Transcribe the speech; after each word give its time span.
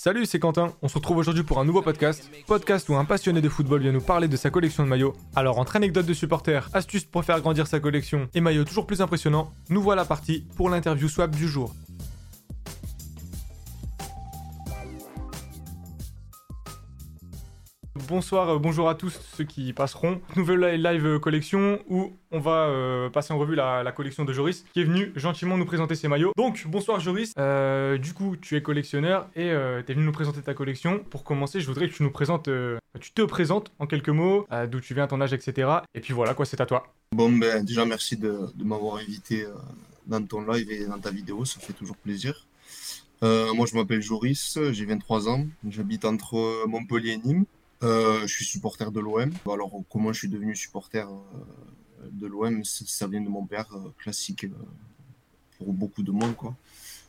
Salut, 0.00 0.26
c'est 0.26 0.38
Quentin. 0.38 0.72
On 0.80 0.86
se 0.86 0.94
retrouve 0.94 1.16
aujourd'hui 1.16 1.42
pour 1.42 1.58
un 1.58 1.64
nouveau 1.64 1.82
podcast. 1.82 2.30
Podcast 2.46 2.88
où 2.88 2.94
un 2.94 3.04
passionné 3.04 3.40
de 3.40 3.48
football 3.48 3.82
vient 3.82 3.90
nous 3.90 4.00
parler 4.00 4.28
de 4.28 4.36
sa 4.36 4.48
collection 4.48 4.84
de 4.84 4.88
maillots. 4.88 5.16
Alors, 5.34 5.58
entre 5.58 5.74
anecdotes 5.74 6.06
de 6.06 6.14
supporters, 6.14 6.70
astuces 6.72 7.04
pour 7.04 7.24
faire 7.24 7.40
grandir 7.40 7.66
sa 7.66 7.80
collection 7.80 8.28
et 8.32 8.40
maillots 8.40 8.62
toujours 8.62 8.86
plus 8.86 9.00
impressionnants, 9.00 9.52
nous 9.70 9.82
voilà 9.82 10.04
partis 10.04 10.46
pour 10.56 10.70
l'interview 10.70 11.08
swap 11.08 11.32
du 11.32 11.48
jour. 11.48 11.74
Bonsoir, 18.08 18.48
euh, 18.48 18.58
bonjour 18.58 18.88
à 18.88 18.94
tous 18.94 19.20
ceux 19.36 19.44
qui 19.44 19.72
passeront. 19.72 20.20
Nouvelle 20.34 20.82
live 20.82 21.06
euh, 21.06 21.18
collection 21.18 21.78
où 21.88 22.12
on 22.30 22.40
va 22.40 22.66
euh, 22.68 23.10
passer 23.10 23.34
en 23.34 23.38
revue 23.38 23.54
la, 23.54 23.92
collection 23.92 24.24
de 24.24 24.32
Joris 24.32 24.64
qui 24.72 24.80
est 24.80 24.84
venu 24.84 25.12
gentiment 25.14 25.58
nous 25.58 25.66
présenter 25.66 25.94
ses 25.94 26.08
maillots. 26.08 26.32
Donc 26.36 26.66
bonsoir 26.66 27.00
Joris, 27.00 27.34
du 27.36 28.14
coup 28.14 28.36
tu 28.36 28.56
es 28.56 28.62
collectionneur 28.62 29.28
et 29.36 29.50
tu 29.50 29.92
es 29.92 29.94
venu 29.94 30.06
nous 30.06 30.12
présenter 30.12 30.40
ta 30.40 30.54
collection. 30.54 31.00
Pour 31.10 31.24
commencer, 31.24 31.60
je 31.60 31.66
voudrais 31.66 31.88
que 31.88 31.94
tu 31.94 32.02
nous 32.02 32.10
présentes, 32.10 32.48
tu 33.00 33.12
te 33.12 33.22
présentes 33.22 33.72
en 33.78 33.86
quelques 33.86 34.08
mots, 34.08 34.46
d'où 34.70 34.80
tu 34.80 34.94
viens, 34.94 35.06
ton 35.06 35.20
âge, 35.20 35.32
etc. 35.32 35.68
Et 35.94 36.00
puis 36.00 36.12
voilà 36.12 36.34
quoi, 36.34 36.46
c'est 36.46 36.60
à 36.60 36.66
toi. 36.66 36.92
Bon 37.12 37.30
ben 37.30 37.64
déjà 37.64 37.84
merci 37.84 38.16
de, 38.16 38.38
m'avoir 38.62 38.96
invité 38.96 39.46
dans 40.06 40.24
ton 40.24 40.42
live 40.42 40.70
et 40.70 40.86
dans 40.86 40.98
ta 40.98 41.10
vidéo, 41.10 41.44
ça 41.44 41.60
fait 41.60 41.72
toujours 41.72 41.96
plaisir. 41.96 42.46
moi, 43.22 43.66
je 43.66 43.74
m'appelle 43.74 44.02
Joris, 44.02 44.58
j'ai 44.70 44.84
23 44.84 45.28
ans, 45.28 45.46
j'habite 45.68 46.04
entre 46.04 46.66
Montpellier 46.66 47.12
et 47.12 47.18
Nîmes. 47.18 47.44
Euh, 47.82 48.22
je 48.22 48.26
suis 48.26 48.44
supporter 48.44 48.90
de 48.90 49.00
l'OM. 49.00 49.32
Alors, 49.46 49.70
comment 49.90 50.12
je 50.12 50.18
suis 50.18 50.28
devenu 50.28 50.56
supporter 50.56 51.06
euh, 51.06 52.08
de 52.10 52.26
l'OM 52.26 52.64
Ça 52.64 53.06
vient 53.06 53.20
de 53.20 53.28
mon 53.28 53.46
père, 53.46 53.68
euh, 53.72 53.92
classique 53.98 54.46
pour 55.58 55.72
beaucoup 55.72 56.02
de 56.02 56.10
monde. 56.10 56.34
Quoi. 56.34 56.56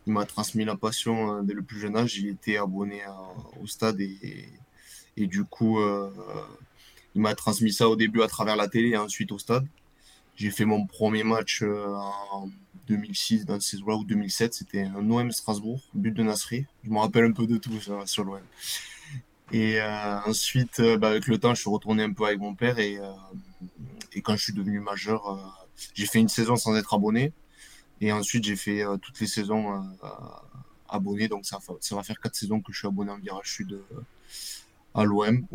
Il 0.06 0.14
m'a 0.14 0.26
transmis 0.26 0.66
la 0.66 0.76
passion 0.76 1.44
dès 1.44 1.54
le 1.54 1.62
plus 1.62 1.80
jeune 1.80 1.96
âge. 1.96 2.18
Il 2.18 2.28
était 2.28 2.58
abonné 2.58 3.02
au 3.62 3.68
stade 3.68 4.00
et, 4.02 5.28
du 5.28 5.44
coup, 5.44 5.80
il 7.14 7.22
m'a 7.22 7.36
transmis 7.36 7.72
ça 7.72 7.88
au 7.88 7.96
début 7.96 8.24
à 8.24 8.28
travers 8.28 8.56
la 8.56 8.68
télé 8.68 8.90
et 8.90 8.98
ensuite 8.98 9.32
au 9.32 9.38
stade. 9.38 9.68
J'ai 10.36 10.50
fait 10.50 10.66
mon 10.66 10.88
premier 10.88 11.24
match 11.24 11.62
en 11.62 12.50
2006 12.88 13.46
dans 13.46 13.60
ces 13.60 13.78
là 13.78 13.96
ou 13.96 14.04
2007. 14.04 14.54
C'était 14.56 14.84
un 14.84 15.12
OM 15.12 15.32
Strasbourg, 15.32 15.82
but 15.94 16.12
de 16.12 16.24
Nasri. 16.24 16.66
Je 16.84 16.90
me 16.90 16.98
rappelle 16.98 17.26
un 17.26 17.32
peu 17.32 17.46
de 17.46 17.58
tout 17.58 17.80
sur 18.06 18.24
l'OM. 18.24 18.42
Et 19.52 19.82
euh, 19.82 20.20
ensuite, 20.26 20.80
euh, 20.80 20.98
bah, 20.98 21.10
avec 21.10 21.28
le 21.28 21.40
temps, 21.40 21.56
je 21.56 21.62
suis 21.62 21.70
retourné 21.70 22.04
un 22.04 22.14
peu 22.14 22.26
avec 22.26 22.40
mon 22.40 22.54
père 22.54 22.78
et, 22.78 23.00
euh, 23.00 23.12
et 24.14 24.22
quand 24.22 24.36
je 24.36 24.44
suis 24.44 24.54
devenu 24.54 24.80
majeur, 24.80 25.66
j'ai 25.96 26.06
fait 26.06 26.20
une 26.20 26.30
saison 26.30 26.56
sans 26.56 26.76
être 26.76 26.94
abonné. 26.94 27.34
Et 28.02 28.12
ensuite, 28.12 28.46
j'ai 28.46 28.56
fait 28.56 28.84
toutes 29.02 29.20
les 29.20 29.28
saisons 29.28 29.84
abonné. 30.88 31.28
Donc, 31.28 31.46
ça, 31.46 31.60
va 31.92 32.04
faire 32.04 32.20
quatre 32.20 32.36
saisons 32.36 32.62
que 32.62 32.72
je 32.72 32.80
suis 32.80 32.88
abonné 32.88 33.12
en 33.12 33.18
virage 33.18 33.52
sud 33.52 33.82
à 34.96 35.04
l'OM, 35.04 35.46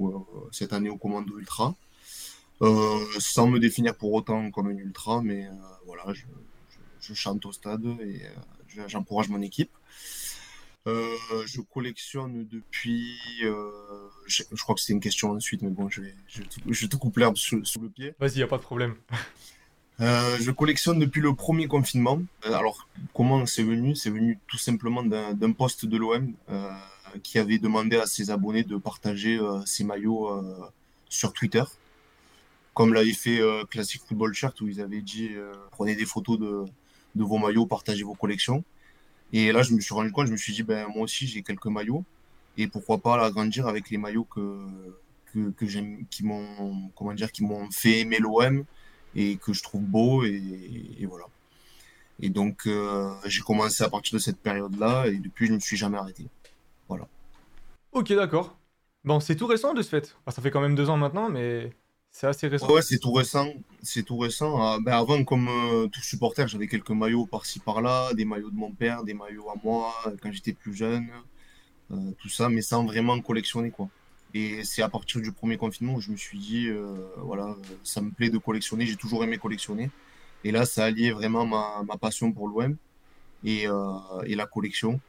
cette 0.53 0.73
année 0.73 0.91
au 0.91 0.97
Commando 0.97 1.39
Ultra. 1.39 1.75
sans 3.19 3.49
me 3.49 3.59
définir 3.59 3.97
pour 3.97 4.13
autant 4.13 4.51
comme 4.51 4.69
un 4.69 4.77
ultra, 4.77 5.23
mais 5.23 5.49
voilà, 5.87 6.05
je, 6.13 6.25
je, 7.01 7.15
chante 7.15 7.45
au 7.47 7.53
stade 7.53 7.85
et 8.03 8.23
j'encourage 8.89 9.29
mon 9.31 9.41
équipe. 9.41 9.71
Euh, 10.87 11.17
je 11.47 11.63
collectionne 11.63 12.47
depuis. 12.51 13.17
Euh, 13.43 13.71
je, 14.27 14.43
crois 14.63 14.75
que 14.75 14.83
c'était 14.83 14.93
une 14.93 15.01
question 15.01 15.31
ensuite, 15.31 15.63
mais 15.63 15.71
bon, 15.71 15.89
je 15.89 16.03
vais, 16.03 16.15
je, 16.29 16.43
je 16.69 16.87
te 16.87 16.97
coupe 16.97 17.17
l'herbe 17.17 17.37
sous, 17.37 17.63
le 17.81 17.89
pied. 17.89 18.15
Vas-y, 18.19 18.39
y 18.39 18.43
a 18.43 18.47
pas 18.47 18.59
de 18.59 18.63
problème. 18.63 18.95
Euh, 20.01 20.39
je 20.41 20.51
collectionne 20.51 20.99
depuis 20.99 21.21
le 21.21 21.37
premier 21.37 21.69
confinement. 21.69 22.21
Alors, 22.43 22.89
comment 23.15 23.47
c'est 23.47 23.63
venu? 23.63 23.95
C'est 23.95 24.11
venu 24.11 24.41
tout 24.49 24.59
simplement 24.59 25.05
d'un 25.05 25.53
poste 25.53 25.87
de 25.87 25.97
l'OM 25.97 26.35
qui 27.23 27.39
avait 27.39 27.59
demandé 27.59 27.97
à 27.97 28.07
ses 28.07 28.33
abonnés 28.33 28.65
de 28.65 28.77
partager 28.77 29.39
ses 29.67 29.85
maillots 29.85 30.33
sur 31.09 31.33
Twitter, 31.33 31.63
comme 32.75 32.93
l'avait 32.93 33.13
fait 33.13 33.41
Classic 33.71 34.03
Football 34.05 34.35
Shirt, 34.35 34.61
où 34.63 34.67
ils 34.67 34.81
avaient 34.81 35.01
dit 35.01 35.31
prenez 35.71 35.95
des 35.95 36.07
photos 36.07 36.41
de, 36.41 36.65
de 37.15 37.23
vos 37.23 37.39
maillots, 37.39 37.67
partagez 37.67 38.03
vos 38.03 38.15
collections. 38.15 38.65
Et 39.33 39.53
là, 39.53 39.63
je 39.63 39.73
me 39.75 39.81
suis 39.81 39.95
rendu 39.95 40.13
compte, 40.13 40.27
je 40.27 40.33
me 40.33 40.37
suis 40.37 40.53
dit, 40.53 40.63
ben, 40.63 40.87
moi 40.89 41.03
aussi, 41.03 41.27
j'ai 41.27 41.43
quelques 41.43 41.67
maillots. 41.67 42.05
Et 42.57 42.69
pourquoi 42.69 42.99
pas 42.99 43.17
l'agrandir 43.17 43.67
avec 43.67 43.91
les 43.91 43.99
maillots 43.99 44.25
que, 44.25 44.65
que, 45.33 45.51
que 45.51 45.67
j'aime, 45.67 46.07
qui 46.09 46.25
m'ont, 46.25 46.91
comment 46.95 47.13
dire, 47.13 47.33
qui 47.33 47.43
m'ont 47.43 47.69
fait 47.71 48.01
aimer 48.01 48.19
l'OM 48.19 48.65
et 49.17 49.37
que 49.37 49.53
je 49.53 49.63
trouve 49.63 49.83
beau. 49.83 50.25
Et, 50.25 51.07
voilà. 51.09 51.25
Et 52.21 52.29
donc, 52.29 52.67
euh, 52.67 53.13
j'ai 53.27 53.41
commencé 53.43 53.83
à 53.83 53.89
partir 53.89 54.15
de 54.15 54.19
cette 54.21 54.39
période-là 54.39 55.07
et 55.07 55.19
depuis, 55.19 55.47
je 55.47 55.53
ne 55.53 55.57
me 55.57 55.61
suis 55.61 55.77
jamais 55.77 55.99
arrêté. 55.99 56.27
Voilà. 56.89 57.09
Ok, 57.93 58.13
d'accord. 58.13 58.57
Bon, 59.05 59.21
c'est 59.21 59.37
tout 59.37 59.47
récent 59.47 59.75
de 59.75 59.83
ce 59.83 59.89
fait. 59.89 60.17
ça 60.29 60.41
fait 60.41 60.51
quand 60.51 60.61
même 60.61 60.75
deux 60.75 60.89
ans 60.91 60.97
maintenant, 60.97 61.29
mais 61.29 61.71
c'est 62.15 62.29
assez 62.29 62.47
récent. 62.47 62.71
Ouais, 62.71 62.81
c'est 62.81 62.99
tout 62.99 63.13
récent. 63.13 63.53
C'est 63.83 64.05
tout 64.05 64.17
récent. 64.17 64.57
Ah, 64.63 64.79
ben 64.81 64.93
avant, 64.93 65.25
comme 65.25 65.49
euh, 65.49 65.89
tout 65.89 66.01
supporter, 66.01 66.47
j'avais 66.47 66.69
quelques 66.69 66.91
maillots 66.91 67.27
par-ci 67.27 67.59
par-là, 67.59 68.15
des 68.15 68.25
maillots 68.25 68.53
de 68.53 68.57
mon 68.57 68.71
père, 68.71 69.03
des 69.03 69.15
maillots 69.15 69.51
à 69.51 69.55
moi 69.65 69.93
quand 70.23 70.31
j'étais 70.31 70.53
plus 70.53 70.75
jeune, 70.75 71.09
euh, 71.91 71.97
tout 72.21 72.29
ça, 72.29 72.49
mais 72.49 72.63
sans 72.63 72.85
vraiment 72.85 73.21
collectionner 73.21 73.73
quoi. 73.73 73.89
Et 74.33 74.63
c'est 74.63 74.83
à 74.83 74.89
partir 74.89 75.21
du 75.21 75.33
premier 75.33 75.57
confinement 75.57 75.95
où 75.95 76.01
je 76.01 76.13
me 76.13 76.17
suis 76.17 76.39
dit, 76.39 76.69
euh, 76.69 76.95
voilà, 77.17 77.57
ça 77.83 78.01
me 78.01 78.11
plaît 78.13 78.31
de 78.31 78.39
collectionner. 78.39 78.87
J'ai 78.87 78.97
toujours 78.97 79.25
aimé 79.25 79.37
collectionner. 79.39 79.91
Et 80.45 80.53
là, 80.53 80.67
ça 80.67 80.85
alliait 80.85 81.11
vraiment 81.11 81.45
ma, 81.45 81.83
ma 81.85 81.97
passion 81.97 82.31
pour 82.33 82.47
l'OM 82.47 82.77
et, 83.45 83.65
et, 84.27 84.35
la 84.37 84.47
collection. 84.47 85.01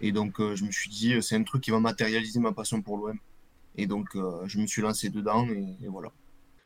Et 0.00 0.10
donc, 0.10 0.38
je 0.38 0.64
me 0.64 0.72
suis 0.72 0.90
dit, 0.90 1.22
c'est 1.22 1.36
un 1.36 1.44
truc 1.44 1.62
qui 1.62 1.70
va 1.70 1.80
matérialiser 1.80 2.40
ma 2.40 2.52
passion 2.52 2.82
pour 2.82 2.96
l'OM. 2.96 3.18
Et 3.76 3.86
donc, 3.86 4.08
je 4.14 4.58
me 4.58 4.66
suis 4.66 4.82
lancé 4.82 5.10
dedans 5.10 5.46
et 5.48 5.88
voilà. 5.88 6.10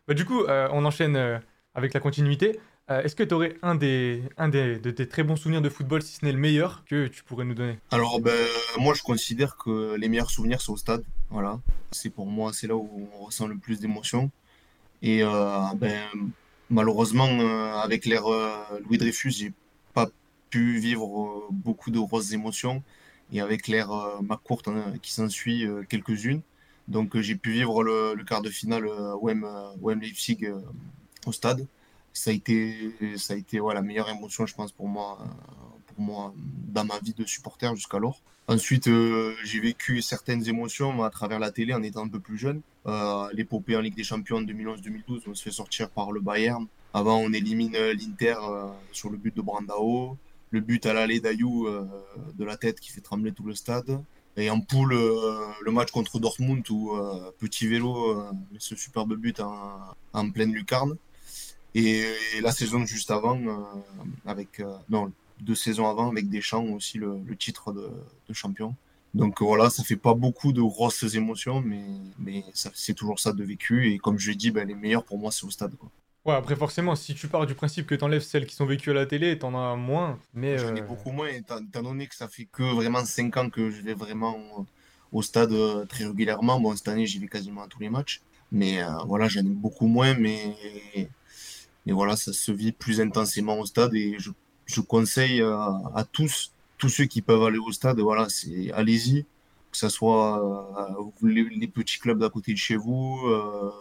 Bah, 0.07 0.13
du 0.13 0.27
coup, 0.27 0.43
euh, 0.43 0.69
on 0.71 0.85
enchaîne 0.85 1.17
euh, 1.17 1.39
avec 1.75 1.95
la 1.95 2.01
continuité. 2.01 2.61
Euh, 2.91 3.03
est-ce 3.03 3.17
que 3.17 3.23
tu 3.23 3.33
aurais 3.33 3.57
un, 3.63 3.75
des, 3.75 4.23
un 4.37 4.51
des, 4.51 4.79
de 4.79 4.91
tes 4.91 5.09
très 5.09 5.23
bons 5.23 5.37
souvenirs 5.37 5.63
de 5.63 5.71
football, 5.71 6.03
si 6.03 6.17
ce 6.17 6.25
n'est 6.27 6.33
le 6.33 6.39
meilleur, 6.39 6.85
que 6.85 7.07
tu 7.07 7.25
pourrais 7.25 7.47
nous 7.47 7.55
donner? 7.55 7.79
Alors, 7.91 8.21
ben, 8.21 8.47
moi, 8.79 8.93
je 8.93 9.03
considère 9.03 9.57
que 9.57 9.97
les 9.97 10.11
meilleurs 10.11 10.31
souvenirs 10.31 10.61
sont 10.61 10.75
au 10.75 10.77
stade. 10.77 11.03
Voilà. 11.31 11.59
C'est 11.93 12.11
pour 12.11 12.27
moi, 12.27 12.53
c'est 12.53 12.67
là 12.67 12.77
où 12.77 13.09
on 13.19 13.25
ressent 13.25 13.47
le 13.47 13.57
plus 13.57 13.81
d'émotions. 13.81 14.31
Et 15.01 15.23
ben, 15.23 16.03
malheureusement, 16.71 17.29
avec 17.81 18.07
l'ère 18.07 18.25
Louis 18.87 18.97
Dreyfus, 18.97 19.33
j'ai 19.33 19.53
pas 19.93 20.09
pu 20.49 20.79
vivre 20.79 21.47
beaucoup 21.51 21.91
de 21.91 21.99
grosses 21.99 22.33
émotions. 22.33 22.83
Et 23.33 23.41
avec 23.41 23.69
l'ère 23.69 23.91
McCourt 24.23 24.63
qui 25.03 25.13
s'ensuit, 25.13 25.67
quelques-unes. 25.89 26.41
Donc 26.89 27.17
euh, 27.17 27.23
j'ai 27.23 27.35
pu 27.35 27.53
vivre 27.53 27.83
le, 27.83 28.23
quart 28.25 28.43
de 28.43 28.51
finale 28.51 28.87
OM, 28.87 29.45
euh, 29.45 29.71
OM 29.83 30.01
Leipzig 30.01 30.39
euh, 30.45 30.61
au 31.27 31.33
stade. 31.33 31.67
Ça 32.13 32.31
a 32.31 32.33
été, 32.33 32.95
ça 33.17 33.35
a 33.35 33.37
été 33.37 33.59
la 33.59 33.83
meilleure 33.83 34.09
émotion, 34.09 34.47
je 34.47 34.55
pense, 34.55 34.71
pour 34.71 34.87
moi, 34.87 35.19
pour 35.87 36.01
moi 36.01 36.33
dans 36.69 36.85
ma 36.85 36.99
vie 37.01 37.13
de 37.13 37.25
supporter 37.25 37.75
jusqu'alors. 37.75 38.21
Ensuite, 38.47 38.89
j'ai 39.43 39.59
vécu 39.59 40.01
certaines 40.01 40.47
émotions 40.47 41.03
à 41.03 41.11
travers 41.11 41.41
la 41.41 41.51
télé 41.51 41.75
en 41.75 41.83
étant 41.83 42.05
un 42.05 42.09
peu 42.09 42.21
plus 42.21 42.39
jeune. 42.39 42.61
L'épopée 43.33 43.77
en 43.77 43.81
Ligue 43.81 43.97
des 43.97 44.05
Champions 44.05 44.37
en 44.37 44.43
2011-2012, 44.43 45.23
on 45.27 45.35
se 45.35 45.43
fait 45.43 45.51
sortir 45.51 45.91
par 45.91 46.13
le 46.13 46.21
Bayern. 46.21 46.69
Avant, 46.93 47.19
on 47.19 47.33
élimine 47.33 47.73
l'Inter 47.73 48.37
sur 48.93 49.11
le 49.11 49.17
but 49.17 49.35
de 49.35 49.43
Brandao. 49.43 50.17
Le 50.53 50.61
but 50.61 50.87
à 50.87 50.93
l'aller 50.93 51.19
d'Ayou 51.19 51.67
de 51.69 52.45
la 52.45 52.57
tête 52.57 52.79
qui 52.79 52.93
fait 52.93 53.01
trembler 53.01 53.33
tout 53.33 53.45
le 53.45 53.57
stade. 53.57 54.01
Et 54.37 54.51
en 54.51 54.61
poule, 54.61 54.95
euh, 54.95 55.47
le 55.63 55.71
match 55.71 55.91
contre 55.93 56.19
Dortmund 56.19 56.69
où 56.71 56.97
euh, 56.97 57.31
petit 57.39 57.69
vélo 57.69 58.11
euh, 58.11 58.33
ce 58.59 58.75
superbe 58.75 59.15
but 59.15 59.41
en, 59.41 60.31
pleine 60.31 60.53
lucarne. 60.53 60.97
Et, 61.77 62.05
la 62.41 62.53
saison 62.53 62.85
juste 62.85 63.11
avant, 63.11 63.41
avec 64.27 64.63
non 64.89 65.13
deux 65.41 65.57
saisons 65.57 65.89
avant 65.89 66.11
avec 66.11 66.29
Deschamps 66.29 66.65
aussi 66.67 66.99
le, 66.99 67.21
titre 67.37 67.73
de, 67.73 67.91
champion. 68.33 68.75
Donc 69.13 69.43
voilà, 69.43 69.71
ça 69.71 69.85
fait 69.85 69.97
pas 69.97 70.15
beaucoup 70.15 70.53
de 70.53 70.63
grosses 70.63 71.15
émotions, 71.15 71.61
mais, 71.61 71.85
mais 72.19 72.45
c'est 72.53 72.95
toujours 72.95 73.19
ça 73.21 73.33
de 73.33 73.45
vécu. 73.45 73.93
Et 73.93 73.99
comme 73.99 74.19
je 74.19 74.31
l'ai 74.31 74.37
dit, 74.37 74.51
ben, 74.51 74.67
les 74.67 74.75
meilleurs 74.75 75.05
pour 75.05 75.19
moi, 75.19 75.31
c'est 75.33 75.45
au 75.45 75.51
stade. 75.51 75.75
Quoi. 75.77 75.91
Ouais, 76.25 76.33
après, 76.35 76.57
forcément, 76.57 76.97
si 76.97 77.15
tu 77.15 77.29
pars 77.29 77.45
du 77.45 77.55
principe 77.55 77.87
que 77.87 77.95
tu 77.95 78.03
enlèves 78.03 78.23
celles 78.23 78.47
qui 78.47 78.55
sont 78.55 78.65
vécues 78.65 78.91
à 78.91 78.95
la 78.95 79.05
télé, 79.05 79.39
t'en 79.39 79.55
as 79.55 79.77
moins. 79.77 80.19
Mais, 80.33 80.57
J'en 80.57 80.75
ai 80.75 80.81
euh, 80.81 80.85
beaucoup 80.85 81.11
moins, 81.11 81.29
étant 81.29 81.61
donné 81.83 82.07
que 82.07 82.15
ça 82.15 82.29
fait 82.29 82.47
que 82.47 82.63
vraiment 82.63 83.05
5 83.05 83.37
ans 83.37 83.51
que 83.51 83.71
je 83.71 83.83
vais 83.83 83.93
vraiment 83.93 84.67
au 85.13 85.21
stade 85.21 85.53
euh, 85.53 85.85
très 85.85 86.07
régulièrement. 86.07 86.59
Bon, 86.61 86.75
cette 86.75 86.89
année, 86.89 87.07
j'y 87.07 87.19
vais 87.19 87.29
quasiment 87.29 87.65
à 87.65 87.69
tous 87.69 87.79
les 87.81 87.91
matchs. 87.91 88.23
Mais 88.51 88.83
euh, 88.83 88.89
voilà, 89.07 89.29
j'en 89.29 89.41
ai 89.41 89.43
beaucoup 89.43 89.87
moins, 89.87 90.15
mais, 90.15 90.57
mais 91.85 91.93
voilà, 91.93 92.17
ça 92.17 92.33
se 92.33 92.53
vit 92.53 92.73
plus 92.73 93.03
intensément 93.03 93.59
au 93.59 93.67
stade. 93.67 93.95
Et 93.95 94.17
je, 94.19 94.31
je 94.65 94.81
conseille 94.81 95.43
à, 95.43 96.07
tous, 96.11 96.53
tous 96.79 96.89
ceux 96.89 97.05
qui 97.05 97.21
peuvent 97.21 97.43
aller 97.43 97.59
au 97.59 97.71
stade, 97.73 98.01
voilà, 98.01 98.29
c'est 98.31 98.73
allez-y. 98.73 99.27
Que 99.73 99.79
ce 99.79 99.89
soit 99.89 100.87
les, 101.23 101.43
les, 101.43 101.67
petits 101.67 101.99
clubs 101.99 102.19
d'à 102.21 102.29
côté 102.31 102.53
de 102.53 102.59
chez 102.59 102.77
vous 102.77 103.21
euh, 103.27 103.73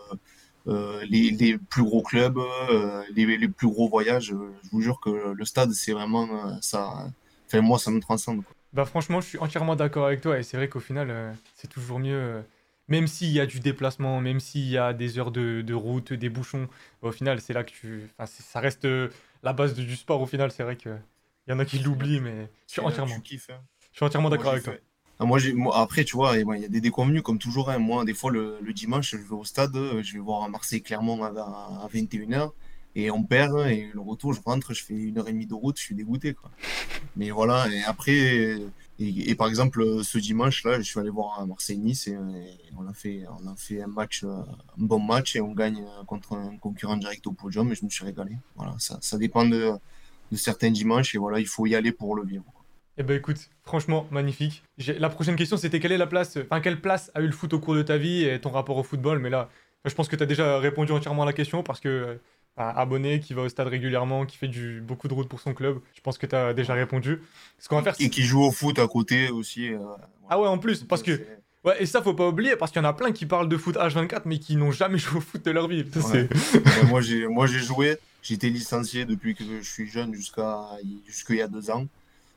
les, 0.66 1.32
les, 1.32 1.58
plus 1.58 1.84
gros 1.84 2.02
clubs, 2.02 2.38
euh, 2.38 3.04
les, 3.16 3.38
les, 3.38 3.48
plus 3.48 3.68
gros 3.68 3.88
voyages. 3.90 4.28
Je 4.28 4.70
vous 4.72 4.82
jure 4.82 5.00
que 5.00 5.34
le 5.34 5.46
stade, 5.46 5.72
c'est 5.74 5.94
vraiment 5.94 6.60
ça. 6.62 7.08
Enfin, 7.48 7.62
moi, 7.62 7.78
ça 7.80 7.92
me 7.92 8.00
transcende. 8.00 8.44
Bah 8.74 8.86
franchement, 8.86 9.22
je 9.22 9.28
suis 9.28 9.38
entièrement 9.38 9.76
d'accord 9.76 10.08
avec 10.08 10.22
toi 10.22 10.40
et 10.40 10.44
c'est 10.44 10.58
vrai 10.58 10.68
qu'au 10.68 10.80
final, 10.80 11.12
euh, 11.12 11.32
c'est 11.56 11.68
toujours 11.68 12.00
mieux, 12.00 12.16
euh, 12.16 12.42
même 12.88 13.06
s'il 13.06 13.30
y 13.30 13.40
a 13.40 13.46
du 13.46 13.60
déplacement, 13.60 14.20
même 14.20 14.40
s'il 14.40 14.68
y 14.68 14.80
a 14.80 14.94
des 14.94 15.20
heures 15.20 15.32
de, 15.32 15.62
de 15.62 15.74
route, 15.76 16.12
des 16.12 16.30
bouchons, 16.30 16.68
au 17.04 17.12
final, 17.12 17.40
c'est 17.40 17.54
là 17.54 17.64
que 17.64 17.70
tu... 17.70 18.10
Enfin, 18.18 18.26
ça 18.26 18.60
reste 18.60 18.86
euh, 18.86 19.10
la 19.44 19.54
base 19.54 19.76
de- 19.76 19.84
du 19.84 19.96
sport 19.96 20.20
au 20.22 20.26
final, 20.26 20.52
c'est 20.52 20.64
vrai 20.64 20.76
que 20.76 20.90
il 21.46 21.52
y 21.52 21.54
en 21.54 21.60
a 21.60 21.66
qui 21.66 21.78
l'oublient, 21.80 22.20
mais 22.20 22.50
je 22.68 22.74
suis 22.74 22.82
entièrement, 22.82 23.20
kiffes, 23.20 23.50
hein. 23.52 23.62
je 23.92 23.98
suis 23.98 24.06
entièrement 24.06 24.30
d'accord 24.30 24.54
avec 24.54 24.64
toi. 24.64 24.74
fait. 24.74 24.84
Ah, 25.24 25.26
moi, 25.26 25.40
moi, 25.56 25.80
après, 25.80 26.04
tu 26.04 26.18
vois, 26.18 26.38
il 26.38 26.62
y 26.62 26.66
a 26.66 26.68
des 26.68 26.82
déconvenus 26.82 27.22
comme 27.22 27.40
toujours. 27.40 27.70
hein. 27.70 27.80
Moi, 27.80 28.04
des 28.04 28.14
fois, 28.14 28.30
le, 28.30 28.60
dimanche, 28.74 29.12
je 29.12 29.18
vais 29.18 29.32
au 29.32 29.46
stade, 29.46 29.74
je 29.74 30.14
vais 30.14 30.20
voir 30.20 30.44
à, 30.44 30.48
à 30.48 31.88
21h, 31.88 32.52
et 32.96 33.10
on 33.10 33.24
perd, 33.24 33.58
et 33.68 33.90
le 33.94 34.02
retour, 34.02 34.34
je 34.34 34.42
rentre, 34.46 34.74
je 34.74 34.84
fais 34.84 34.94
une 34.96 35.18
heure 35.18 35.30
et 35.30 35.32
demie 35.32 35.46
de 35.46 35.54
route, 35.54 35.80
je 35.80 35.84
suis 35.84 35.96
dégoûté, 35.96 36.34
quoi. 36.34 36.52
Mais 37.16 37.32
voilà, 37.32 37.70
et 37.74 37.84
après, 37.84 38.58
et, 39.00 39.36
par 39.36 39.48
exemple, 39.48 40.04
ce 40.04 40.18
dimanche-là, 40.18 40.80
je 40.80 40.84
suis 40.84 41.00
allé 41.00 41.10
voir 41.10 41.48
Marseille-Nice, 41.48 42.08
et, 42.08 42.18
on 42.78 42.86
a 42.86 42.94
fait, 42.94 43.24
on 43.42 43.48
a 43.48 43.56
fait 43.56 43.82
un 43.82 43.88
match, 43.88 44.26
euh, 44.26 44.28
un 44.78 44.84
bon 44.84 45.00
match, 45.00 45.38
et 45.38 45.42
on 45.42 45.54
gagne 45.54 45.86
euh, 45.86 46.04
contre 46.04 46.34
un 46.34 46.58
concurrent 46.58 46.98
direct 46.98 47.26
au 47.28 47.32
podium, 47.32 47.72
et 47.72 47.76
je 47.76 47.86
me 47.86 47.90
suis 47.90 48.04
régalé. 48.04 48.36
Voilà, 48.58 48.76
ça, 48.78 48.98
ça 49.00 49.18
dépend 49.18 49.46
de, 49.46 49.72
de 50.34 50.38
certains 50.38 50.72
dimanches, 50.72 51.16
et 51.16 51.18
voilà, 51.18 51.40
il 51.40 51.48
faut 51.48 51.66
y 51.66 51.76
aller 51.76 51.94
pour 51.94 52.14
le 52.14 52.26
vivre. 52.26 52.44
Eh 52.98 53.04
ben 53.04 53.18
écoute, 53.18 53.38
franchement, 53.64 54.08
magnifique. 54.12 54.64
La 55.00 55.10
prochaine 55.10 55.36
question, 55.36 55.58
c'était 55.58 55.80
quelle 55.80 55.92
est 55.94 55.98
la 55.98 56.06
place, 56.08 56.38
enfin 56.38 56.62
quelle 56.62 56.80
place 56.80 57.12
a 57.16 57.22
eu 57.22 57.26
le 57.26 57.32
foot 57.32 57.54
au 57.54 57.60
cours 57.60 57.76
de 57.76 57.82
ta 57.82 57.98
vie 57.98 58.24
et 58.24 58.40
ton 58.40 58.52
rapport 58.52 58.78
au 58.78 58.84
football, 58.84 59.18
mais 59.20 59.30
là, 59.32 59.50
je 59.86 59.94
pense 59.96 60.08
que 60.08 60.16
tu 60.16 60.22
as 60.24 60.28
déjà 60.28 60.60
répondu 60.60 60.92
entièrement 60.92 61.24
à 61.24 61.26
la 61.26 61.34
question 61.34 61.64
parce 61.64 61.80
que 61.80 61.90
euh, 61.90 62.16
un 62.58 62.68
abonné 62.68 63.20
qui 63.20 63.34
va 63.34 63.42
au 63.42 63.50
stade 63.50 63.68
régulièrement, 63.68 64.28
qui 64.28 64.38
fait 64.38 64.48
du, 64.48 64.80
beaucoup 64.80 65.08
de 65.08 65.14
route 65.16 65.28
pour 65.28 65.40
son 65.42 65.56
club, 65.56 65.80
je 65.96 66.02
pense 66.02 66.20
que 66.20 66.28
tu 66.28 66.36
as 66.36 66.54
déjà 66.54 66.76
répondu. 66.76 67.20
Ce 67.58 67.68
qu'on 67.68 67.78
va 67.78 67.82
faire, 67.82 67.96
Et 68.00 68.12
qui 68.12 68.22
joue 68.22 68.44
au 68.44 68.52
foot 68.52 68.78
à 68.78 68.88
côté 68.88 69.30
aussi. 69.32 69.74
euh, 69.74 69.78
voilà. 69.80 70.10
Ah 70.30 70.40
ouais, 70.40 70.48
en 70.48 70.60
plus, 70.60 70.84
parce 70.84 71.02
que... 71.02 71.20
Ouais, 71.66 71.82
et 71.82 71.86
ça, 71.88 72.02
faut 72.04 72.14
pas 72.14 72.28
oublier, 72.28 72.58
parce 72.58 72.72
qu'il 72.72 72.82
y 72.82 72.86
en 72.86 72.90
a 72.90 72.94
plein 72.94 73.12
qui 73.14 73.26
parlent 73.26 73.48
de 73.50 73.58
foot 73.58 73.76
H24, 73.78 74.24
mais 74.26 74.38
qui 74.38 74.56
n'ont 74.56 74.72
jamais 74.72 74.98
joué 75.00 75.18
au 75.18 75.22
foot 75.22 75.44
de 75.44 75.50
leur 75.50 75.68
vie. 75.68 75.84
Ça, 75.94 76.00
Ouais. 76.10 76.28
c'est- 76.36 76.84
moi, 76.84 77.02
j'ai, 77.02 77.26
moi, 77.28 77.48
j'ai 77.48 77.60
joué. 77.60 77.98
J'étais 78.22 78.50
licencié 78.50 79.06
depuis 79.06 79.34
que 79.34 79.44
je 79.44 79.68
suis 79.68 79.88
jeune 79.90 80.14
jusqu'à 80.14 80.60
jusqu'il 81.08 81.38
y 81.38 81.42
a 81.42 81.48
deux 81.48 81.72
ans. 81.72 81.88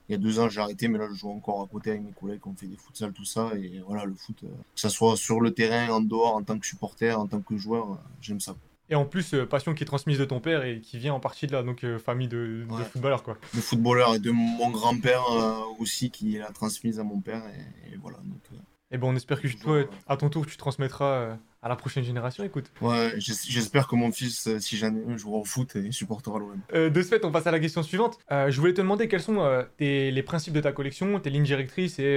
Il 0.08 0.12
y 0.12 0.14
a 0.14 0.19
deux 0.19 0.38
ans, 0.38 0.49
j'ai 0.49 0.61
arrêté, 0.61 0.88
mais 0.88 0.99
là, 0.99 1.08
je 1.11 1.14
joue 1.14 1.31
encore 1.31 1.62
à 1.62 1.67
côté 1.67 1.91
avec 1.91 2.03
mes 2.03 2.12
collègues. 2.12 2.41
On 2.47 2.55
fait 2.55 2.67
des 2.67 2.76
futsal, 2.76 3.12
tout 3.12 3.25
ça. 3.25 3.50
Et 3.56 3.82
voilà, 3.87 4.05
le 4.05 4.14
foot, 4.14 4.37
euh, 4.44 4.49
que 4.49 4.81
ça 4.81 4.88
soit 4.88 5.17
sur 5.17 5.41
le 5.41 5.50
terrain, 5.53 5.88
en 5.93 6.00
dehors, 6.00 6.37
en 6.37 6.43
tant 6.43 6.58
que 6.58 6.67
supporter, 6.67 7.19
en 7.19 7.26
tant 7.26 7.41
que 7.41 7.56
joueur, 7.56 7.93
euh, 7.93 7.97
j'aime 8.20 8.41
ça. 8.41 8.55
Et 8.88 8.94
en 8.94 9.05
plus, 9.05 9.35
euh, 9.35 9.47
passion 9.47 9.75
qui 9.75 9.82
est 9.82 9.87
transmise 9.87 10.19
de 10.19 10.25
ton 10.25 10.38
père 10.38 10.64
et 10.64 10.81
qui 10.81 10.99
vient 10.99 11.12
en 11.12 11.19
partie 11.19 11.49
de 11.49 11.53
là, 11.53 11.64
donc 11.64 11.85
famille 11.99 12.29
de, 12.29 12.64
de 12.70 12.85
footballeurs, 12.85 13.25
quoi. 13.25 13.37
Le 13.53 13.61
footballeur 13.61 14.14
et 14.14 14.20
de 14.20 14.31
mon 14.31 14.70
grand-père 14.70 15.25
euh, 15.32 15.61
aussi, 15.81 16.11
qui 16.11 16.38
l'a 16.38 16.53
transmise 16.53 17.00
à 17.00 17.03
mon 17.03 17.20
père. 17.20 17.43
Et, 17.49 17.94
et 17.94 17.97
voilà. 17.97 18.19
Donc, 18.19 18.43
euh, 18.53 18.56
Et 18.92 18.98
bon, 18.98 19.12
on 19.12 19.16
espère 19.16 19.40
que 19.40 19.48
toi, 19.58 19.72
euh, 19.78 19.84
à 20.06 20.16
ton 20.16 20.28
tour, 20.30 20.46
tu 20.46 20.56
transmettras 20.56 21.12
euh, 21.14 21.34
à 21.60 21.68
la 21.68 21.74
prochaine 21.74 22.04
génération, 22.04 22.44
écoute. 22.44 22.70
ouais, 22.80 23.14
j'es- 23.16 23.32
j'espère 23.48 23.88
que 23.88 23.96
mon 23.96 24.12
fils, 24.12 24.46
euh, 24.46 24.60
si 24.60 24.76
un, 24.76 25.16
jouera 25.16 25.38
au 25.38 25.44
foot 25.44 25.74
et 25.74 25.90
supportera 25.90 26.38
l'OM. 26.38 26.60
Euh, 26.72 26.88
de 26.88 27.02
ce 27.02 27.08
fait, 27.08 27.24
on 27.24 27.32
passe 27.32 27.48
à 27.48 27.50
la 27.50 27.58
question 27.58 27.82
suivante. 27.82 28.18
Euh, 28.30 28.48
je 28.48 28.60
voulais 28.60 28.74
te 28.74 28.80
demander 28.80 29.08
quels 29.08 29.22
sont 29.22 29.40
euh, 29.40 29.64
tes- 29.76 30.12
les 30.12 30.22
principes 30.22 30.54
de 30.54 30.60
ta 30.60 30.70
collection, 30.70 31.18
tes 31.18 31.30
lignes 31.30 31.42
directrices 31.42 31.98
et 31.98 32.16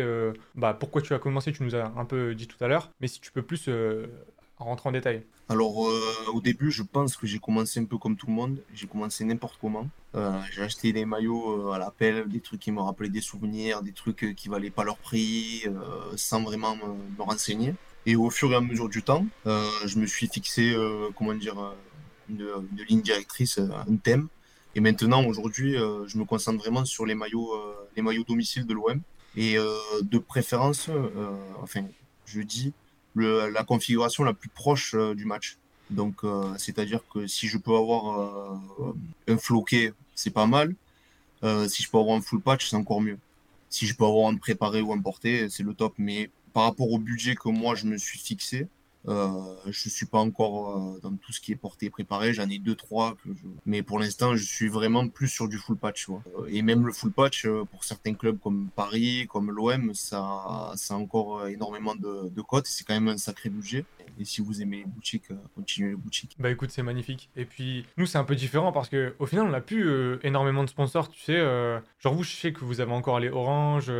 bah, 0.53 0.75
pourquoi 0.79 1.01
tu 1.01 1.13
as 1.15 1.19
commencé. 1.19 1.51
Tu 1.51 1.63
nous 1.63 1.73
as 1.75 1.91
un 1.97 2.05
peu 2.05 2.35
dit 2.35 2.47
tout 2.47 2.63
à 2.63 2.67
l'heure, 2.67 2.91
mais 3.01 3.07
si 3.07 3.19
tu 3.19 3.31
peux 3.31 3.41
plus 3.41 3.67
rentrer 4.59 4.89
en 4.89 4.91
détail. 4.91 5.23
Alors, 5.47 5.87
euh, 5.87 6.01
au 6.33 6.41
début, 6.41 6.71
je 6.71 6.83
pense 6.83 7.17
que 7.17 7.25
j'ai 7.25 7.39
commencé 7.39 7.79
un 7.79 7.85
peu 7.85 7.97
comme 7.97 8.15
tout 8.15 8.27
le 8.27 8.33
monde. 8.33 8.61
J'ai 8.73 8.87
commencé 8.87 9.23
n'importe 9.23 9.57
comment. 9.59 9.89
Euh, 10.15 10.39
j'ai 10.51 10.61
acheté 10.61 10.93
des 10.93 11.05
maillots 11.05 11.69
euh, 11.69 11.71
à 11.71 11.79
l'appel, 11.79 12.27
des 12.29 12.39
trucs 12.39 12.59
qui 12.59 12.71
me 12.71 12.81
rappelaient 12.81 13.09
des 13.09 13.21
souvenirs, 13.21 13.81
des 13.81 13.93
trucs 13.93 14.35
qui 14.35 14.49
valaient 14.49 14.69
pas 14.69 14.83
leur 14.83 14.97
prix, 14.97 15.63
sans 16.15 16.43
vraiment 16.43 16.75
me, 16.75 17.23
renseigner. 17.23 17.73
Et 18.05 18.15
au 18.15 18.29
fur 18.29 18.51
et 18.51 18.55
à 18.55 18.61
mesure 18.61 18.89
du 18.89 19.03
temps, 19.03 19.25
je 19.45 19.97
me 19.97 20.05
suis 20.05 20.27
fixé, 20.27 20.75
comment 21.15 21.33
dire, 21.33 21.73
une, 22.29 22.47
une 22.71 22.83
ligne 22.83 23.01
directrice, 23.01 23.59
un 23.59 23.95
thème. 23.97 24.27
Et 24.75 24.81
maintenant, 24.81 25.25
aujourd'hui, 25.25 25.75
je 26.05 26.17
me 26.17 26.25
concentre 26.25 26.59
vraiment 26.59 26.85
sur 26.85 27.05
les 27.05 27.15
maillots, 27.15 27.51
les 27.95 28.01
maillots 28.01 28.23
domicile 28.23 28.65
de 28.65 28.73
l'OM. 28.73 29.01
Et 29.35 29.57
de 30.01 30.17
préférence, 30.17 30.89
enfin, 31.61 31.85
je 32.25 32.41
dis 32.41 32.73
la 33.25 33.63
configuration 33.63 34.23
la 34.23 34.33
plus 34.33 34.49
proche 34.49 34.95
euh, 34.95 35.15
du 35.15 35.25
match. 35.25 35.57
Donc, 35.89 36.23
euh, 36.23 36.53
c'est-à-dire 36.57 37.01
que 37.11 37.27
si 37.27 37.47
je 37.47 37.57
peux 37.57 37.75
avoir 37.75 38.19
euh, 38.19 38.93
un 39.27 39.37
floqué, 39.37 39.93
c'est 40.15 40.29
pas 40.29 40.45
mal. 40.45 40.75
Si 41.67 41.83
je 41.83 41.89
peux 41.89 41.97
avoir 41.97 42.17
un 42.17 42.21
full 42.21 42.41
patch, 42.41 42.69
c'est 42.69 42.75
encore 42.75 43.01
mieux. 43.01 43.17
Si 43.69 43.87
je 43.87 43.95
peux 43.95 44.03
avoir 44.03 44.29
un 44.29 44.35
préparé 44.35 44.81
ou 44.81 44.91
un 44.91 44.99
porté, 44.99 45.47
c'est 45.49 45.63
le 45.63 45.73
top. 45.73 45.93
Mais 45.97 46.29
par 46.53 46.63
rapport 46.63 46.91
au 46.91 46.99
budget 46.99 47.35
que 47.35 47.47
moi 47.47 47.75
je 47.75 47.85
me 47.85 47.97
suis 47.97 48.19
fixé, 48.19 48.67
euh, 49.07 49.55
je 49.65 49.89
suis 49.89 50.05
pas 50.05 50.19
encore 50.19 50.77
euh, 50.77 50.99
dans 51.01 51.15
tout 51.15 51.31
ce 51.31 51.39
qui 51.39 51.51
est 51.51 51.55
porté 51.55 51.85
et 51.87 51.89
préparé. 51.89 52.33
J'en 52.33 52.49
ai 52.49 52.59
deux, 52.59 52.75
trois. 52.75 53.15
Que 53.23 53.33
je... 53.33 53.47
Mais 53.65 53.81
pour 53.81 53.99
l'instant, 53.99 54.35
je 54.35 54.43
suis 54.43 54.67
vraiment 54.67 55.07
plus 55.07 55.29
sur 55.29 55.47
du 55.47 55.57
full 55.57 55.77
patch. 55.77 56.09
Euh, 56.09 56.47
Et 56.49 56.61
même 56.61 56.85
le 56.85 56.91
full 56.91 57.11
patch, 57.11 57.45
euh, 57.45 57.63
pour 57.65 57.83
certains 57.83 58.13
clubs 58.13 58.39
comme 58.39 58.69
Paris, 58.75 59.27
comme 59.29 59.51
l'OM, 59.51 59.93
ça, 59.93 60.73
ça 60.75 60.95
a 60.95 60.97
encore 60.97 61.47
énormément 61.47 61.95
de, 61.95 62.41
cotes. 62.41 62.67
C'est 62.67 62.85
quand 62.85 62.93
même 62.93 63.07
un 63.07 63.17
sacré 63.17 63.49
budget. 63.49 63.85
Et 64.19 64.25
si 64.25 64.41
vous 64.41 64.61
aimez 64.61 64.77
les 64.77 64.85
boutiques, 64.85 65.29
continuez 65.55 65.91
les 65.91 65.95
boutiques. 65.95 66.35
Bah 66.39 66.49
écoute, 66.49 66.71
c'est 66.71 66.83
magnifique. 66.83 67.29
Et 67.37 67.45
puis, 67.45 67.85
nous, 67.95 68.05
c'est 68.05 68.17
un 68.17 68.23
peu 68.23 68.35
différent 68.35 68.71
parce 68.71 68.89
que 68.89 69.13
au 69.19 69.25
final, 69.25 69.45
on 69.45 69.51
n'a 69.51 69.61
plus 69.61 70.17
énormément 70.23 70.63
de 70.63 70.69
sponsors, 70.69 71.09
tu 71.09 71.21
sais. 71.21 71.37
genre, 71.99 72.13
vous, 72.13 72.23
je 72.23 72.31
sais 72.31 72.51
que 72.51 72.65
vous 72.65 72.81
avez 72.81 72.91
encore 72.91 73.19
les 73.19 73.29
Orange, 73.29 73.91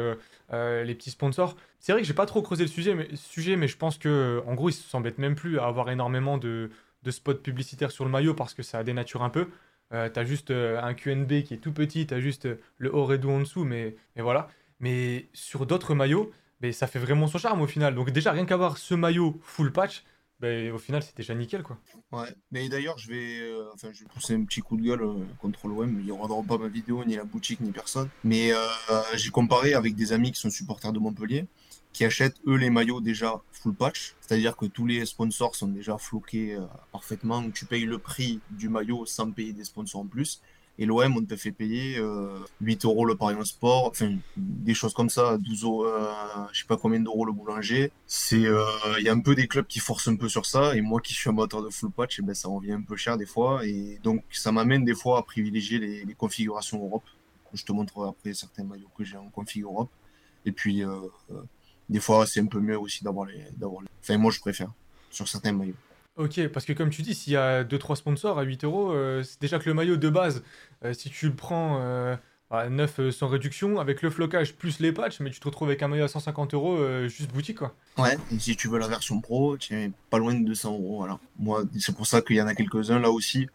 euh, 0.54 0.84
les 0.84 0.96
petits 0.96 1.12
sponsors. 1.12 1.56
C'est 1.80 1.92
vrai 1.92 2.02
que 2.02 2.08
j'ai 2.08 2.14
pas 2.14 2.26
trop 2.26 2.42
creusé 2.42 2.64
le 2.64 2.70
sujet, 2.70 2.96
mais, 2.96 3.08
mais 3.58 3.68
je 3.68 3.78
pense 3.78 3.98
que, 3.98 4.42
en 4.46 4.54
gros, 4.56 4.70
ils 4.70 4.74
s'embêtent 4.74 5.18
même 5.18 5.36
plus 5.36 5.60
à 5.60 5.66
avoir 5.66 5.90
énormément 5.90 6.38
de, 6.38 6.70
spots 7.10 7.36
publicitaires 7.36 7.92
sur 7.92 8.06
le 8.06 8.12
maillot 8.12 8.34
parce 8.34 8.54
que 8.54 8.64
ça 8.64 8.84
dénature 8.84 9.24
un 9.24 9.30
peu. 9.30 9.48
Euh, 9.92 10.10
t'as 10.10 10.24
juste 10.24 10.52
euh, 10.52 10.80
un 10.82 10.94
QNB 10.94 11.44
qui 11.44 11.56
est 11.56 11.58
tout 11.58 11.72
petit, 11.72 12.06
t'as 12.06 12.20
juste 12.20 12.46
euh, 12.46 12.60
le 12.78 12.94
Oredo 12.94 13.32
en 13.32 13.40
dessous, 13.40 13.64
mais, 13.64 13.96
mais 14.16 14.22
voilà. 14.22 14.50
Mais 14.80 15.30
sur 15.34 15.66
d'autres 15.66 15.96
maillots, 15.96 16.32
ben, 16.62 16.72
ça 16.72 16.88
fait 16.88 17.00
vraiment 17.00 17.28
son 17.28 17.38
charme 17.40 17.62
au 17.62 17.68
final. 17.68 17.96
Donc 17.96 18.12
déjà, 18.12 18.32
rien 18.32 18.46
qu'avoir 18.46 18.78
ce 18.78 18.94
maillot 18.94 19.40
full 19.42 19.72
patch, 19.72 20.04
ben, 20.40 20.72
au 20.72 20.78
final, 20.78 21.04
c'est 21.04 21.18
déjà 21.18 21.36
nickel, 21.36 21.64
quoi. 21.64 21.78
Ouais, 22.14 22.34
mais 22.52 22.70
d'ailleurs, 22.70 22.98
je 22.98 23.10
vais, 23.10 23.40
euh, 23.40 23.70
enfin, 23.74 23.90
je 23.92 24.00
vais 24.04 24.10
pousser 24.10 24.36
un 24.36 24.44
petit 24.46 24.62
coup 24.62 24.78
de 24.78 24.84
gueule 24.84 25.02
euh, 25.02 25.26
contre 25.40 25.68
l'OM. 25.68 26.00
Ils 26.00 26.08
ne 26.08 26.12
regarderont 26.14 26.44
pas 26.44 26.58
ma 26.58 26.70
vidéo, 26.70 27.04
ni 27.04 27.18
la 27.18 27.26
boutique, 27.26 27.60
ni 27.60 27.72
personne. 27.72 28.10
Mais 28.24 28.54
euh, 28.54 28.58
j'ai 29.16 29.32
comparé 29.32 29.74
avec 29.74 29.96
des 29.96 30.14
amis 30.14 30.32
qui 30.32 30.40
sont 30.40 30.50
supporters 30.50 30.94
de 30.94 31.00
Montpellier, 31.00 31.46
qui 31.92 32.06
achètent 32.06 32.38
eux 32.48 32.56
les 32.56 32.70
maillots 32.70 33.02
déjà 33.02 33.42
full 33.52 33.74
patch. 33.74 34.16
C'est-à-dire 34.22 34.56
que 34.56 34.66
tous 34.66 34.86
les 34.86 35.06
sponsors 35.06 35.56
sont 35.58 35.68
déjà 35.68 35.98
floqués 35.98 36.58
parfaitement. 36.94 37.50
Tu 37.52 37.66
payes 37.66 37.86
le 37.86 37.98
prix 37.98 38.40
du 38.52 38.70
maillot 38.70 39.06
sans 39.06 39.32
payer 39.32 39.52
des 39.52 39.66
sponsors 39.66 40.02
en 40.02 40.08
plus. 40.08 40.42
Et 40.82 40.86
l'OM, 40.86 41.18
on 41.18 41.26
te 41.26 41.36
fait 41.36 41.52
payer 41.52 41.98
euh, 41.98 42.40
8 42.62 42.86
euros 42.86 43.04
le 43.04 43.16
pari 43.16 43.36
en 43.36 43.44
sport, 43.44 43.88
enfin 43.88 44.16
des 44.38 44.74
choses 44.74 44.94
comme 44.94 45.10
ça, 45.10 45.38
12 45.38 45.64
euros, 45.64 45.86
euh, 45.86 46.10
je 46.54 46.60
sais 46.60 46.66
pas 46.66 46.78
combien 46.78 47.02
d'euros 47.02 47.26
le 47.26 47.34
boulanger. 47.34 47.92
C'est, 48.08 48.46
euh, 48.46 48.64
il 48.98 49.04
y 49.04 49.10
a 49.10 49.12
un 49.12 49.20
peu 49.20 49.36
des 49.36 49.48
clubs 49.48 49.68
qui 49.68 49.80
forcent 49.80 50.08
un 50.08 50.16
peu 50.16 50.30
sur 50.30 50.46
ça, 50.46 50.78
et 50.78 50.82
moi 50.82 51.02
qui 51.02 51.14
suis 51.14 51.30
amateur 51.30 51.62
de 51.62 51.70
full 51.70 51.92
patch, 51.92 52.20
eh 52.20 52.22
ben, 52.22 52.34
ça 52.34 52.48
revient 52.48 52.72
un 52.72 52.82
peu 52.82 52.96
cher 52.96 53.18
des 53.18 53.26
fois, 53.26 53.66
et 53.66 54.00
donc 54.04 54.24
ça 54.32 54.54
m'amène 54.54 54.86
des 54.86 54.96
fois 54.96 55.20
à 55.20 55.22
privilégier 55.24 55.80
les, 55.80 56.16
configurations 56.18 56.82
Europe. 56.82 57.04
Je 57.54 57.66
te 57.66 57.74
montrerai 57.74 58.08
après 58.08 58.34
certains 58.34 58.64
maillots 58.64 58.92
que 58.98 59.04
j'ai 59.04 59.18
en 59.18 59.28
config 59.30 59.64
Europe. 59.64 59.90
Et 60.46 60.52
puis, 60.52 60.84
euh, 60.84 60.96
euh, 61.32 61.42
des 61.90 62.00
fois, 62.00 62.26
c'est 62.26 62.40
un 62.40 62.46
peu 62.46 62.60
mieux 62.60 62.80
aussi 62.80 63.04
d'avoir 63.04 63.26
les, 63.26 63.44
d'avoir 63.58 63.82
les... 63.82 63.90
Enfin, 64.02 64.18
moi, 64.18 64.32
je 64.32 64.40
préfère 64.40 64.72
sur 65.10 65.28
certains 65.28 65.52
maillots. 65.52 65.74
Ok, 66.20 66.50
parce 66.50 66.66
que 66.66 66.74
comme 66.74 66.90
tu 66.90 67.02
dis, 67.02 67.16
s'il 67.16 67.32
y 67.32 67.38
a 67.38 67.64
2-3 67.64 67.96
sponsors 67.96 68.38
à 68.40 68.44
8 68.44 68.66
euros, 68.66 68.92
euh, 68.92 69.24
déjà 69.40 69.58
que 69.58 69.70
le 69.70 69.74
maillot 69.74 69.96
de 69.96 70.10
base, 70.10 70.44
euh, 70.84 70.92
si 70.92 71.10
tu 71.10 71.30
le 71.30 71.34
prends 71.34 71.80
euh, 72.52 72.56
à 72.56 72.70
9 72.70 73.00
euh, 73.00 73.12
sans 73.12 73.28
réduction, 73.28 73.80
avec 73.80 74.02
le 74.02 74.10
flocage 74.10 74.56
plus 74.56 74.80
les 74.80 74.92
patchs, 74.92 75.20
mais 75.20 75.30
tu 75.32 75.40
te 75.40 75.46
retrouves 75.46 75.68
avec 75.70 75.82
un 75.84 75.88
maillot 75.88 76.06
à 76.06 76.08
150 76.08 76.54
euros 76.54 76.78
euh, 76.78 77.08
juste 77.08 77.32
boutique, 77.32 77.58
quoi. 77.60 77.74
Ouais, 77.98 78.18
et 78.34 78.40
si 78.40 78.56
tu 78.56 78.68
veux 78.68 78.80
la 78.80 78.88
version 78.88 79.20
pro, 79.22 79.58
tu 79.58 79.74
es 79.76 79.92
pas 80.10 80.18
loin 80.18 80.34
de 80.34 80.46
200 80.46 80.74
euros. 80.74 80.98
Voilà. 80.98 81.20
Moi, 81.38 81.64
c'est 81.80 81.96
pour 81.96 82.08
ça 82.08 82.22
qu'il 82.22 82.36
y 82.38 82.42
en 82.42 82.48
a 82.48 82.56
quelques-uns 82.56 83.00
là 83.00 83.12
aussi. 83.12 83.48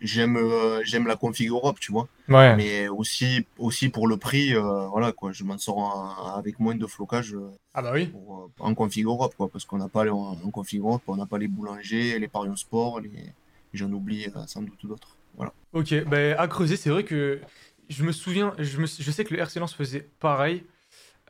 J'aime 0.00 0.36
euh, 0.36 0.80
j'aime 0.84 1.06
la 1.06 1.16
config 1.16 1.48
Europe, 1.50 1.78
tu 1.78 1.92
vois. 1.92 2.08
Ouais. 2.28 2.56
Mais 2.56 2.88
aussi, 2.88 3.44
aussi 3.58 3.88
pour 3.90 4.06
le 4.08 4.16
prix, 4.16 4.54
voilà 4.54 5.12
quoi, 5.12 5.32
je 5.32 5.44
m'en 5.44 5.58
sors 5.58 6.34
avec 6.38 6.58
moins 6.58 6.74
de 6.74 6.86
flocage 6.86 7.36
Ah 7.74 7.82
bah 7.82 7.90
oui. 7.92 8.06
pour, 8.06 8.50
en 8.60 8.74
config 8.74 9.04
Europe, 9.04 9.34
quoi, 9.36 9.48
parce 9.48 9.64
qu'on 9.66 9.78
n'a 9.78 9.88
pas 9.88 10.04
les- 10.04 10.10
en, 10.10 10.38
en 10.42 10.50
config 10.50 10.78
Europe, 10.80 11.02
on 11.06 11.16
n'a 11.16 11.26
pas 11.26 11.36
les 11.38 11.48
boulangers, 11.48 12.18
les 12.18 12.28
parions 12.28 12.56
sport, 12.56 13.00
les... 13.00 13.10
j'en 13.74 13.92
oublie 13.92 14.26
sans 14.46 14.62
doute 14.62 14.86
d'autres. 14.86 15.16
Voilà. 15.36 15.52
Ok, 15.74 15.92
bah, 16.06 16.40
à 16.40 16.48
creuser, 16.48 16.76
c'est 16.76 16.88
vrai 16.88 17.04
que 17.04 17.40
je 17.88 18.04
me 18.04 18.12
souviens, 18.12 18.54
je, 18.58 19.10
sais 19.10 19.24
que 19.24 19.34
le 19.34 19.40
RC 19.40 19.60
Lens 19.60 19.74
faisait 19.74 20.08
pareil. 20.20 20.64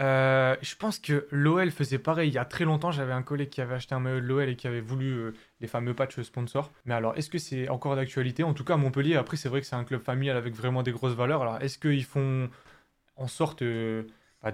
Euh, 0.03 0.55
je 0.61 0.75
pense 0.77 0.99
que 0.99 1.27
l'OL 1.31 1.71
faisait 1.71 1.99
pareil 1.99 2.29
il 2.29 2.35
y 2.35 2.39
a 2.39 2.45
très 2.45 2.65
longtemps. 2.65 2.91
J'avais 2.91 3.13
un 3.13 3.23
collègue 3.23 3.49
qui 3.49 3.61
avait 3.61 3.75
acheté 3.75 3.95
un 3.95 4.01
maillot 4.01 4.21
de 4.21 4.27
l'OL 4.27 4.49
et 4.49 4.57
qui 4.57 4.67
avait 4.67 4.81
voulu 4.81 5.13
euh, 5.13 5.35
les 5.61 5.67
fameux 5.67 5.95
patchs 5.95 6.21
sponsors. 6.21 6.71
Mais 6.85 6.95
alors, 6.95 7.17
est-ce 7.17 7.31
que 7.31 7.39
c'est 7.39 7.69
encore 7.69 7.97
d'actualité? 7.97 8.43
En 8.43 8.55
tout 8.55 8.65
cas, 8.65 8.77
Montpellier, 8.77 9.17
après, 9.17 9.37
c'est 9.37 9.49
vrai 9.49 9.61
que 9.61 9.67
c'est 9.67 9.77
un 9.77 9.85
club 9.85 10.03
familial 10.03 10.37
avec 10.37 10.55
vraiment 10.55 10.83
des 10.83 10.93
grosses 10.93 11.15
valeurs. 11.15 11.43
Alors, 11.43 11.61
est-ce 11.63 11.79
qu'ils 11.79 12.05
font 12.05 12.51
en 13.17 13.29
sorte 13.29 13.63
euh, 13.63 14.03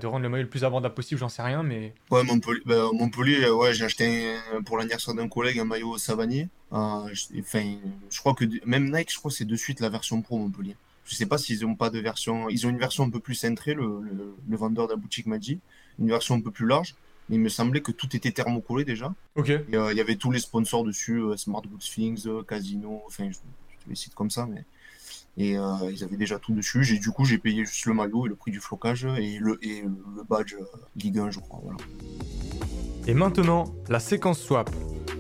de 0.01 0.07
rendre 0.07 0.23
le 0.23 0.29
maillot 0.29 0.45
le 0.45 0.49
plus 0.49 0.65
abordable 0.65 0.95
possible, 0.95 1.19
j'en 1.19 1.29
sais 1.29 1.43
rien, 1.43 1.63
mais. 1.63 1.93
Ouais, 2.11 2.23
Montpellier, 2.23 2.63
bah, 2.65 2.89
Montpellier 2.93 3.51
ouais, 3.51 3.75
j'ai 3.75 3.85
acheté 3.85 4.37
pour 4.65 4.79
l'anniversaire 4.79 5.15
d'un 5.15 5.29
collègue 5.29 5.59
un 5.59 5.65
maillot 5.65 5.99
Savanier. 5.99 6.49
enfin, 6.71 7.77
je 8.11 8.19
crois 8.21 8.35
que 8.35 8.45
même 8.65 8.91
Nike, 8.91 9.13
je 9.13 9.19
crois 9.19 9.31
que 9.31 9.37
c'est 9.37 9.45
de 9.45 9.57
suite 9.57 9.81
la 9.81 9.89
version 9.89 10.23
pro 10.23 10.39
Montpellier. 10.39 10.77
Je 11.05 11.15
sais 11.15 11.27
pas 11.27 11.39
s'ils 11.39 11.67
ont 11.67 11.75
pas 11.75 11.91
de 11.91 11.99
version. 11.99 12.49
Ils 12.49 12.67
ont 12.67 12.71
une 12.71 12.79
version 12.79 13.05
un 13.05 13.11
peu 13.11 13.21
plus 13.21 13.35
cintrée, 13.35 13.75
le, 13.75 14.01
le, 14.49 14.57
vendeur 14.57 14.87
de 14.87 14.93
la 14.93 14.97
boutique 14.97 15.27
m'a 15.27 15.39
dit. 15.39 15.59
Une 15.99 16.09
version 16.09 16.35
un 16.35 16.41
peu 16.41 16.51
plus 16.51 16.67
large. 16.67 16.95
Mais 17.29 17.37
il 17.37 17.41
me 17.41 17.49
semblait 17.49 17.81
que 17.81 17.93
tout 17.93 18.15
était 18.17 18.31
thermocollé 18.31 18.85
déjà. 18.85 19.15
Ok. 19.37 19.51
Euh, 19.51 19.93
il 19.93 19.97
y 19.97 20.01
avait 20.01 20.17
tous 20.17 20.31
les 20.31 20.41
sponsors 20.41 20.85
dessus, 20.85 21.19
euh, 21.19 21.37
Smart 21.37 21.63
Goods 21.63 21.79
Things, 21.79 22.27
euh, 22.27 22.43
Casino, 22.43 23.03
enfin, 23.07 23.31
je, 23.31 23.39
je 23.85 23.91
les 23.91 23.95
cite 23.95 24.15
comme 24.15 24.31
ça, 24.31 24.47
mais. 24.47 24.65
Et 25.39 25.53
ils 25.53 26.05
avaient 26.05 26.19
déjà 26.19 26.39
tout 26.39 26.53
dessus. 26.53 26.99
Du 26.99 27.11
coup, 27.11 27.25
j'ai 27.25 27.39
payé 27.39 27.65
juste 27.65 27.87
le 27.87 27.95
maillot 27.95 28.27
et 28.27 28.29
le 28.29 28.35
prix 28.35 28.51
du 28.51 28.61
flocage 28.61 29.07
et 29.07 29.39
le, 29.39 29.59
et 29.63 29.81
le 29.81 30.23
badge 30.29 30.57
Ligue 30.95 31.19
1, 31.19 31.31
je 31.31 31.41
crois. 31.41 31.59
Voilà. 31.63 31.79
Et 33.07 33.15
maintenant, 33.15 33.65
la 33.89 33.99
séquence 33.99 34.43
swap. 34.43 34.69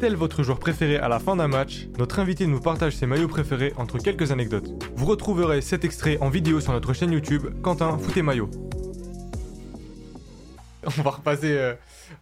Tel 0.02 0.16
votre 0.16 0.42
joueur 0.42 0.58
préféré 0.58 0.96
à 0.96 1.06
la 1.06 1.20
fin 1.20 1.36
d'un 1.36 1.46
match, 1.46 1.86
notre 1.96 2.18
invité 2.18 2.48
nous 2.48 2.60
partage 2.60 2.96
ses 2.96 3.06
maillots 3.06 3.28
préférés 3.28 3.72
entre 3.76 3.98
quelques 3.98 4.32
anecdotes. 4.32 4.68
Vous 4.96 5.06
retrouverez 5.06 5.60
cet 5.60 5.84
extrait 5.84 6.18
en 6.20 6.28
vidéo 6.28 6.60
sur 6.60 6.72
notre 6.72 6.92
chaîne 6.92 7.12
YouTube 7.12 7.46
Quentin 7.62 7.96
Foot 7.98 8.16
Maillot. 8.16 8.50
On 10.84 11.02
va 11.02 11.10
repasser 11.10 11.52
euh, 11.52 11.74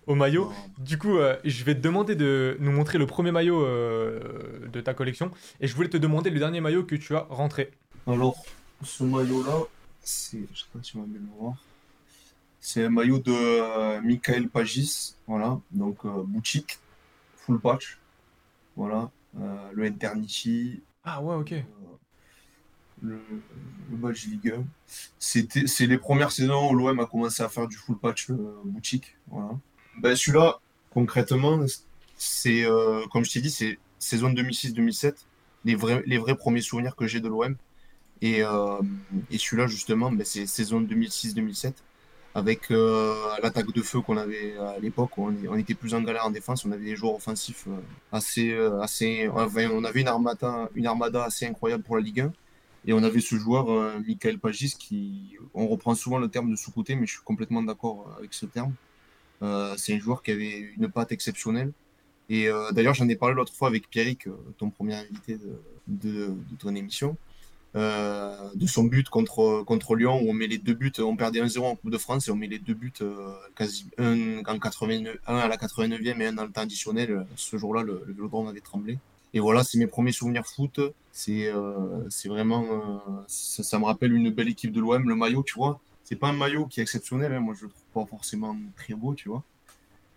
au 0.07 0.15
maillot. 0.15 0.53
Du 0.77 0.99
coup, 0.99 1.17
euh, 1.17 1.39
je 1.43 1.65
vais 1.65 1.75
te 1.75 1.81
demander 1.81 2.17
de 2.17 2.59
nous 2.61 2.71
montrer 2.71 2.99
le 2.99 3.07
premier 3.07 3.31
maillot 3.31 3.65
euh, 3.65 4.21
de 4.71 4.83
ta 4.83 4.93
collection. 4.93 5.31
Et 5.63 5.67
je 5.67 5.75
voulais 5.75 5.89
te 5.89 5.97
demander 5.97 6.29
le 6.29 6.39
dernier 6.39 6.61
maillot 6.61 6.85
que 6.85 6.97
tu 6.97 7.17
as 7.17 7.27
rentré. 7.31 7.71
Alors, 8.07 8.37
ce 8.85 9.05
maillot-là, 9.05 9.57
c'est. 10.03 10.41
Je 10.53 10.59
sais 10.59 10.67
pas 10.75 10.81
si 10.83 10.97
on 10.97 11.01
va 11.01 11.07
bien 11.07 11.21
le 11.21 11.41
voir. 11.41 11.55
C'est 12.61 12.85
un 12.85 12.91
maillot 12.91 13.21
de 13.21 14.03
Michael 14.03 14.51
Pagis. 14.51 15.15
Voilà. 15.27 15.59
Donc, 15.71 16.05
boutique 16.05 16.79
full 17.50 17.61
patch. 17.61 17.99
Voilà. 18.76 19.11
Euh, 19.38 19.71
le 19.73 19.87
Eternity. 19.87 20.83
Ah 21.04 21.21
ouais, 21.23 21.35
ok. 21.35 21.52
Euh, 21.52 21.62
le, 23.02 23.21
le 23.90 24.11
Ligue 24.12 24.54
1. 24.59 24.64
C'est 25.19 25.87
les 25.87 25.99
premières 25.99 26.30
saisons 26.30 26.71
où 26.71 26.75
l'OM 26.75 27.00
a 27.00 27.07
commencé 27.07 27.42
à 27.42 27.49
faire 27.49 27.66
du 27.66 27.76
full 27.76 27.99
patch 27.99 28.30
euh, 28.30 28.61
boutique. 28.64 29.16
Voilà. 29.28 29.50
Ben, 29.99 30.14
Celui-là, 30.14 30.61
concrètement, 30.90 31.64
c'est, 32.16 32.64
comme 33.11 33.25
je 33.25 33.33
t'ai 33.33 33.40
dit, 33.40 33.50
c'est 33.50 33.78
saison 33.99 34.30
2006-2007. 34.30 35.14
Les 35.64 35.75
vrais, 35.75 36.02
les 36.07 36.19
vrais 36.19 36.37
premiers 36.37 36.62
souvenirs 36.62 36.97
que 36.97 37.07
j'ai 37.07 37.21
de 37.21 37.28
l'OM. 37.28 37.57
Et, 38.23 38.40
et 38.40 39.38
celui-là, 39.38 39.66
justement, 39.66 40.12
ben, 40.12 40.25
c'est 40.25 40.47
saison 40.47 40.80
2006-2007 40.80 41.75
avec 42.35 42.71
euh, 42.71 43.15
l'attaque 43.43 43.73
de 43.73 43.83
feu 43.83 44.01
qu'on 44.01 44.17
avait 44.17 44.57
à 44.57 44.79
l'époque, 44.79 45.19
on, 45.19 45.57
était 45.57 45.75
plus 45.75 45.95
en 45.95 46.03
galère 46.03 46.27
en 46.27 46.31
défense, 46.31 46.65
on 46.65 46.71
avait 46.71 46.85
des 46.85 46.97
joueurs 46.97 47.15
offensifs 47.15 47.67
euh, 47.67 47.81
assez, 48.13 48.53
euh, 48.53 48.81
assez, 48.81 49.29
on 49.29 49.85
avait 49.85 50.01
une 50.01 50.09
armada, 50.09 50.69
une 50.75 50.87
armada 50.87 51.25
assez 51.25 51.47
incroyable 51.47 51.83
pour 51.83 51.97
la 51.97 52.03
Ligue 52.03 52.21
1. 52.21 52.33
Et 52.87 52.95
on 52.95 53.03
avait 53.03 53.21
ce 53.21 53.35
joueur, 53.35 53.67
Michael 54.07 54.39
Pagis, 54.39 54.75
qui, 54.79 55.37
on 55.53 55.69
reprend 55.69 55.95
souvent 55.95 56.17
le 56.19 56.29
terme 56.29 56.51
de 56.51 56.57
sous-côté, 56.57 56.95
mais 56.95 57.07
je 57.07 57.13
suis 57.13 57.23
complètement 57.23 57.63
d'accord 57.63 58.11
avec 58.17 58.33
ce 58.33 58.47
terme. 58.47 58.73
c'est 59.77 59.95
un 59.95 59.99
joueur 59.99 60.23
qui 60.23 60.31
avait 60.31 60.73
une 60.79 60.89
patte 60.89 61.13
exceptionnelle. 61.13 61.73
Et 62.31 62.49
d'ailleurs, 62.73 62.95
j'en 62.95 63.07
ai 63.11 63.17
parlé 63.17 63.35
l'autre 63.35 63.53
fois 63.53 63.69
avec 63.69 63.91
Pierrick, 63.91 64.29
ton 64.57 64.71
premier 64.71 64.95
invité 64.95 65.37
de 65.89 66.35
ton 66.59 66.75
émission. 66.75 67.19
Euh, 67.77 68.50
de 68.57 68.67
son 68.67 68.83
but 68.83 69.09
contre, 69.09 69.62
contre 69.65 69.95
Lyon 69.95 70.21
où 70.21 70.31
on 70.31 70.33
met 70.33 70.49
les 70.49 70.59
deux 70.59 70.75
buts, 70.75 70.93
on 70.99 71.15
perdait 71.15 71.41
1-0 71.41 71.61
en 71.61 71.77
Coupe 71.77 71.91
de 71.91 71.99
France 71.99 72.27
et 72.27 72.33
on 72.33 72.37
met 72.37 72.49
les 72.49 72.59
deux 72.59 72.75
buts 72.75 72.93
euh, 73.00 73.33
quasi 73.55 73.87
un, 73.97 74.41
en 74.45 74.59
89, 74.59 75.17
un 75.29 75.37
à 75.37 75.47
la 75.47 75.57
89e 75.57 76.21
et 76.21 76.27
un 76.27 76.33
dans 76.33 76.45
le 76.45 76.50
temps 76.50 76.62
additionnel. 76.62 77.27
Ce 77.37 77.57
jour-là, 77.57 77.83
le, 77.83 78.03
le 78.07 78.12
Vélodrome 78.12 78.49
avait 78.49 78.61
tremblé. 78.61 78.99
Et 79.35 79.39
voilà, 79.39 79.62
c'est 79.62 79.79
mes 79.79 79.87
premiers 79.87 80.11
souvenirs 80.11 80.47
foot. 80.47 80.81
C'est 81.12 81.47
euh, 81.47 82.09
vraiment. 82.25 83.03
Ça, 83.29 83.79
me 83.79 83.85
rappelle 83.85 84.12
une 84.12 84.31
belle 84.31 84.49
équipe 84.49 84.73
de 84.73 84.81
l'OM. 84.81 85.09
Le 85.09 85.15
maillot, 85.15 85.45
tu 85.45 85.55
vois, 85.55 85.79
c'est 86.03 86.17
pas 86.17 86.29
un 86.29 86.33
maillot 86.33 86.67
qui 86.67 86.81
est 86.81 86.83
exceptionnel. 86.83 87.33
Hein. 87.33 87.41
Moi, 87.41 87.55
je 87.57 87.67
le 87.67 87.71
trouve 87.71 88.05
pas 88.05 88.11
forcément 88.11 88.57
très 88.77 88.95
beau, 88.95 89.15
tu 89.15 89.29
vois. 89.29 89.45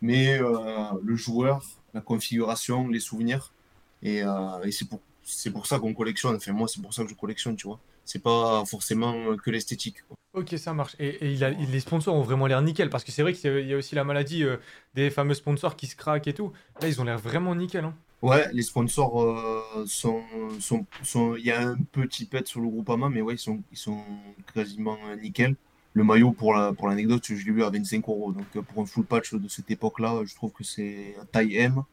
Mais 0.01 0.39
le 0.39 1.15
joueur, 1.15 1.63
la 1.93 2.01
configuration, 2.01 2.87
les 2.87 2.99
souvenirs. 2.99 3.53
Et, 4.01 4.17
et 4.17 4.71
c'est 4.71 4.89
pour, 4.89 4.99
c'est 5.23 5.51
pour 5.51 5.67
ça 5.67 5.79
qu'on 5.79 5.93
collectionne. 5.93 6.35
Enfin, 6.35 6.53
moi, 6.53 6.67
c'est 6.67 6.81
pour 6.81 6.93
ça 6.93 7.03
que 7.03 7.09
je 7.09 7.15
collectionne, 7.15 7.55
tu 7.55 7.67
vois. 7.67 7.79
C'est 8.05 8.21
pas 8.21 8.63
forcément 8.65 9.37
que 9.37 9.49
l'esthétique. 9.49 9.97
Ok, 10.33 10.55
ça 10.57 10.73
marche. 10.73 10.95
Et, 10.99 11.31
il 11.31 11.43
a, 11.43 11.51
les 11.51 11.79
sponsors 11.79 12.15
ont 12.15 12.23
vraiment 12.23 12.47
l'air 12.47 12.61
nickel 12.61 12.89
parce 12.89 13.03
que 13.03 13.11
c'est 13.11 13.21
vrai 13.21 13.33
qu'il 13.33 13.67
y 13.67 13.73
a 13.73 13.77
aussi 13.77 13.93
la 13.93 14.03
maladie 14.03 14.43
euh, 14.43 14.57
des 14.95 15.11
fameux 15.11 15.35
sponsors 15.35 15.75
qui 15.75 15.85
se 15.85 15.95
craquent 15.95 16.27
et 16.27 16.33
tout. 16.33 16.51
Là, 16.81 16.87
ils 16.87 16.99
ont 16.99 17.03
l'air 17.03 17.19
vraiment 17.19 17.53
nickel. 17.53 17.85
Hein. 17.85 17.93
Ouais, 18.23 18.47
les 18.51 18.63
sponsors 18.63 19.21
euh, 19.21 19.85
sont, 19.85 20.23
sont, 20.59 21.35
Il 21.35 21.45
y 21.45 21.51
a 21.51 21.61
un 21.61 21.75
petit 21.91 22.25
pet 22.25 22.47
sur 22.47 22.61
le 22.61 22.67
groupe 22.67 22.89
AMA, 22.89 23.09
mais 23.09 23.21
ouais, 23.21 23.35
ils 23.35 23.39
sont, 23.39 23.61
ils 23.71 23.77
sont 23.77 24.01
quasiment 24.55 24.97
euh, 25.07 25.15
nickel. 25.17 25.55
Le 25.93 26.03
maillot, 26.03 26.31
pour 26.31 26.55
l'anecdote, 26.55 27.27
pour 27.27 27.37
je 27.37 27.45
l'ai 27.45 27.51
vu 27.51 27.63
à 27.63 27.69
25 27.69 28.03
euros. 28.09 28.31
Donc, 28.31 28.47
pour 28.65 28.81
un 28.81 28.85
full 28.87 29.05
patch 29.05 29.35
de 29.35 29.47
cette 29.47 29.69
époque-là, 29.69 30.23
je 30.25 30.33
trouve 30.33 30.51
que 30.51 30.63
c'est 30.63 31.15
taille 31.31 31.55
M 31.57 31.83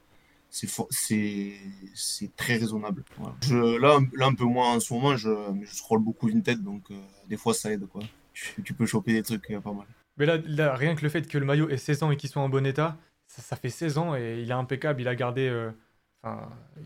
c'est 0.50 2.36
très 2.36 2.56
raisonnable. 2.56 3.04
Je, 3.42 3.78
là, 3.78 4.00
là, 4.14 4.26
un 4.26 4.34
peu 4.34 4.44
moins 4.44 4.74
en 4.74 4.80
ce 4.80 4.92
moment, 4.92 5.16
je, 5.16 5.30
je 5.62 5.74
scroll 5.74 6.00
beaucoup 6.00 6.28
Vinted, 6.28 6.62
donc 6.62 6.90
euh, 6.90 6.94
des 7.28 7.36
fois 7.36 7.54
ça 7.54 7.72
aide. 7.72 7.86
Quoi. 7.86 8.02
Tu, 8.32 8.74
peux 8.74 8.86
choper 8.86 9.12
des 9.12 9.22
trucs 9.22 9.48
euh, 9.50 9.60
pas 9.60 9.72
mal. 9.72 9.86
Mais 10.16 10.26
là, 10.26 10.38
là, 10.46 10.74
rien 10.74 10.94
que 10.94 11.02
le 11.02 11.08
fait 11.08 11.26
que 11.26 11.38
le 11.38 11.46
maillot 11.46 11.68
ait 11.68 11.76
16 11.76 12.02
ans 12.02 12.10
et 12.10 12.16
qu'il 12.16 12.28
soit 12.28 12.42
en 12.42 12.48
bon 12.48 12.66
état, 12.66 12.96
ça, 13.26 13.56
fait 13.56 13.70
16 13.70 13.98
ans 13.98 14.16
et 14.16 14.40
il 14.42 14.50
est 14.50 14.54
impeccable, 14.54 15.00
il 15.00 15.08
a 15.08 15.14
gardé. 15.14 15.48
Euh, 15.48 15.70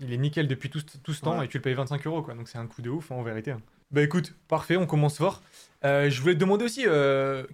il 0.00 0.12
est 0.12 0.18
nickel 0.18 0.46
depuis 0.46 0.70
tout, 0.70 0.82
tout 1.02 1.12
ce 1.12 1.22
temps 1.22 1.42
et 1.42 1.48
tu 1.48 1.56
le 1.58 1.62
payes 1.62 1.74
25 1.74 2.06
euros, 2.06 2.22
quoi. 2.22 2.34
Donc 2.34 2.48
c'est 2.48 2.58
un 2.58 2.66
coup 2.66 2.82
de 2.82 2.90
ouf 2.90 3.10
hein, 3.10 3.16
en 3.16 3.22
vérité. 3.22 3.50
Hein. 3.50 3.60
Bah 3.90 4.02
écoute, 4.02 4.34
parfait, 4.46 4.76
on 4.76 4.86
commence 4.86 5.18
fort. 5.18 5.42
je 5.82 6.20
voulais 6.20 6.34
te 6.34 6.38
demander 6.38 6.64
aussi, 6.64 6.82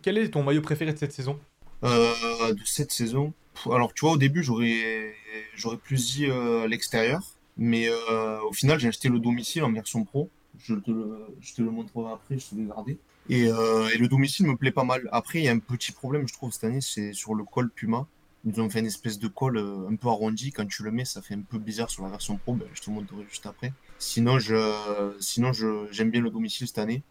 quel 0.03 0.19
est 0.19 0.31
ton 0.31 0.43
maillot 0.43 0.63
préféré 0.63 0.93
de 0.93 0.99
cette 0.99 1.13
saison? 1.13 1.39
De 1.83 2.65
cette 2.65 2.93
saison? 2.93 3.33
Alors, 3.67 3.93
tu 3.93 4.05
vois, 4.05 4.13
au 4.13 4.17
début, 4.17 4.43
j'aurais, 4.43 5.15
j'aurais 5.55 5.77
plus 5.77 6.15
dit 6.15 6.27
euh, 6.27 6.67
l'extérieur, 6.67 7.23
mais 7.57 7.89
euh, 7.89 8.41
au 8.43 8.53
final, 8.53 8.79
j'ai 8.79 8.89
acheté 8.89 9.09
le 9.09 9.19
domicile 9.19 9.65
en 9.65 9.73
version 9.73 10.05
pro. 10.05 10.29
Je 10.59 10.75
te 10.75 10.91
le, 10.91 11.27
je 11.41 11.55
te 11.55 11.63
le 11.63 11.71
montrerai 11.71 12.13
après, 12.13 12.39
je 12.39 12.47
te 12.47 12.55
l'ai 12.55 12.65
gardé. 12.65 12.99
Et, 13.29 13.47
euh, 13.47 13.89
et, 13.95 13.99
le 13.99 14.09
domicile 14.09 14.47
me 14.47 14.57
plaît 14.57 14.73
pas 14.73 14.85
mal. 14.85 15.09
Après, 15.13 15.39
il 15.39 15.45
y 15.45 15.49
a 15.49 15.53
un 15.53 15.59
petit 15.59 15.93
problème, 15.93 16.27
je 16.27 16.33
trouve, 16.33 16.53
cette 16.53 16.65
année, 16.65 16.81
c'est 16.81 17.13
sur 17.13 17.35
le 17.35 17.45
col 17.45 17.71
Puma. 17.71 18.07
Ils 18.47 18.59
ont 18.61 18.71
fait 18.71 18.81
une 18.81 18.87
espèce 18.87 19.19
de 19.19 19.29
col 19.29 19.59
un 19.59 19.95
peu 19.97 20.09
arrondi. 20.09 20.51
Quand 20.51 20.67
tu 20.67 20.83
le 20.83 20.91
mets, 20.91 21.05
ça 21.05 21.21
fait 21.21 21.35
un 21.35 21.43
peu 21.43 21.59
bizarre 21.59 21.91
sur 21.91 22.05
la 22.05 22.09
version 22.09 22.39
pro. 22.39 22.55
Ben, 22.55 22.67
je 22.73 22.81
te 22.81 22.91
montrerai 22.91 23.25
juste 23.29 23.45
après. 23.45 23.73
Sinon, 23.99 24.39
je, 24.39 25.13
sinon 25.21 25.53
je, 25.53 25.87
j'aime 25.91 26.11
bien 26.11 26.23
le 26.23 26.31
domicile 26.31 26.67
cette 26.67 26.79
année. 26.79 27.03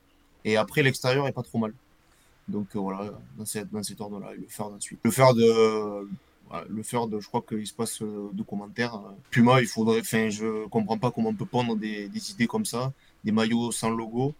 Et 0.43 0.57
après, 0.57 0.81
l'extérieur 0.81 1.27
est 1.27 1.31
pas 1.31 1.43
trop 1.43 1.59
mal. 1.59 1.73
Donc 2.47 2.75
voilà, 2.75 3.11
dans, 3.37 3.45
cette, 3.45 3.69
dans 3.71 3.83
cet 3.83 4.01
ordre-là, 4.01 4.33
le 4.33 4.47
faire 4.47 4.65
ensuite. 4.65 4.99
Le 5.03 5.11
faire 5.11 5.35
de 5.35 6.07
le 6.69 6.83
faire 6.83 7.07
je 7.19 7.27
crois 7.27 7.43
qu'il 7.47 7.65
se 7.65 7.73
passe 7.73 8.01
euh, 8.01 8.29
de 8.33 8.43
commentaires. 8.43 8.99
Puma, 9.29 9.61
il 9.61 9.67
faudrait, 9.67 10.01
enfin, 10.01 10.29
je 10.29 10.67
comprends 10.67 10.97
pas 10.97 11.11
comment 11.11 11.29
on 11.29 11.35
peut 11.35 11.45
prendre 11.45 11.75
des, 11.75 12.09
idées 12.31 12.47
comme 12.47 12.65
ça, 12.65 12.91
des 13.23 13.31
maillots 13.31 13.71
sans 13.71 13.89
logo. 13.89 14.33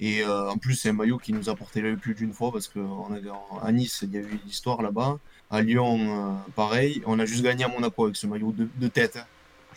Et 0.00 0.22
euh, 0.22 0.50
en 0.50 0.58
plus, 0.58 0.74
c'est 0.74 0.90
un 0.90 0.94
maillot 0.94 1.18
qui 1.18 1.32
nous 1.32 1.48
a 1.48 1.54
porté 1.54 1.80
l'œil 1.80 1.96
plus 1.96 2.14
d'une 2.14 2.32
fois 2.32 2.52
parce 2.52 2.68
qu'à 2.68 3.72
Nice, 3.72 4.00
il 4.02 4.12
y 4.12 4.18
a 4.18 4.20
eu 4.20 4.40
l'histoire 4.44 4.82
là-bas. 4.82 5.18
À 5.50 5.62
Lyon, 5.62 5.98
euh, 6.00 6.52
pareil. 6.54 7.02
On 7.06 7.18
a 7.18 7.24
juste 7.24 7.42
gagné 7.42 7.64
à 7.64 7.68
Monaco 7.68 8.04
avec 8.04 8.16
ce 8.16 8.26
maillot 8.26 8.52
de, 8.52 8.88
tête. 8.88 9.18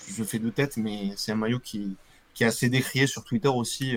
Je 0.07 0.23
fais 0.23 0.39
de 0.39 0.49
tête, 0.49 0.77
mais 0.77 1.11
c'est 1.15 1.31
un 1.31 1.35
maillot 1.35 1.59
qui, 1.59 1.95
qui 2.33 2.43
est 2.43 2.47
assez 2.47 2.69
décrié 2.69 3.07
sur 3.07 3.23
Twitter 3.23 3.49
aussi, 3.49 3.95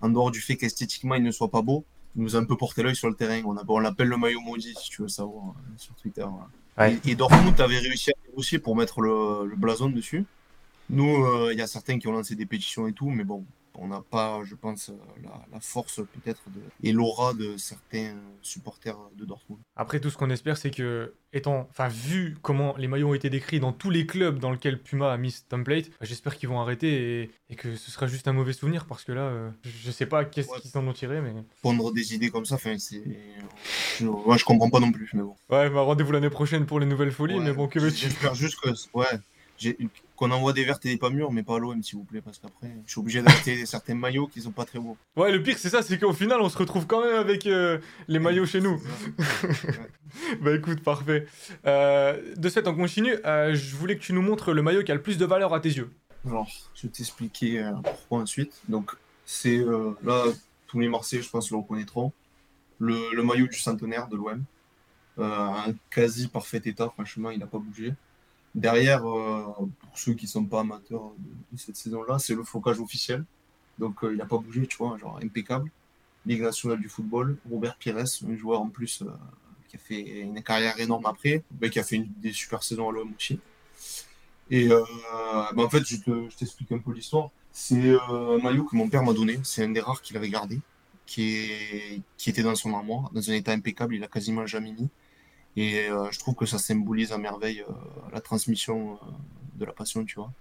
en 0.00 0.08
dehors 0.08 0.30
du 0.30 0.40
fait 0.40 0.56
qu'esthétiquement 0.56 1.14
il 1.14 1.22
ne 1.22 1.30
soit 1.30 1.50
pas 1.50 1.62
beau. 1.62 1.84
Il 2.16 2.22
nous 2.22 2.36
a 2.36 2.38
un 2.38 2.44
peu 2.44 2.56
porté 2.56 2.82
l'œil 2.82 2.96
sur 2.96 3.08
le 3.08 3.14
terrain. 3.14 3.42
On, 3.44 3.56
on 3.66 3.78
l'appelle 3.78 4.08
le 4.08 4.16
maillot 4.16 4.40
maudit, 4.40 4.74
si 4.80 4.90
tu 4.90 5.02
veux 5.02 5.08
savoir, 5.08 5.54
sur 5.76 5.94
Twitter. 5.96 6.26
Et, 6.78 7.14
Dortmund 7.14 7.60
avait 7.60 7.78
réussi 7.78 8.10
à 8.10 8.14
négocier 8.28 8.58
pour 8.58 8.76
mettre 8.76 9.00
le, 9.00 9.54
blason 9.56 9.88
dessus. 9.88 10.24
Nous, 10.90 11.24
euh, 11.24 11.50
il 11.52 11.58
y 11.58 11.62
a 11.62 11.66
certains 11.66 11.98
qui 11.98 12.08
ont 12.08 12.12
lancé 12.12 12.34
des 12.34 12.46
pétitions 12.46 12.86
et 12.88 12.92
tout, 12.92 13.10
mais 13.10 13.24
bon, 13.24 13.44
on 13.76 13.88
n'a 13.88 14.00
pas, 14.00 14.42
je 14.44 14.54
pense, 14.54 14.90
la, 15.22 15.60
force 15.60 15.96
peut-être 15.96 16.40
et 16.82 16.92
l'aura 16.92 17.34
de 17.34 17.56
certains 17.56 18.16
supporters 18.42 18.98
de 19.16 19.24
Dortmund. 19.24 19.60
Après, 19.76 20.00
tout 20.00 20.10
ce 20.10 20.16
qu'on 20.16 20.30
espère, 20.30 20.56
c'est 20.56 20.70
que, 20.70 21.14
étant, 21.32 21.66
enfin, 21.70 21.88
vu 21.88 22.36
comment 22.42 22.76
les 22.76 22.88
maillots 22.88 23.10
ont 23.10 23.14
été 23.14 23.30
décrits 23.30 23.60
dans 23.60 23.72
tous 23.72 23.90
les 23.90 24.06
clubs 24.06 24.38
dans 24.38 24.52
lesquels 24.52 24.80
Puma 24.80 25.12
a 25.12 25.16
mis 25.16 25.32
ce 25.32 25.42
template, 25.48 25.90
bah, 25.90 25.96
j'espère 26.02 26.36
qu'ils 26.36 26.48
vont 26.48 26.60
arrêter 26.60 27.30
et, 27.50 27.56
que 27.56 27.76
ce 27.76 27.90
sera 27.90 28.06
juste 28.06 28.26
un 28.26 28.32
mauvais 28.32 28.52
souvenir 28.52 28.84
parce 28.86 29.04
que 29.04 29.12
là, 29.12 29.22
euh, 29.22 29.50
je 29.62 29.90
sais 29.92 30.06
pas 30.06 30.24
qu'est-ce 30.24 30.48
qu'ils 30.60 30.70
s'en 30.70 30.86
ont 30.86 30.92
tiré, 30.92 31.20
mais. 31.20 31.32
Prendre 31.62 31.92
des 31.92 32.14
idées 32.14 32.30
comme 32.30 32.44
ça, 32.44 32.56
enfin, 32.56 32.78
c'est. 32.78 33.02
Je, 33.98 34.06
je 34.06 34.44
comprends 34.44 34.70
pas 34.70 34.80
non 34.80 34.90
plus, 34.92 35.10
mais 35.14 35.22
bon. 35.22 35.36
Ouais, 35.50 35.70
bah, 35.70 35.82
rendez-vous 35.82 36.12
l'année 36.12 36.30
prochaine 36.30 36.66
pour 36.66 36.80
les 36.80 36.86
nouvelles 36.86 37.12
folies, 37.12 37.38
mais 37.40 37.52
bon, 37.52 37.68
que 37.68 37.78
veux-tu? 37.78 38.06
J'espère 38.06 38.34
juste 38.34 38.58
que. 38.60 38.70
Ouais. 38.92 39.06
Qu'on 40.16 40.30
envoie 40.30 40.52
des 40.52 40.64
vertes 40.64 40.84
et 40.86 40.90
des 40.90 40.96
pas 40.96 41.10
mûres, 41.10 41.32
mais 41.32 41.42
pas 41.42 41.56
à 41.56 41.58
l'OM, 41.58 41.82
s'il 41.82 41.98
vous 41.98 42.04
plaît, 42.04 42.20
parce 42.20 42.38
qu'après, 42.38 42.70
je 42.86 42.90
suis 42.92 43.00
obligé 43.00 43.22
d'acheter 43.22 43.66
certains 43.66 43.94
maillots 43.94 44.28
qui 44.28 44.40
sont 44.40 44.52
pas 44.52 44.64
très 44.64 44.78
beaux. 44.78 44.96
Ouais, 45.16 45.32
le 45.32 45.42
pire, 45.42 45.58
c'est 45.58 45.70
ça, 45.70 45.82
c'est 45.82 45.98
qu'au 45.98 46.12
final, 46.12 46.40
on 46.40 46.48
se 46.48 46.56
retrouve 46.56 46.86
quand 46.86 47.04
même 47.04 47.16
avec 47.16 47.46
euh, 47.46 47.78
les 48.06 48.20
maillots 48.20 48.46
chez 48.46 48.60
nous. 48.60 48.80
bah 50.40 50.54
écoute, 50.54 50.82
parfait. 50.82 51.26
Euh, 51.66 52.34
de 52.36 52.48
ce 52.48 52.54
fait, 52.54 52.68
on 52.68 52.74
continue. 52.74 53.16
Euh, 53.24 53.54
je 53.54 53.74
voulais 53.74 53.96
que 53.96 54.02
tu 54.02 54.12
nous 54.12 54.22
montres 54.22 54.52
le 54.52 54.62
maillot 54.62 54.84
qui 54.84 54.92
a 54.92 54.94
le 54.94 55.02
plus 55.02 55.18
de 55.18 55.24
valeur 55.24 55.52
à 55.52 55.60
tes 55.60 55.70
yeux. 55.70 55.90
Alors, 56.26 56.48
je 56.74 56.82
vais 56.82 56.92
t'expliquer 56.92 57.70
pourquoi 57.82 58.20
ensuite. 58.20 58.52
Donc, 58.68 58.92
c'est 59.26 59.62
là, 60.02 60.24
tous 60.68 60.78
les 60.78 60.88
Marseillais, 60.88 61.22
je 61.22 61.28
pense, 61.28 61.50
le 61.50 61.56
reconnaîtront. 61.56 62.12
Le, 62.78 63.14
le 63.14 63.22
maillot 63.22 63.46
du 63.46 63.58
centenaire 63.58 64.08
de 64.08 64.16
l'OM. 64.16 64.42
un 65.18 65.74
quasi 65.90 66.28
parfait 66.28 66.62
état, 66.64 66.88
franchement, 66.88 67.30
il 67.30 67.40
n'a 67.40 67.46
pas 67.46 67.58
bougé. 67.58 67.94
Derrière, 68.54 69.04
euh, 69.04 69.42
pour 69.80 69.98
ceux 69.98 70.14
qui 70.14 70.26
ne 70.26 70.30
sont 70.30 70.44
pas 70.44 70.60
amateurs 70.60 71.10
de, 71.18 71.58
cette 71.58 71.76
saison-là, 71.76 72.18
c'est 72.20 72.34
le 72.34 72.44
flocage 72.44 72.78
officiel. 72.78 73.24
Donc 73.78 74.04
euh, 74.04 74.12
il 74.12 74.18
n'a 74.18 74.26
pas 74.26 74.38
bougé, 74.38 74.66
tu 74.66 74.76
vois, 74.76 74.96
genre 74.96 75.18
impeccable. 75.22 75.70
Ligue 76.24 76.42
nationale 76.42 76.80
du 76.80 76.88
football, 76.88 77.36
Robert 77.50 77.76
Pires, 77.76 77.98
un 77.98 78.36
joueur 78.36 78.60
en 78.60 78.68
plus 78.68 79.02
euh, 79.02 79.10
qui 79.68 79.76
a 79.76 79.78
fait 79.80 80.20
une 80.20 80.40
carrière 80.42 80.78
énorme 80.78 81.04
après, 81.06 81.42
mais 81.60 81.68
qui 81.68 81.80
a 81.80 81.84
fait 81.84 82.06
des 82.22 82.32
super 82.32 82.62
saisons 82.62 82.88
à 82.88 82.92
l'OM 82.92 83.12
aussi. 83.16 83.40
Et 84.50 84.68
bah, 84.68 85.48
en 85.56 85.70
fait, 85.70 85.84
je, 85.84 85.96
t'explique 86.36 86.70
un 86.70 86.78
peu 86.78 86.92
l'histoire. 86.92 87.30
C'est 87.50 87.96
un 88.08 88.38
maillot 88.38 88.64
que 88.64 88.76
mon 88.76 88.88
père 88.88 89.02
m'a 89.02 89.14
donné. 89.14 89.40
C'est 89.42 89.64
un 89.64 89.70
des 89.70 89.80
rares 89.80 90.02
qu'il 90.02 90.16
avait 90.16 90.28
gardé, 90.28 90.60
qui, 91.06 92.02
qui 92.18 92.30
était 92.30 92.42
dans 92.42 92.54
son 92.54 92.72
armoire, 92.74 93.10
dans 93.12 93.30
un 93.30 93.32
état 93.32 93.52
impeccable. 93.52 93.94
Il 93.94 94.04
a 94.04 94.06
quasiment 94.06 94.46
jamais 94.46 94.72
mis. 94.72 94.88
Et 95.56 95.88
euh, 95.88 96.10
je 96.10 96.18
trouve 96.18 96.34
que 96.34 96.46
ça 96.46 96.58
symbolise 96.58 97.12
à 97.12 97.18
merveille 97.18 97.60
euh, 97.60 97.72
la 98.12 98.20
transmission 98.20 98.94
euh, 98.94 99.06
de 99.56 99.64
la 99.64 99.72
passion, 99.72 100.04
tu 100.04 100.16
vois. 100.16 100.32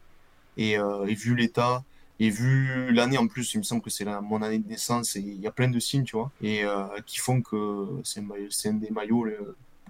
Et, 0.57 0.77
vu 1.15 1.35
l'état, 1.35 1.83
et 2.19 2.29
vu 2.29 2.91
l'année 2.91 3.17
en 3.17 3.27
plus, 3.27 3.55
il 3.55 3.57
me 3.57 3.63
semble 3.63 3.81
que 3.81 3.89
c'est 3.89 4.05
mon 4.05 4.43
année 4.43 4.59
de 4.59 4.67
naissance, 4.67 5.15
et 5.15 5.19
il 5.19 5.39
y 5.39 5.47
a 5.47 5.51
plein 5.51 5.67
de 5.67 5.79
signes, 5.79 6.03
tu 6.03 6.15
vois, 6.15 6.31
et 6.43 6.63
qui 7.07 7.17
font 7.17 7.41
que 7.41 7.87
c'est 8.03 8.19
un, 8.19 8.27
un, 8.29 8.73
des 8.73 8.91
maillots, 8.91 9.25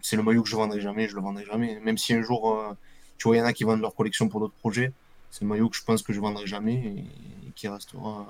c'est 0.01 0.15
le 0.15 0.24
maillot 0.24 0.44
que 0.44 0.48
je 0.48 0.56
vendrai 0.56 0.80
jamais, 0.80 1.10
je 1.10 1.15
le 1.15 1.22
vendrai 1.22 1.44
jamais. 1.44 1.82
Même 1.82 1.98
si 1.98 2.13
un 2.13 2.22
jour, 2.22 2.58
tu 3.18 3.27
vois, 3.27 3.36
il 3.36 3.39
y 3.39 3.42
en 3.42 3.46
a 3.46 3.51
qui 3.51 3.65
vendent 3.65 3.82
leur 3.82 3.94
collection 3.94 4.30
pour 4.30 4.39
d'autres 4.39 4.53
projets, 4.53 4.94
c'est 5.32 5.44
un 5.44 5.48
maillot 5.50 5.68
que 5.68 5.75
je 5.75 5.84
pense 5.84 6.01
que 6.01 6.13
je 6.13 6.22
vendrai 6.22 6.48
jamais 6.48 6.75
et 6.75 7.51
qui 7.56 7.68
restera 7.68 8.25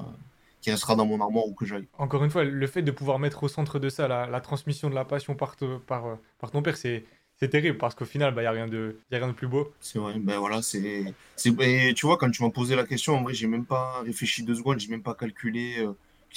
qui 0.64 0.72
restera 0.72 0.96
dans 0.96 1.06
mon 1.06 1.20
armoire 1.20 1.46
ou 1.46 1.54
que 1.54 1.66
j'aille. 1.66 1.88
Encore 1.98 2.24
une 2.24 2.32
fois, 2.32 2.46
le 2.46 2.68
fait 2.68 2.82
de 2.82 2.92
pouvoir 2.92 3.20
mettre 3.20 3.44
au 3.44 3.50
centre 3.50 3.80
de 3.80 3.90
ça 3.90 4.08
la, 4.08 4.42
transmission 4.42 4.90
de 4.90 4.96
la 4.96 5.04
passion 5.06 5.36
par, 5.36 5.56
par, 5.86 6.18
par 6.40 6.52
ton 6.52 6.64
père, 6.64 6.78
c'est 6.78 7.04
c'est 7.40 7.50
terrible 7.50 7.78
parce 7.78 7.96
qu'au 7.96 8.06
final, 8.06 8.32
il 8.32 8.36
bah, 8.36 8.42
n'y 8.44 8.48
a, 8.48 8.52
rien 8.52 8.68
de, 8.68 9.00
y 9.12 9.16
a 9.16 9.18
rien 9.18 9.28
de 9.28 9.34
plus 9.34 9.48
beau. 9.48 9.74
C'est 9.82 10.00
vrai, 10.00 10.18
ben 10.18 10.38
voilà, 10.38 10.62
c'est. 10.62 11.14
Et 11.46 11.94
tu 11.94 12.06
vois, 12.06 12.18
quand 12.18 12.30
tu 12.32 12.42
m'as 12.42 12.52
posé 12.52 12.76
la 12.76 12.86
question, 12.86 13.18
en 13.18 13.24
vrai, 13.24 13.34
j'ai 13.34 13.48
même 13.48 13.66
pas 13.66 14.02
réfléchi 14.06 14.44
deux 14.44 14.56
secondes, 14.56 14.80
j'ai 14.80 14.88
même 14.88 15.04
pas 15.04 15.16
calculé 15.16 15.80
euh, 15.80 15.94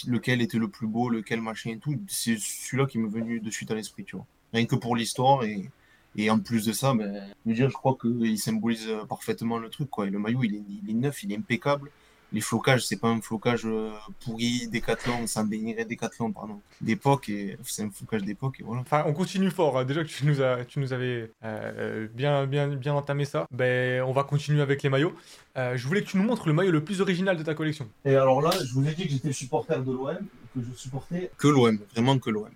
lequel 0.08 0.42
était 0.42 0.58
le 0.58 0.66
plus 0.66 0.88
beau, 0.88 1.08
lequel 1.08 1.40
machin 1.40 1.70
et 1.70 1.78
tout. 1.78 1.96
C'est 2.08 2.38
celui-là 2.38 2.86
qui 2.86 2.98
m'est 2.98 3.08
venu 3.08 3.38
de 3.38 3.50
suite 3.50 3.70
à 3.70 3.76
l'esprit, 3.76 4.04
tu 4.04 4.16
vois. 4.16 4.26
Rien 4.52 4.66
que 4.66 4.74
pour 4.74 4.96
l'histoire 4.96 5.44
et, 5.44 5.70
et 6.16 6.30
en 6.30 6.40
plus 6.40 6.64
de 6.66 6.72
ça, 6.72 6.92
ben, 6.94 7.22
je, 7.46 7.52
dire, 7.52 7.68
je 7.68 7.74
crois 7.74 7.96
qu'il 8.00 8.38
symbolise 8.38 8.88
parfaitement 9.08 9.58
le 9.58 9.68
truc, 9.68 9.88
quoi. 9.90 10.08
Et 10.08 10.10
le 10.10 10.18
maillot, 10.18 10.42
il 10.42 10.56
est, 10.56 10.62
il 10.82 10.90
est 10.90 10.94
neuf, 10.94 11.22
il 11.22 11.32
est 11.32 11.36
impeccable 11.36 11.90
les 12.36 12.42
flocages, 12.42 12.84
c'est 12.84 12.98
pas 12.98 13.08
un 13.08 13.22
flocage 13.22 13.62
euh, 13.64 13.92
pourri 14.22 14.68
décathlon, 14.68 15.26
sans 15.26 15.44
dénigrer 15.44 15.86
décathlon, 15.86 16.32
pardon, 16.32 16.60
d'époque, 16.82 17.30
et 17.30 17.56
c'est 17.64 17.82
un 17.82 17.90
flocage 17.90 18.24
d'époque, 18.24 18.60
et 18.60 18.62
voilà. 18.62 18.82
Enfin, 18.82 19.04
on 19.06 19.14
continue 19.14 19.50
fort. 19.50 19.78
Hein. 19.78 19.86
Déjà 19.86 20.04
que 20.04 20.08
tu 20.08 20.26
nous, 20.26 20.42
as, 20.42 20.66
tu 20.66 20.78
nous 20.78 20.92
avais 20.92 21.32
euh, 21.44 22.06
bien, 22.12 22.46
bien, 22.46 22.68
bien 22.68 22.92
entamé 22.92 23.24
ça, 23.24 23.46
ben, 23.50 24.02
on 24.02 24.12
va 24.12 24.22
continuer 24.22 24.60
avec 24.60 24.82
les 24.82 24.90
maillots. 24.90 25.14
Euh, 25.56 25.78
je 25.78 25.86
voulais 25.88 26.02
que 26.02 26.08
tu 26.08 26.18
nous 26.18 26.24
montres 26.24 26.46
le 26.46 26.52
maillot 26.52 26.72
le 26.72 26.84
plus 26.84 27.00
original 27.00 27.38
de 27.38 27.42
ta 27.42 27.54
collection. 27.54 27.88
Et 28.04 28.14
alors 28.14 28.42
là, 28.42 28.50
je 28.62 28.74
vous 28.74 28.86
ai 28.86 28.92
dit 28.92 29.04
que 29.04 29.12
j'étais 29.12 29.32
supporter 29.32 29.82
de 29.82 29.90
l'OM, 29.90 30.18
que 30.54 30.60
je 30.60 30.76
supportais 30.76 31.30
que 31.38 31.48
l'OM, 31.48 31.78
vraiment 31.94 32.18
que 32.18 32.28
l'OM. 32.28 32.50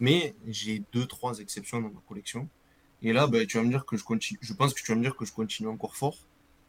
Mais 0.00 0.34
j'ai 0.46 0.82
deux, 0.92 1.06
trois 1.06 1.38
exceptions 1.38 1.80
dans 1.80 1.88
ma 1.88 2.02
collection. 2.06 2.46
Et 3.00 3.14
là, 3.14 3.26
ben, 3.26 3.46
tu 3.46 3.56
vas 3.56 3.62
me 3.62 3.70
dire 3.70 3.86
que 3.86 3.96
je 3.96 4.04
continue. 4.04 4.38
Je 4.42 4.52
pense 4.52 4.74
que 4.74 4.82
tu 4.82 4.92
vas 4.92 4.98
me 4.98 5.02
dire 5.02 5.16
que 5.16 5.24
je 5.24 5.32
continue 5.32 5.70
encore 5.70 5.96
fort. 5.96 6.18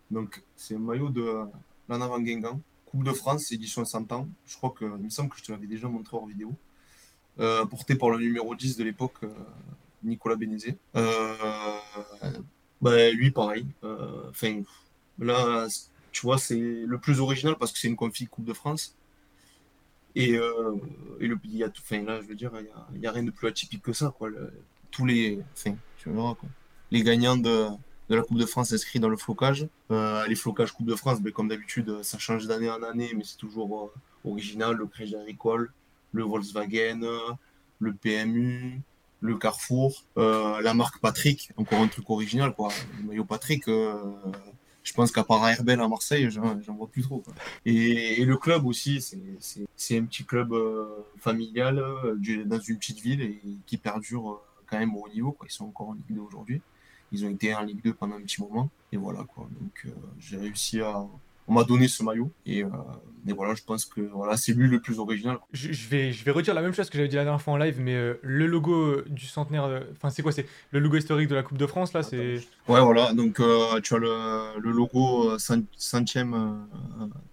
Donc, 0.09 0.41
c'est 0.55 0.75
un 0.75 0.79
maillot 0.79 1.09
de 1.09 1.45
l'en 1.89 2.01
avant 2.01 2.19
Guingamp. 2.19 2.59
Coupe 2.85 3.03
de 3.03 3.11
France, 3.11 3.51
édition 3.51 3.83
100 3.83 4.11
ans. 4.11 4.27
Je 4.45 4.55
crois 4.55 4.71
que, 4.71 4.85
il 4.85 5.05
me 5.05 5.09
semble 5.09 5.29
que 5.29 5.37
je 5.37 5.43
te 5.43 5.51
l'avais 5.51 5.67
déjà 5.67 5.87
montré 5.87 6.17
en 6.17 6.25
vidéo. 6.25 6.53
Euh, 7.39 7.65
porté 7.65 7.95
par 7.95 8.09
le 8.09 8.17
numéro 8.17 8.55
10 8.55 8.77
de 8.77 8.83
l'époque, 8.83 9.15
euh, 9.23 9.29
Nicolas 10.03 10.35
Bénézé. 10.35 10.77
Euh, 10.95 11.35
bah, 12.81 13.11
lui, 13.11 13.31
pareil. 13.31 13.65
Enfin, 14.29 14.61
là, 15.19 15.67
tu 16.11 16.21
vois, 16.21 16.37
c'est 16.37 16.57
le 16.57 16.97
plus 16.97 17.19
original 17.19 17.55
parce 17.57 17.71
que 17.71 17.79
c'est 17.79 17.87
une 17.87 17.95
config 17.95 18.29
Coupe 18.29 18.45
de 18.45 18.53
France. 18.53 18.95
Et, 20.17 20.35
et 21.19 21.27
le, 21.27 21.37
y 21.43 21.63
a 21.63 21.69
tout, 21.69 21.81
enfin, 21.83 22.01
là, 22.03 22.21
je 22.21 22.27
veux 22.27 22.35
dire, 22.35 22.51
il 22.93 22.99
n'y 22.99 23.07
a, 23.07 23.11
rien 23.11 23.23
de 23.23 23.31
plus 23.31 23.49
atypique 23.49 23.81
que 23.81 23.91
ça, 23.91 24.13
quoi. 24.17 24.29
tous 24.91 25.05
les, 25.05 25.39
tu 25.97 26.09
verras. 26.09 26.35
Les 26.91 27.03
gagnants 27.03 27.35
de, 27.35 27.67
de 28.09 28.15
la 28.15 28.21
Coupe 28.21 28.37
de 28.37 28.45
France 28.45 28.71
inscrit 28.73 28.99
dans 28.99 29.09
le 29.09 29.17
flocage. 29.17 29.67
Euh, 29.91 30.25
les 30.27 30.35
flocages 30.35 30.71
Coupe 30.71 30.85
de 30.85 30.95
France, 30.95 31.21
ben, 31.21 31.31
comme 31.31 31.47
d'habitude, 31.47 32.03
ça 32.03 32.17
change 32.17 32.47
d'année 32.47 32.69
en 32.69 32.83
année, 32.83 33.11
mais 33.15 33.23
c'est 33.23 33.37
toujours 33.37 33.91
euh, 34.25 34.29
original. 34.29 34.75
Le 34.75 34.85
Crédit 34.85 35.15
Agricole, 35.15 35.71
le 36.11 36.23
Volkswagen, 36.23 37.01
le 37.79 37.93
PMU, 37.93 38.81
le 39.21 39.37
Carrefour, 39.37 40.03
euh, 40.17 40.61
la 40.61 40.73
marque 40.73 40.99
Patrick, 40.99 41.51
encore 41.57 41.79
un 41.79 41.87
truc 41.87 42.09
original, 42.09 42.53
quoi. 42.53 42.69
Le 42.99 43.07
maillot 43.07 43.25
Patrick, 43.25 43.65
je 43.67 44.93
pense 44.93 45.11
qu'à 45.11 45.23
part 45.23 45.47
Herbel 45.49 45.79
à 45.79 45.87
Marseille, 45.87 46.29
j'en 46.29 46.75
vois 46.75 46.87
plus 46.87 47.01
trop. 47.01 47.23
Et, 47.65 48.23
le 48.23 48.37
club 48.37 48.65
aussi, 48.65 49.03
c'est 49.75 49.97
un 49.97 50.05
petit 50.05 50.23
club 50.23 50.55
familial 51.17 51.83
dans 52.45 52.59
une 52.59 52.77
petite 52.77 52.99
ville 52.99 53.21
et 53.21 53.41
qui 53.65 53.77
perdure 53.77 54.41
quand 54.67 54.77
même 54.77 54.95
au 54.95 55.09
niveau. 55.09 55.35
Ils 55.43 55.51
sont 55.51 55.65
encore 55.65 55.89
en 55.89 55.93
Ligue 55.93 56.03
2 56.11 56.21
aujourd'hui. 56.21 56.61
Ils 57.15 57.25
ont 57.25 57.29
été 57.29 57.55
en 57.55 57.63
Ligue 57.63 57.81
2 57.81 57.93
pendant 57.93 58.15
un 58.15 58.21
petit 58.21 58.41
moment. 58.41 58.69
Et 58.91 58.97
voilà, 58.97 59.23
quoi. 59.23 59.47
Donc, 59.59 59.85
euh, 59.85 59.89
j'ai 60.19 60.37
réussi 60.37 60.81
à. 60.81 61.05
On 61.47 61.53
m'a 61.53 61.63
donné 61.63 61.87
ce 61.87 62.03
maillot. 62.03 62.29
Et, 62.45 62.63
euh, 62.63 62.69
et, 63.27 63.31
voilà, 63.31 63.53
je 63.53 63.63
pense 63.63 63.85
que 63.85 64.01
voilà, 64.01 64.35
c'est 64.35 64.51
lui 64.51 64.67
le 64.67 64.81
plus 64.81 64.99
original. 64.99 65.37
Je, 65.53 65.87
vais, 65.87 66.11
je 66.11 66.25
vais 66.25 66.31
redire 66.31 66.53
la 66.53 66.61
même 66.61 66.73
chose 66.73 66.89
que 66.89 66.97
j'avais 66.97 67.07
dit 67.07 67.15
la 67.15 67.23
dernière 67.23 67.41
fois 67.41 67.53
en 67.53 67.57
live, 67.57 67.79
mais 67.79 67.93
euh, 67.93 68.19
le 68.21 68.47
logo 68.47 69.01
du 69.07 69.25
centenaire. 69.27 69.83
Enfin, 69.93 70.09
c'est 70.09 70.23
quoi 70.23 70.33
C'est 70.33 70.47
le 70.71 70.79
logo 70.79 70.97
historique 70.97 71.29
de 71.29 71.35
la 71.35 71.43
Coupe 71.43 71.57
de 71.57 71.67
France, 71.67 71.93
là 71.93 72.03
c'est... 72.03 72.35
Ouais, 72.67 72.81
voilà. 72.81 73.13
Donc, 73.13 73.35
tu 73.83 73.93
as 73.93 73.97
le, 73.97 74.59
le 74.59 74.71
logo 74.71 75.37
centième 75.37 76.67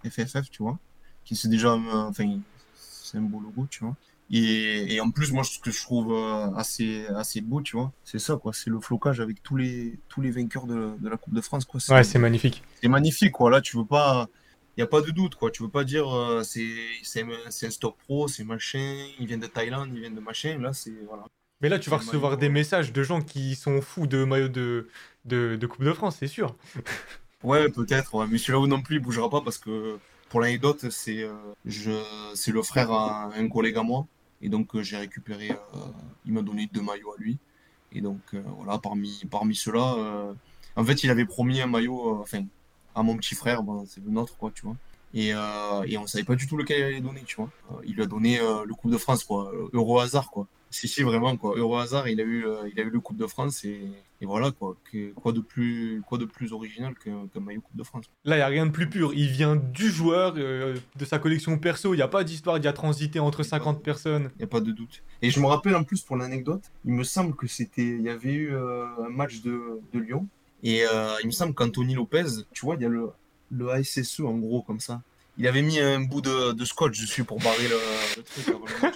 FFF, 0.05 0.49
tu 0.49 0.63
vois. 0.63 0.77
Qui 1.25 1.35
c'est 1.35 1.49
déjà. 1.49 1.73
Enfin, 1.73 2.39
c'est 2.75 3.17
un 3.17 3.21
beau 3.21 3.39
logo, 3.39 3.67
tu 3.69 3.83
vois. 3.83 3.95
Et, 4.31 4.99
en 4.99 5.11
plus, 5.11 5.31
moi, 5.31 5.43
ce 5.43 5.59
que 5.59 5.71
je 5.71 5.81
trouve 5.81 6.13
euh, 6.13 6.51
assez, 6.55 7.05
assez 7.07 7.41
beau, 7.41 7.61
tu 7.61 7.75
vois, 7.75 7.91
c'est 8.03 8.19
ça, 8.19 8.37
quoi. 8.37 8.51
C'est 8.53 8.69
le 8.69 8.79
flocage 8.79 9.19
avec 9.19 9.43
tous 9.43 9.55
les, 9.55 9.99
tous 10.09 10.21
les 10.21 10.31
vainqueurs 10.31 10.65
de, 10.65 10.95
la 11.03 11.17
Coupe 11.17 11.35
de 11.35 11.41
France, 11.41 11.65
quoi. 11.65 11.79
Ouais, 11.89 12.03
c'est 12.03 12.19
magnifique. 12.19 12.63
C'est 12.81 12.87
magnifique, 12.87 13.33
quoi. 13.33 13.51
Là, 13.51 13.61
tu 13.61 13.77
veux 13.77 13.85
pas. 13.85 14.27
Il 14.75 14.79
n'y 14.79 14.83
a 14.83 14.87
pas 14.87 15.01
de 15.01 15.11
doute, 15.11 15.35
quoi. 15.35 15.51
Tu 15.51 15.61
veux 15.61 15.69
pas 15.69 15.83
dire 15.83 16.09
euh, 16.15 16.41
c'est 16.43 17.25
un 17.63 17.69
stock 17.69 17.95
pro, 18.05 18.27
c'est 18.27 18.43
machin, 18.43 19.05
il 19.19 19.27
vient 19.27 19.37
de 19.37 19.45
Thaïlande, 19.45 19.89
il 19.93 19.99
vient 20.01 20.11
de 20.11 20.19
machin. 20.19 20.57
Là, 20.59 20.73
c'est. 20.73 20.93
Voilà. 21.07 21.25
Mais 21.61 21.69
là, 21.69 21.77
tu 21.77 21.89
vas 21.89 21.97
recevoir 21.97 22.37
des 22.37 22.49
messages 22.49 22.91
de 22.91 23.03
gens 23.03 23.21
qui 23.21 23.55
sont 23.55 23.81
fous 23.81 24.07
de 24.07 24.23
maillot 24.23 24.49
de, 24.49 24.89
de, 25.25 25.65
Coupe 25.67 25.83
de 25.83 25.93
France, 25.93 26.17
c'est 26.19 26.27
sûr. 26.27 26.57
ouais, 27.43 27.69
peut-être. 27.69 28.25
Mais 28.25 28.37
celui-là 28.37 28.67
non 28.67 28.81
plus, 28.81 28.95
il 28.95 28.99
bougera 28.99 29.29
pas 29.29 29.41
parce 29.41 29.59
que 29.59 29.97
pour 30.33 30.41
l'anecdote, 30.41 30.89
c'est 30.89 31.21
euh, 31.21 31.35
le 31.63 32.61
frère 32.63 32.91
à 32.91 33.29
un 33.35 33.47
collègue 33.49 33.77
à 33.77 33.83
moi. 33.83 34.07
Et 34.41 34.49
donc, 34.49 34.75
euh, 34.75 34.81
j'ai 34.81 34.97
récupéré, 34.97 35.51
euh, 35.51 35.77
il 36.25 36.33
m'a 36.33 36.41
donné 36.41 36.67
deux 36.73 36.81
maillots 36.81 37.13
à 37.13 37.17
lui. 37.19 37.37
Et 37.91 38.01
donc, 38.01 38.19
euh, 38.33 38.41
voilà, 38.57 38.79
parmi, 38.79 39.21
parmi 39.29 39.55
ceux-là, 39.55 40.33
en 40.75 40.83
fait, 40.83 41.03
il 41.03 41.11
avait 41.11 41.25
promis 41.25 41.61
un 41.61 41.67
maillot, 41.67 42.25
à 42.95 43.03
mon 43.03 43.15
petit 43.15 43.35
frère, 43.35 43.61
c'est 43.85 44.03
le 44.03 44.09
nôtre, 44.09 44.35
quoi, 44.35 44.49
tu 44.55 44.65
vois. 44.65 44.75
Et, 45.13 45.27
et 45.85 45.97
on 45.99 46.07
savait 46.07 46.23
pas 46.23 46.33
du 46.33 46.47
tout 46.47 46.57
lequel 46.57 46.79
il 46.79 46.83
allait 46.83 47.01
donner, 47.01 47.21
tu 47.27 47.35
vois. 47.35 47.51
il 47.85 47.93
lui 47.93 48.01
a 48.01 48.07
donné 48.07 48.39
le 48.39 48.73
Coupe 48.73 48.89
de 48.89 48.97
France, 48.97 49.23
quoi, 49.23 49.51
euro 49.71 49.99
hasard, 49.99 50.31
quoi. 50.31 50.47
Si, 50.73 50.87
si, 50.87 51.03
vraiment, 51.03 51.37
quoi. 51.37 51.55
Euro 51.55 51.77
hasard, 51.77 52.07
il 52.07 52.19
a 52.19 52.23
eu, 52.23 52.45
il 52.73 52.79
a 52.79 52.83
eu 52.83 52.89
le 52.89 52.99
Coupe 52.99 53.17
de 53.17 53.27
France 53.27 53.63
et, 53.63 53.81
et 54.21 54.25
voilà, 54.25 54.51
quoi. 54.51 54.75
quoi, 55.15 55.31
de 55.31 55.39
plus, 55.39 56.01
quoi 56.07 56.17
de 56.17 56.25
plus 56.25 56.51
original 56.51 56.95
qu'un 56.95 57.39
maillot 57.39 57.61
Coupe 57.61 57.77
de 57.77 57.83
France 57.83 58.05
Là, 58.25 58.35
il 58.35 58.39
n'y 58.39 58.43
a 58.43 58.47
rien 58.47 58.65
de 58.65 58.71
plus 58.71 58.89
pur. 58.89 59.13
Il 59.13 59.27
vient 59.27 59.55
du 59.55 59.89
joueur, 59.89 60.33
de 60.33 61.05
sa 61.05 61.19
collection 61.19 61.57
perso. 61.59 61.93
Il 61.93 61.97
n'y 61.97 62.03
a 62.03 62.07
pas 62.07 62.23
d'histoire, 62.23 62.57
il 62.57 62.63
y 62.63 62.67
a 62.67 62.73
transité 62.73 63.19
entre 63.19 63.43
50 63.43 63.83
personnes. 63.83 64.31
Il 64.35 64.39
n'y 64.39 64.45
a 64.45 64.47
pas 64.47 64.61
de 64.61 64.71
doute. 64.71 65.03
Et 65.21 65.29
je 65.29 65.39
me 65.39 65.45
rappelle 65.45 65.75
en 65.75 65.83
plus 65.83 66.01
pour 66.01 66.17
l'anecdote, 66.17 66.63
il 66.85 66.93
me 66.93 67.03
semble 67.03 67.35
que 67.35 67.47
c'était. 67.47 67.81
Il 67.83 68.01
y 68.01 68.09
avait 68.09 68.33
eu 68.33 68.55
un 68.55 69.09
match 69.09 69.41
de, 69.41 69.79
de 69.93 69.99
Lyon. 69.99 70.27
Et 70.63 70.83
il 71.21 71.27
me 71.27 71.31
semble 71.31 71.53
qu'Anthony 71.53 71.93
Lopez, 71.95 72.25
tu 72.51 72.65
vois, 72.65 72.75
il 72.75 72.81
y 72.81 72.85
a 72.85 72.89
le, 72.89 73.09
le 73.51 73.69
ASSE 73.69 74.21
en 74.21 74.37
gros, 74.37 74.61
comme 74.61 74.79
ça. 74.79 75.01
Il 75.37 75.47
avait 75.47 75.61
mis 75.61 75.79
un 75.79 75.99
bout 76.01 76.21
de, 76.21 76.51
de 76.51 76.65
scotch 76.65 76.99
dessus 77.01 77.23
pour 77.23 77.39
barrer 77.39 77.67
le, 77.67 77.77
le 78.17 78.23
truc 78.23 78.47
avant 78.49 78.65
le 78.65 78.81
match. 78.81 78.95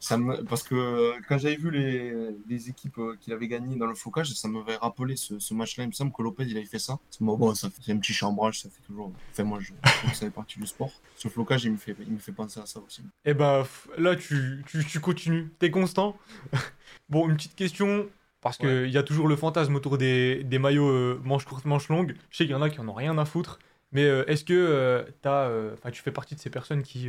Ça 0.00 0.16
me- 0.16 0.42
parce 0.44 0.62
que 0.62 0.74
euh, 0.74 1.12
quand 1.28 1.38
j'avais 1.38 1.56
vu 1.56 1.70
les, 1.70 2.12
les 2.48 2.68
équipes 2.70 2.98
euh, 2.98 3.16
qu'il 3.20 3.32
avait 3.32 3.48
gagnées 3.48 3.76
dans 3.76 3.86
le 3.86 3.94
flocage, 3.94 4.32
ça 4.32 4.48
m'avait 4.48 4.76
rappelé 4.76 5.16
ce, 5.16 5.38
ce 5.38 5.54
match-là. 5.54 5.84
Il 5.84 5.88
me 5.88 5.92
semble 5.92 6.12
que 6.12 6.22
Lopez 6.22 6.44
il 6.46 6.56
avait 6.56 6.66
fait 6.66 6.78
ça. 6.78 6.98
C'est 7.10 7.22
bon, 7.22 7.36
bon, 7.36 7.54
ça 7.54 7.68
fait 7.68 7.82
c'est 7.84 7.92
un 7.92 7.98
petit 7.98 8.14
chambrage, 8.14 8.60
ça 8.60 8.70
fait 8.70 8.82
toujours. 8.86 9.12
Enfin, 9.32 9.44
moi, 9.44 9.58
je, 9.60 9.66
je 9.84 9.90
trouve 9.98 10.10
que 10.10 10.16
ça 10.16 10.26
fait 10.26 10.30
partie 10.30 10.58
du 10.58 10.66
sport. 10.66 10.92
Ce 11.16 11.28
flocage, 11.28 11.64
il 11.64 11.72
me 11.72 11.76
fait, 11.76 11.96
il 12.06 12.12
me 12.12 12.18
fait 12.18 12.32
penser 12.32 12.60
à 12.60 12.66
ça 12.66 12.80
aussi. 12.80 13.02
Eh 13.24 13.34
ben 13.34 13.62
f- 13.62 14.00
là, 14.00 14.16
tu, 14.16 14.64
tu, 14.68 14.84
tu 14.84 15.00
continues, 15.00 15.50
t'es 15.58 15.70
constant. 15.70 16.16
bon, 17.08 17.28
une 17.28 17.36
petite 17.36 17.54
question, 17.54 18.08
parce 18.40 18.56
qu'il 18.58 18.88
y 18.90 18.98
a 18.98 19.02
toujours 19.02 19.28
le 19.28 19.36
fantasme 19.36 19.74
autour 19.74 19.98
des, 19.98 20.42
des 20.44 20.58
maillots 20.58 20.88
euh, 20.88 21.20
manches 21.24 21.44
courtes, 21.44 21.64
manches 21.64 21.88
longues. 21.88 22.14
Je 22.30 22.36
sais 22.38 22.44
qu'il 22.44 22.52
y 22.52 22.56
en 22.56 22.62
a 22.62 22.70
qui 22.70 22.80
en 22.80 22.88
ont 22.88 22.94
rien 22.94 23.16
à 23.18 23.24
foutre, 23.24 23.58
mais 23.92 24.04
euh, 24.04 24.24
est-ce 24.26 24.44
que 24.44 24.54
euh, 24.54 25.04
t'as, 25.22 25.48
euh, 25.48 25.76
tu 25.92 26.02
fais 26.02 26.12
partie 26.12 26.34
de 26.34 26.40
ces 26.40 26.50
personnes 26.50 26.82
qui 26.82 27.08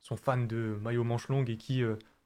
sont 0.00 0.16
fans 0.16 0.38
de 0.38 0.78
maillots 0.82 1.04
manches 1.04 1.28
longues 1.28 1.50
et 1.50 1.56
qui 1.56 1.82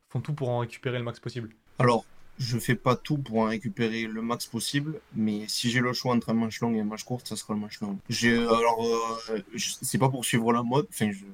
font 0.09 0.21
tout 0.21 0.35
pour 0.35 0.51
en 0.51 0.59
récupérer 0.59 0.99
le 0.99 1.05
max 1.05 1.21
possible? 1.21 1.51
Alors, 1.79 2.05
je 2.39 2.59
fais 2.59 2.75
pas 2.75 2.97
tout 2.97 3.19
pour 3.19 3.39
en 3.39 3.45
récupérer 3.45 4.05
le 4.05 4.23
max 4.23 4.47
possible, 4.47 5.01
mais 5.15 5.45
si 5.49 5.71
j'ai 5.71 5.81
le 5.81 5.93
choix 5.93 6.15
entre 6.15 6.31
un 6.31 6.35
manche 6.35 6.61
long 6.61 6.75
et 6.75 6.81
un 6.81 6.85
manche 6.85 7.05
courte, 7.05 7.29
ça 7.29 7.37
sera 7.37 7.55
le 7.55 7.61
manche 7.61 7.81
long. 7.81 7.99
J'ai, 8.09 8.37
alors, 8.37 8.85
euh, 9.27 9.41
c'est 9.57 9.99
pas 9.99 10.09
pour 10.09 10.25
suivre 10.25 10.53
la 10.53 10.63
mode, 10.63 10.87
enfin, 10.91 11.11
je, 11.13 11.25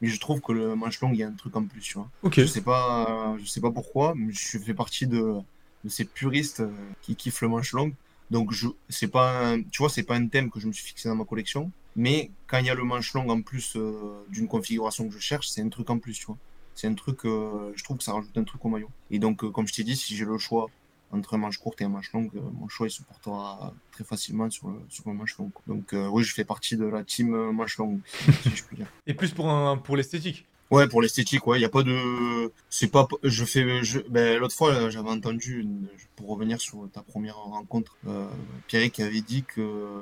mais 0.00 0.08
je 0.08 0.20
trouve 0.20 0.40
que 0.40 0.52
le 0.52 0.74
manche 0.74 1.00
long, 1.00 1.10
il 1.12 1.18
y 1.18 1.22
a 1.22 1.28
un 1.28 1.32
truc 1.32 1.56
en 1.56 1.64
plus, 1.64 1.80
tu 1.80 1.94
vois. 1.94 2.08
Ok. 2.22 2.40
Je 2.40 2.46
sais 2.46 2.60
pas, 2.60 3.36
je 3.40 3.46
sais 3.46 3.60
pas 3.60 3.70
pourquoi, 3.70 4.14
mais 4.14 4.32
je 4.32 4.58
fais 4.58 4.74
partie 4.74 5.06
de, 5.06 5.36
de 5.84 5.88
ces 5.88 6.04
puristes 6.04 6.62
qui 7.00 7.16
kiffent 7.16 7.42
le 7.42 7.48
manche 7.48 7.72
long. 7.72 7.92
Donc, 8.32 8.52
je, 8.52 8.66
c'est 8.88 9.08
pas, 9.08 9.28
un- 9.52 9.62
tu 9.62 9.78
vois, 9.82 9.90
c'est 9.90 10.02
pas 10.04 10.16
un 10.16 10.26
thème 10.26 10.50
que 10.50 10.58
je 10.58 10.66
me 10.66 10.72
suis 10.72 10.86
fixé 10.86 11.08
dans 11.08 11.14
ma 11.14 11.24
collection, 11.26 11.70
mais 11.94 12.30
quand 12.46 12.58
il 12.58 12.66
y 12.66 12.70
a 12.70 12.74
le 12.74 12.82
manche 12.82 13.12
long 13.12 13.28
en 13.28 13.42
plus 13.42 13.76
euh, 13.76 14.24
d'une 14.30 14.48
configuration 14.48 15.06
que 15.06 15.14
je 15.14 15.20
cherche, 15.20 15.48
c'est 15.48 15.60
un 15.60 15.68
truc 15.68 15.88
en 15.90 15.98
plus, 15.98 16.14
tu 16.18 16.26
vois. 16.26 16.38
C'est 16.74 16.86
un 16.86 16.94
truc, 16.94 17.26
euh, 17.26 17.72
je 17.76 17.84
trouve 17.84 17.98
que 17.98 18.04
ça 18.04 18.14
rajoute 18.14 18.36
un 18.38 18.44
truc 18.44 18.64
au 18.64 18.68
maillot. 18.70 18.88
Et 19.10 19.18
donc, 19.18 19.44
euh, 19.44 19.50
comme 19.50 19.66
je 19.68 19.74
t'ai 19.74 19.84
dit, 19.84 19.94
si 19.96 20.16
j'ai 20.16 20.24
le 20.24 20.38
choix 20.38 20.70
entre 21.10 21.34
un 21.34 21.36
manche 21.36 21.58
courte 21.58 21.78
et 21.82 21.84
un 21.84 21.90
manche 21.90 22.10
long, 22.14 22.30
euh, 22.34 22.40
mon 22.58 22.68
choix 22.68 22.86
il 22.86 22.90
se 22.90 23.02
portera 23.02 23.74
très 23.92 24.04
facilement 24.04 24.48
sur 24.48 24.68
le, 24.68 24.80
sur 24.88 25.06
le 25.06 25.12
manche 25.14 25.36
long. 25.36 25.50
Donc, 25.66 25.92
oui, 25.92 26.24
je 26.24 26.32
fais 26.32 26.44
partie 26.46 26.78
de 26.78 26.86
la 26.86 27.04
team 27.04 27.28
manche 27.52 27.76
long, 27.76 28.00
si, 28.06 28.32
si 28.44 28.56
je 28.56 28.64
puis 28.64 28.76
dire. 28.78 28.86
Et 29.06 29.12
plus 29.12 29.32
pour, 29.32 29.50
un, 29.50 29.76
pour 29.76 29.94
l'esthétique. 29.98 30.46
Ouais, 30.72 30.88
pour 30.88 31.02
l'esthétique, 31.02 31.46
ouais, 31.46 31.58
il 31.58 31.62
y 31.62 31.66
a 31.66 31.68
pas 31.68 31.82
de, 31.82 32.50
c'est 32.70 32.88
pas, 32.90 33.06
je 33.22 33.44
fais, 33.44 33.84
je, 33.84 34.00
ben, 34.08 34.38
l'autre 34.38 34.54
fois, 34.56 34.72
là, 34.72 34.88
j'avais 34.88 35.10
entendu, 35.10 35.60
une- 35.60 35.86
pour 36.16 36.28
revenir 36.28 36.60
sur 36.62 36.88
ta 36.92 37.02
première 37.02 37.36
rencontre, 37.36 37.96
euh, 38.06 38.26
Pierre 38.68 38.90
qui 38.90 39.02
avait 39.02 39.20
dit 39.20 39.44
que, 39.44 39.60
euh, 39.60 40.00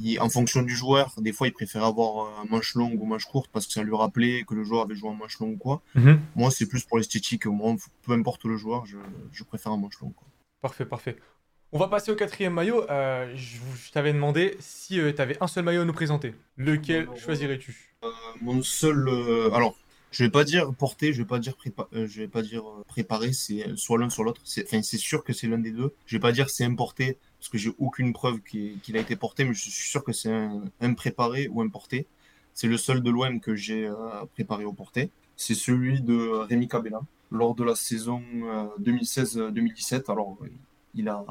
il- 0.00 0.18
en 0.20 0.28
fonction 0.28 0.62
du 0.62 0.74
joueur, 0.74 1.12
des 1.18 1.32
fois, 1.32 1.46
il 1.46 1.52
préférait 1.52 1.86
avoir 1.86 2.40
un 2.40 2.44
manche 2.50 2.74
long 2.74 2.90
ou 2.92 3.04
manche 3.06 3.24
courte 3.26 3.48
parce 3.52 3.66
que 3.68 3.72
ça 3.72 3.84
lui 3.84 3.94
rappelait 3.94 4.42
que 4.42 4.54
le 4.54 4.64
joueur 4.64 4.82
avait 4.82 4.96
joué 4.96 5.10
en 5.10 5.14
manche 5.14 5.38
long 5.38 5.50
ou 5.50 5.56
quoi. 5.56 5.80
Moi, 6.34 6.50
c'est 6.50 6.66
plus 6.66 6.82
pour 6.84 6.98
l'esthétique. 6.98 7.46
Moi, 7.46 7.76
peu 8.02 8.12
importe 8.12 8.44
le 8.46 8.56
joueur, 8.56 8.86
je, 8.86 8.96
je 9.32 9.44
préfère 9.44 9.70
un 9.70 9.76
manche 9.76 10.00
long. 10.00 10.10
Quoi. 10.10 10.26
Parfait, 10.60 10.86
parfait. 10.86 11.16
On 11.70 11.78
va 11.78 11.86
passer 11.86 12.10
au 12.10 12.16
quatrième 12.16 12.54
maillot. 12.54 12.88
Euh, 12.90 13.32
je 13.36 13.58
je 13.76 13.92
t'avais 13.92 14.12
demandé 14.12 14.56
si 14.58 14.94
tu 14.94 15.20
avais 15.22 15.36
un 15.40 15.46
seul 15.46 15.64
maillot 15.64 15.82
à 15.82 15.84
nous 15.84 15.92
présenter. 15.92 16.34
Lequel 16.56 17.08
choisirais-tu? 17.16 17.94
Euh, 18.04 18.10
mon 18.42 18.62
seul, 18.62 19.08
euh, 19.08 19.50
alors, 19.52 19.76
je 20.14 20.22
vais 20.22 20.30
pas 20.30 20.44
dire 20.44 20.72
porter, 20.72 21.12
je 21.12 21.18
vais 21.18 21.26
pas 21.26 21.40
dire 21.40 21.54
prépa- 21.54 21.88
euh, 21.92 22.06
je 22.06 22.20
vais 22.20 22.28
pas 22.28 22.42
dire 22.42 22.62
euh, 22.68 22.84
préparer, 22.86 23.32
c'est 23.32 23.76
soit 23.76 23.98
l'un 23.98 24.08
soit 24.10 24.24
l'autre. 24.24 24.40
C'est, 24.44 24.82
sûr 24.96 25.24
que 25.24 25.32
c'est 25.32 25.48
l'un 25.48 25.58
des 25.58 25.72
deux. 25.72 25.92
Je 26.06 26.16
vais 26.16 26.20
pas 26.20 26.30
dire 26.30 26.50
c'est 26.50 26.64
importé 26.64 27.18
parce 27.40 27.48
que 27.48 27.58
j'ai 27.58 27.72
aucune 27.78 28.12
preuve 28.12 28.40
qu'il 28.40 28.96
a 28.96 29.00
été 29.00 29.16
porté, 29.16 29.44
mais 29.44 29.54
je 29.54 29.68
suis 29.68 29.88
sûr 29.88 30.04
que 30.04 30.12
c'est 30.12 30.30
un, 30.30 30.94
préparé 30.94 31.48
ou 31.48 31.62
un 31.62 31.68
porté. 31.68 32.06
C'est 32.54 32.68
le 32.68 32.76
seul 32.76 33.02
de 33.02 33.10
l'OM 33.10 33.40
que 33.40 33.56
j'ai 33.56 33.88
euh, 33.88 33.96
préparé 34.34 34.64
au 34.64 34.72
porté. 34.72 35.10
C'est 35.36 35.56
celui 35.56 36.00
de 36.00 36.14
Rémi 36.48 36.68
Cabella 36.68 37.00
lors 37.32 37.56
de 37.56 37.64
la 37.64 37.74
saison 37.74 38.22
euh, 38.44 38.66
2016-2017. 38.80 40.12
Alors, 40.12 40.36
euh, 40.42 40.48
il 40.94 41.08
a, 41.08 41.24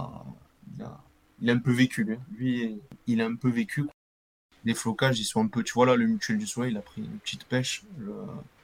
il 0.76 0.84
a, 0.84 1.00
il 1.41 1.50
a 1.50 1.54
un 1.54 1.60
peu 1.60 1.72
vécu. 1.72 2.04
lui. 2.04 2.17
Lui, 2.38 2.82
il 3.08 3.22
a 3.22 3.26
un 3.26 3.36
peu 3.36 3.50
vécu 3.50 3.86
les 4.65 4.74
flocages, 4.74 5.19
ils 5.19 5.26
sont 5.26 5.41
un 5.41 5.48
peu, 5.48 5.63
tu 5.63 5.74
vois 5.74 5.86
là, 5.86 5.96
le 5.96 6.06
Mutuel 6.06 6.38
du 6.38 6.48
Soleil, 6.48 6.72
il 6.72 6.78
a 6.78 6.82
pris 6.82 7.02
une 7.02 7.19
petite 7.19 7.46
pêche. 7.46 7.84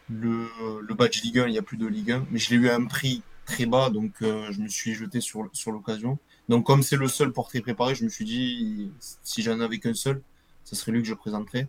Le, 0.09 0.47
le 0.81 0.93
badge 0.95 1.21
Ligue 1.23 1.39
1, 1.39 1.47
il 1.47 1.51
n'y 1.51 1.57
a 1.57 1.61
plus 1.61 1.77
de 1.77 1.87
Ligue 1.87 2.11
1, 2.11 2.27
mais 2.31 2.39
je 2.39 2.49
l'ai 2.51 2.55
eu 2.57 2.69
à 2.69 2.75
un 2.75 2.85
prix 2.85 3.21
très 3.45 3.65
bas, 3.65 3.89
donc 3.89 4.21
euh, 4.21 4.51
je 4.51 4.59
me 4.61 4.67
suis 4.67 4.93
jeté 4.93 5.21
sur, 5.21 5.49
sur 5.53 5.71
l'occasion. 5.71 6.17
Donc 6.49 6.65
comme 6.65 6.83
c'est 6.83 6.95
le 6.95 7.07
seul 7.07 7.31
portrait 7.31 7.61
préparé, 7.61 7.95
je 7.95 8.03
me 8.03 8.09
suis 8.09 8.25
dit, 8.25 8.91
si 9.23 9.41
j'en 9.41 9.59
avais 9.59 9.79
qu'un 9.79 9.93
seul, 9.93 10.21
ça 10.63 10.75
serait 10.75 10.91
lui 10.91 11.01
que 11.01 11.07
je 11.07 11.13
présenterais. 11.13 11.67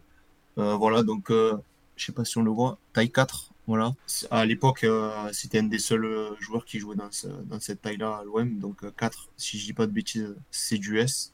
Euh, 0.59 0.75
voilà, 0.77 1.03
donc 1.03 1.31
euh, 1.31 1.57
je 1.97 2.07
sais 2.07 2.13
pas 2.13 2.25
si 2.25 2.39
on 2.39 2.43
le 2.43 2.51
voit, 2.51 2.79
taille 2.93 3.11
4, 3.11 3.53
voilà. 3.67 3.95
À 4.31 4.45
l'époque, 4.47 4.87
c'était 5.33 5.59
un 5.61 5.65
des 5.65 5.79
seuls 5.79 6.09
joueurs 6.41 6.65
qui 6.65 6.79
jouait 6.81 6.97
dans, 6.97 7.11
ce- 7.13 7.29
dans 7.29 7.61
cette 7.61 7.83
taille-là 7.83 8.19
à 8.21 8.25
l'OM, 8.25 8.59
donc 8.59 8.85
euh, 8.85 8.91
4, 8.97 9.29
si 9.37 9.59
je 9.59 9.67
dis 9.67 9.73
pas 9.75 9.87
de 9.87 9.93
bêtises, 9.93 10.35
c'est 10.51 10.79
du 10.79 10.99
S. 10.99 11.33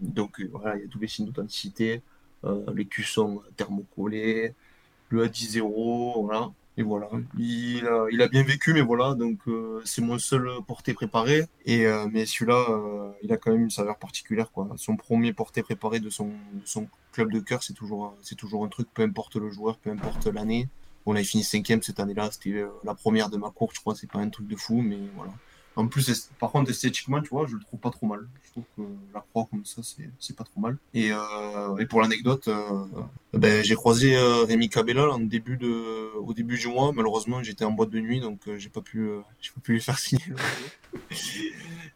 Donc 0.00 0.40
voilà, 0.52 0.76
il 0.76 0.82
y 0.82 0.84
a 0.84 0.88
tous 0.88 0.98
les 1.00 1.08
signes 1.08 1.26
d'authenticité, 1.26 2.02
les 2.74 2.86
cuissons 2.86 3.42
thermocollés, 3.56 4.54
le 5.10 5.26
A10-0, 5.26 6.24
voilà. 6.24 6.50
Et 6.78 6.84
voilà, 6.84 7.08
il 7.36 7.84
a, 7.88 8.06
il 8.12 8.22
a 8.22 8.28
bien 8.28 8.44
vécu, 8.44 8.72
mais 8.72 8.82
voilà, 8.82 9.14
donc 9.14 9.40
euh, 9.48 9.82
c'est 9.84 10.00
mon 10.00 10.16
seul 10.20 10.48
porté 10.64 10.94
préparé. 10.94 11.44
Et, 11.66 11.86
euh, 11.86 12.06
mais 12.08 12.24
celui-là, 12.24 12.66
euh, 12.70 13.10
il 13.20 13.32
a 13.32 13.36
quand 13.36 13.50
même 13.50 13.62
une 13.62 13.70
saveur 13.70 13.98
particulière, 13.98 14.52
quoi. 14.52 14.68
Son 14.76 14.96
premier 14.96 15.32
porté 15.32 15.64
préparé 15.64 15.98
de 15.98 16.08
son, 16.08 16.30
son 16.64 16.86
club 17.10 17.32
de 17.32 17.40
cœur, 17.40 17.64
c'est 17.64 17.72
toujours, 17.72 18.14
c'est 18.22 18.36
toujours 18.36 18.64
un 18.64 18.68
truc, 18.68 18.86
peu 18.94 19.02
importe 19.02 19.34
le 19.34 19.50
joueur, 19.50 19.76
peu 19.78 19.90
importe 19.90 20.28
l'année. 20.28 20.68
On 21.04 21.16
a 21.16 21.22
fini 21.24 21.42
cinquième 21.42 21.82
cette 21.82 21.98
année-là, 21.98 22.30
c'était 22.30 22.64
la 22.84 22.94
première 22.94 23.28
de 23.28 23.38
ma 23.38 23.50
course, 23.50 23.74
je 23.74 23.80
crois, 23.80 23.96
c'est 23.96 24.08
pas 24.08 24.20
un 24.20 24.28
truc 24.28 24.46
de 24.46 24.54
fou, 24.54 24.80
mais 24.80 24.98
voilà. 25.16 25.32
En 25.74 25.88
plus, 25.88 26.30
par 26.38 26.52
contre, 26.52 26.70
esthétiquement, 26.70 27.20
tu 27.20 27.30
vois, 27.30 27.48
je 27.48 27.54
le 27.54 27.60
trouve 27.60 27.80
pas 27.80 27.90
trop 27.90 28.06
mal. 28.06 28.28
Je 28.44 28.50
trouve 28.52 28.64
que 28.76 28.82
la 29.12 29.20
croix 29.20 29.48
comme 29.50 29.64
ça, 29.64 29.82
c'est 29.82 30.10
c'est 30.20 30.36
pas 30.36 30.44
trop 30.44 30.60
mal. 30.60 30.76
Et, 30.94 31.08
et 31.08 31.86
pour 31.86 32.02
l'anecdote, 32.02 32.48
ben, 33.38 33.64
j'ai 33.64 33.74
croisé 33.74 34.16
euh, 34.16 34.44
Rémi 34.44 34.68
Cabella 34.68 35.08
en 35.10 35.18
début 35.18 35.56
de, 35.56 36.12
au 36.16 36.32
début 36.34 36.58
du 36.58 36.68
mois. 36.68 36.92
Malheureusement, 36.92 37.42
j'étais 37.42 37.64
en 37.64 37.70
boîte 37.70 37.90
de 37.90 38.00
nuit, 38.00 38.20
donc 38.20 38.40
euh, 38.48 38.58
j'ai 38.58 38.68
pas 38.68 38.80
pu, 38.80 39.08
euh, 39.08 39.20
j'ai 39.40 39.50
pas 39.52 39.60
pu 39.60 39.72
lui 39.72 39.80
faire 39.80 39.98
signer. 39.98 40.24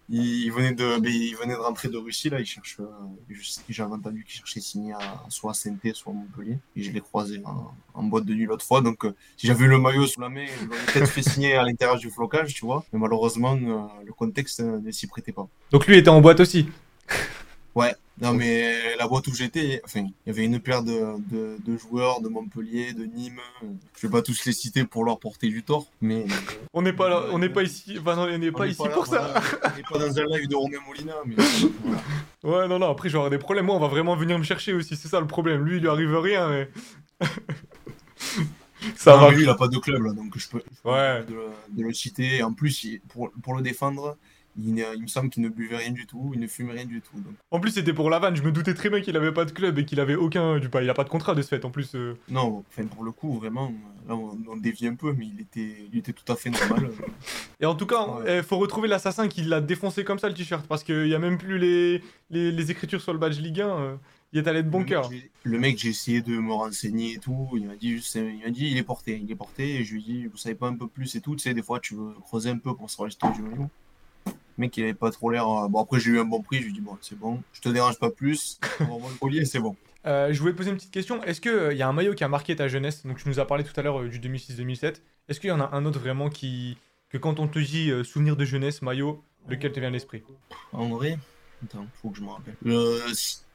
il, 0.09 0.45
il 0.45 0.53
venait 0.53 0.73
de, 0.73 0.99
ben, 0.99 1.13
il 1.13 1.35
venait 1.37 1.55
de 1.55 1.59
rentrer 1.59 1.89
de 1.89 1.97
Russie 1.97 2.31
là. 2.31 2.41
Il 2.41 2.47
cherche, 2.47 2.79
euh, 2.81 3.35
j'avais 3.69 3.93
entendu 3.93 4.25
qu'il 4.25 4.37
cherchait 4.37 4.61
signer 4.61 4.93
à, 4.93 5.25
soit 5.29 5.53
à 5.53 5.55
saint 5.55 5.77
soit 5.95 6.13
à 6.13 6.17
Montpellier. 6.17 6.59
Et 6.77 6.83
je 6.83 6.93
l'ai 6.93 7.01
croisé 7.01 7.41
en, 7.45 7.73
en 7.95 8.03
boîte 8.05 8.25
de 8.25 8.35
nuit 8.35 8.47
l'autre 8.47 8.65
fois. 8.65 8.81
Donc, 8.81 9.05
euh, 9.05 9.15
si 9.37 9.47
j'avais 9.47 9.65
eu 9.65 9.69
le 9.69 9.79
maillot 9.79 10.07
sous 10.07 10.21
la 10.21 10.29
main, 10.29 10.47
je 10.47 10.67
l'aurais 10.67 10.85
peut-être 10.93 11.11
fait 11.11 11.23
signer 11.23 11.55
à 11.55 11.63
l'intérieur 11.65 11.99
du 11.99 12.11
flocage, 12.11 12.55
tu 12.55 12.65
vois. 12.65 12.85
Mais 12.93 12.99
malheureusement, 12.99 13.57
euh, 13.57 14.05
le 14.05 14.13
contexte 14.13 14.61
euh, 14.61 14.81
ne 14.81 14.91
s'y 14.91 15.07
prêtait 15.07 15.33
pas. 15.33 15.49
Donc 15.71 15.87
lui 15.87 15.99
était 15.99 16.09
en 16.09 16.21
boîte 16.21 16.41
aussi. 16.41 16.69
Ouais, 17.75 17.95
non 18.21 18.35
mais 18.35 18.97
la 18.97 19.09
boîte 19.09 19.27
où 19.29 19.35
j'étais, 19.35 19.81
enfin, 19.85 20.01
il 20.01 20.13
y 20.27 20.31
avait 20.31 20.45
une 20.45 20.61
paire 20.61 20.83
de, 20.83 21.17
de, 21.31 21.57
de 21.65 21.77
joueurs 21.79 22.21
de 22.21 22.29
Montpellier, 22.29 22.93
de 22.93 23.05
Nîmes. 23.05 23.41
Je 23.99 24.07
vais 24.07 24.11
pas 24.11 24.21
tous 24.21 24.45
les 24.45 24.53
citer 24.53 24.85
pour 24.85 25.05
leur 25.05 25.19
porter 25.19 25.49
du 25.49 25.63
tort, 25.63 25.87
mais 26.03 26.27
On 26.75 26.83
n'est 26.83 26.93
pas 26.93 27.09
là, 27.09 27.25
on 27.31 27.39
n'est 27.39 27.49
pas 27.49 27.63
ici, 27.63 27.97
enfin 27.99 28.15
non, 28.17 28.23
on 28.31 28.39
n'est 28.39 28.53
pas 28.53 28.67
ici 28.67 28.83
pour 28.93 29.07
ça. 29.07 29.41
On 29.65 29.77
n'est 29.77 29.83
pas 29.83 29.99
dans 29.99 30.19
un 30.19 30.25
live 30.27 30.49
de 30.49 30.55
Romain 30.57 30.79
Molina, 30.87 31.15
mais. 31.25 31.37
Ouais, 32.45 32.67
non, 32.67 32.81
non, 32.81 32.91
après 32.91 33.09
j'aurai 33.09 33.31
des 33.31 33.39
problèmes. 33.39 33.67
Moi, 33.67 33.77
on 33.77 33.79
va 33.79 33.87
vraiment 33.87 34.17
venir 34.17 34.37
me 34.37 34.43
chercher 34.43 34.73
aussi, 34.73 34.97
c'est 34.97 35.07
ça 35.07 35.21
le 35.21 35.29
problème. 35.29 35.65
Lui, 35.65 35.77
il 35.77 35.81
lui 35.83 35.89
arrive 35.89 36.13
rien, 36.19 36.49
mais. 36.49 36.69
ça 38.97 39.13
Non, 39.15 39.21
va. 39.21 39.31
mais 39.31 39.37
lui, 39.37 39.43
il 39.45 39.49
a 39.49 39.55
pas 39.55 39.69
de 39.69 39.79
club 39.79 40.03
là, 40.03 40.13
donc 40.13 40.37
je 40.37 40.49
peux, 40.49 40.61
Ouais. 40.85 41.23
de, 41.25 41.37
de 41.71 41.83
le 41.85 41.93
citer. 41.93 42.39
Et 42.39 42.43
en 42.43 42.53
plus, 42.53 42.87
pour, 43.09 43.31
pour 43.43 43.55
le 43.55 43.63
défendre, 43.63 44.17
il, 44.59 44.75
me 44.75 45.07
semble 45.07 45.31
qu'il 45.31 45.43
ne 45.43 45.49
buvait 45.49 45.77
rien 45.77 45.91
du 45.93 46.07
tout, 46.07 46.33
il 46.35 46.41
ne 46.41 46.47
fumait 46.47 46.73
rien 46.73 46.85
du 46.85 47.01
tout. 47.01 47.17
Donc, 47.17 47.35
En 47.51 47.59
plus, 47.61 47.71
c'était 47.71 47.93
pour 47.93 48.11
la 48.11 48.19
vanne. 48.19 48.37
Je 48.37 48.43
me 48.43 48.53
doutais 48.53 48.75
très 48.75 48.91
bien 48.91 49.01
qu'il 49.01 49.17
avait 49.17 49.33
pas 49.33 49.45
de 49.45 49.51
club 49.53 49.79
et 49.79 49.85
qu'il 49.85 49.99
avait 50.01 50.15
aucun. 50.15 50.59
Du 50.59 50.69
pas, 50.69 50.83
il 50.83 50.91
a 50.91 50.95
pas 50.95 51.05
de 51.05 51.09
contrat 51.09 51.35
de 51.35 51.43
ce 51.43 51.49
fait. 51.49 51.65
En 51.65 51.71
plus, 51.71 51.95
euh, 51.95 52.15
non, 52.29 52.65
enfin 52.69 52.87
pour 52.87 53.05
le 53.05 53.13
coup, 53.13 53.35
vraiment, 53.39 53.73
là 54.09 54.15
on, 54.15 54.37
on 54.49 54.57
dévie 54.57 54.87
un 54.87 54.95
peu, 54.95 55.13
mais 55.13 55.27
il 55.27 55.41
était, 55.41 55.87
il 55.93 55.99
était 55.99 56.13
tout 56.13 56.31
à 56.31 56.37
fait 56.37 56.51
normal. 56.51 56.91
Et 57.61 57.67
en 57.67 57.75
tout 57.75 57.87
cas, 57.87 58.07
Ouais. 58.07 58.39
il 58.39 58.43
faut 58.43 58.59
retrouver 58.59 58.89
l'assassin 58.89 59.29
qui 59.29 59.43
l'a 59.43 59.61
défoncé 59.61 60.05
comme 60.05 60.19
ça 60.19 60.29
le 60.29 60.35
t-shirt 60.35 60.67
parce 60.67 60.83
qu'il 60.85 61.07
y 61.07 61.15
a 61.15 61.19
même 61.19 61.39
plus 61.39 61.59
les, 61.59 62.03
les, 62.31 62.51
les 62.53 62.71
écritures 62.71 63.01
sur 63.01 63.13
le 63.13 63.19
badge 63.19 63.39
Ligue 63.41 63.61
1. 63.61 63.69
euh, 63.69 63.97
il 64.35 64.39
est 64.39 64.49
allé 64.49 64.63
de 64.63 64.69
bon 64.71 64.79
Le 64.81 64.85
cœur. 64.87 65.11
mec, 65.11 65.31
Le 65.45 65.59
mec, 65.59 65.79
j'ai 65.79 65.91
essayé 65.91 66.23
de 66.23 66.37
me 66.39 66.53
renseigner 66.55 67.15
et 67.15 67.19
tout. 67.19 67.51
Il 67.55 67.67
m'a 67.67 67.77
dit, 67.77 67.91
juste- 67.93 68.15
il 68.15 68.41
m'a 68.43 68.51
dit, 68.51 68.71
il 68.71 68.79
est 68.79 68.83
porté, 68.83 69.21
il 69.23 69.31
est 69.31 69.35
porté. 69.37 69.77
Et 69.77 69.85
je 69.85 69.93
lui 69.93 70.01
ai 70.01 70.05
dit, 70.05 70.27
vous 70.27 70.39
savez 70.39 70.55
pas 70.55 70.69
un 70.69 70.75
peu 70.75 70.87
plus 70.89 71.15
et 71.17 71.21
tout. 71.21 71.37
Tu 71.37 71.43
sais, 71.43 71.53
des 71.55 71.63
fois, 71.63 71.81
tu 71.81 71.95
veux 71.95 72.15
creuser 72.25 72.49
un 72.49 72.57
peu 72.57 72.75
pour 72.75 72.89
savoir 72.89 73.09
l'histoire 73.09 73.33
du 73.35 73.43
maillot. 73.43 73.69
Le 74.59 74.63
mec, 74.63 74.77
il 74.77 74.85
avait 74.85 74.95
pas 74.95 75.11
trop 75.11 75.31
l'air. 75.31 75.49
euh, 75.49 75.69
Bon, 75.69 75.81
après, 75.83 75.99
j'ai 76.01 76.11
eu 76.11 76.21
un 76.21 76.25
bon 76.25 76.43
prix. 76.43 76.59
Je 76.59 76.65
lui 76.65 76.71
ai 76.71 76.75
dit, 76.75 76.81
bon, 76.81 76.97
c'est 77.01 77.19
bon, 77.19 77.43
je 77.53 77.61
te 77.61 77.69
dérange 77.69 77.99
pas 77.99 78.11
plus. 78.11 78.59
On 78.81 78.85
va 78.85 78.97
voir 78.97 79.11
le 79.13 79.19
collier, 79.19 79.45
c'est 79.45 79.61
bon. 79.61 79.77
Euh, 80.05 80.33
je 80.33 80.41
voulais 80.41 80.53
poser 80.53 80.71
une 80.71 80.77
petite 80.79 80.91
question. 80.91 81.23
Est-ce 81.23 81.41
qu'il 81.41 81.77
y 81.79 81.81
a 81.83 81.87
un 81.89 81.93
maillot 81.93 82.15
qui 82.15 82.25
a 82.25 82.29
marqué 82.29 82.57
ta 82.57 82.67
jeunesse? 82.67 83.07
Donc, 83.07 83.19
tu 83.19 83.29
nous 83.29 83.39
as 83.39 83.47
parlé 83.47 83.63
tout 83.63 83.73
à 83.79 83.83
l'heure 83.85 84.01
euh, 84.01 84.09
du 84.09 84.19
2006-2007. 84.19 84.97
Est-ce 85.29 85.39
qu'il 85.39 85.47
y 85.49 85.53
en 85.53 85.61
a 85.61 85.71
un 85.77 85.85
autre 85.85 86.01
vraiment 86.01 86.29
qui. 86.29 86.77
que 87.09 87.19
quand 87.19 87.39
on 87.39 87.47
te 87.47 87.61
dit 87.61 87.89
euh, 87.93 88.03
souvenir 88.03 88.35
de 88.35 88.45
jeunesse, 88.45 88.83
maillot, 88.83 89.23
lequel 89.49 89.71
te 89.71 89.79
vient 89.79 89.91
à 89.91 89.93
l'esprit? 89.93 90.25
En 90.73 90.89
vrai, 90.89 91.21
Attends, 91.63 91.87
faut 92.03 92.11
que 92.11 92.17
je 92.19 92.23
me 92.25 92.31
rappelle. 92.31 92.57
Euh, 92.67 92.99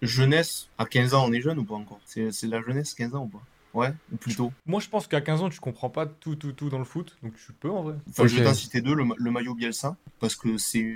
jeunesse, 0.01 0.69
à 0.77 0.85
15 0.85 1.13
ans, 1.15 1.25
on 1.27 1.33
est 1.33 1.41
jeune 1.41 1.59
ou 1.59 1.65
pas 1.65 1.75
encore? 1.75 1.99
C'est 2.05 2.29
de 2.29 2.51
la 2.51 2.61
jeunesse, 2.61 2.93
15 2.93 3.15
ans 3.15 3.23
ou 3.25 3.27
pas? 3.27 3.43
Ouais, 3.77 3.93
ou 4.11 4.17
plutôt. 4.17 4.51
Moi, 4.65 4.79
je 4.79 4.89
pense 4.89 5.05
qu'à 5.05 5.21
15 5.21 5.43
ans, 5.43 5.49
tu 5.49 5.59
comprends 5.59 5.91
pas 5.91 6.07
tout, 6.07 6.35
tout, 6.35 6.51
tout 6.51 6.69
dans 6.69 6.79
le 6.79 6.83
foot, 6.83 7.15
donc 7.21 7.33
tu 7.35 7.53
peux 7.53 7.69
en 7.69 7.83
vrai. 7.83 7.93
Enfin, 8.09 8.25
Je 8.25 8.35
vais 8.35 8.43
t'en 8.43 8.55
citer 8.55 8.81
deux, 8.81 8.95
le, 8.95 9.03
le, 9.15 9.31
maillot 9.31 9.53
Bielsa, 9.53 9.95
parce 10.19 10.35
que 10.35 10.57
c'est 10.57 10.95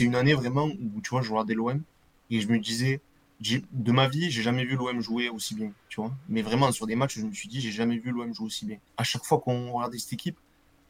une 0.00 0.14
année 0.14 0.32
vraiment 0.32 0.64
où, 0.64 1.02
tu 1.02 1.10
vois, 1.10 1.20
je 1.20 1.30
regardais 1.30 1.52
l'OM 1.52 1.82
et 2.30 2.40
je 2.40 2.48
me 2.48 2.58
disais, 2.58 3.02
de 3.40 3.92
ma 3.92 4.08
vie, 4.08 4.30
j'ai 4.30 4.40
jamais 4.40 4.64
vu 4.64 4.76
l'OM 4.76 4.98
jouer 5.02 5.28
aussi 5.28 5.54
bien, 5.54 5.72
tu 5.90 6.00
vois. 6.00 6.10
Mais 6.30 6.40
vraiment, 6.40 6.72
sur 6.72 6.86
des 6.86 6.96
matchs, 6.96 7.18
je 7.18 7.26
me 7.26 7.34
suis 7.34 7.50
dit, 7.50 7.60
j'ai 7.60 7.70
jamais 7.70 7.98
vu 7.98 8.12
l'OM 8.12 8.32
jouer 8.32 8.46
aussi 8.46 8.64
bien. 8.64 8.78
À 8.96 9.04
chaque 9.04 9.24
fois 9.24 9.38
qu'on 9.38 9.70
regardait 9.70 9.98
cette 9.98 10.14
équipe, 10.14 10.38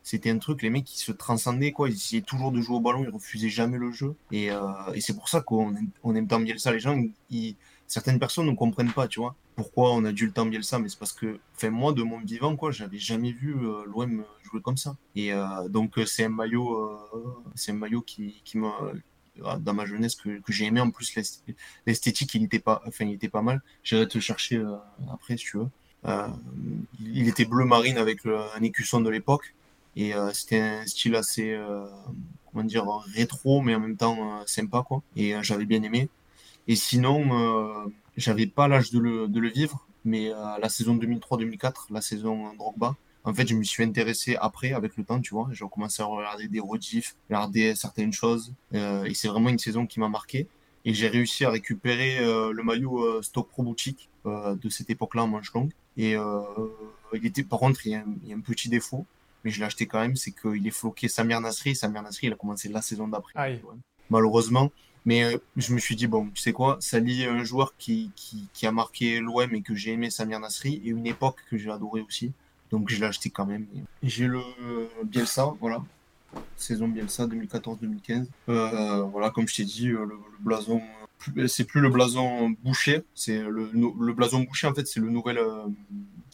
c'était 0.04 0.30
un 0.30 0.38
truc, 0.38 0.62
les 0.62 0.70
mecs 0.70 0.84
qui 0.84 1.00
se 1.00 1.10
transcendaient, 1.10 1.72
quoi. 1.72 1.88
Ils 1.88 1.94
essayaient 1.94 2.22
toujours 2.22 2.52
de 2.52 2.60
jouer 2.60 2.76
au 2.76 2.80
ballon, 2.80 3.02
ils 3.02 3.10
refusaient 3.10 3.48
jamais 3.48 3.78
le 3.78 3.90
jeu. 3.90 4.14
Et, 4.30 4.52
euh, 4.52 4.60
et 4.94 5.00
c'est 5.00 5.14
pour 5.14 5.28
ça 5.28 5.40
qu'on 5.40 5.74
aime, 5.74 5.88
on 6.04 6.14
aime 6.14 6.28
tant 6.28 6.38
Bielsa. 6.38 6.70
Les 6.70 6.78
gens, 6.78 6.96
ils, 7.30 7.56
certaines 7.92 8.18
personnes 8.18 8.46
ne 8.46 8.54
comprennent 8.54 8.92
pas, 8.92 9.06
tu 9.08 9.20
vois. 9.20 9.34
Pourquoi 9.56 9.92
on 9.92 10.04
a 10.04 10.12
dû 10.12 10.26
le 10.26 10.32
temps 10.32 10.46
Bielsa 10.46 10.78
Mais 10.78 10.88
c'est 10.88 10.98
parce 10.98 11.12
que, 11.12 11.38
enfin, 11.54 11.70
moi, 11.70 11.92
de 11.92 12.02
mon 12.02 12.20
vivant, 12.20 12.56
quoi, 12.56 12.70
j'avais 12.70 12.98
jamais 12.98 13.32
vu 13.32 13.54
euh, 13.54 13.84
l'OM 13.86 14.24
jouer 14.44 14.60
comme 14.62 14.76
ça. 14.76 14.96
Et 15.14 15.32
euh, 15.32 15.68
donc, 15.68 16.00
c'est 16.06 16.24
un 16.24 16.28
maillot, 16.28 16.98
c'est 17.54 17.72
un 17.72 17.76
maillot 17.76 18.02
qui, 18.02 18.40
qui 18.44 18.58
m'a 18.58 18.74
dans 19.60 19.72
ma 19.72 19.86
jeunesse 19.86 20.14
que, 20.16 20.40
que 20.40 20.52
j'ai 20.52 20.66
aimé 20.66 20.78
en 20.82 20.90
plus 20.90 21.14
l'esthétique 21.86 22.34
il 22.34 22.44
était 22.44 22.58
pas 22.58 22.82
enfin 22.86 23.06
il 23.06 23.14
était 23.14 23.30
pas 23.30 23.40
mal 23.40 23.62
j'irai 23.82 24.06
te 24.06 24.18
chercher 24.20 24.62
après 25.10 25.38
si 25.38 25.46
tu 25.46 25.56
veux 25.56 25.68
il 27.00 27.28
était 27.28 27.46
bleu 27.46 27.64
marine 27.64 27.96
avec 27.96 28.26
un 28.26 28.62
écusson 28.62 29.00
de 29.00 29.08
l'époque 29.08 29.54
et 29.96 30.14
euh, 30.14 30.32
c'était 30.32 30.60
un 30.60 30.86
style 30.86 31.14
assez, 31.16 31.52
euh, 31.52 31.86
comment 32.50 32.64
dire, 32.64 32.86
rétro, 33.14 33.60
mais 33.60 33.74
en 33.74 33.80
même 33.80 33.96
temps 33.96 34.40
euh, 34.40 34.42
sympa, 34.46 34.82
quoi. 34.86 35.02
Et 35.16 35.34
j'avais 35.42 35.66
bien 35.66 35.82
aimé. 35.82 36.08
Et 36.68 36.76
sinon, 36.76 37.90
j'avais 38.16 38.46
pas 38.46 38.68
l'âge 38.68 38.90
de 38.90 38.98
le, 38.98 39.28
de 39.28 39.40
le 39.40 39.48
vivre, 39.48 39.86
mais 40.04 40.30
la 40.60 40.68
saison 40.68 40.96
2003-2004, 40.96 41.86
la 41.90 42.00
saison 42.00 42.54
Drogba, 42.54 42.96
en 43.24 43.32
fait, 43.32 43.46
je 43.46 43.54
me 43.54 43.62
suis 43.62 43.84
intéressé 43.84 44.36
après, 44.40 44.72
avec 44.72 44.96
le 44.96 45.04
temps, 45.04 45.20
tu 45.20 45.34
vois. 45.34 45.48
J'ai 45.52 45.64
commencé 45.68 46.02
à 46.02 46.06
regarder 46.06 46.48
des 46.48 46.60
rediffs, 46.60 47.14
regarder 47.28 47.74
certaines 47.74 48.12
choses. 48.12 48.52
Euh, 48.74 49.04
et 49.04 49.14
c'est 49.14 49.28
vraiment 49.28 49.48
une 49.48 49.58
saison 49.58 49.86
qui 49.86 50.00
m'a 50.00 50.08
marqué. 50.08 50.48
Et 50.84 50.92
j'ai 50.94 51.06
réussi 51.06 51.44
à 51.44 51.50
récupérer 51.50 52.18
euh, 52.18 52.52
le 52.52 52.62
maillot 52.64 53.22
Stock 53.22 53.48
Pro 53.48 53.62
Boutique 53.62 54.08
euh, 54.26 54.56
de 54.56 54.68
cette 54.68 54.90
époque-là 54.90 55.22
en 55.22 55.28
manche 55.28 55.52
longue. 55.52 55.70
Et 55.96 56.16
il 57.12 57.26
était, 57.26 57.44
par 57.44 57.60
contre, 57.60 57.86
il 57.86 57.92
y, 57.92 57.94
a 57.94 58.04
il 58.22 58.30
y 58.30 58.32
a 58.32 58.36
un 58.36 58.40
petit 58.40 58.68
défaut 58.68 59.06
mais 59.44 59.50
je 59.50 59.58
l'ai 59.58 59.66
acheté 59.66 59.86
quand 59.86 60.00
même, 60.00 60.14
c'est 60.14 60.30
qu'il 60.30 60.64
est 60.64 60.70
floqué 60.70 61.08
Samir 61.08 61.40
Nasri. 61.40 61.74
Samir 61.74 62.00
Nasri, 62.02 62.28
il 62.28 62.32
a 62.32 62.36
commencé 62.36 62.68
la 62.68 62.80
saison 62.80 63.08
d'après. 63.08 63.32
Malheureusement. 64.08 64.70
Mais 65.04 65.24
euh, 65.24 65.38
je 65.56 65.74
me 65.74 65.78
suis 65.78 65.96
dit, 65.96 66.06
bon, 66.06 66.28
tu 66.34 66.40
sais 66.40 66.52
quoi, 66.52 66.78
ça 66.80 67.00
lie 67.00 67.24
un 67.24 67.44
joueur 67.44 67.74
qui, 67.76 68.10
qui, 68.14 68.48
qui 68.52 68.66
a 68.66 68.72
marqué 68.72 69.20
l'OM 69.20 69.54
et 69.54 69.62
que 69.62 69.74
j'ai 69.74 69.92
aimé 69.92 70.10
Samir 70.10 70.40
Nasri, 70.40 70.80
et 70.84 70.90
une 70.90 71.06
époque 71.06 71.38
que 71.50 71.56
j'ai 71.58 71.70
adoré 71.70 72.00
aussi. 72.00 72.32
Donc 72.70 72.88
je 72.88 72.98
l'ai 72.98 73.06
acheté 73.06 73.30
quand 73.30 73.46
même. 73.46 73.66
J'ai 74.02 74.26
le 74.26 74.40
Bielsa, 75.04 75.52
voilà. 75.60 75.82
Saison 76.56 76.88
Bielsa 76.88 77.26
2014-2015. 77.26 78.26
Euh, 78.48 79.02
voilà, 79.02 79.30
comme 79.30 79.46
je 79.46 79.56
t'ai 79.56 79.64
dit, 79.64 79.88
euh, 79.88 80.06
le, 80.06 80.18
blason, 80.40 80.80
c'est 81.46 81.64
plus 81.64 81.80
le 81.80 81.90
blason 81.90 82.50
bouché, 82.62 83.02
c'est 83.14 83.42
le, 83.42 83.70
le 83.74 84.12
blason 84.12 84.40
bouché 84.40 84.66
en 84.66 84.74
fait, 84.74 84.86
c'est 84.86 85.00
le 85.00 85.10
nouvel, 85.10 85.38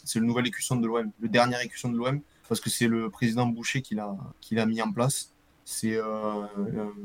c'est 0.05 0.21
le 0.21 0.27
nouvel 0.27 0.47
écusson 0.47 0.77
de 0.77 0.87
l'OM, 0.87 1.11
le 1.21 1.29
dernier 1.29 1.57
écusson 1.65 1.89
de 1.89 1.97
l'OM 1.97 2.21
parce 2.49 2.61
que 2.61 2.71
c'est 2.71 2.89
le 2.89 3.11
président 3.11 3.47
Boucher 3.47 3.83
qui 3.83 3.95
l'a 3.95 4.17
qui 4.41 4.55
l'a 4.55 4.67
mis 4.67 4.83
en 4.83 4.91
place. 4.91 5.31
C'est 5.71 5.97
euh, 5.97 6.47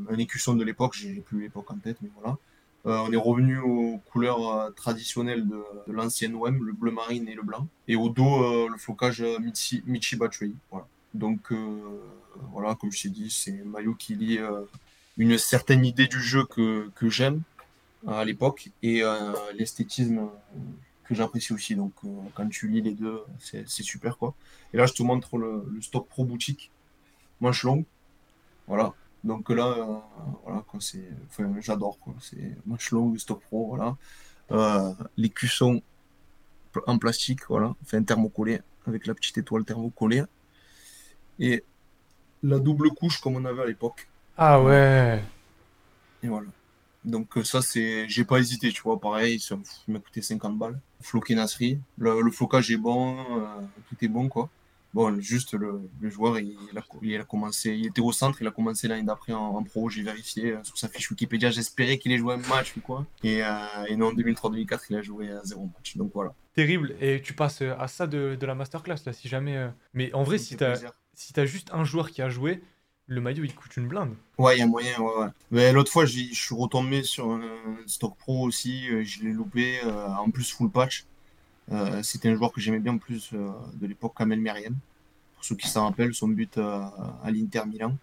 un 0.10 0.18
écusson 0.18 0.56
de 0.56 0.64
l'époque, 0.64 0.94
j'ai 0.96 1.16
plus 1.16 1.42
l'époque 1.42 1.70
en 1.72 1.78
tête, 1.78 1.98
mais 2.02 2.10
voilà. 2.16 2.38
Euh, 2.86 2.98
on 3.08 3.12
est 3.12 3.18
revenu 3.18 3.60
aux 3.60 4.00
couleurs 4.12 4.50
euh, 4.50 4.70
traditionnelles 4.72 5.46
de, 5.48 5.62
de 5.88 5.92
l'ancienne 5.92 6.34
OM, 6.36 6.64
le 6.66 6.72
bleu 6.72 6.92
marine 6.92 7.28
et 7.28 7.36
le 7.36 7.44
blanc. 7.44 7.68
Et 7.88 7.96
au 7.96 8.10
dos, 8.10 8.68
le 8.70 8.78
flocage 8.78 9.22
Michi, 9.42 9.84
Michi 9.86 10.16
Voilà. 10.16 10.88
Donc 11.14 11.54
voilà, 12.52 12.76
comme 12.76 12.92
je 12.92 13.04
t'ai 13.04 13.10
dit, 13.10 13.30
c'est 13.30 13.62
un 13.62 13.66
maillot 13.66 13.96
qui 13.96 14.16
lie 14.16 14.40
une 15.18 15.38
certaine 15.38 15.86
idée 15.86 16.08
du 16.08 16.22
jeu 16.22 16.46
que, 16.46 16.90
que 16.96 17.10
j'aime 17.10 17.42
à 18.08 18.24
l'époque 18.24 18.70
et 18.82 19.04
l'esthétisme 19.56 20.30
que 21.04 21.16
j'apprécie 21.16 21.54
aussi. 21.54 21.76
Donc, 21.76 21.94
euh, 22.06 22.10
quand 22.34 22.48
tu 22.50 22.68
lis 22.68 22.82
les 22.82 22.94
deux, 22.94 23.22
c'est 23.40 23.68
super 23.68 24.18
quoi. 24.18 24.34
Et 24.74 24.78
là, 24.78 24.86
je 24.86 24.94
te 24.94 25.04
montre 25.04 25.38
le, 25.38 25.66
Stock 25.82 26.08
Pro 26.08 26.26
boutique, 26.26 26.72
manche 27.42 27.64
longue. 27.64 27.86
Voilà. 28.68 28.94
Donc 29.24 29.50
là, 29.50 29.68
euh, 29.68 29.96
voilà 30.44 30.64
quoi, 30.68 30.80
c'est, 30.82 31.08
enfin, 31.30 31.50
j'adore 31.60 31.98
quoi. 32.00 32.14
C'est 32.20 32.58
longue, 32.92 33.18
Stock 33.18 33.42
Pro, 33.42 33.68
voilà. 33.68 33.96
Euh, 34.52 34.94
les 35.16 35.30
cuissons 35.30 35.82
en 36.88 36.98
plastique, 36.98 37.48
voilà, 37.48 37.74
enfin 37.82 38.04
thermocollé 38.04 38.62
avec 38.86 39.08
la 39.08 39.14
petite 39.14 39.38
étoile 39.38 39.64
thermocollée. 39.64 40.24
Et 41.40 41.64
la 42.44 42.60
double 42.60 42.90
couche 42.92 43.22
comme 43.22 43.38
on 43.38 43.46
avait 43.46 43.62
à 43.62 43.66
l'époque. 43.66 44.08
Ah 44.38 44.62
ouais. 44.62 45.24
Et 46.22 46.28
voilà. 46.28 46.48
Donc 47.06 47.38
euh, 47.38 47.44
ça, 47.44 47.62
c'est, 47.62 48.08
j'ai 48.08 48.24
pas 48.24 48.40
hésité, 48.40 48.72
tu 48.72 48.82
vois, 48.82 49.00
pareil, 49.00 49.40
ça 49.40 49.58
m'a 49.88 50.00
coûté 50.00 50.22
50 50.22 50.58
balles. 50.58 50.80
Floqué 51.02 51.36
Nasri, 51.36 51.80
le, 51.98 52.22
le, 52.22 52.32
flocage 52.32 52.72
est 52.72 52.78
bon, 52.78 53.18
euh, 53.20 53.62
tout 53.90 53.96
est 54.02 54.08
bon, 54.08 54.30
quoi. 54.30 54.50
Bon, 54.94 55.20
juste 55.20 55.54
le, 55.54 55.90
le 56.00 56.10
joueur, 56.10 56.38
il, 56.40 56.56
a, 56.78 56.84
il, 57.02 57.18
a, 57.18 57.24
commencé, 57.24 57.72
il 57.72 57.88
était 57.88 58.02
au 58.02 58.12
centre, 58.12 58.42
il 58.42 58.48
a 58.48 58.52
commencé 58.52 58.88
l'année 58.88 59.04
d'après 59.04 59.34
en, 59.34 59.64
pro, 59.64 59.90
j'ai 59.90 60.04
vérifié 60.04 60.52
euh, 60.52 60.64
sur 60.64 60.78
sa 60.78 60.88
fiche 60.88 61.10
Wikipédia, 61.10 61.50
j'espérais 61.50 61.98
qu'il 61.98 62.12
ait 62.12 62.18
joué 62.18 62.36
un 62.36 62.48
match 62.48 62.74
ou 62.78 62.82
quoi. 62.82 63.06
Et, 63.24 63.40
et 63.88 63.96
non, 63.96 64.08
en 64.08 64.14
2003-2004, 64.14 64.80
il 64.90 64.96
a 64.98 65.02
joué 65.02 65.32
à 65.32 65.44
zéro 65.44 65.70
match, 65.74 65.98
donc 65.98 66.12
voilà. 66.14 66.34
Terrible, 66.54 66.96
et 67.02 67.22
tu 67.22 67.34
passes 67.34 67.62
à 67.62 67.88
ça 67.88 68.06
de, 68.06 68.38
de 68.40 68.46
la 68.46 68.54
masterclass, 68.54 68.98
là, 69.06 69.14
si 69.14 69.28
jamais... 69.28 69.68
Mais 69.94 70.14
en 70.14 70.24
vrai, 70.24 70.38
si 70.38 70.56
t'as 70.56 70.76
si 71.14 71.40
as 71.40 71.46
juste 71.46 71.70
un 71.74 71.84
joueur 71.84 72.12
qui 72.12 72.22
a 72.22 72.30
joué, 72.30 72.62
le 73.08 73.22
maillot 73.22 73.44
il 73.44 73.54
coûte 73.54 73.76
une 73.78 73.88
blinde. 73.88 74.16
Ouais, 74.38 74.56
il 74.56 74.60
y 74.60 74.64
a 74.64 74.68
moyen, 74.68 74.98
ouais, 75.00 75.24
ouais. 75.24 75.28
Mais 75.52 75.72
l'autre 75.72 75.92
fois, 75.92 76.06
je 76.06 76.20
suis 76.34 76.56
retombé 76.56 77.04
sur 77.04 77.32
un 77.32 77.42
stock 77.86 78.18
pro 78.18 78.48
aussi, 78.48 78.90
euh, 78.90 79.04
je 79.04 79.24
l'ai 79.24 79.32
loupé, 79.32 79.80
euh, 79.84 80.08
en 80.08 80.30
plus 80.30 80.52
full 80.52 80.70
patch. 80.70 81.06
Euh, 81.72 82.04
c'était 82.04 82.30
un 82.30 82.36
joueur 82.36 82.52
que 82.52 82.62
j'aimais 82.62 82.80
bien 82.80 82.94
en 82.94 82.98
plus 82.98 83.34
de 83.34 83.88
l'époque, 83.88 84.14
Kamel 84.18 84.40
Meriem. 84.40 84.76
Pour 85.36 85.46
ceux 85.46 85.56
qui 85.56 85.68
s'en 85.68 85.86
rappellent, 85.86 86.14
son 86.14 86.30
but 86.30 86.58
à 86.58 87.30
l'Inter 87.30 87.64
Milan. 87.68 87.98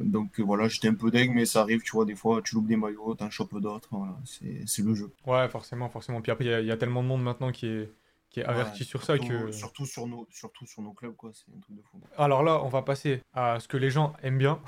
donc 0.00 0.38
voilà, 0.40 0.68
j'étais 0.68 0.88
un 0.88 0.94
peu 0.94 1.10
deg, 1.10 1.32
mais 1.32 1.46
ça 1.46 1.62
arrive, 1.62 1.82
tu 1.82 1.92
vois, 1.92 2.04
des 2.04 2.14
fois, 2.14 2.40
tu 2.42 2.54
loupes 2.54 2.68
des 2.68 2.76
maillots, 2.76 3.14
t'en 3.14 3.30
chopes 3.30 3.58
d'autres, 3.60 3.88
voilà, 3.90 4.16
c'est 4.24 4.82
le 4.82 4.94
jeu. 4.94 5.10
Ouais, 5.26 5.48
forcément, 5.48 5.88
forcément. 5.88 6.20
Puis 6.20 6.30
après, 6.30 6.44
il 6.44 6.66
y, 6.66 6.70
a 6.70 6.76
tellement 6.76 7.02
de 7.02 7.08
monde 7.08 7.22
maintenant 7.22 7.50
qui 7.50 7.66
est 7.66 7.90
qui 8.30 8.40
est 8.40 8.44
averti 8.44 8.84
sur 8.84 9.02
ça 9.02 9.18
que. 9.18 9.52
Surtout 9.52 9.86
sur, 9.86 10.06
nos, 10.06 10.26
surtout 10.30 10.66
sur 10.66 10.82
nos 10.82 10.92
clubs, 10.92 11.16
quoi. 11.16 11.30
C'est 11.32 11.50
un 11.56 11.60
truc 11.60 11.76
de 11.76 11.82
fou. 11.82 12.00
Alors 12.16 12.42
là, 12.42 12.60
on 12.62 12.68
va 12.68 12.82
passer 12.82 13.22
à 13.32 13.60
ce 13.60 13.68
que 13.68 13.76
les 13.76 13.90
gens 13.90 14.14
aiment 14.22 14.38
bien. 14.38 14.60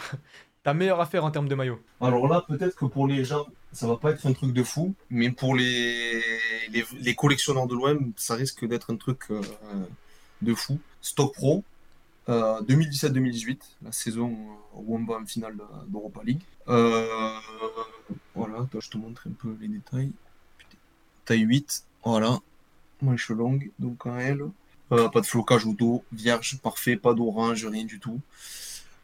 Ta 0.62 0.74
meilleure 0.74 1.00
affaire 1.00 1.24
en 1.24 1.30
termes 1.30 1.48
de 1.48 1.54
maillot 1.54 1.80
Alors 2.00 2.28
là, 2.28 2.44
peut-être 2.46 2.76
que 2.76 2.84
pour 2.84 3.06
les 3.06 3.24
gens, 3.24 3.46
ça 3.72 3.86
va 3.86 3.96
pas 3.96 4.10
être 4.10 4.26
un 4.26 4.32
truc 4.34 4.52
de 4.52 4.62
fou, 4.62 4.94
mais 5.08 5.30
pour 5.30 5.54
les, 5.54 6.22
collectionneurs 7.16 7.66
de 7.66 7.74
l'OM, 7.74 8.12
ça 8.16 8.34
risque 8.34 8.66
d'être 8.66 8.92
un 8.92 8.96
truc 8.96 9.30
euh, 9.30 9.40
de 10.42 10.54
fou. 10.54 10.78
Stock 11.00 11.32
Pro, 11.34 11.64
2017-2018, 12.28 13.50
euh, 13.50 13.56
la 13.84 13.92
saison 13.92 14.36
où 14.74 14.96
on 14.96 15.04
va 15.04 15.14
en 15.14 15.24
finale 15.24 15.56
d'Europa 15.88 16.20
League. 16.24 16.42
Euh, 16.68 17.38
voilà, 18.34 18.66
je 18.78 18.90
te 18.90 18.98
montre 18.98 19.26
un 19.28 19.32
peu 19.32 19.56
les 19.60 19.68
détails. 19.68 20.12
Taille 21.24 21.40
8, 21.40 21.84
voilà, 22.04 22.38
manche 23.00 23.30
longue, 23.30 23.70
donc 23.78 24.04
en 24.04 24.18
L. 24.18 24.44
Pas 24.90 25.20
de 25.20 25.26
flocage 25.26 25.64
au 25.64 25.72
dos, 25.72 26.04
vierge, 26.12 26.58
parfait, 26.58 26.96
pas 26.96 27.14
d'orange, 27.14 27.64
rien 27.64 27.84
du 27.84 27.98
tout. 28.00 28.20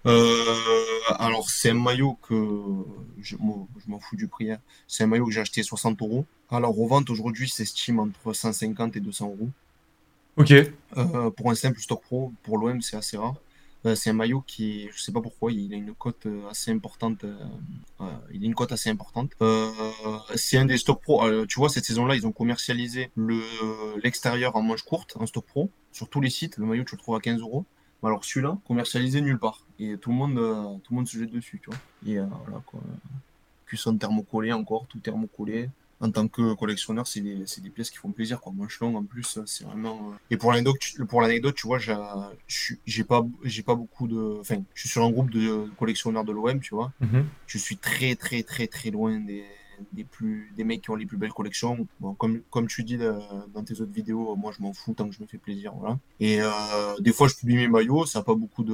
Euh, 0.06 0.44
alors 1.18 1.50
c'est 1.50 1.70
un 1.70 1.74
maillot 1.74 2.18
que 2.22 2.34
je, 3.20 3.36
m'en 3.38 4.00
fous 4.00 4.16
du 4.16 4.28
prix. 4.28 4.52
Hein. 4.52 4.60
C'est 4.86 5.04
un 5.04 5.06
maillot 5.06 5.26
que 5.26 5.32
j'ai 5.32 5.40
acheté 5.40 5.62
60 5.62 6.00
euros. 6.02 6.26
Alors 6.50 6.78
aux 6.78 6.86
ventes 6.86 7.10
aujourd'hui 7.10 7.48
s'estime 7.48 7.98
entre 7.98 8.32
150 8.32 8.96
et 8.96 9.00
200 9.00 9.26
euros. 9.26 9.48
Ok. 10.36 10.52
Euh, 10.52 11.30
pour 11.30 11.50
un 11.50 11.54
simple 11.54 11.80
stock 11.80 12.02
pro, 12.02 12.32
pour 12.42 12.58
l'OM 12.58 12.80
c'est 12.82 12.96
assez 12.96 13.16
rare. 13.16 13.34
Euh, 13.84 13.94
c'est 13.94 14.10
un 14.10 14.14
maillot 14.14 14.42
qui, 14.46 14.88
je 14.94 15.00
sais 15.00 15.12
pas 15.12 15.20
pourquoi, 15.20 15.52
il 15.52 15.72
a 15.72 15.76
une 15.76 15.94
cote 15.94 16.26
assez 16.50 16.70
importante. 16.70 17.24
Euh, 17.24 18.10
il 18.32 18.42
a 18.42 18.46
une 18.46 18.54
cote 18.54 18.72
assez 18.72 18.90
importante. 18.90 19.32
c'est 20.34 20.58
un 20.58 20.66
des 20.66 20.76
stock 20.76 21.00
pro. 21.02 21.46
tu 21.46 21.58
vois, 21.58 21.68
cette 21.68 21.84
saison-là, 21.84 22.14
ils 22.14 22.26
ont 22.26 22.32
commercialisé 22.32 23.10
le 23.16 23.40
l'extérieur 24.02 24.56
en 24.56 24.62
manche 24.62 24.82
courte, 24.82 25.16
en 25.18 25.26
stock 25.26 25.46
pro, 25.46 25.70
sur 25.92 26.08
tous 26.08 26.20
les 26.20 26.30
sites. 26.30 26.58
Le 26.58 26.66
maillot, 26.66 26.84
tu 26.84 26.94
le 26.94 27.00
trouves 27.00 27.16
à 27.16 27.20
15 27.20 27.40
euros. 27.40 27.64
Alors 28.02 28.24
celui-là, 28.24 28.58
commercialisé 28.66 29.20
nulle 29.20 29.38
part. 29.38 29.65
Et 29.78 29.96
tout 29.98 30.10
le 30.10 30.16
monde, 30.16 30.34
tout 30.82 30.92
le 30.92 30.96
monde 30.96 31.08
se 31.08 31.18
jette 31.18 31.30
dessus, 31.30 31.60
tu 31.62 31.70
vois. 31.70 31.78
Et 32.06 32.18
voilà 32.18 32.62
quoi. 32.64 32.80
Cuisson 33.66 33.96
thermocollé 33.96 34.52
encore, 34.52 34.86
tout 34.86 34.98
thermocollé. 34.98 35.68
en 36.00 36.10
tant 36.10 36.28
que 36.28 36.54
collectionneur, 36.54 37.06
c'est 37.06 37.20
des, 37.20 37.44
des, 37.62 37.70
pièces 37.70 37.90
qui 37.90 37.98
font 37.98 38.10
plaisir. 38.12 38.40
Quoi. 38.40 38.52
long 38.80 38.96
en 38.96 39.02
plus, 39.02 39.38
c'est 39.44 39.64
vraiment. 39.64 40.14
Et 40.30 40.36
pour 40.36 40.52
l'anecdote, 40.52 40.76
pour 41.08 41.20
l'anecdote, 41.20 41.54
tu 41.56 41.66
vois, 41.66 41.78
j'ai 41.78 43.04
pas, 43.04 43.26
j'ai 43.42 43.62
pas 43.62 43.74
beaucoup 43.74 44.06
de. 44.06 44.38
Enfin, 44.40 44.62
je 44.74 44.80
suis 44.80 44.88
sur 44.88 45.04
un 45.04 45.10
groupe 45.10 45.30
de 45.30 45.68
collectionneurs 45.78 46.24
de 46.24 46.32
l'OM, 46.32 46.60
tu 46.60 46.74
vois. 46.74 46.92
Mm-hmm. 47.02 47.24
Je 47.46 47.58
suis 47.58 47.76
très, 47.76 48.14
très, 48.14 48.42
très, 48.42 48.66
très 48.66 48.90
loin 48.90 49.18
des 49.20 49.44
des, 49.92 50.04
plus, 50.04 50.52
des 50.56 50.64
mecs 50.64 50.82
qui 50.82 50.90
ont 50.90 50.96
les 50.96 51.06
plus 51.06 51.16
belles 51.16 51.32
collections. 51.32 51.86
Bon, 52.00 52.14
comme, 52.14 52.40
comme 52.50 52.66
tu 52.66 52.82
dis 52.84 52.98
euh, 53.00 53.18
dans 53.54 53.62
tes 53.62 53.80
autres 53.80 53.92
vidéos, 53.92 54.36
moi 54.36 54.52
je 54.56 54.62
m'en 54.62 54.72
fous 54.72 54.94
tant 54.94 55.08
que 55.08 55.14
je 55.14 55.22
me 55.22 55.26
fais 55.26 55.38
plaisir. 55.38 55.72
Voilà. 55.74 55.98
Et 56.20 56.40
euh, 56.40 56.48
des 57.00 57.12
fois 57.12 57.28
je 57.28 57.34
publie 57.34 57.56
mes 57.56 57.68
maillots, 57.68 58.06
ça 58.06 58.20
n'a 58.20 58.24
pas 58.24 58.34
beaucoup 58.34 58.64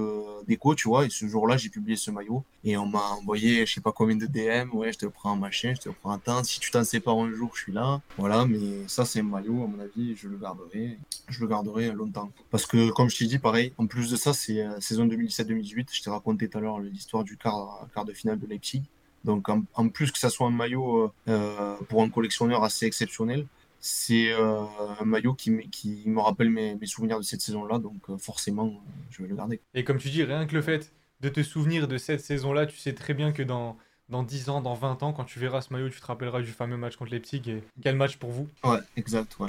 d'écho, 0.47 0.75
tu 0.75 0.89
vois. 0.89 1.07
Et 1.07 1.11
ce 1.11 1.27
jour-là, 1.27 1.57
j'ai 1.57 1.69
publié 1.69 1.97
ce 1.97 2.11
maillot 2.11 2.45
et 2.65 2.77
on 2.77 2.87
m'a 2.87 3.03
envoyé 3.21 3.67
je 3.67 3.75
sais 3.75 3.81
pas 3.81 3.93
combien 3.93 4.17
de 4.17 4.27
DM. 4.27 4.75
Ouais, 4.75 4.93
je 4.93 4.99
te 4.99 5.05
le 5.05 5.11
prends 5.11 5.33
en 5.33 5.37
machin, 5.37 5.73
je 5.75 5.83
te 5.83 5.89
le 5.89 5.95
prends 5.95 6.13
en 6.13 6.19
temps. 6.19 6.45
Si 6.45 6.61
tu 6.61 6.71
t'en 6.71 6.85
sépares 6.85 7.19
un 7.19 7.33
jour, 7.33 7.51
je 7.55 7.63
suis 7.63 7.73
là. 7.73 8.01
Voilà, 8.19 8.47
mais 8.47 8.87
ça 8.89 9.05
c'est 9.05 9.21
un 9.21 9.25
maillot, 9.25 9.65
à 9.65 9.67
mon 9.67 9.79
avis, 9.81 10.17
je 10.17 10.29
le 10.29 10.37
garderai. 10.37 10.99
Je 11.29 11.41
le 11.41 11.47
garderai 11.47 11.93
longtemps. 11.93 12.31
Parce 12.51 12.67
que 12.67 12.91
comme 12.91 13.09
je 13.09 13.19
t'ai 13.19 13.27
dit, 13.27 13.39
pareil, 13.39 13.73
en 13.79 13.87
plus 13.87 14.11
de 14.11 14.17
ça, 14.17 14.33
c'est 14.33 14.65
euh, 14.65 14.81
saison 14.81 15.07
2017-2018. 15.07 15.87
Je 15.93 16.03
t'ai 16.03 16.11
raconté 16.11 16.49
tout 16.49 16.59
à 16.59 16.61
l'heure 16.61 16.81
l'histoire 16.81 17.25
du 17.25 17.37
quart 17.37 17.89
de 18.07 18.13
finale 18.13 18.39
de 18.39 18.47
Leipzig. 18.47 18.83
Donc 19.25 19.49
en, 19.49 19.89
plus 19.89 20.11
que 20.11 20.19
ça 20.19 20.31
soit 20.31 20.47
un 20.47 20.51
maillot 20.51 21.05
euh, 21.05 21.11
euh, 21.29 21.77
pour 21.89 22.03
un 22.03 22.09
collectionneur 22.09 22.65
assez 22.65 22.87
exceptionnel, 22.87 23.47
c'est 23.81 24.33
euh, 24.33 24.65
un 25.01 25.05
maillot 25.05 25.35
qui, 25.35 25.69
qui 25.71 26.03
me 26.07 26.21
rappelle 26.21 26.51
mes, 26.51 26.79
souvenirs 26.87 27.19
de 27.19 27.25
cette 27.25 27.41
saison-là, 27.41 27.79
donc 27.79 28.01
forcément 28.19 28.81
je 29.11 29.23
vais 29.23 29.29
le 29.29 29.37
garder. 29.37 29.61
Et 29.75 29.85
comme 29.85 29.99
tu 29.99 30.11
dis, 30.11 30.23
rien 30.23 30.47
que 30.47 30.55
le 30.55 30.63
fait 30.63 30.93
de 31.21 31.29
te 31.29 31.43
souvenir 31.43 31.89
de 31.89 31.99
cette 31.99 32.21
saison-là, 32.21 32.67
tu 32.67 32.77
sais 32.77 32.95
très 32.95 33.15
bien 33.15 33.33
que 33.33 33.43
dans, 33.43 33.77
dans 34.09 34.23
10 34.23 34.49
ans, 34.51 34.61
dans 34.61 34.75
20 34.75 35.03
ans, 35.03 35.13
quand 35.13 35.25
tu 35.25 35.39
verras 35.39 35.61
ce 35.63 35.73
maillot, 35.73 35.89
tu 35.89 36.01
te 36.01 36.07
rappelleras 36.07 36.43
du 36.43 36.51
fameux 36.51 36.77
match 36.77 36.97
contre 36.97 37.13
Leipzig. 37.13 37.43
Et 37.47 37.63
quel 37.81 37.97
match 37.97 38.17
pour 38.17 38.31
vous? 38.31 38.49
Ouais, 38.65 38.79
exact, 38.97 39.37
ouais. 39.39 39.49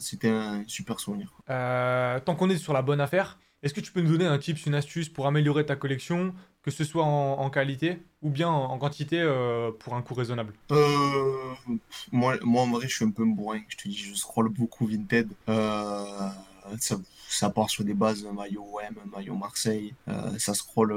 C'était 0.00 0.28
un 0.28 0.64
super 0.66 0.98
souvenir. 1.00 1.32
tant 1.46 2.34
qu'on 2.36 2.50
est 2.50 2.58
sur 2.58 2.72
la 2.72 2.82
bonne 2.82 3.00
affaire, 3.00 3.38
est-ce 3.62 3.74
que 3.74 3.80
tu 3.80 3.90
peux 3.90 4.00
nous 4.00 4.12
donner 4.12 4.26
un 4.26 4.38
tips, 4.38 4.66
une 4.66 4.74
astuce 4.74 5.08
pour 5.08 5.26
améliorer 5.26 5.66
ta 5.66 5.76
collection 5.76 6.34
que 6.66 6.72
ce 6.72 6.82
soit 6.82 7.04
en, 7.04 7.48
qualité 7.48 8.02
ou 8.22 8.28
bien 8.28 8.48
en, 8.48 8.76
quantité 8.76 9.20
euh, 9.20 9.70
pour 9.78 9.94
un 9.94 10.02
coût 10.02 10.14
raisonnable 10.14 10.52
euh, 10.72 11.32
moi, 12.10 12.36
moi, 12.42 12.62
en 12.62 12.70
vrai, 12.70 12.88
je 12.88 12.94
suis 12.96 13.04
un 13.04 13.12
peu 13.12 13.24
bourrin. 13.24 13.60
Je 13.68 13.76
te 13.76 13.88
dis, 13.88 13.96
je 13.96 14.12
scroll 14.14 14.48
beaucoup 14.48 14.84
Vinted. 14.84 15.28
Euh, 15.48 16.04
ça, 17.28 17.50
part 17.50 17.70
sur 17.70 17.84
des 17.84 17.94
bases 17.94 18.24
maillot 18.24 18.64
OM, 18.64 19.12
maillot 19.12 19.36
Marseille. 19.36 19.94
ça 20.38 20.54
scroll, 20.54 20.92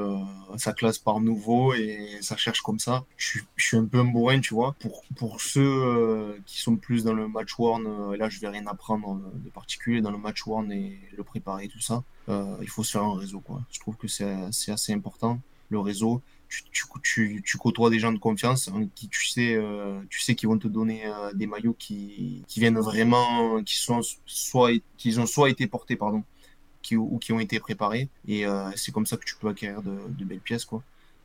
ça 0.57 0.73
classe 0.73 0.97
par 0.97 1.19
nouveau 1.19 1.75
et 1.75 2.17
ça 2.21 2.35
cherche 2.35 2.61
comme 2.61 2.79
ça. 2.79 3.05
Je, 3.17 3.39
suis 3.55 3.77
un 3.77 3.85
peu 3.85 3.99
un 3.99 4.05
bourrin, 4.05 4.39
tu 4.39 4.55
vois. 4.55 4.75
Pour, 4.79 5.03
pour 5.15 5.39
ceux 5.39 6.41
qui 6.47 6.59
sont 6.59 6.77
plus 6.77 7.03
dans 7.03 7.13
le 7.13 7.27
match 7.27 7.59
worn, 7.59 8.15
là, 8.15 8.27
je 8.27 8.39
vais 8.39 8.47
rien 8.47 8.65
apprendre 8.65 9.21
de 9.35 9.49
particulier 9.51 10.01
dans 10.01 10.11
le 10.11 10.17
match 10.17 10.47
worn 10.47 10.71
et 10.71 10.99
le 11.15 11.23
préparer, 11.23 11.67
tout 11.67 11.81
ça. 11.81 12.03
il 12.27 12.69
faut 12.69 12.83
se 12.83 12.93
faire 12.93 13.03
un 13.03 13.19
réseau, 13.19 13.39
quoi. 13.39 13.61
Je 13.69 13.79
trouve 13.79 13.97
que 13.97 14.07
c'est 14.07 14.71
assez 14.71 14.93
important 14.93 15.39
le 15.69 15.79
réseau. 15.79 16.21
Tu, 16.47 16.63
tu, 17.43 17.57
côtoies 17.59 17.91
des 17.91 17.99
gens 17.99 18.11
de 18.11 18.17
confiance 18.17 18.71
qui 18.95 19.07
tu 19.07 19.27
sais, 19.27 19.53
euh, 19.53 20.01
tu 20.09 20.19
sais 20.19 20.33
qu'ils 20.33 20.49
vont 20.49 20.57
te 20.57 20.67
donner 20.67 21.05
euh, 21.05 21.31
des 21.33 21.45
maillots 21.45 21.75
qui, 21.77 22.43
qui, 22.47 22.59
viennent 22.59 22.79
vraiment, 22.79 23.61
qui 23.61 23.75
sont 23.77 24.01
soit, 24.25 24.71
qui 24.97 25.15
ont 25.19 25.27
soit 25.27 25.51
été 25.51 25.67
portés, 25.67 25.95
pardon, 25.95 26.23
qui, 26.81 26.95
ou 26.97 27.19
qui 27.19 27.33
ont 27.33 27.39
été 27.39 27.59
préparés. 27.59 28.09
Et 28.27 28.47
euh, 28.47 28.71
c'est 28.75 28.91
comme 28.91 29.05
ça 29.05 29.15
que 29.17 29.25
tu 29.25 29.35
peux 29.35 29.47
acquérir 29.47 29.83
de, 29.83 29.99
de, 30.09 30.25
belles 30.25 30.39
pièces, 30.39 30.65
quoi. 30.65 30.81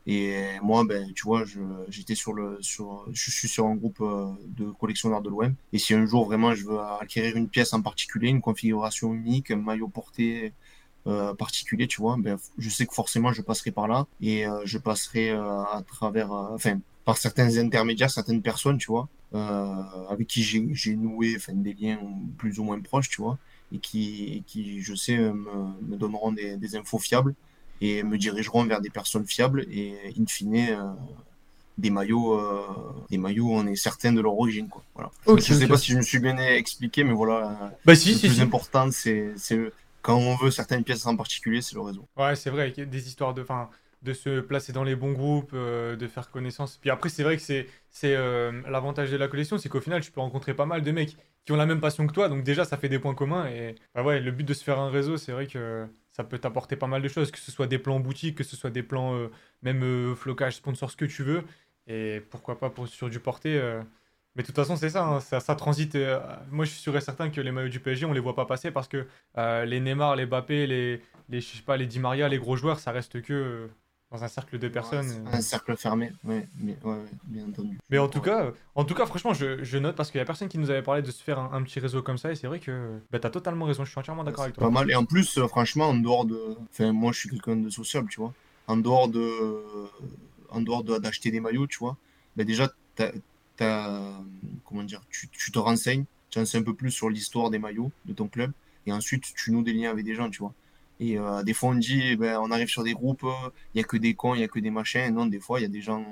Et 0.06 0.58
moi, 0.62 0.84
ben, 0.84 1.10
tu 1.14 1.22
vois, 1.22 1.44
j'étais 1.88 2.14
sur 2.14 2.34
le, 2.34 2.58
sur, 2.60 3.06
je 3.10 3.30
suis 3.30 3.48
sur 3.48 3.64
un 3.64 3.74
groupe 3.74 4.04
de 4.46 4.66
collectionneurs 4.78 5.22
de 5.22 5.30
l'OM. 5.30 5.54
Et 5.72 5.78
si 5.78 5.94
un 5.94 6.04
jour 6.04 6.26
vraiment 6.26 6.54
je 6.54 6.66
veux 6.66 6.78
acquérir 6.78 7.36
une 7.36 7.48
pièce 7.48 7.72
en 7.72 7.80
particulier, 7.80 8.28
une 8.28 8.42
configuration 8.42 9.14
unique, 9.14 9.50
un 9.50 9.56
maillot 9.56 9.88
porté 9.88 10.52
euh, 11.06 11.34
particulier, 11.34 11.86
tu 11.86 12.00
vois, 12.00 12.16
ben, 12.18 12.38
je 12.56 12.70
sais 12.70 12.86
que 12.86 12.94
forcément 12.94 13.30
je 13.30 13.42
passerai 13.42 13.70
par 13.70 13.88
là 13.88 14.06
et 14.22 14.46
euh, 14.46 14.62
je 14.64 14.78
passerai 14.78 15.28
euh, 15.28 15.60
à 15.60 15.82
travers, 15.86 16.32
enfin, 16.32 16.80
par 17.04 17.18
certains 17.18 17.58
intermédiaires, 17.58 18.10
certaines 18.10 18.40
personnes, 18.40 18.78
tu 18.78 18.86
vois, 18.86 19.06
avec 20.08 20.28
qui 20.28 20.42
j'ai 20.42 20.96
noué 20.96 21.34
enfin, 21.36 21.52
des 21.54 21.74
liens 21.74 21.98
plus 22.38 22.58
ou 22.58 22.64
moins 22.64 22.80
proches, 22.80 23.10
tu 23.10 23.20
vois, 23.20 23.36
et 23.70 23.78
qui, 23.78 24.44
qui 24.46 24.80
je 24.80 24.94
sais, 24.94 25.18
me, 25.18 25.34
me 25.82 25.96
donneront 25.96 26.32
des, 26.32 26.56
des, 26.56 26.74
infos 26.76 26.98
fiables 26.98 27.34
et 27.82 28.02
me 28.02 28.16
dirigeront 28.16 28.64
vers 28.64 28.80
des 28.80 28.90
personnes 28.90 29.26
fiables 29.26 29.66
et 29.70 29.96
in 30.18 30.24
fine 30.26 30.96
des 31.76 31.90
maillots, 31.90 32.40
des 33.10 33.18
maillots, 33.18 33.50
on 33.50 33.66
est 33.66 33.76
certain 33.76 34.12
de 34.12 34.22
leur 34.22 34.38
origine. 34.38 34.68
Quoi. 34.68 34.82
Voilà. 34.94 35.10
je 35.26 35.52
sais 35.52 35.66
pas 35.66 35.76
si 35.76 35.92
je 35.92 35.98
me 35.98 36.02
suis 36.02 36.20
bien 36.20 36.38
expliqué, 36.38 37.04
mais 37.04 37.12
voilà. 37.12 37.72
Bah, 37.84 37.94
si, 37.94 38.12
le 38.12 38.18
si, 38.18 38.28
plus 38.28 38.40
important, 38.40 38.88
c'est 38.90 39.34
quand 40.04 40.18
on 40.18 40.36
veut 40.36 40.50
certaines 40.50 40.84
pièces 40.84 41.06
en 41.06 41.16
particulier, 41.16 41.62
c'est 41.62 41.74
le 41.74 41.80
réseau. 41.80 42.06
Ouais, 42.16 42.36
c'est 42.36 42.50
vrai, 42.50 42.70
des 42.70 43.08
histoires 43.08 43.32
de, 43.32 43.42
fin, 43.42 43.70
de 44.02 44.12
se 44.12 44.40
placer 44.40 44.70
dans 44.74 44.84
les 44.84 44.94
bons 44.94 45.12
groupes, 45.12 45.52
euh, 45.54 45.96
de 45.96 46.06
faire 46.06 46.30
connaissance. 46.30 46.76
Puis 46.76 46.90
après, 46.90 47.08
c'est 47.08 47.22
vrai 47.22 47.38
que 47.38 47.42
c'est, 47.42 47.66
euh, 48.04 48.60
l'avantage 48.68 49.10
de 49.10 49.16
la 49.16 49.28
collection, 49.28 49.56
c'est 49.56 49.70
qu'au 49.70 49.80
final, 49.80 50.02
tu 50.02 50.12
peux 50.12 50.20
rencontrer 50.20 50.52
pas 50.52 50.66
mal 50.66 50.82
de 50.82 50.92
mecs 50.92 51.16
qui 51.46 51.52
ont 51.52 51.56
la 51.56 51.64
même 51.64 51.80
passion 51.80 52.06
que 52.06 52.12
toi, 52.12 52.28
donc 52.28 52.44
déjà, 52.44 52.66
ça 52.66 52.76
fait 52.76 52.90
des 52.90 52.98
points 52.98 53.14
communs. 53.14 53.46
Et 53.46 53.76
bah 53.94 54.02
ouais, 54.02 54.20
le 54.20 54.30
but 54.30 54.44
de 54.44 54.52
se 54.52 54.62
faire 54.62 54.78
un 54.78 54.90
réseau, 54.90 55.16
c'est 55.16 55.32
vrai 55.32 55.46
que 55.46 55.86
ça 56.12 56.22
peut 56.22 56.38
t'apporter 56.38 56.76
pas 56.76 56.86
mal 56.86 57.00
de 57.00 57.08
choses, 57.08 57.30
que 57.30 57.38
ce 57.38 57.50
soit 57.50 57.66
des 57.66 57.78
plans 57.78 57.98
boutiques, 57.98 58.36
que 58.36 58.44
ce 58.44 58.56
soit 58.56 58.70
des 58.70 58.82
plans 58.82 59.14
euh, 59.16 59.30
même 59.62 60.14
flocage, 60.16 60.56
sponsor, 60.56 60.90
ce 60.90 60.96
que 60.96 61.06
tu 61.06 61.22
veux. 61.22 61.44
Et 61.86 62.20
pourquoi 62.30 62.58
pas 62.58 62.68
pour, 62.68 62.88
sur 62.88 63.08
du 63.08 63.20
porté 63.20 63.58
mais 64.36 64.42
de 64.42 64.46
toute 64.46 64.56
façon, 64.56 64.76
c'est 64.76 64.90
ça, 64.90 65.06
hein, 65.06 65.20
ça, 65.20 65.38
ça, 65.38 65.54
transite. 65.54 65.94
Euh, 65.94 66.18
moi, 66.50 66.64
je 66.64 66.70
suis 66.70 66.80
sûr 66.80 66.96
et 66.96 67.00
certain 67.00 67.30
que 67.30 67.40
les 67.40 67.52
maillots 67.52 67.68
du 67.68 67.78
PSG, 67.78 68.04
on 68.04 68.12
les 68.12 68.20
voit 68.20 68.34
pas 68.34 68.46
passer 68.46 68.72
parce 68.72 68.88
que 68.88 69.06
euh, 69.38 69.64
les 69.64 69.78
Neymar, 69.78 70.16
les 70.16 70.26
Mbappé, 70.26 70.66
les, 70.66 71.02
les, 71.28 71.40
je 71.40 71.56
sais 71.56 71.62
pas, 71.62 71.76
les 71.76 71.86
Di 71.86 72.00
Maria, 72.00 72.28
les 72.28 72.38
gros 72.38 72.56
joueurs, 72.56 72.80
ça 72.80 72.90
reste 72.90 73.22
que 73.22 73.32
euh, 73.32 73.68
dans 74.10 74.24
un 74.24 74.28
cercle 74.28 74.58
de 74.58 74.66
personnes. 74.66 75.24
un 75.32 75.40
cercle 75.40 75.76
fermé, 75.76 76.12
oui, 76.24 76.42
ouais, 76.60 76.98
bien 77.26 77.46
entendu. 77.46 77.78
Mais 77.90 77.98
en 77.98 78.08
tout, 78.08 78.20
cas, 78.20 78.50
en 78.74 78.84
tout 78.84 78.94
cas, 78.94 79.06
franchement, 79.06 79.34
je, 79.34 79.62
je 79.62 79.78
note 79.78 79.94
parce 79.94 80.10
qu'il 80.10 80.18
y 80.18 80.22
a 80.22 80.24
personne 80.24 80.48
qui 80.48 80.58
nous 80.58 80.70
avait 80.70 80.82
parlé 80.82 81.02
de 81.02 81.12
se 81.12 81.22
faire 81.22 81.38
un, 81.38 81.62
petit 81.62 81.78
réseau 81.78 82.02
comme 82.02 82.18
ça 82.18 82.32
et 82.32 82.34
c'est 82.34 82.48
vrai 82.48 82.58
que 82.58 82.98
bah, 83.12 83.20
tu 83.20 83.28
as 83.28 83.30
totalement 83.30 83.66
raison, 83.66 83.84
je 83.84 83.90
suis 83.90 84.00
entièrement 84.00 84.24
d'accord 84.24 84.44
avec 84.44 84.56
toi. 84.56 84.66
Pas 84.66 84.70
mal, 84.72 84.90
et 84.90 84.96
en 84.96 85.04
plus, 85.04 85.38
franchement, 85.46 85.90
en 85.90 85.94
dehors 85.94 86.24
de. 86.24 86.56
Enfin, 86.72 86.92
moi, 86.92 87.12
je 87.12 87.20
suis 87.20 87.28
quelqu'un 87.28 87.56
de 87.56 87.70
sociable, 87.70 88.08
tu 88.08 88.18
vois. 88.18 88.32
En 88.66 88.76
dehors 88.76 89.08
de. 89.08 89.30
En 90.50 90.60
dehors 90.60 90.82
d'acheter 90.82 91.30
des 91.30 91.40
maillots, 91.40 91.68
tu 91.68 91.78
vois. 91.78 91.96
Bah, 92.36 92.42
déjà, 92.42 92.68
comment 93.58 94.82
dire, 94.84 95.02
tu, 95.10 95.28
te 95.28 95.58
renseignes, 95.58 96.04
tu 96.30 96.38
en 96.38 96.44
sais 96.44 96.58
un 96.58 96.62
peu 96.62 96.74
plus 96.74 96.90
sur 96.90 97.10
l'histoire 97.10 97.50
des 97.50 97.58
maillots 97.58 97.92
de 98.06 98.12
ton 98.12 98.28
club, 98.28 98.52
et 98.86 98.92
ensuite 98.92 99.24
tu 99.34 99.52
noues 99.52 99.62
des 99.62 99.72
liens 99.72 99.90
avec 99.90 100.04
des 100.04 100.14
gens, 100.14 100.30
tu 100.30 100.40
vois. 100.40 100.54
Et 101.00 101.18
euh, 101.18 101.42
des 101.42 101.54
fois 101.54 101.70
on 101.70 101.74
dit, 101.74 102.00
eh 102.04 102.16
ben, 102.16 102.38
on 102.40 102.50
arrive 102.50 102.68
sur 102.68 102.84
des 102.84 102.94
groupes, 102.94 103.24
il 103.74 103.78
n'y 103.78 103.80
a 103.80 103.84
que 103.84 103.96
des 103.96 104.14
cons, 104.14 104.34
il 104.34 104.38
n'y 104.38 104.44
a 104.44 104.48
que 104.48 104.60
des 104.60 104.70
machins. 104.70 105.12
Non, 105.12 105.26
des 105.26 105.40
fois 105.40 105.60
il 105.60 105.62
y 105.62 105.66
a 105.66 105.68
des 105.68 105.80
gens, 105.80 106.04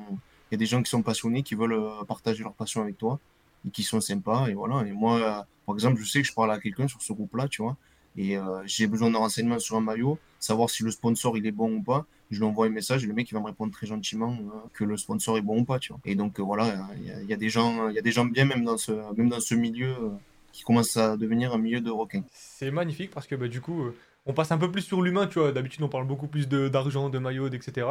y 0.50 0.54
a 0.54 0.58
des 0.58 0.66
gens 0.66 0.82
qui 0.82 0.90
sont 0.90 1.02
passionnés, 1.02 1.42
qui 1.42 1.54
veulent 1.54 1.74
euh, 1.74 2.04
partager 2.04 2.42
leur 2.42 2.54
passion 2.54 2.82
avec 2.82 2.98
toi, 2.98 3.20
et 3.66 3.70
qui 3.70 3.82
sont 3.82 4.00
sympas. 4.00 4.48
Et 4.48 4.54
voilà. 4.54 4.86
Et 4.86 4.92
moi, 4.92 5.16
euh, 5.18 5.42
par 5.66 5.74
exemple, 5.74 6.00
je 6.00 6.08
sais 6.08 6.22
que 6.22 6.28
je 6.28 6.34
parle 6.34 6.52
à 6.52 6.58
quelqu'un 6.58 6.88
sur 6.88 7.00
ce 7.02 7.12
groupe-là, 7.12 7.48
tu 7.48 7.62
vois, 7.62 7.76
et 8.16 8.36
j'ai 8.66 8.86
besoin 8.86 9.10
de 9.10 9.16
renseignements 9.16 9.58
sur 9.58 9.76
un 9.76 9.80
maillot, 9.80 10.18
savoir 10.38 10.68
si 10.68 10.82
le 10.82 10.90
sponsor 10.90 11.38
il 11.38 11.46
est 11.46 11.52
bon 11.52 11.76
ou 11.76 11.82
pas 11.82 12.04
je 12.32 12.38
lui 12.38 12.44
envoie 12.44 12.66
un 12.66 12.70
message 12.70 13.04
et 13.04 13.06
le 13.06 13.12
mec 13.12 13.30
il 13.30 13.34
va 13.34 13.40
me 13.40 13.46
répondre 13.46 13.72
très 13.72 13.86
gentiment 13.86 14.32
euh, 14.32 14.68
que 14.72 14.84
le 14.84 14.96
sponsor 14.96 15.36
est 15.36 15.42
bon 15.42 15.60
ou 15.60 15.64
pas. 15.64 15.78
Et 16.04 16.14
donc 16.14 16.40
euh, 16.40 16.42
voilà, 16.42 16.88
il 16.96 17.28
y, 17.28 17.32
a 17.32 17.36
des 17.36 17.50
gens, 17.50 17.88
il 17.88 17.94
y 17.94 17.98
a 17.98 18.02
des 18.02 18.10
gens 18.10 18.24
bien 18.24 18.46
même 18.46 18.64
dans 18.64 18.78
ce, 18.78 18.92
même 19.16 19.28
dans 19.28 19.40
ce 19.40 19.54
milieu 19.54 19.90
euh, 19.90 20.08
qui 20.52 20.62
commence 20.62 20.96
à 20.96 21.16
devenir 21.16 21.52
un 21.52 21.58
milieu 21.58 21.80
de 21.80 21.90
requins. 21.90 22.24
C'est 22.32 22.70
magnifique 22.70 23.10
parce 23.10 23.26
que 23.26 23.34
bah, 23.34 23.48
du 23.48 23.60
coup, 23.60 23.84
on 24.24 24.32
passe 24.32 24.50
un 24.50 24.58
peu 24.58 24.70
plus 24.70 24.82
sur 24.82 25.02
l'humain, 25.02 25.26
tu 25.26 25.38
vois. 25.38 25.52
D'habitude, 25.52 25.82
on 25.82 25.88
parle 25.88 26.06
beaucoup 26.06 26.26
plus 26.26 26.48
d'argent, 26.48 27.10
de, 27.10 27.18
maillots, 27.18 27.48
etc. 27.48 27.86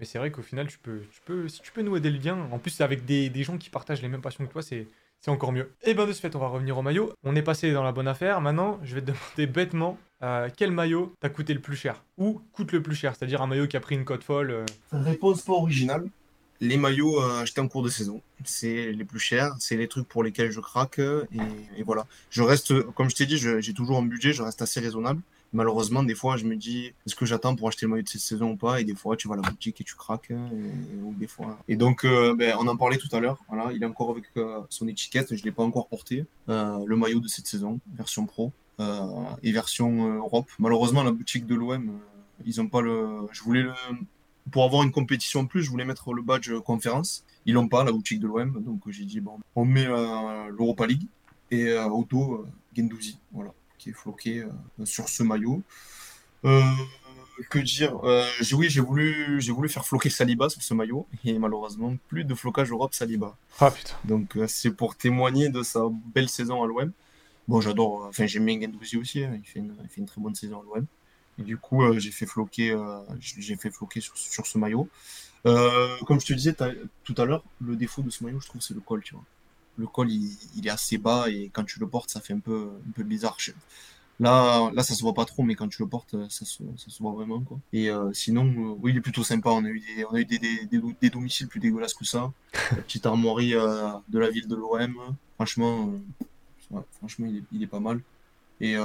Mais 0.00 0.06
c'est 0.06 0.18
vrai 0.18 0.30
qu'au 0.30 0.42
final, 0.42 0.66
tu 0.66 0.78
peux, 0.78 1.00
tu 1.10 1.20
peux, 1.24 1.48
si 1.48 1.60
tu 1.60 1.70
peux 1.70 1.82
nouer 1.82 2.00
des 2.00 2.10
liens, 2.10 2.48
en 2.50 2.58
plus 2.58 2.80
avec 2.80 3.04
des, 3.04 3.30
des 3.30 3.44
gens 3.44 3.58
qui 3.58 3.70
partagent 3.70 4.02
les 4.02 4.08
mêmes 4.08 4.22
passions 4.22 4.46
que 4.46 4.52
toi, 4.52 4.62
c'est, 4.62 4.86
c'est 5.20 5.30
encore 5.30 5.52
mieux. 5.52 5.70
Et 5.82 5.94
bien 5.94 6.06
de 6.06 6.12
ce 6.12 6.20
fait, 6.20 6.34
on 6.34 6.38
va 6.38 6.48
revenir 6.48 6.76
au 6.76 6.82
maillot. 6.82 7.12
On 7.24 7.36
est 7.36 7.42
passé 7.42 7.72
dans 7.72 7.84
la 7.84 7.92
bonne 7.92 8.08
affaire. 8.08 8.40
Maintenant, 8.40 8.80
je 8.82 8.94
vais 8.94 9.00
te 9.02 9.06
demander 9.36 9.46
bêtement 9.46 9.98
euh, 10.22 10.48
quel 10.56 10.70
maillot 10.70 11.14
t'a 11.20 11.28
coûté 11.28 11.54
le 11.54 11.60
plus 11.60 11.76
cher 11.76 12.02
Ou 12.18 12.40
coûte 12.52 12.72
le 12.72 12.82
plus 12.82 12.94
cher? 12.94 13.14
C'est-à-dire 13.16 13.42
un 13.42 13.46
maillot 13.46 13.66
qui 13.66 13.76
a 13.76 13.80
pris 13.80 13.94
une 13.94 14.04
cote 14.04 14.24
folle 14.24 14.50
euh. 14.50 14.64
Réponse 14.92 15.42
pas 15.42 15.52
originale. 15.52 16.08
Les 16.60 16.76
maillots 16.76 17.20
euh, 17.20 17.42
achetés 17.42 17.60
en 17.60 17.66
cours 17.66 17.82
de 17.82 17.88
saison, 17.88 18.22
c'est 18.44 18.92
les 18.92 19.04
plus 19.04 19.18
chers, 19.18 19.52
c'est 19.58 19.76
les 19.76 19.88
trucs 19.88 20.06
pour 20.06 20.22
lesquels 20.22 20.52
je 20.52 20.60
craque. 20.60 21.00
et 21.00 21.82
voilà. 21.84 22.06
Je 22.30 22.42
reste, 22.42 22.82
comme 22.92 23.10
je 23.10 23.16
t'ai 23.16 23.26
dit, 23.26 23.36
j'ai 23.36 23.74
toujours 23.74 23.98
un 23.98 24.02
budget, 24.02 24.32
je 24.32 24.42
reste 24.42 24.62
assez 24.62 24.78
raisonnable 24.78 25.22
malheureusement, 25.52 26.02
des 26.02 26.14
fois, 26.14 26.36
je 26.36 26.44
me 26.44 26.56
dis, 26.56 26.92
est-ce 27.06 27.14
que 27.14 27.26
j'attends 27.26 27.54
pour 27.54 27.68
acheter 27.68 27.86
le 27.86 27.90
maillot 27.90 28.02
de 28.02 28.08
cette 28.08 28.20
saison 28.20 28.52
ou 28.52 28.56
pas? 28.56 28.80
Et 28.80 28.84
des 28.84 28.94
fois, 28.94 29.16
tu 29.16 29.28
vas 29.28 29.34
à 29.34 29.36
la 29.36 29.42
boutique 29.42 29.80
et 29.80 29.84
tu 29.84 29.94
craques. 29.94 30.30
Et, 30.30 31.02
ou 31.02 31.14
des 31.14 31.26
fois. 31.26 31.58
Et 31.68 31.76
donc, 31.76 32.04
euh, 32.04 32.34
ben, 32.34 32.56
on 32.58 32.66
en 32.66 32.76
parlait 32.76 32.98
tout 32.98 33.14
à 33.14 33.20
l'heure. 33.20 33.38
Voilà, 33.48 33.72
il 33.72 33.82
est 33.82 33.86
encore 33.86 34.10
avec 34.10 34.24
euh, 34.36 34.60
son 34.68 34.88
étiquette. 34.88 35.34
Je 35.34 35.40
ne 35.40 35.44
l'ai 35.44 35.52
pas 35.52 35.62
encore 35.62 35.88
porté. 35.88 36.24
Euh, 36.48 36.78
le 36.86 36.96
maillot 36.96 37.20
de 37.20 37.28
cette 37.28 37.46
saison, 37.46 37.80
version 37.94 38.26
pro 38.26 38.52
et 39.42 39.52
version 39.52 40.16
Europe. 40.16 40.50
Malheureusement, 40.58 41.02
la 41.02 41.12
boutique 41.12 41.46
de 41.46 41.54
l'OM, 41.54 41.98
ils 42.44 42.60
ont 42.60 42.68
pas 42.68 42.80
le. 42.80 43.26
Je 43.32 43.42
voulais 43.42 43.62
le. 43.62 43.72
pour 44.50 44.64
avoir 44.64 44.82
une 44.82 44.92
compétition 44.92 45.40
en 45.40 45.46
plus, 45.46 45.62
je 45.62 45.70
voulais 45.70 45.84
mettre 45.84 46.12
le 46.12 46.22
badge 46.22 46.52
conférence. 46.64 47.24
Ils 47.44 47.54
l'ont 47.54 47.68
pas, 47.68 47.84
la 47.84 47.92
boutique 47.92 48.20
de 48.20 48.26
l'OM. 48.26 48.62
Donc 48.62 48.82
j'ai 48.88 49.04
dit, 49.04 49.20
bon, 49.20 49.38
on 49.56 49.64
met 49.64 49.86
l'Europa 49.86 50.86
League 50.86 51.06
et 51.50 51.72
Auto 51.74 52.46
Gendouzi, 52.76 53.18
voilà, 53.32 53.52
qui 53.78 53.90
est 53.90 53.94
floqué 53.94 54.44
sur 54.84 55.08
ce 55.08 55.22
maillot. 55.22 55.62
que 57.50 57.58
dire 57.58 57.98
Oui, 58.52 58.68
j'ai 58.68 58.80
voulu, 58.80 59.40
j'ai 59.40 59.52
voulu 59.52 59.68
faire 59.68 59.84
floquer 59.84 60.10
Saliba 60.10 60.48
sur 60.48 60.62
ce 60.62 60.74
maillot 60.74 61.06
et 61.24 61.38
malheureusement 61.38 61.96
plus 62.08 62.24
de 62.24 62.34
flocage 62.34 62.70
Europe 62.70 62.94
Saliba. 62.94 63.36
Ah 63.60 63.70
putain. 63.70 63.94
Donc 64.04 64.38
c'est 64.48 64.70
pour 64.70 64.96
témoigner 64.96 65.48
de 65.48 65.62
sa 65.62 65.82
belle 66.14 66.28
saison 66.28 66.62
à 66.62 66.66
l'OM. 66.66 66.92
Bon, 67.48 67.60
j'adore, 67.60 68.06
enfin 68.08 68.26
j'aime 68.26 68.46
bien 68.46 68.60
Gendouzi 68.60 68.96
aussi, 68.96 69.24
hein. 69.24 69.38
il, 69.42 69.46
fait 69.46 69.60
une, 69.60 70.06
très 70.06 70.20
bonne 70.20 70.34
saison 70.34 70.60
à 70.60 70.62
l'OM. 70.62 70.86
Et 71.38 71.42
du 71.42 71.56
coup, 71.56 71.82
euh, 71.82 71.98
j'ai 71.98 72.10
fait 72.10 72.26
floquer, 72.26 72.72
euh, 72.72 73.00
j'ai 73.18 73.56
fait 73.56 73.70
floquer 73.70 74.00
sur, 74.00 74.16
sur 74.16 74.46
ce 74.46 74.58
maillot. 74.58 74.88
Euh, 75.46 75.96
comme 76.06 76.20
je 76.20 76.26
te 76.26 76.32
disais 76.32 76.54
tout 77.04 77.14
à 77.16 77.24
l'heure, 77.24 77.42
le 77.60 77.74
défaut 77.74 78.02
de 78.02 78.10
ce 78.10 78.22
maillot, 78.22 78.40
je 78.40 78.46
trouve, 78.46 78.60
c'est 78.60 78.74
le 78.74 78.80
col, 78.80 79.02
tu 79.02 79.14
vois. 79.14 79.24
Le 79.78 79.86
col, 79.86 80.10
il, 80.10 80.66
est 80.66 80.70
assez 80.70 80.98
bas 80.98 81.28
et 81.30 81.50
quand 81.52 81.64
tu 81.64 81.80
le 81.80 81.88
portes, 81.88 82.10
ça 82.10 82.20
fait 82.20 82.34
un 82.34 82.38
peu, 82.38 82.70
un 82.86 82.90
peu 82.92 83.02
bizarre. 83.02 83.38
Là, 84.20 84.70
là, 84.74 84.82
ça 84.82 84.94
se 84.94 85.02
voit 85.02 85.14
pas 85.14 85.24
trop, 85.24 85.42
mais 85.42 85.54
quand 85.54 85.68
tu 85.68 85.82
le 85.82 85.88
portes, 85.88 86.14
ça 86.28 86.44
se, 86.44 86.62
ça 86.76 86.90
se 86.90 87.02
voit 87.02 87.12
vraiment, 87.12 87.40
quoi. 87.40 87.58
Et 87.72 87.90
euh, 87.90 88.12
sinon, 88.12 88.76
oui, 88.80 88.92
il 88.92 88.98
est 88.98 89.00
plutôt 89.00 89.24
sympa. 89.24 89.50
On 89.50 89.64
a 89.64 89.68
eu 89.68 89.80
des, 89.80 90.04
on 90.04 90.14
a 90.14 90.20
eu 90.20 90.26
des, 90.26 90.38
des, 90.38 90.80
des, 91.00 91.10
domiciles 91.10 91.48
plus 91.48 91.58
dégueulasses 91.58 91.94
que 91.94 92.04
ça. 92.04 92.30
Petite 92.86 93.06
armoirie 93.06 93.52
de 93.52 94.18
la 94.18 94.30
ville 94.30 94.46
de 94.46 94.54
l'OM. 94.54 95.16
Franchement, 95.36 95.90
franchement, 96.98 97.26
il 97.28 97.38
est, 97.38 97.42
il 97.52 97.62
est, 97.62 97.66
pas 97.66 97.80
mal. 97.80 98.00
Et 98.60 98.76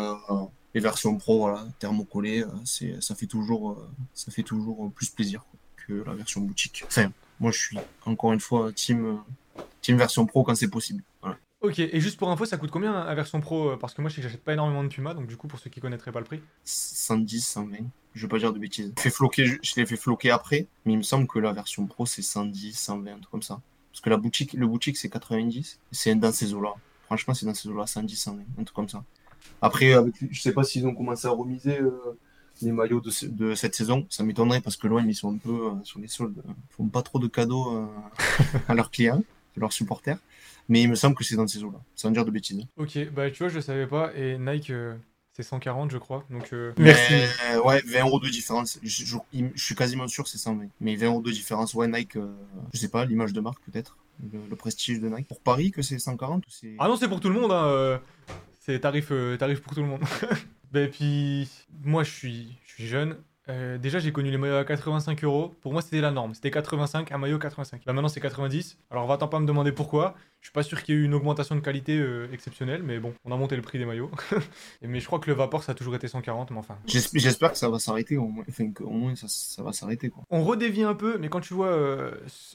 les 0.77 0.81
versions 0.81 1.17
pro, 1.17 1.39
voilà, 1.39 1.65
thermocollées, 1.79 2.43
euh, 2.43 2.47
c'est, 2.63 3.01
ça 3.01 3.15
fait 3.15 3.25
toujours, 3.25 3.71
euh, 3.71 3.89
ça 4.13 4.31
fait 4.31 4.43
toujours 4.43 4.91
plus 4.91 5.09
plaisir 5.09 5.43
que 5.75 6.03
la 6.05 6.13
version 6.13 6.41
boutique. 6.41 6.83
Enfin, 6.85 7.11
moi, 7.39 7.51
je 7.51 7.57
suis 7.57 7.77
encore 8.05 8.31
une 8.31 8.39
fois 8.39 8.71
team, 8.73 9.19
team 9.81 9.97
version 9.97 10.25
pro 10.27 10.43
quand 10.43 10.55
c'est 10.55 10.67
possible. 10.67 11.03
Ok, 11.61 11.79
et 11.79 11.99
juste 11.99 12.19
pour 12.19 12.29
info, 12.29 12.45
ça 12.45 12.57
coûte 12.57 12.69
combien 12.69 13.05
la 13.05 13.15
version 13.15 13.41
pro 13.41 13.75
Parce 13.77 13.95
que 13.95 14.01
moi, 14.01 14.09
je 14.09 14.15
sais 14.15 14.21
que 14.21 14.27
j'achète 14.27 14.43
pas 14.43 14.53
énormément 14.53 14.83
de 14.83 14.89
Puma, 14.89 15.15
donc 15.15 15.25
du 15.25 15.35
coup, 15.35 15.47
pour 15.47 15.57
ceux 15.57 15.71
qui 15.71 15.79
connaîtraient 15.79 16.11
pas 16.11 16.19
le 16.19 16.25
prix. 16.25 16.39
110, 16.65 17.41
120. 17.41 17.77
Je 18.13 18.21
vais 18.21 18.27
pas 18.27 18.37
dire 18.37 18.53
de 18.53 18.59
bêtises. 18.59 18.93
Je, 19.03 19.09
floquer, 19.09 19.57
je 19.63 19.75
l'ai 19.75 19.87
fait 19.87 19.97
floquer 19.97 20.29
après, 20.29 20.67
mais 20.85 20.93
il 20.93 20.97
me 20.97 21.03
semble 21.03 21.25
que 21.25 21.39
la 21.39 21.53
version 21.53 21.87
pro, 21.87 22.05
c'est 22.05 22.21
110, 22.21 22.77
120, 22.77 23.11
un 23.11 23.13
truc 23.15 23.31
comme 23.31 23.41
ça. 23.41 23.59
Parce 23.91 24.01
que 24.01 24.11
la 24.11 24.17
boutique, 24.17 24.53
le 24.53 24.67
boutique, 24.67 24.97
c'est 24.97 25.09
90. 25.09 25.79
C'est 25.91 26.13
dans 26.13 26.31
ces 26.31 26.53
eaux-là. 26.53 26.75
Franchement, 27.07 27.33
c'est 27.33 27.45
dans 27.45 27.53
ces 27.53 27.69
eaux-là, 27.69 27.87
110, 27.87 28.15
120, 28.15 28.41
un 28.41 28.63
truc 28.63 28.75
comme 28.75 28.89
ça. 28.89 29.01
Après, 29.61 29.93
avec, 29.93 30.13
je 30.29 30.41
sais 30.41 30.51
pas 30.51 30.65
s'ils 30.65 30.85
ont 30.85 30.93
commencé 30.93 31.25
à 31.25 31.31
remiser 31.31 31.79
euh, 31.79 32.19
les 32.61 32.73
maillots 32.73 33.01
de, 33.01 33.55
cette 33.55 33.75
saison. 33.75 34.05
Ça 34.09 34.23
m'étonnerait 34.23 34.59
parce 34.59 34.75
que 34.75 34.87
loin, 34.87 35.05
ils 35.07 35.15
sont 35.15 35.33
un 35.33 35.37
peu 35.37 35.67
euh, 35.67 35.83
sur 35.83 36.01
les 36.01 36.09
soldes. 36.09 36.43
Ils 36.45 36.75
font 36.75 36.87
pas 36.87 37.01
trop 37.03 37.17
de 37.17 37.27
cadeaux 37.27 37.77
euh, 37.77 37.85
à 38.67 38.75
leurs 38.75 38.91
clients, 38.91 39.23
à 39.55 39.59
leurs 39.61 39.71
supporters. 39.71 40.17
Mais 40.67 40.81
il 40.81 40.89
me 40.89 40.95
semble 40.95 41.15
que 41.15 41.23
c'est 41.23 41.37
dans 41.37 41.47
ces 41.47 41.63
eaux-là. 41.63 41.79
Sans 41.95 42.11
dire 42.11 42.25
de 42.25 42.31
bêtises. 42.31 42.61
Ok, 42.75 42.99
bah 43.13 43.31
tu 43.31 43.43
vois, 43.43 43.47
je 43.47 43.61
savais 43.61 43.87
pas. 43.87 44.11
Et 44.17 44.37
Nike, 44.37 44.73
c'est 45.31 45.43
140, 45.43 45.91
je 45.91 45.97
crois. 45.97 46.25
Donc, 46.29 46.53
merci. 46.77 47.13
ouais, 47.63 47.81
20 47.87 48.01
euros 48.01 48.19
de 48.19 48.27
différence. 48.27 48.77
Je, 48.83 49.17
suis 49.55 49.75
quasiment 49.75 50.09
sûr 50.09 50.25
que 50.25 50.29
c'est 50.29 50.37
120. 50.37 50.67
Mais 50.81 50.97
20 50.97 51.05
euros 51.05 51.21
de 51.21 51.31
différence. 51.31 51.73
Ouais, 51.73 51.87
Nike, 51.87 52.17
je 52.73 52.77
sais 52.77 52.89
pas, 52.89 53.05
l'image 53.05 53.31
de 53.31 53.39
marque 53.39 53.61
peut-être. 53.61 53.95
Le, 54.19 54.55
prestige 54.55 54.99
de 54.99 55.09
Nike. 55.09 55.27
Pour 55.27 55.41
Paris, 55.41 55.71
que 55.71 55.81
c'est 55.81 55.99
140 55.99 56.45
ou 56.45 56.49
c'est... 56.49 56.75
Ah 56.79 56.87
non, 56.87 56.95
c'est 56.95 57.07
pour 57.07 57.19
tout 57.19 57.29
le 57.29 57.39
monde. 57.39 57.51
Hein. 57.51 58.01
C'est 58.59 58.81
tarif, 58.81 59.11
euh, 59.11 59.37
tarif 59.37 59.61
pour 59.61 59.73
tout 59.73 59.81
le 59.81 59.87
monde. 59.87 60.01
Et 60.23 60.35
ben, 60.71 60.89
puis, 60.89 61.49
moi, 61.83 62.03
je 62.03 62.11
suis, 62.11 62.57
je 62.65 62.73
suis 62.73 62.87
jeune. 62.87 63.15
Euh, 63.49 63.77
déjà, 63.77 63.99
j'ai 63.99 64.11
connu 64.11 64.31
les 64.31 64.37
maillots 64.37 64.55
à 64.55 64.65
85 64.65 65.23
euros. 65.23 65.53
Pour 65.61 65.73
moi, 65.73 65.81
c'était 65.81 66.01
la 66.01 66.11
norme. 66.11 66.33
C'était 66.33 66.51
85, 66.51 67.11
un 67.11 67.17
maillot 67.17 67.39
85. 67.39 67.85
Là, 67.85 67.93
maintenant, 67.93 68.09
c'est 68.09 68.19
90. 68.19 68.77
Alors, 68.91 69.07
va-t'en 69.07 69.27
pas 69.27 69.39
me 69.39 69.45
demander 69.45 69.71
pourquoi. 69.71 70.15
Je 70.39 70.47
suis 70.47 70.53
pas 70.53 70.63
sûr 70.63 70.83
qu'il 70.83 70.95
y 70.95 70.97
ait 70.97 71.01
eu 71.01 71.05
une 71.05 71.13
augmentation 71.13 71.55
de 71.55 71.61
qualité 71.61 71.97
euh, 71.97 72.31
exceptionnelle, 72.31 72.83
mais 72.83 72.99
bon, 72.99 73.13
on 73.25 73.31
a 73.31 73.37
monté 73.37 73.55
le 73.55 73.61
prix 73.61 73.79
des 73.79 73.85
maillots. 73.85 74.11
mais 74.81 74.99
je 74.99 75.05
crois 75.05 75.19
que 75.19 75.29
le 75.29 75.35
vapor, 75.35 75.63
ça 75.63 75.71
a 75.71 75.75
toujours 75.75 75.95
été 75.95 76.07
140, 76.07 76.51
mais 76.51 76.57
enfin. 76.57 76.77
J'espère 76.85 77.51
que 77.51 77.57
ça 77.57 77.69
va 77.69 77.79
s'arrêter, 77.79 78.17
au 78.17 78.27
moins, 78.27 78.45
enfin, 78.47 78.69
au 78.81 78.91
moins 78.91 79.15
ça, 79.15 79.27
ça, 79.27 79.63
va 79.63 79.73
s'arrêter. 79.73 80.09
quoi. 80.09 80.23
On 80.29 80.43
redévie 80.43 80.83
un 80.83 80.93
peu, 80.93 81.17
mais 81.17 81.27
quand 81.29 81.41
tu 81.41 81.53
vois 81.53 81.67
euh, 81.67 82.11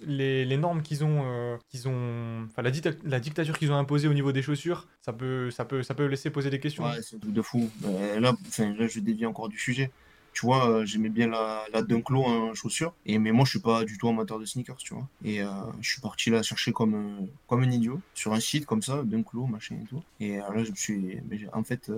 les, 0.07 0.45
les, 0.45 0.57
normes 0.57 0.82
qu'ils 0.82 1.05
ont, 1.05 1.59
qu'ils 1.68 1.88
ont, 1.88 2.45
enfin 2.45 2.62
la, 2.62 2.70
la 3.05 3.20
dictature 3.20 3.59
qu'ils 3.59 3.72
ont 3.72 3.76
imposée 3.76 4.09
au 4.09 4.14
niveau 4.14 4.32
des 4.32 4.43
chaussures, 4.43 4.86
ça 5.01 5.12
peut, 5.12 5.51
ça 5.51 5.64
peut, 5.64 5.82
ça 5.82 5.95
peut 5.95 6.07
laisser 6.07 6.30
poser 6.30 6.51
des 6.51 6.61
questions. 6.61 6.84
Ouais, 6.84 7.03
c'est 7.03 7.16
un 7.16 7.18
truc 7.18 7.32
de 7.32 7.43
fou. 7.43 7.68
là, 7.82 8.20
là, 8.20 8.86
je 8.86 9.01
dévie 9.01 9.26
encore 9.26 9.49
du 9.49 9.59
sujet 9.59 9.90
tu 10.32 10.46
vois, 10.46 10.68
euh, 10.68 10.86
j'aimais 10.86 11.08
bien 11.10 11.28
la, 11.28 11.64
la 11.72 11.82
Dunklo 11.82 12.24
en 12.24 12.54
chaussures. 12.54 12.94
Et, 13.06 13.18
mais 13.18 13.32
moi, 13.32 13.44
je 13.44 13.50
suis 13.50 13.60
pas 13.60 13.84
du 13.84 13.98
tout 13.98 14.08
amateur 14.08 14.38
de 14.38 14.44
sneakers, 14.44 14.76
tu 14.76 14.94
vois. 14.94 15.06
Et 15.24 15.42
euh, 15.42 15.48
je 15.80 15.90
suis 15.90 16.00
parti 16.00 16.30
là 16.30 16.42
chercher 16.42 16.72
comme, 16.72 16.94
euh, 16.94 17.26
comme 17.46 17.62
un 17.62 17.70
idiot 17.70 18.00
sur 18.14 18.32
un 18.32 18.40
site 18.40 18.66
comme 18.66 18.82
ça, 18.82 19.02
Dunklo, 19.04 19.46
machin 19.46 19.76
et 19.82 19.86
tout. 19.86 20.02
Et 20.20 20.36
là, 20.36 20.64
je 20.64 20.70
me 20.70 20.76
suis, 20.76 21.18
en 21.52 21.62
fait, 21.62 21.90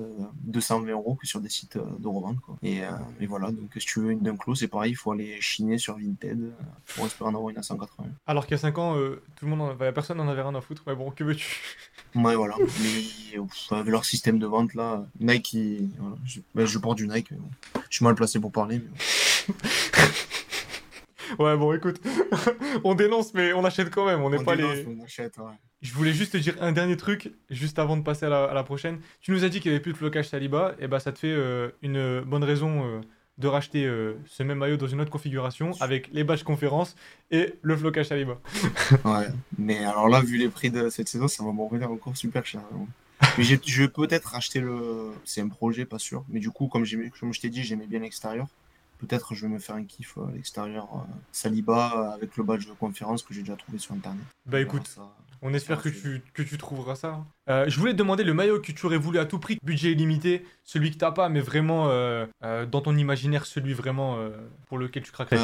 220 0.44 0.90
euros 0.90 1.14
que 1.14 1.26
sur 1.26 1.40
des 1.40 1.48
sites 1.48 1.76
de 1.76 2.08
revente, 2.08 2.40
quoi. 2.40 2.56
Et, 2.62 2.80
et, 3.20 3.26
voilà, 3.26 3.50
donc 3.52 3.70
si 3.76 3.86
tu 3.86 4.00
veux 4.00 4.10
une 4.10 4.20
Dunklo, 4.20 4.54
c'est 4.54 4.68
pareil, 4.68 4.92
il 4.92 4.96
faut 4.96 5.12
aller 5.12 5.40
chiner 5.40 5.78
sur 5.78 5.96
Vinted 5.96 6.52
pour 6.94 7.06
espérer 7.06 7.30
en 7.30 7.34
avoir 7.34 7.50
une 7.50 7.58
à 7.58 7.62
180. 7.62 8.08
Alors 8.26 8.46
qu'il 8.46 8.52
y 8.52 8.54
a 8.54 8.58
5 8.58 8.78
ans, 8.78 8.94
tout 9.36 9.44
le 9.44 9.54
monde, 9.54 9.76
personne 9.94 10.18
n'en 10.18 10.28
avait 10.28 10.42
rien 10.42 10.54
à 10.54 10.60
foutre. 10.60 10.82
Mais 10.86 10.94
bon, 10.94 11.10
que 11.10 11.24
veux-tu? 11.24 11.60
Ouais, 12.14 12.34
voilà. 12.34 12.56
Mais 12.82 13.38
avec 13.70 13.86
leur 13.86 14.04
système 14.04 14.38
de 14.38 14.46
vente 14.46 14.74
là, 14.74 15.04
Nike, 15.20 15.56
voilà, 15.98 16.16
je, 16.24 16.40
ben, 16.54 16.66
je 16.66 16.78
porte 16.78 16.98
du 16.98 17.08
Nike. 17.08 17.32
Je 17.90 17.96
suis 17.96 18.04
mal 18.04 18.14
placé 18.14 18.40
pour 18.40 18.52
parler. 18.52 18.80
ouais, 21.38 21.56
bon, 21.56 21.72
écoute, 21.72 22.00
on 22.84 22.94
dénonce, 22.94 23.34
mais 23.34 23.52
on 23.52 23.64
achète 23.64 23.90
quand 23.90 24.06
même. 24.06 24.22
On 24.22 24.30
n'est 24.30 24.42
pas 24.42 24.54
les. 24.54 24.86
Je 25.82 25.92
voulais 25.92 26.12
juste 26.12 26.32
te 26.32 26.38
dire 26.38 26.56
un 26.60 26.72
dernier 26.72 26.96
truc, 26.96 27.32
juste 27.50 27.78
avant 27.78 27.96
de 27.96 28.02
passer 28.02 28.24
à 28.24 28.54
la, 28.54 28.62
prochaine. 28.62 29.00
Tu 29.20 29.32
nous 29.32 29.44
as 29.44 29.50
dit 29.50 29.60
qu'il 29.60 29.70
n'y 29.70 29.76
avait 29.76 29.82
plus 29.82 29.92
de 29.92 29.98
flocage 29.98 30.28
Saliba, 30.28 30.74
et 30.78 30.88
bah 30.88 30.98
ça 30.98 31.12
te 31.12 31.18
fait 31.18 31.32
euh, 31.32 31.70
une 31.82 32.20
bonne 32.22 32.42
raison 32.42 32.86
euh, 32.86 33.00
de 33.36 33.48
racheter 33.48 33.84
euh, 33.84 34.14
ce 34.24 34.42
même 34.42 34.58
maillot 34.58 34.78
dans 34.78 34.86
une 34.86 35.02
autre 35.02 35.10
configuration 35.10 35.72
avec 35.80 36.08
les 36.12 36.24
badges 36.24 36.42
conférences 36.42 36.96
et 37.30 37.54
le 37.60 37.76
flocage 37.76 38.06
Saliba. 38.06 38.38
ouais, 39.04 39.28
mais 39.58 39.84
alors 39.84 40.08
là, 40.08 40.22
vu 40.22 40.38
les 40.38 40.48
prix 40.48 40.70
de 40.70 40.88
cette 40.88 41.08
saison, 41.08 41.28
ça 41.28 41.44
va 41.44 41.52
me 41.52 41.60
revenir 41.60 41.90
encore 41.90 42.16
super 42.16 42.46
cher. 42.46 42.62
Mais 43.38 43.44
je 43.44 43.82
vais 43.82 43.88
peut-être 43.88 44.26
racheter 44.26 44.60
le. 44.60 45.12
C'est 45.24 45.40
un 45.40 45.48
projet, 45.48 45.84
pas 45.84 45.98
sûr. 45.98 46.24
Mais 46.28 46.40
du 46.40 46.50
coup, 46.50 46.68
comme, 46.68 46.84
comme 47.18 47.32
je 47.32 47.40
t'ai 47.40 47.50
dit, 47.50 47.62
j'aimais 47.62 47.86
bien 47.86 48.00
l'extérieur. 48.00 48.46
Peut-être 48.98 49.34
je 49.34 49.46
vais 49.46 49.52
me 49.52 49.58
faire 49.58 49.74
un 49.74 49.84
kiff 49.84 50.16
à 50.18 50.30
l'extérieur. 50.32 50.88
Euh, 50.94 51.12
Saliba 51.32 52.14
avec 52.14 52.36
le 52.36 52.44
badge 52.44 52.66
de 52.66 52.72
conférence 52.72 53.22
que 53.22 53.34
j'ai 53.34 53.40
déjà 53.40 53.56
trouvé 53.56 53.78
sur 53.78 53.94
internet. 53.94 54.22
Bah 54.46 54.60
écoute, 54.60 54.96
on 55.42 55.52
espère 55.52 55.82
que 55.82 55.88
tu, 55.88 56.22
que 56.32 56.42
tu 56.42 56.56
trouveras 56.56 56.94
ça. 56.94 57.08
Hein. 57.08 57.26
Euh, 57.50 57.64
je 57.68 57.78
voulais 57.78 57.92
te 57.92 57.98
demander 57.98 58.24
le 58.24 58.34
maillot 58.34 58.60
que 58.60 58.72
tu 58.72 58.86
aurais 58.86 58.96
voulu 58.96 59.18
à 59.18 59.26
tout 59.26 59.38
prix, 59.38 59.58
budget 59.62 59.92
illimité, 59.92 60.46
celui 60.64 60.90
que 60.90 60.96
t'as 60.96 61.10
pas, 61.10 61.28
mais 61.28 61.40
vraiment 61.40 61.88
euh, 61.88 62.26
dans 62.66 62.80
ton 62.80 62.96
imaginaire, 62.96 63.46
celui 63.46 63.74
vraiment 63.74 64.16
pour 64.66 64.78
lequel 64.78 65.02
tu 65.02 65.12
craquerais? 65.12 65.38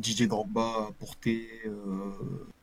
DJ 0.00 0.28
Drogba 0.28 0.90
porté 0.98 1.48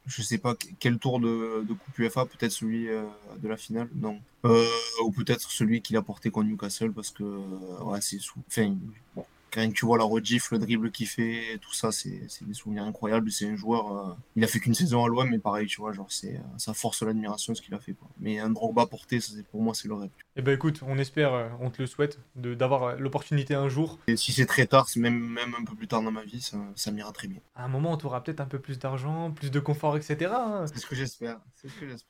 je 0.08 0.22
sais 0.22 0.38
pas 0.38 0.56
quel 0.80 0.98
tour 0.98 1.20
de, 1.20 1.66
Coupe 1.68 2.00
UEFA, 2.00 2.26
peut-être 2.26 2.52
celui 2.52 2.90
euh, 2.90 3.04
de 3.38 3.48
la 3.48 3.58
finale, 3.58 3.90
non. 3.96 4.20
Euh, 4.46 4.66
ou 5.04 5.12
peut-être 5.12 5.52
celui 5.52 5.82
qu'il 5.82 5.98
a 5.98 6.02
porté 6.02 6.32
contre 6.32 6.48
Newcastle 6.48 6.92
parce 6.92 7.12
que 7.12 7.24
ouais, 7.24 8.00
c'est 8.02 8.20
sous. 8.20 8.40
Enfin, 8.48 8.76
bon, 9.16 9.26
quand 9.52 9.74
tu 9.74 9.86
vois 9.86 9.98
la 9.98 10.04
rediff, 10.04 10.52
le 10.52 10.60
dribble 10.60 10.92
qu'il 10.92 11.08
fait, 11.08 11.58
tout 11.62 11.74
ça, 11.74 11.92
c'est 11.92 12.28
des 12.42 12.54
souvenirs 12.54 12.84
incroyables. 12.84 13.32
C'est 13.32 13.50
un 13.50 13.56
joueur, 13.56 13.92
euh, 13.92 14.14
il 14.36 14.44
a 14.44 14.48
fait 14.48 14.60
qu'une 14.60 14.74
saison 14.74 15.04
à 15.04 15.08
l'OM, 15.08 15.30
mais 15.30 15.40
pareil, 15.40 15.68
tu 15.68 15.82
vois, 15.82 15.94
genre, 15.94 16.08
c'est 16.10 16.36
euh, 16.36 16.58
ça 16.58 16.74
force 16.74 17.02
l'admiration 17.04 17.56
ce 17.56 17.62
qu'il 17.62 17.74
a 17.74 17.80
fait. 17.80 17.94
Quoi. 17.94 18.08
Mais 18.20 18.40
un 18.40 18.50
Drogba 18.50 18.86
porté, 18.86 19.20
ça, 19.20 19.34
pour 19.52 19.62
moi, 19.62 19.74
c'est 19.74 19.88
le 19.88 19.94
rêve. 19.96 20.10
Eh 20.36 20.42
ben 20.42 20.54
écoute, 20.54 20.82
on 20.86 20.98
espère, 20.98 21.34
euh, 21.34 21.50
on 21.60 21.70
te 21.70 21.82
le 21.82 21.88
souhaite, 21.88 22.20
d'avoir 22.36 22.98
l'opportunité 22.98 23.56
un 23.56 23.70
jour. 23.70 24.00
Et 24.08 24.18
si 24.18 24.32
c'est 24.32 24.46
très 24.46 24.68
tard, 24.68 24.88
même, 24.96 25.20
même 25.20 25.56
un 25.60 25.64
peu 25.64 25.76
plus 25.76 25.88
tard 25.88 26.02
dans 26.02 26.12
ma 26.12 26.24
vie, 26.24 26.42
ça, 26.42 26.58
ça 26.76 26.92
m'ira 26.92 27.12
très 27.12 27.28
bien. 27.28 27.40
À 27.56 27.66
un 27.66 27.68
moment, 27.68 27.92
on 27.92 27.98
t'aura 27.98 28.24
peut-être 28.24 28.42
un 28.42 28.46
peu 28.46 28.60
plus 28.60 28.80
d'argent, 28.80 29.32
plus 29.32 29.52
de 29.52 29.60
confort, 29.60 29.98
etc. 29.98 30.32
Hein. 30.34 30.66
C'est 30.68 30.80
ce 30.80 30.86
que 30.86 30.96
j'espère. 30.96 31.40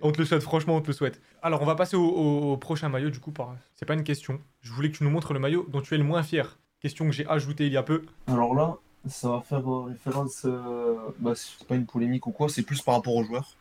On 0.01 0.11
te 0.11 0.19
le 0.19 0.25
souhaite, 0.25 0.43
franchement, 0.43 0.75
on 0.75 0.81
te 0.81 0.87
le 0.87 0.93
souhaite. 0.93 1.21
Alors, 1.41 1.61
on 1.61 1.65
va 1.65 1.75
passer 1.75 1.95
au, 1.95 2.57
prochain 2.57 2.89
maillot, 2.89 3.09
du 3.09 3.19
coup, 3.19 3.31
par... 3.31 3.55
c'est 3.75 3.85
pas 3.85 3.93
une 3.93 4.03
question. 4.03 4.41
Je 4.61 4.71
voulais 4.73 4.91
que 4.91 4.97
tu 4.97 5.03
nous 5.03 5.09
montres 5.09 5.33
le 5.33 5.39
maillot 5.39 5.65
dont 5.69 5.81
tu 5.81 5.93
es 5.93 5.97
le 5.97 6.03
moins 6.03 6.23
fier. 6.23 6.57
Question 6.87 7.07
que 7.07 7.11
j'ai 7.11 7.27
ajoutée 7.27 7.65
il 7.65 7.73
y 7.73 7.75
a 7.75 7.83
peu. 7.83 8.05
Alors 8.27 8.55
là, 8.55 8.77
ça 9.09 9.29
va 9.29 9.41
faire 9.41 9.69
euh, 9.69 9.87
référence. 9.87 10.43
Euh, 10.45 10.95
bah, 11.19 11.33
c'est 11.35 11.67
pas 11.67 11.75
une 11.75 11.85
polémique 11.85 12.25
ou 12.27 12.31
quoi, 12.31 12.47
c'est 12.47 12.63
plus 12.63 12.81
par 12.81 12.95
rapport 12.95 13.13
aux 13.13 13.25
joueurs. 13.25 13.57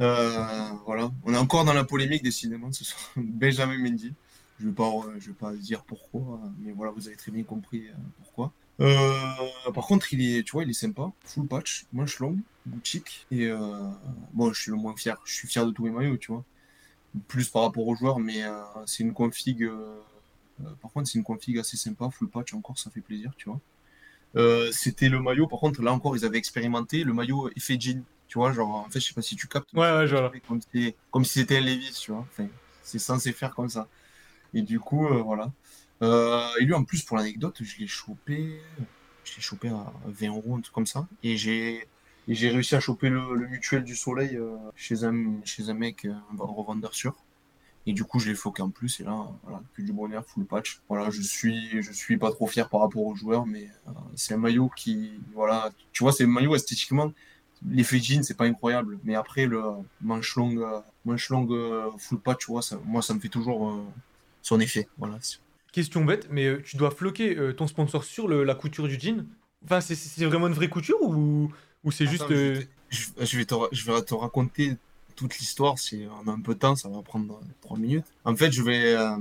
Euh, 0.00 0.70
voilà, 0.86 1.12
on 1.26 1.34
est 1.34 1.36
encore 1.36 1.66
dans 1.66 1.74
la 1.74 1.84
polémique 1.84 2.22
décidément 2.22 2.72
ce 2.72 2.82
soir. 2.82 3.10
Benjamin 3.16 3.76
Mendy. 3.76 4.14
Je 4.58 4.68
vais 4.68 4.72
pas, 4.72 4.90
je 5.18 5.26
vais 5.26 5.34
pas 5.34 5.52
dire 5.52 5.82
pourquoi, 5.82 6.40
mais 6.60 6.72
voilà, 6.72 6.92
vous 6.92 7.08
avez 7.08 7.16
très 7.16 7.30
bien 7.30 7.42
compris 7.42 7.84
pourquoi. 8.22 8.52
par 8.78 9.84
contre, 9.86 10.14
il 10.14 10.22
est, 10.22 10.44
tu 10.44 10.52
vois, 10.52 10.62
il 10.62 10.70
est 10.70 10.72
sympa, 10.72 11.12
full 11.26 11.46
patch, 11.46 11.84
manche 11.92 12.20
longue, 12.20 12.38
boutique, 12.64 13.26
et 13.30 13.50
bon, 14.32 14.50
je 14.54 14.62
suis 14.62 14.70
le 14.70 14.78
moins 14.78 14.96
fier. 14.96 15.20
Je 15.26 15.34
suis 15.34 15.46
fier 15.46 15.66
de 15.66 15.72
tous 15.72 15.84
mes 15.84 15.90
maillots, 15.90 16.16
tu 16.16 16.32
vois. 16.32 16.42
Plus 17.28 17.50
par 17.50 17.64
rapport 17.64 17.86
aux 17.86 17.94
joueurs, 17.94 18.18
mais 18.18 18.40
c'est 18.86 19.02
une 19.02 19.12
config 19.12 19.68
par 20.80 20.92
contre, 20.92 21.08
c'est 21.08 21.18
une 21.18 21.24
config 21.24 21.58
assez 21.58 21.76
sympa, 21.76 22.10
full 22.10 22.28
patch 22.28 22.54
encore, 22.54 22.78
ça 22.78 22.90
fait 22.90 23.00
plaisir, 23.00 23.32
tu 23.36 23.48
vois. 23.48 23.60
Euh, 24.36 24.70
c'était 24.72 25.08
le 25.08 25.20
maillot, 25.20 25.46
par 25.46 25.60
contre, 25.60 25.82
là 25.82 25.92
encore, 25.92 26.16
ils 26.16 26.24
avaient 26.24 26.38
expérimenté 26.38 27.04
le 27.04 27.12
maillot 27.12 27.50
effet 27.56 27.76
jean. 27.78 28.02
Tu 28.28 28.38
vois, 28.38 28.52
genre, 28.52 28.70
en 28.76 28.88
fait, 28.90 29.00
je 29.00 29.08
sais 29.08 29.14
pas 29.14 29.22
si 29.22 29.36
tu 29.36 29.46
captes. 29.46 29.72
Ouais, 29.74 29.80
ouais, 29.80 30.06
vois. 30.06 30.32
Comme 30.48 30.60
si, 30.72 30.94
comme 31.10 31.24
si 31.24 31.40
c'était 31.40 31.58
un 31.58 31.60
Levi's, 31.60 31.98
tu 32.00 32.12
vois. 32.12 32.26
Enfin, 32.30 32.48
c'est 32.82 32.98
censé 32.98 33.32
faire 33.32 33.54
comme 33.54 33.68
ça. 33.68 33.88
Et 34.54 34.62
du 34.62 34.80
coup, 34.80 35.06
euh, 35.06 35.22
voilà. 35.22 35.52
Euh, 36.02 36.48
et 36.60 36.64
lui, 36.64 36.74
en 36.74 36.84
plus, 36.84 37.02
pour 37.02 37.16
l'anecdote, 37.18 37.58
je 37.62 37.78
l'ai 37.78 37.86
chopé. 37.86 38.60
Je 39.24 39.36
l'ai 39.36 39.42
chopé 39.42 39.68
à 39.68 39.92
20 40.06 40.28
euros, 40.28 40.56
un 40.56 40.60
truc 40.60 40.74
comme 40.74 40.86
ça. 40.86 41.06
Et 41.22 41.36
j'ai. 41.36 41.86
Et 42.28 42.34
j'ai 42.36 42.50
réussi 42.50 42.76
à 42.76 42.80
choper 42.80 43.08
le, 43.08 43.34
le 43.34 43.48
mutuel 43.48 43.82
du 43.82 43.96
soleil 43.96 44.36
euh, 44.36 44.56
chez, 44.76 45.02
un, 45.04 45.44
chez 45.44 45.68
un 45.70 45.74
mec, 45.74 46.04
euh, 46.04 46.12
un 46.12 46.36
revendeur 46.38 46.94
sûr. 46.94 47.16
Et 47.86 47.92
du 47.92 48.04
coup, 48.04 48.18
je 48.20 48.28
l'ai 48.28 48.34
floqué 48.36 48.62
en 48.62 48.70
plus. 48.70 49.00
Et 49.00 49.04
là, 49.04 49.26
voilà, 49.42 49.60
que 49.74 49.82
du 49.82 49.92
bonheur, 49.92 50.24
full 50.24 50.44
patch. 50.44 50.80
Voilà, 50.88 51.10
je 51.10 51.20
suis, 51.20 51.82
je 51.82 51.90
suis 51.92 52.16
pas 52.16 52.30
trop 52.30 52.46
fier 52.46 52.68
par 52.68 52.80
rapport 52.80 53.02
aux 53.04 53.14
joueurs, 53.16 53.44
mais 53.46 53.68
euh, 53.88 53.92
c'est 54.14 54.34
un 54.34 54.36
maillot 54.36 54.70
qui, 54.76 55.10
voilà, 55.34 55.70
tu 55.92 56.04
vois, 56.04 56.12
c'est 56.12 56.24
un 56.24 56.28
maillot 56.28 56.54
esthétiquement. 56.54 57.12
L'effet 57.68 57.98
jean, 57.98 58.22
c'est 58.22 58.36
pas 58.36 58.44
incroyable. 58.44 58.98
Mais 59.04 59.14
après, 59.16 59.46
le 59.46 59.62
manche 60.00 60.34
longue, 60.36 60.64
manche 61.04 61.28
longue 61.30 61.52
euh, 61.52 61.90
full 61.98 62.20
patch, 62.20 62.38
tu 62.46 62.52
vois, 62.52 62.62
ça, 62.62 62.78
moi, 62.84 63.02
ça 63.02 63.14
me 63.14 63.20
fait 63.20 63.28
toujours 63.28 63.68
euh, 63.70 63.84
son 64.42 64.60
effet. 64.60 64.86
Voilà. 64.98 65.18
Question 65.72 66.04
bête, 66.04 66.28
mais 66.30 66.62
tu 66.62 66.76
dois 66.76 66.90
floquer 66.90 67.36
euh, 67.36 67.52
ton 67.52 67.66
sponsor 67.66 68.04
sur 68.04 68.28
le- 68.28 68.44
la 68.44 68.54
couture 68.54 68.86
du 68.86 68.98
jean 69.00 69.24
Enfin, 69.64 69.80
c'est- 69.80 70.24
vraiment 70.26 70.48
une 70.48 70.54
vraie 70.54 70.68
couture 70.68 71.00
ou, 71.02 71.50
ou 71.84 71.90
c'est 71.92 72.06
juste. 72.06 72.26
Je, 72.28 72.34
vais 72.34 72.60
te, 72.60 72.66
je- 72.90 73.24
je 73.24 73.36
vais 73.38 73.44
te, 73.44 73.54
ra- 73.54 73.68
je 73.72 73.90
vais 73.90 74.02
te 74.02 74.12
raconter 74.14 74.76
toute 75.14 75.38
l'histoire. 75.38 75.78
Si 75.78 76.04
on 76.24 76.28
a 76.28 76.32
un 76.32 76.40
peu 76.40 76.54
de 76.54 76.58
temps, 76.58 76.76
ça 76.76 76.88
va 76.88 77.02
prendre 77.02 77.40
trois 77.60 77.78
minutes. 77.78 78.06
En 78.24 78.34
fait, 78.36 78.52
je 78.52 78.62
vais, 78.62 78.94
euh, 78.94 79.16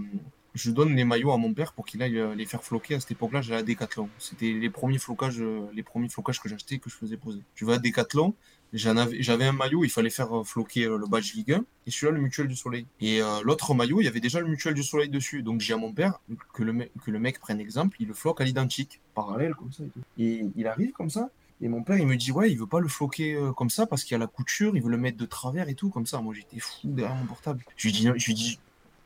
je 0.56 0.72
donne 0.72 0.96
les 0.96 1.04
maillots 1.04 1.32
à 1.32 1.38
mon 1.38 1.54
père 1.54 1.74
pour 1.74 1.86
qu'il 1.86 2.02
aille 2.02 2.18
euh, 2.18 2.36
les 2.36 2.46
faire 2.46 2.64
floquer. 2.64 2.96
À 2.96 3.00
cette 3.00 3.12
époque-là, 3.12 3.42
j'allais 3.42 3.60
à 3.60 3.64
Decathlon. 3.64 4.10
C'était 4.18 4.52
les 4.52 4.70
premiers 4.70 4.98
flocages, 4.98 5.42
euh, 5.42 5.68
les 5.74 5.84
premiers 5.84 6.10
flocages 6.10 6.40
que 6.40 6.50
j'achetais 6.50 6.76
et 6.76 6.80
que 6.80 6.90
je 6.90 6.96
faisais 6.96 7.18
poser. 7.18 7.42
Je 7.56 7.66
vais 7.66 7.74
à 7.74 7.78
Decathlon. 7.78 8.34
J'avais 8.74 9.46
un 9.46 9.52
maillot, 9.52 9.84
il 9.84 9.90
fallait 9.90 10.10
faire 10.10 10.30
floquer 10.46 10.86
le 10.86 11.06
badge 11.06 11.34
Ligue 11.34 11.52
1 11.52 11.66
et 11.88 11.92
celui-là 11.92 12.14
le 12.14 12.22
mutuel 12.22 12.48
du 12.48 12.56
soleil. 12.56 12.86
Et 13.02 13.20
l'autre 13.44 13.74
maillot, 13.74 14.00
il 14.00 14.06
y 14.06 14.08
avait 14.08 14.22
déjà 14.22 14.40
le 14.40 14.48
mutuel 14.48 14.74
du 14.74 14.82
soleil 14.82 15.10
dessus. 15.10 15.44
Donc 15.44 15.60
j'ai 15.60 15.74
à 15.74 15.78
mon 15.78 15.92
père 15.92 16.22
que 16.54 16.64
le, 16.64 16.88
que 17.04 17.12
le 17.12 17.20
mec 17.20 17.42
prenne 17.42 17.60
exemple, 17.60 17.98
il 18.00 18.08
le 18.08 18.14
floque 18.14 18.40
à 18.40 18.46
l'identique, 18.46 19.02
parallèle 19.14 19.56
comme 19.56 19.74
ça 19.74 19.84
et 19.84 19.90
tout. 19.90 20.00
Et 20.18 20.46
il 20.56 20.68
arrive 20.68 20.94
comme 20.94 21.10
ça. 21.10 21.30
Et 21.62 21.68
mon 21.68 21.84
père, 21.84 21.98
il 21.98 22.08
me 22.08 22.16
dit, 22.16 22.32
ouais, 22.32 22.52
il 22.52 22.58
veut 22.58 22.68
pas 22.68 22.80
le 22.80 22.88
floquer 22.88 23.36
euh, 23.36 23.52
comme 23.54 23.70
ça 23.70 23.86
parce 23.86 24.04
qu'il 24.04 24.14
y 24.14 24.16
a 24.16 24.18
la 24.18 24.28
couture, 24.28 24.76
il 24.76 24.82
veut 24.82 24.90
le 24.90 24.98
mettre 24.98 25.18
de 25.18 25.26
travers 25.26 25.70
et 25.70 25.76
tout, 25.76 25.90
comme 25.90 26.08
ça. 26.08 26.20
Moi, 26.20 26.34
j'étais 26.34 26.60
fou 26.60 26.80
derrière 26.86 27.16
mon 27.16 27.26
portable. 27.26 27.64
Je 27.78 27.88
lui 27.88 27.94
dis, 27.94 28.10
je 28.16 28.32
dis, 28.32 28.60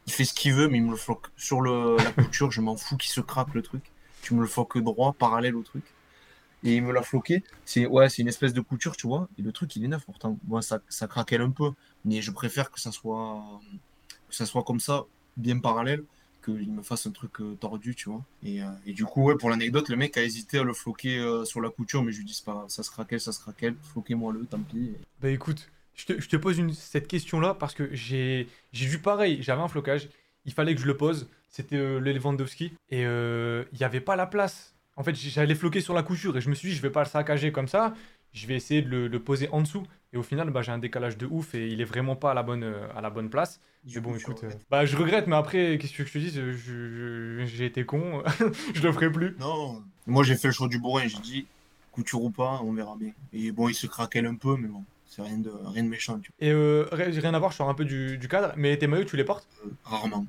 il 0.08 0.14
fait 0.14 0.24
ce 0.24 0.34
qu'il 0.34 0.53
veut, 0.53 0.70
mais 0.70 0.78
il 0.78 0.86
me 0.86 0.91
le 0.91 0.95
floque 0.95 1.28
sur 1.36 1.62
la 1.62 2.12
couture, 2.14 2.51
je 2.51 2.62
m'en 2.62 2.78
fous 2.78 2.95
qu'il 2.95 3.12
se 3.12 3.22
craque 3.22 3.53
le 3.53 3.62
truc. 3.62 3.84
Tu 4.22 4.34
me 4.34 4.41
le 4.41 4.47
floques 4.47 4.78
droit, 4.78 5.14
parallèle 5.14 5.56
au 5.56 5.64
truc. 5.64 5.84
Et 6.64 6.78
il 6.78 6.84
me 6.84 6.93
l'a 6.93 7.03
floqué. 7.03 7.43
C'est, 7.66 7.86
ouais, 7.86 8.10
c'est 8.10 8.22
une 8.22 8.28
espèce 8.28 8.53
de 8.53 8.62
couture, 8.62 8.95
tu 8.95 9.06
vois. 9.06 9.28
Et 9.38 9.41
le 9.41 9.51
truc, 9.51 9.76
il 9.76 9.84
est 9.84 9.88
neuf 9.88 10.06
pourtant. 10.06 10.39
Moi, 10.47 10.62
ça, 10.62 10.80
ça 10.89 11.08
craquelle 11.08 11.41
un 11.41 11.51
peu. 11.51 11.72
Mais 12.06 12.22
je 12.22 12.32
préfère 12.32 12.72
que 12.72 12.80
ça 12.80 12.91
soit, 12.91 13.43
que 14.30 14.36
ça 14.36 14.45
soit 14.45 14.64
comme 14.64 14.80
ça, 14.80 15.03
bien 15.38 15.60
parallèle, 15.60 16.03
qu'il 16.46 16.72
me 16.72 16.82
fasse 16.84 17.08
un 17.08 17.12
truc 17.12 17.41
euh, 17.41 17.56
tordu, 17.60 17.96
tu 17.96 18.10
vois. 18.10 18.24
Et, 18.43 18.62
euh, 18.62 18.68
et 18.86 18.93
du 18.93 19.04
coup, 19.06 19.24
ouais, 19.24 19.36
pour 19.36 19.50
l'anecdote, 19.50 19.89
le 19.89 19.96
mec 19.98 20.16
a 20.18 20.24
hésité 20.24 20.60
à 20.60 20.64
le 20.64 20.74
floquer 20.74 21.18
euh, 21.18 21.43
sur 21.43 21.60
la 21.62 21.70
couture, 21.70 22.04
mais 22.04 22.12
je 22.12 22.20
lui 22.20 22.26
dis, 22.26 22.41
pas 22.46 22.66
ça 22.70 22.84
se 22.84 22.91
craquelle, 22.91 23.20
ça 23.20 23.32
se 23.32 23.39
craquelle, 23.39 23.76
floquez-moi-le, 23.91 24.46
tant 24.46 24.60
pis. 24.60 24.91
Bah 25.22 25.30
écoute, 25.30 25.70
je 25.96 26.06
te, 26.06 26.36
pose 26.38 26.58
une- 26.58 26.74
cette 26.74 27.08
question-là 27.08 27.54
parce 27.56 27.74
que 27.74 27.89
j'ai 27.93 28.48
vu 28.74 29.00
pareil, 29.00 29.39
j'avais 29.41 29.62
un 29.62 29.68
flocage, 29.68 30.08
il 30.46 30.54
fallait 30.54 30.76
que 30.76 30.82
je 30.82 30.88
le 30.88 30.96
pose, 30.98 31.28
c'était 31.50 31.78
euh, 31.78 32.00
le 32.00 32.12
Lewandowski, 32.14 32.74
et 32.91 33.02
il 33.02 33.78
n'y 33.80 33.84
avait 33.84 34.02
pas 34.02 34.16
la 34.16 34.28
place. 34.28 34.74
En 34.98 35.04
fait, 35.04 35.14
j'allais 35.16 35.56
floquer 35.56 35.82
sur 35.82 35.93
la 35.93 36.04
couture 36.04 36.38
et 36.38 36.41
je 36.41 36.50
me 36.50 36.56
suis 36.56 36.70
dit, 36.70 36.76
je 36.76 36.82
vais 36.82 36.89
pas 36.89 37.04
le 37.04 37.10
saccager 37.10 37.52
comme 37.52 37.68
ça, 37.68 37.93
je 38.32 38.48
vais 38.48 38.56
essayer 38.56 38.82
de 38.82 38.89
le, 38.89 39.08
le 39.08 39.20
poser 39.20 39.50
en 39.50 39.62
dessous. 39.62 39.84
Et 40.16 40.18
au 40.18 40.24
final, 40.24 40.49
bah, 40.49 40.61
j'ai 40.63 40.72
un 40.72 40.78
décalage 40.80 41.18
de 41.18 41.28
ouf 41.28 41.55
et 41.55 41.68
il 41.68 41.82
est 41.82 41.86
vraiment 41.86 42.16
pas 42.16 42.32
à 42.32 42.34
la 42.34 42.43
bonne, 42.43 42.63
euh, 42.63 42.88
à 42.95 43.01
la 43.01 43.09
bonne 43.11 43.30
place. 43.30 43.59
Du 43.84 43.97
Mais 43.97 44.01
bon, 44.01 44.16
écoute, 44.16 44.43
euh, 44.45 44.57
bah, 44.70 44.86
je 44.86 44.95
regrette, 44.97 45.28
mais 45.28 45.36
après, 45.36 45.78
qu'est-ce 45.78 45.93
que 45.93 46.05
je 46.05 46.13
te 46.13 46.18
dis, 46.18 47.47
j'ai 47.47 47.66
été 47.66 47.86
con, 47.86 48.24
je 48.76 48.82
le 48.82 48.91
ferai 48.93 49.11
plus. 49.11 49.38
Non, 49.38 49.84
moi 50.07 50.24
j'ai 50.24 50.36
fait 50.36 50.47
le 50.47 50.53
choix 50.53 50.68
du 50.68 50.80
bourrin, 50.80 51.07
j'ai 51.07 51.20
dit, 51.20 51.47
couture 51.91 52.24
ou 52.24 52.32
pas, 52.32 52.61
on 52.63 52.74
verra 52.74 52.95
bien. 52.97 53.13
Et 53.34 53.51
bon, 53.51 53.70
il 53.70 53.76
se 53.76 53.88
craquelle 53.88 54.26
un 54.26 54.36
peu, 54.36 54.55
mais 54.57 54.68
bon, 54.68 54.86
c'est 55.05 55.22
rien 55.22 55.38
de, 55.39 55.49
rien 55.49 55.84
de 55.84 55.89
méchant, 55.89 56.20
tu 56.20 56.32
Et 56.39 56.51
euh, 56.51 56.88
ri- 56.91 57.20
rien 57.20 57.34
à 57.34 57.39
voir, 57.39 57.51
je 57.51 57.57
sors 57.57 57.70
un 57.70 57.74
peu 57.74 57.86
du, 57.86 58.18
du 58.18 58.28
cadre, 58.28 58.53
mais 58.57 58.78
tes 58.78 58.88
maillots, 58.88 59.05
tu 59.05 59.18
les 59.18 59.24
portes? 59.26 59.49
vois, 59.63 59.72
rarement. 59.84 60.28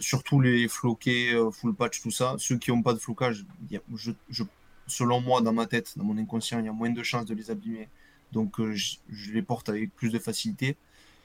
Surtout 0.00 0.40
les 0.40 0.68
floqués, 0.68 1.32
full 1.52 1.74
patch, 1.74 2.00
tout 2.02 2.10
ça, 2.10 2.34
ceux 2.38 2.58
qui 2.58 2.70
n'ont 2.70 2.82
pas 2.82 2.94
de 2.94 2.98
flocage, 2.98 3.44
il 3.62 3.72
y 3.72 3.76
a- 3.76 3.80
je, 3.94 4.12
je- 4.28 4.44
selon 4.86 5.20
moi, 5.20 5.40
dans 5.42 5.52
ma 5.52 5.66
tête, 5.66 5.96
dans 5.96 6.04
mon 6.04 6.16
inconscient, 6.18 6.58
il 6.60 6.66
y 6.66 6.68
a 6.68 6.72
moins 6.72 6.90
de 6.90 7.02
chances 7.02 7.26
de 7.26 7.34
les 7.34 7.50
abîmer. 7.50 7.90
Donc 8.32 8.60
euh, 8.60 8.74
je, 8.74 9.32
les 9.32 9.42
porte 9.42 9.68
avec 9.68 9.94
plus 9.94 10.10
de 10.10 10.18
facilité. 10.18 10.76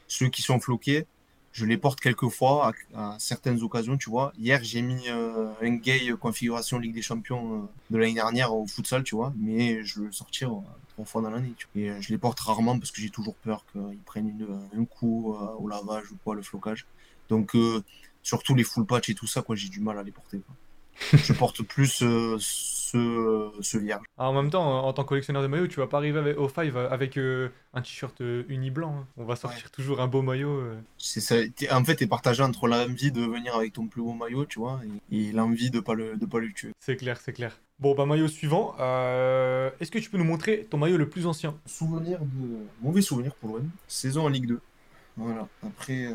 Ceux 0.07 0.29
qui 0.29 0.41
sont 0.41 0.59
floqués, 0.59 1.05
je 1.51 1.65
les 1.65 1.77
porte 1.77 1.99
quelques 1.99 2.29
fois 2.29 2.71
à, 2.93 3.15
certaines 3.19 3.61
occasions, 3.61 3.97
tu 3.97 4.09
vois. 4.09 4.33
Hier, 4.37 4.63
j'ai 4.63 4.81
mis 4.81 5.09
euh, 5.09 5.51
un 5.61 5.75
gay 5.75 6.11
configuration 6.19 6.79
Ligue 6.79 6.93
des 6.93 7.01
Champions 7.01 7.63
euh, 7.63 7.65
de 7.91 7.97
l'année 7.97 8.13
dernière 8.13 8.53
au 8.53 8.65
futsal, 8.67 9.03
tu 9.03 9.15
vois, 9.15 9.33
mais 9.37 9.83
je 9.83 9.99
veux 9.99 10.05
le 10.07 10.11
sortir 10.11 10.51
euh, 10.51 10.61
trois 10.93 11.05
fois 11.05 11.21
dans 11.21 11.29
l'année. 11.29 11.53
Et 11.75 11.89
euh, 11.89 12.01
je 12.01 12.09
les 12.09 12.17
porte 12.17 12.39
rarement 12.39 12.77
parce 12.77 12.91
que 12.91 13.01
j'ai 13.01 13.09
toujours 13.09 13.35
peur 13.35 13.65
qu'ils 13.71 13.99
prennent 14.05 14.47
un 14.77 14.85
coup 14.85 15.35
euh, 15.35 15.47
au 15.59 15.67
lavage 15.67 16.11
ou 16.11 16.17
quoi, 16.23 16.35
le 16.35 16.41
flocage. 16.41 16.85
Donc, 17.29 17.55
euh, 17.55 17.83
surtout 18.21 18.55
les 18.55 18.63
full 18.63 18.85
patch 18.85 19.09
et 19.09 19.15
tout 19.15 19.27
ça, 19.27 19.41
quoi, 19.41 19.55
j'ai 19.55 19.69
du 19.69 19.79
mal 19.79 19.97
à 19.97 20.03
les 20.03 20.11
porter. 20.11 20.41
Je 21.13 21.33
porte 21.33 21.61
plus 21.63 22.01
euh, 22.03 22.37
ce, 22.39 23.51
ce 23.61 23.77
vierge. 23.77 24.03
Ah, 24.17 24.29
en 24.29 24.33
même 24.33 24.49
temps, 24.51 24.85
en 24.85 24.93
tant 24.93 25.03
que 25.03 25.09
collectionneur 25.09 25.41
de 25.41 25.47
maillots, 25.47 25.67
tu 25.67 25.79
vas 25.79 25.87
pas 25.87 25.97
arriver 25.97 26.19
avec- 26.19 26.37
au 26.37 26.47
Five 26.47 26.77
avec 26.77 27.17
euh, 27.17 27.49
un 27.73 27.81
t-shirt 27.81 28.21
euh, 28.21 28.43
uni 28.47 28.69
blanc. 28.71 28.95
hein. 29.01 29.07
On 29.17 29.25
va 29.25 29.35
sortir 29.35 29.71
toujours 29.71 29.99
un 30.01 30.07
beau 30.07 30.21
maillot. 30.21 30.49
euh. 30.59 30.75
C'est 30.97 31.21
ça. 31.21 31.35
En 31.71 31.83
fait, 31.83 31.95
t'es 31.95 32.07
partagé 32.07 32.43
entre 32.43 32.67
l'envie 32.67 33.11
de 33.11 33.21
venir 33.21 33.55
avec 33.55 33.73
ton 33.73 33.87
plus 33.87 34.01
beau 34.01 34.13
maillot, 34.13 34.45
tu 34.45 34.59
vois, 34.59 34.81
et, 35.11 35.29
et 35.29 35.31
l'envie 35.31 35.69
de 35.71 35.79
pas 35.79 35.93
le, 35.95 36.15
de 36.17 36.25
pas 36.25 36.39
le 36.39 36.51
tuer. 36.53 36.71
C'est 36.79 36.95
clair, 36.95 37.19
c'est 37.23 37.33
clair. 37.33 37.59
Bon, 37.79 37.95
bah 37.95 38.05
maillot 38.05 38.27
suivant. 38.27 38.75
Euh, 38.79 39.69
Est-ce 39.79 39.89
que 39.91 39.99
tu 39.99 40.09
peux 40.09 40.17
nous 40.17 40.23
montrer 40.23 40.67
ton 40.69 40.77
maillot 40.77 40.97
le 40.97 41.09
plus 41.09 41.25
ancien? 41.25 41.55
Souvenir 41.65 42.19
de... 42.19 42.59
Mauvais 42.81 43.01
souvenir 43.01 43.33
pour 43.35 43.49
l'OM. 43.57 43.69
Saison 43.87 44.25
en 44.25 44.29
Ligue 44.29 44.47
2. 44.47 44.61
Voilà. 45.17 45.47
Après, 45.65 46.05
euh, 46.05 46.13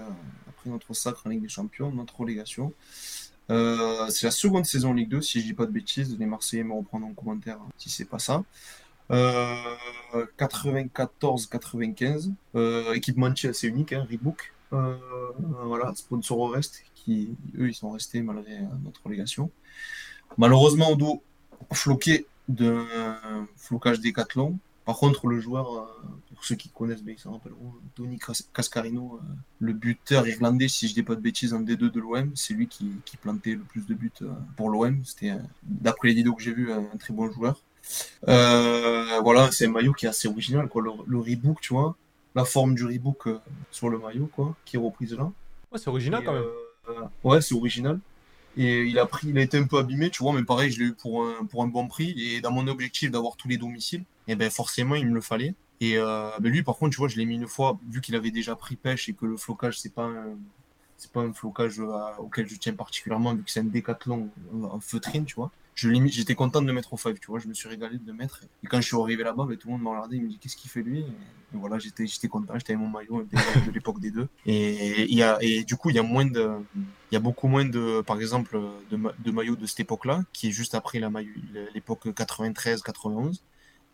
après 0.48 0.70
notre 0.70 0.94
sacre 0.94 1.22
en 1.26 1.30
Ligue 1.30 1.42
des 1.42 1.48
Champions, 1.48 1.90
notre 1.92 2.18
relégation. 2.18 2.72
Euh, 3.50 4.08
c'est 4.10 4.26
la 4.26 4.30
seconde 4.30 4.66
saison 4.66 4.90
en 4.90 4.94
Ligue 4.94 5.08
2, 5.08 5.20
si 5.22 5.40
je 5.40 5.46
dis 5.46 5.54
pas 5.54 5.66
de 5.66 5.70
bêtises. 5.72 6.16
Les 6.18 6.26
Marseillais 6.26 6.64
me 6.64 6.74
reprendront 6.74 7.10
en 7.10 7.14
commentaire 7.14 7.56
hein, 7.56 7.68
si 7.76 7.90
c'est 7.90 8.04
pas 8.04 8.18
ça. 8.18 8.44
Euh, 9.10 9.54
94-95. 10.38 12.30
Euh, 12.54 12.92
équipementier 12.94 13.50
assez 13.50 13.68
unique, 13.68 13.92
hein, 13.92 14.06
Reebok. 14.10 14.52
Euh, 14.72 14.96
voilà, 15.64 15.94
sponsor 15.94 16.38
au 16.38 16.48
reste, 16.48 16.82
qui 16.94 17.30
eux 17.56 17.68
ils 17.68 17.74
sont 17.74 17.90
restés 17.90 18.20
malgré 18.20 18.58
euh, 18.58 18.66
notre 18.84 19.02
relégation. 19.04 19.50
Malheureusement, 20.36 20.94
dos 20.94 21.22
floqué 21.72 22.26
d'un 22.48 22.86
flocage 23.56 24.00
décathlon. 24.00 24.58
Par 24.84 24.96
contre, 24.96 25.26
le 25.26 25.40
joueur, 25.40 25.74
euh, 25.74 25.86
pour 26.38 26.44
ceux 26.44 26.54
qui 26.54 26.68
connaissent, 26.68 27.02
ben, 27.02 27.16
ils 27.18 27.20
s'en 27.20 27.32
rappelleront, 27.32 27.74
Tony 27.96 28.16
Cas- 28.16 28.44
Cascarino, 28.54 29.18
euh, 29.20 29.26
le 29.58 29.72
buteur 29.72 30.28
irlandais, 30.28 30.68
si 30.68 30.86
je 30.86 30.94
dis 30.94 31.02
pas 31.02 31.16
de 31.16 31.20
bêtises, 31.20 31.52
en 31.52 31.58
D2 31.60 31.90
de 31.90 31.98
l'OM, 31.98 32.30
c'est 32.36 32.54
lui 32.54 32.68
qui, 32.68 32.92
qui 33.04 33.16
plantait 33.16 33.54
le 33.56 33.64
plus 33.64 33.86
de 33.86 33.94
buts 33.94 34.12
euh, 34.22 34.28
pour 34.56 34.70
l'OM. 34.70 35.00
C'était, 35.04 35.32
euh, 35.32 35.38
d'après 35.64 36.06
les 36.08 36.14
vidéos 36.14 36.34
que 36.34 36.42
j'ai 36.42 36.52
vues, 36.52 36.70
un, 36.72 36.78
un 36.94 36.96
très 36.96 37.12
bon 37.12 37.28
joueur. 37.28 37.60
Euh, 38.28 39.20
voilà, 39.24 39.50
c'est 39.50 39.66
un 39.66 39.70
maillot 39.72 39.92
qui 39.94 40.06
est 40.06 40.08
assez 40.10 40.28
original, 40.28 40.68
quoi. 40.68 40.80
Le, 40.80 40.92
le 41.08 41.18
Reebok, 41.18 41.60
tu 41.60 41.74
vois, 41.74 41.96
la 42.36 42.44
forme 42.44 42.76
du 42.76 42.84
euh, 42.84 43.38
sur 43.72 43.88
le 43.88 43.98
maillot, 43.98 44.30
quoi, 44.32 44.54
qui 44.64 44.76
est 44.76 44.78
reprise 44.78 45.14
là. 45.14 45.32
Ouais, 45.72 45.78
c'est 45.78 45.88
original 45.88 46.22
Et, 46.22 46.24
quand 46.24 46.34
même. 46.34 46.44
ouais, 47.24 47.40
c'est 47.40 47.54
original. 47.54 47.98
Et 48.56 48.84
il 48.84 48.98
a 48.98 49.06
pris, 49.06 49.28
il 49.28 49.38
a 49.38 49.42
été 49.42 49.58
un 49.58 49.66
peu 49.66 49.78
abîmé, 49.78 50.10
tu 50.10 50.22
vois, 50.22 50.32
mais 50.32 50.42
pareil, 50.42 50.70
je 50.70 50.80
l'ai 50.80 50.86
eu 50.86 50.92
pour 50.94 51.24
un, 51.24 51.44
pour 51.46 51.62
un 51.62 51.68
bon 51.68 51.86
prix. 51.88 52.14
Et 52.18 52.40
dans 52.40 52.50
mon 52.50 52.66
objectif 52.68 53.10
d'avoir 53.10 53.36
tous 53.36 53.48
les 53.48 53.56
domiciles, 53.56 54.04
et 54.26 54.36
ben 54.36 54.50
forcément, 54.50 54.94
il 54.94 55.08
me 55.08 55.14
le 55.14 55.20
fallait. 55.20 55.54
Et 55.80 55.96
euh, 55.96 56.30
ben 56.40 56.50
lui, 56.50 56.62
par 56.62 56.76
contre, 56.76 56.92
tu 56.92 56.98
vois, 56.98 57.08
je 57.08 57.16
l'ai 57.16 57.24
mis 57.24 57.36
une 57.36 57.46
fois, 57.46 57.78
vu 57.88 58.00
qu'il 58.00 58.16
avait 58.16 58.30
déjà 58.30 58.56
pris 58.56 58.76
pêche 58.76 59.08
et 59.08 59.14
que 59.14 59.26
le 59.26 59.36
flocage, 59.36 59.78
c'est 59.80 59.94
pas 59.94 60.10
c'est 60.98 61.12
pas 61.12 61.20
un 61.20 61.32
flocage 61.32 61.78
euh, 61.78 61.86
auquel 62.18 62.48
je 62.48 62.56
tiens 62.56 62.74
particulièrement, 62.74 63.34
vu 63.34 63.44
que 63.44 63.50
c'est 63.50 63.60
un 63.60 63.64
décathlon 63.64 64.30
en 64.52 64.80
feutrine, 64.80 65.24
tu 65.24 65.36
vois. 65.36 65.50
Je 65.76 65.88
j'étais 66.08 66.34
content 66.34 66.60
de 66.60 66.66
le 66.66 66.72
mettre 66.72 66.92
au 66.92 66.96
five, 66.96 67.16
tu 67.20 67.28
vois, 67.28 67.38
je 67.38 67.46
me 67.46 67.54
suis 67.54 67.68
régalé 67.68 67.98
de 67.98 68.06
le 68.06 68.12
mettre. 68.12 68.42
Et 68.64 68.66
quand 68.66 68.80
je 68.80 68.86
suis 68.88 68.96
arrivé 69.00 69.22
là-bas, 69.22 69.44
ben, 69.48 69.56
tout 69.56 69.68
le 69.68 69.74
monde 69.74 69.82
m'a 69.82 69.90
regardé, 69.90 70.16
il 70.16 70.24
me 70.24 70.28
dit 70.28 70.38
qu'est-ce 70.40 70.56
qu'il 70.56 70.68
fait 70.68 70.82
lui? 70.82 70.98
Et, 70.98 71.02
et 71.02 71.56
voilà, 71.56 71.78
j'étais, 71.78 72.04
j'étais 72.08 72.26
content, 72.26 72.54
j'étais 72.58 72.72
avec 72.72 72.84
mon 72.84 72.90
maillot 72.90 73.22
de, 73.22 73.70
l'époque 73.72 74.00
des 74.00 74.10
deux. 74.10 74.28
Et, 74.44 75.04
il 75.04 75.16
y 75.16 75.24
et 75.40 75.62
du 75.62 75.76
coup, 75.76 75.90
il 75.90 75.96
y 75.96 76.00
a 76.00 76.02
moins 76.02 76.26
de, 76.26 76.50
il 76.74 77.14
y 77.14 77.16
a 77.16 77.20
beaucoup 77.20 77.46
moins 77.46 77.64
de, 77.64 78.00
par 78.00 78.18
exemple, 78.18 78.58
de, 78.90 78.98
de 79.20 79.30
maillots 79.30 79.54
de 79.54 79.66
cette 79.66 79.78
époque-là, 79.78 80.24
qui 80.32 80.48
est 80.48 80.52
juste 80.52 80.74
après 80.74 80.98
la 80.98 81.10
maillot, 81.10 81.30
l'époque 81.74 82.06
93-91. 82.06 83.40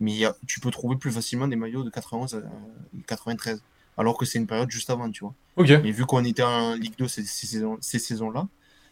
Mais 0.01 0.25
a, 0.25 0.35
tu 0.47 0.61
peux 0.61 0.71
trouver 0.71 0.97
plus 0.97 1.11
facilement 1.13 1.47
des 1.49 1.57
maillots 1.57 1.85
de 1.85 1.91
91 1.91 2.35
à 2.35 2.43
93. 3.07 3.63
Alors 3.97 4.19
que 4.19 4.25
c'est 4.27 4.39
une 4.39 4.47
période 4.47 4.71
juste 4.71 4.91
avant, 4.91 5.11
tu 5.11 5.21
vois. 5.25 5.35
Et 5.85 5.93
vu 5.93 6.05
qu'on 6.05 6.25
était 6.25 6.43
en 6.43 6.75
Ligue 6.75 6.95
2 6.99 7.07
ces, 7.09 7.25
ces 7.25 7.47
saisons, 7.47 7.79
ces 7.81 7.99
saisons-là, 8.01 8.49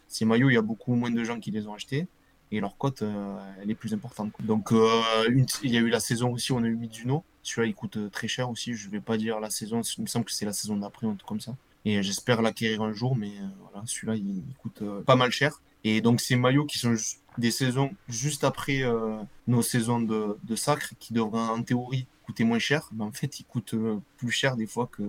ces 0.07 0.23
maillots, 0.25 0.49
il 0.49 0.53
y 0.53 0.57
a 0.57 0.61
beaucoup 0.61 0.95
moins 0.95 1.11
de 1.11 1.23
gens 1.23 1.39
qui 1.39 1.51
les 1.51 1.67
ont 1.67 1.73
achetés. 1.73 2.07
et 2.51 2.59
leur 2.59 2.77
cote, 2.77 3.01
euh, 3.01 3.35
elle 3.63 3.71
est 3.71 3.75
plus 3.75 3.95
importante. 3.95 4.31
quoi. 4.31 4.45
Donc, 4.45 4.71
euh, 4.73 5.01
une- 5.29 5.47
il 5.63 5.71
y 5.71 5.77
a 5.77 5.79
eu 5.79 5.89
la 5.89 5.99
saison 5.99 6.31
aussi, 6.31 6.51
on 6.51 6.59
a 6.63 6.67
eu 6.67 6.75
Mizuno. 6.75 7.23
Celui-là, 7.41 7.67
il 7.67 7.73
coûte 7.73 7.97
euh, 7.97 8.09
très 8.09 8.27
cher 8.27 8.47
aussi. 8.47 8.75
Je 8.75 8.89
vais 8.91 8.99
pas 8.99 9.17
dire 9.17 9.39
la 9.39 9.49
saison, 9.49 9.81
il 9.97 10.03
me 10.03 10.07
semble 10.07 10.25
que 10.25 10.31
c'est 10.31 10.45
la 10.45 10.53
saison 10.53 10.77
d'après, 10.77 11.07
un 11.07 11.15
truc 11.15 11.27
comme 11.27 11.41
ça. 11.41 11.55
Et 11.83 12.03
j'espère 12.03 12.43
l'acquérir 12.43 12.83
un 12.83 12.93
jour, 12.93 13.15
mais 13.15 13.29
euh, 13.29 13.47
voilà, 13.71 13.83
celui-là, 13.87 14.15
il, 14.17 14.37
il 14.47 14.55
coûte 14.61 14.83
euh, 14.83 15.01
pas 15.01 15.15
mal 15.15 15.31
cher. 15.31 15.59
Et 15.83 16.01
donc, 16.01 16.21
ces 16.21 16.35
maillots 16.35 16.65
qui 16.65 16.79
sont 16.79 16.95
des 17.37 17.51
saisons 17.51 17.91
juste 18.07 18.43
après 18.43 18.83
euh, 18.83 19.17
nos 19.47 19.61
saisons 19.61 20.01
de, 20.01 20.37
de 20.43 20.55
sacre, 20.55 20.93
qui 20.99 21.13
devraient 21.13 21.39
en 21.39 21.63
théorie 21.63 22.07
coûter 22.25 22.43
moins 22.43 22.59
cher, 22.59 22.89
mais 22.93 23.03
en 23.03 23.11
fait, 23.11 23.39
ils 23.39 23.43
coûtent 23.43 23.73
euh, 23.73 23.99
plus 24.17 24.31
cher 24.31 24.55
des 24.55 24.67
fois 24.67 24.87
que, 24.91 25.03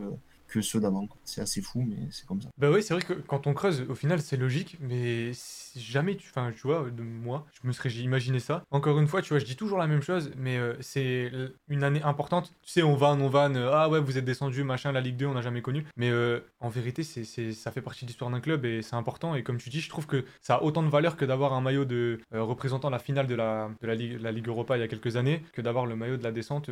ceux 0.62 0.80
d'avant. 0.80 1.06
C'est 1.24 1.40
assez 1.40 1.60
fou, 1.60 1.84
mais 1.86 2.08
c'est 2.10 2.26
comme 2.26 2.40
ça. 2.40 2.48
Bah 2.58 2.70
oui, 2.70 2.82
c'est 2.82 2.94
vrai 2.94 3.02
que 3.02 3.14
quand 3.14 3.46
on 3.46 3.54
creuse, 3.54 3.84
au 3.88 3.94
final, 3.94 4.20
c'est 4.20 4.36
logique, 4.36 4.76
mais 4.80 5.32
jamais 5.76 6.16
tu. 6.16 6.28
Enfin, 6.30 6.52
tu 6.52 6.62
vois, 6.62 6.90
de 6.90 7.02
moi, 7.02 7.46
je 7.52 7.66
me 7.66 7.72
serais 7.72 7.90
imaginé 7.90 8.40
ça. 8.40 8.64
Encore 8.70 8.98
une 8.98 9.06
fois, 9.06 9.22
tu 9.22 9.30
vois, 9.30 9.38
je 9.38 9.44
dis 9.44 9.56
toujours 9.56 9.78
la 9.78 9.86
même 9.86 10.02
chose, 10.02 10.32
mais 10.36 10.56
euh, 10.56 10.74
c'est 10.80 11.30
une 11.68 11.84
année 11.84 12.02
importante. 12.02 12.52
Tu 12.62 12.70
sais, 12.70 12.82
on 12.82 12.94
vanne, 12.94 13.20
on 13.20 13.28
vanne, 13.28 13.56
euh, 13.56 13.72
ah 13.72 13.88
ouais, 13.88 14.00
vous 14.00 14.18
êtes 14.18 14.24
descendu, 14.24 14.64
machin, 14.64 14.92
la 14.92 15.00
Ligue 15.00 15.16
2, 15.16 15.26
on 15.26 15.34
n'a 15.34 15.42
jamais 15.42 15.62
connu. 15.62 15.86
Mais 15.96 16.10
euh, 16.10 16.40
en 16.60 16.68
vérité, 16.68 17.02
c'est, 17.02 17.24
ça 17.52 17.70
fait 17.70 17.82
partie 17.82 18.04
de 18.04 18.10
l'histoire 18.10 18.30
d'un 18.30 18.40
club 18.40 18.64
et 18.64 18.82
c'est 18.82 18.96
important. 18.96 19.34
Et 19.34 19.42
comme 19.42 19.58
tu 19.58 19.70
dis, 19.70 19.80
je 19.80 19.88
trouve 19.88 20.06
que 20.06 20.24
ça 20.40 20.56
a 20.56 20.62
autant 20.62 20.82
de 20.82 20.88
valeur 20.88 21.16
que 21.16 21.24
d'avoir 21.24 21.52
un 21.52 21.60
maillot 21.60 21.84
de, 21.84 22.20
représentant 22.32 22.90
la 22.90 22.98
finale 22.98 23.26
de 23.26 23.34
la, 23.34 23.70
de 23.80 23.86
la, 23.86 23.94
Ligue, 23.94 24.20
la 24.20 24.32
Ligue 24.32 24.48
Europa 24.48 24.76
il 24.76 24.80
y 24.80 24.84
a 24.84 24.88
quelques 24.88 25.16
années, 25.16 25.42
que 25.52 25.62
d'avoir 25.62 25.86
le 25.86 25.96
maillot 25.96 26.16
de 26.16 26.24
la 26.24 26.32
descente. 26.32 26.70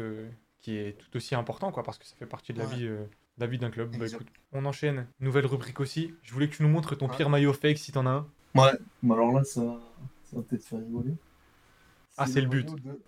Qui 0.62 0.76
est 0.76 0.96
tout 0.98 1.16
aussi 1.16 1.34
important, 1.34 1.70
quoi, 1.72 1.82
parce 1.82 1.98
que 1.98 2.06
ça 2.06 2.14
fait 2.16 2.26
partie 2.26 2.52
de 2.52 2.58
la 2.58 2.66
Ouais. 2.66 2.74
vie, 2.76 2.86
euh, 2.86 3.02
de 3.02 3.40
la 3.40 3.46
vie 3.46 3.58
d'un 3.58 3.70
club. 3.70 3.94
Bah, 3.98 4.06
écoute, 4.06 4.28
on 4.52 4.64
enchaîne. 4.64 5.06
Nouvelle 5.20 5.46
rubrique 5.46 5.80
aussi. 5.80 6.14
Je 6.22 6.32
voulais 6.32 6.48
que 6.48 6.54
tu 6.56 6.62
nous 6.62 6.68
montres 6.68 6.96
ton 6.96 7.08
Ouais. 7.08 7.16
pire 7.16 7.28
maillot 7.28 7.52
fake 7.52 7.78
si 7.78 7.92
t'en 7.92 8.06
as 8.06 8.10
un. 8.10 8.26
Ouais, 8.54 8.72
mais 9.02 9.14
alors 9.14 9.32
là, 9.32 9.44
ça, 9.44 9.60
ça 10.24 10.36
va 10.36 10.42
peut-être 10.42 10.64
faire 10.64 10.78
rigoler. 10.78 11.14
Ah, 12.16 12.26
c'est 12.26 12.40
le 12.40 12.48
but. 12.48 12.68
de 12.84 12.98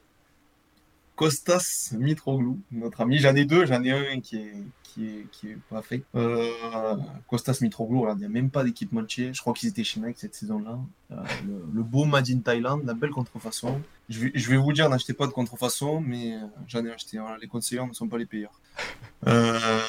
Costas 1.17 1.95
Mitroglou, 1.97 2.61
notre 2.73 3.01
ami. 3.01 3.19
J'en 3.19 3.35
ai 3.37 3.45
deux, 3.45 3.67
j'en 3.67 3.83
ai 3.85 3.93
un 3.93 4.21
qui 4.21 4.37
est, 4.37 4.55
qui 4.83 5.07
est, 5.07 5.27
qui 5.31 5.49
est 5.49 5.59
pas 5.71 5.81
fait. 5.81 6.03
Euh, 6.17 6.97
Costas 7.29 7.59
Mitroglou, 7.61 8.09
il 8.11 8.19
n'y 8.19 8.25
a 8.25 8.29
même 8.29 8.51
pas 8.51 8.65
d'équipementier. 8.65 9.33
Je 9.33 9.41
crois 9.41 9.53
qu'ils 9.53 9.69
étaient 9.69 9.85
chez 9.85 10.01
Nike 10.01 10.19
cette 10.19 10.35
saison-là. 10.35 10.79
Euh, 11.13 11.17
le, 11.47 11.65
le 11.73 11.83
beau 11.85 12.05
Made 12.05 12.31
in 12.31 12.39
Thailand, 12.39 12.81
la 12.85 12.95
belle 12.95 13.11
contrefaçon. 13.11 13.81
Je 14.09 14.21
vais, 14.21 14.33
je 14.35 14.51
vais 14.51 14.57
vous 14.57 14.73
dire, 14.73 14.89
n'achetez 14.89 15.15
pas 15.15 15.29
de 15.29 15.33
contrefaçon, 15.33 16.01
mais 16.01 16.35
euh, 16.35 16.41
j'en 16.67 16.85
ai 16.85 16.91
acheté. 16.91 17.19
Voilà, 17.19 17.39
les 17.39 17.47
conseillers 17.47 17.87
ne 17.87 17.93
sont 17.93 18.09
pas 18.09 18.19
les 18.19 18.27
payeurs. 18.27 18.61
Euh, 19.27 19.81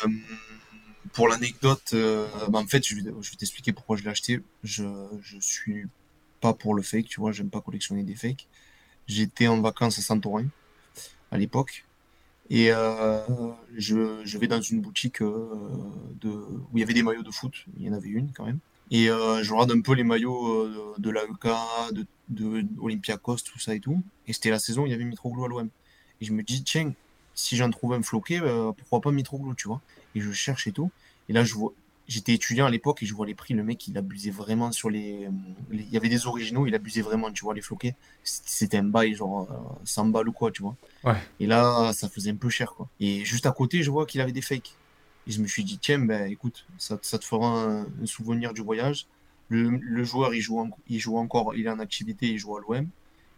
pour 1.11 1.28
l'anecdote, 1.28 1.93
bah, 2.49 2.59
en 2.59 2.67
fait, 2.67 2.88
je 2.88 2.95
vais, 2.95 3.01
je 3.19 3.32
vais 3.32 3.36
t'expliquer 3.36 3.73
pourquoi 3.73 3.97
je 3.97 4.03
l'ai 4.03 4.09
acheté. 4.09 4.41
Je, 4.63 4.86
je 5.21 5.38
suis 5.41 5.88
pas 6.39 6.53
pour 6.53 6.73
le 6.73 6.82
fake, 6.82 7.07
tu 7.07 7.19
vois, 7.19 7.34
j'aime 7.34 7.49
pas 7.49 7.59
collectionner 7.59 8.03
des 8.03 8.15
fakes. 8.15 8.47
J'étais 9.07 9.47
en 9.47 9.59
vacances 9.59 9.99
à 9.99 10.01
Santorin 10.01 10.45
à 11.36 11.38
l'époque 11.38 11.86
et 12.49 12.71
euh, 12.71 13.21
je, 13.75 14.38
vais 14.38 14.47
dans 14.47 14.61
une 14.61 14.81
boutique 14.81 15.21
euh, 15.21 15.47
où 16.23 16.77
il 16.77 16.79
y 16.79 16.83
avait 16.83 16.93
des 16.93 17.01
maillots 17.01 17.23
de 17.23 17.31
foot, 17.31 17.65
il 17.77 17.86
y 17.86 17.89
en 17.89 17.93
avait 17.93 18.09
une 18.09 18.31
quand 18.33 18.45
même. 18.45 18.59
Et 18.91 19.09
euh, 19.09 19.41
je 19.41 19.51
regarde 19.51 19.71
un 19.71 19.81
peu 19.81 19.93
les 19.93 20.03
maillots 20.03 20.95
de 20.99 21.09
l'AEK, 21.09 21.47
de, 21.91 22.05
de 22.29 22.65
Olympiakos, 22.79 23.38
tout 23.38 23.57
ça 23.57 23.73
et 23.73 23.79
tout. 23.79 24.03
Et 24.27 24.33
c'était 24.33 24.51
la 24.51 24.59
saison 24.59 24.83
où 24.83 24.86
il 24.86 24.91
y 24.91 24.93
avait 24.93 25.05
Mitroglou 25.05 25.45
à 25.45 25.47
l'OM. 25.47 25.69
Et 26.21 26.25
je 26.25 26.33
me 26.33 26.43
dis, 26.43 26.63
tiens, 26.63 26.93
si 27.33 27.57
j'en 27.57 27.71
trouve 27.71 27.93
un 27.93 28.03
floqué, 28.03 28.39
pourquoi 28.77 29.01
pas 29.01 29.11
Mitroglou, 29.11 29.55
tu 29.55 29.67
vois. 29.67 29.81
Et 30.13 30.21
je 30.21 30.31
cherche 30.31 30.67
et 30.67 30.71
tout. 30.71 30.91
Et 31.29 31.33
là, 31.33 31.43
je 31.43 31.55
vois, 31.55 31.73
j'étais 32.08 32.34
étudiant 32.34 32.66
à 32.66 32.70
l'époque 32.70 33.03
et 33.03 33.06
je 33.06 33.14
vois 33.14 33.26
les 33.26 33.36
prix. 33.36 33.53
Le 33.53 33.64
mec, 33.64 33.88
il 33.88 33.97
abusait 33.97 34.32
vraiment 34.32 34.72
sur 34.72 34.89
les. 34.89 35.28
les- 35.72 35.84
Il 35.84 35.89
y 35.89 35.97
avait 35.97 36.10
des 36.10 36.28
originaux, 36.28 36.68
il 36.68 36.76
abusait 36.76 37.01
vraiment, 37.01 37.32
tu 37.32 37.43
vois, 37.43 37.53
les 37.53 37.62
floqués. 37.62 37.95
C'était 38.24 38.78
un 38.78 38.84
bail, 38.84 39.16
genre 39.16 39.47
euh, 39.51 39.86
100 39.86 40.06
balles 40.08 40.30
ou 40.30 40.32
quoi, 40.34 40.51
tu 40.51 40.62
vois. 40.64 40.76
Ouais. 41.03 41.18
Et 41.39 41.47
là, 41.47 41.91
ça 41.93 42.10
faisait 42.10 42.32
un 42.32 42.36
peu 42.36 42.49
cher, 42.49 42.74
quoi. 42.74 42.88
Et 42.99 43.26
juste 43.26 43.45
à 43.45 43.51
côté, 43.51 43.84
je 43.84 43.91
vois 43.91 44.06
qu'il 44.06 44.22
avait 44.22 44.32
des 44.32 44.41
fakes. 44.41 44.74
Et 45.28 45.32
je 45.32 45.41
me 45.41 45.47
suis 45.47 45.64
dit, 45.64 45.80
tiens, 45.80 45.99
ben 45.99 46.30
écoute, 46.32 46.66
ça, 46.78 46.99
ça 47.01 47.18
te 47.20 47.26
fera 47.26 47.47
un, 47.47 47.82
un 47.84 48.06
souvenir 48.06 48.53
du 48.53 48.62
voyage. 48.62 49.08
Le, 49.49 49.70
le 49.70 50.03
joueur, 50.03 50.34
il 50.34 50.41
joue, 50.41 50.60
en- 50.60 50.70
il 50.88 50.99
joue 50.99 51.18
encore, 51.18 51.56
il 51.56 51.66
est 51.66 51.70
en 51.70 51.80
activité, 51.80 52.28
il 52.28 52.38
joue 52.39 52.56
à 52.58 52.62
l'OM. 52.62 52.88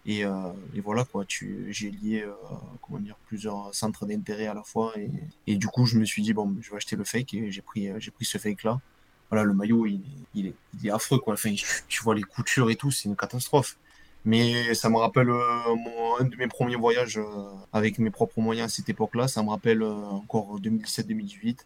Et, 0.08 0.24
euh, 0.24 0.32
et 0.74 0.80
voilà, 0.80 1.03
quoi, 1.03 1.26
tu, 1.26 1.68
j'ai 1.70 1.91
lié, 1.91 2.22
euh, 2.22 2.34
comment 2.82 2.99
dire, 2.99 3.18
plusieurs 3.28 3.76
centres 3.76 4.05
d'intérêt 4.05 4.47
à 4.47 4.53
la 4.53 4.64
fois. 4.64 4.93
Et, 5.45 5.58
du 5.58 5.68
coup, 5.68 5.86
je 5.86 5.97
me 5.99 6.05
suis 6.05 6.22
dit, 6.22 6.34
bon, 6.34 6.55
je 6.62 6.72
vais 6.72 6.78
acheter 6.78 6.95
le 6.95 7.03
fake 7.03 7.34
et 7.34 7.51
j'ai 7.51 7.62
pris, 7.62 7.89
j'ai 7.99 8.12
pris 8.12 8.24
ce 8.24 8.38
fake-là. 8.38 8.80
Voilà, 9.30 9.43
le 9.43 9.53
maillot, 9.53 9.86
il, 9.86 10.01
il, 10.34 10.47
est, 10.86 10.89
affreux, 10.89 11.20
quoi. 11.20 11.34
Enfin, 11.34 11.53
tu 11.89 12.03
vois 12.03 12.16
les 12.16 12.24
coutures 12.24 12.70
et 12.70 12.78
tout, 12.78 12.89
c'est 12.89 13.10
une 13.10 13.18
catastrophe. 13.18 13.78
Mais 14.26 14.74
ça 14.74 14.89
me 14.89 14.97
rappelle 14.97 15.30
euh, 15.30 16.20
un 16.20 16.24
de 16.24 16.36
mes 16.38 16.47
premiers 16.47 16.76
voyages 16.76 17.20
avec 17.74 17.99
mes 17.99 18.10
propres 18.10 18.39
moyens 18.41 18.72
à 18.72 18.76
cette 18.76 18.89
époque-là. 18.89 19.28
Ça 19.28 19.43
me 19.43 19.49
rappelle 19.49 19.84
encore 19.84 20.60
2017-2018. 20.62 21.60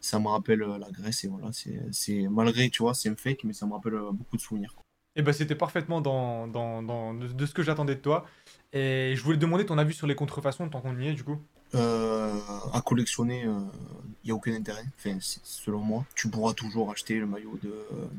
Ça 0.00 0.18
me 0.18 0.28
rappelle 0.28 0.60
la 0.60 0.90
Grèce 0.90 1.24
et 1.24 1.28
voilà. 1.28 1.50
C'est, 1.92 2.28
malgré, 2.30 2.70
tu 2.70 2.82
vois, 2.82 2.94
c'est 2.94 3.10
un 3.10 3.16
fake, 3.16 3.44
mais 3.44 3.52
ça 3.52 3.66
me 3.66 3.72
rappelle 3.74 3.98
beaucoup 4.12 4.36
de 4.36 4.42
souvenirs. 4.42 4.74
quoi. 4.74 4.83
Et 5.16 5.22
bah, 5.22 5.32
c'était 5.32 5.54
parfaitement 5.54 6.00
dans, 6.00 6.46
dans, 6.48 6.82
dans- 6.82 7.14
de, 7.14 7.46
ce 7.46 7.54
que 7.54 7.62
j'attendais 7.62 7.94
de 7.94 8.00
toi. 8.00 8.26
Et 8.72 9.14
je 9.16 9.22
voulais 9.22 9.36
te 9.36 9.42
demander 9.42 9.64
ton 9.64 9.78
avis 9.78 9.94
sur 9.94 10.06
les 10.06 10.14
contrefaçons 10.16 10.68
tant 10.68 10.80
qu'on 10.80 10.98
y 10.98 11.08
est, 11.08 11.12
du 11.14 11.22
coup. 11.22 11.38
Euh, 11.76 12.36
à 12.72 12.80
collectionner, 12.80 13.42
il 13.42 14.26
n'y 14.26 14.30
a 14.30 14.34
aucun 14.34 14.52
intérêt. 14.54 14.84
Enfin, 14.98 15.16
selon 15.20 15.78
moi, 15.78 16.04
tu 16.14 16.28
pourras 16.28 16.52
toujours 16.52 16.90
acheter 16.90 17.18
le 17.18 17.26
maillot 17.26 17.58
de, 17.62 17.72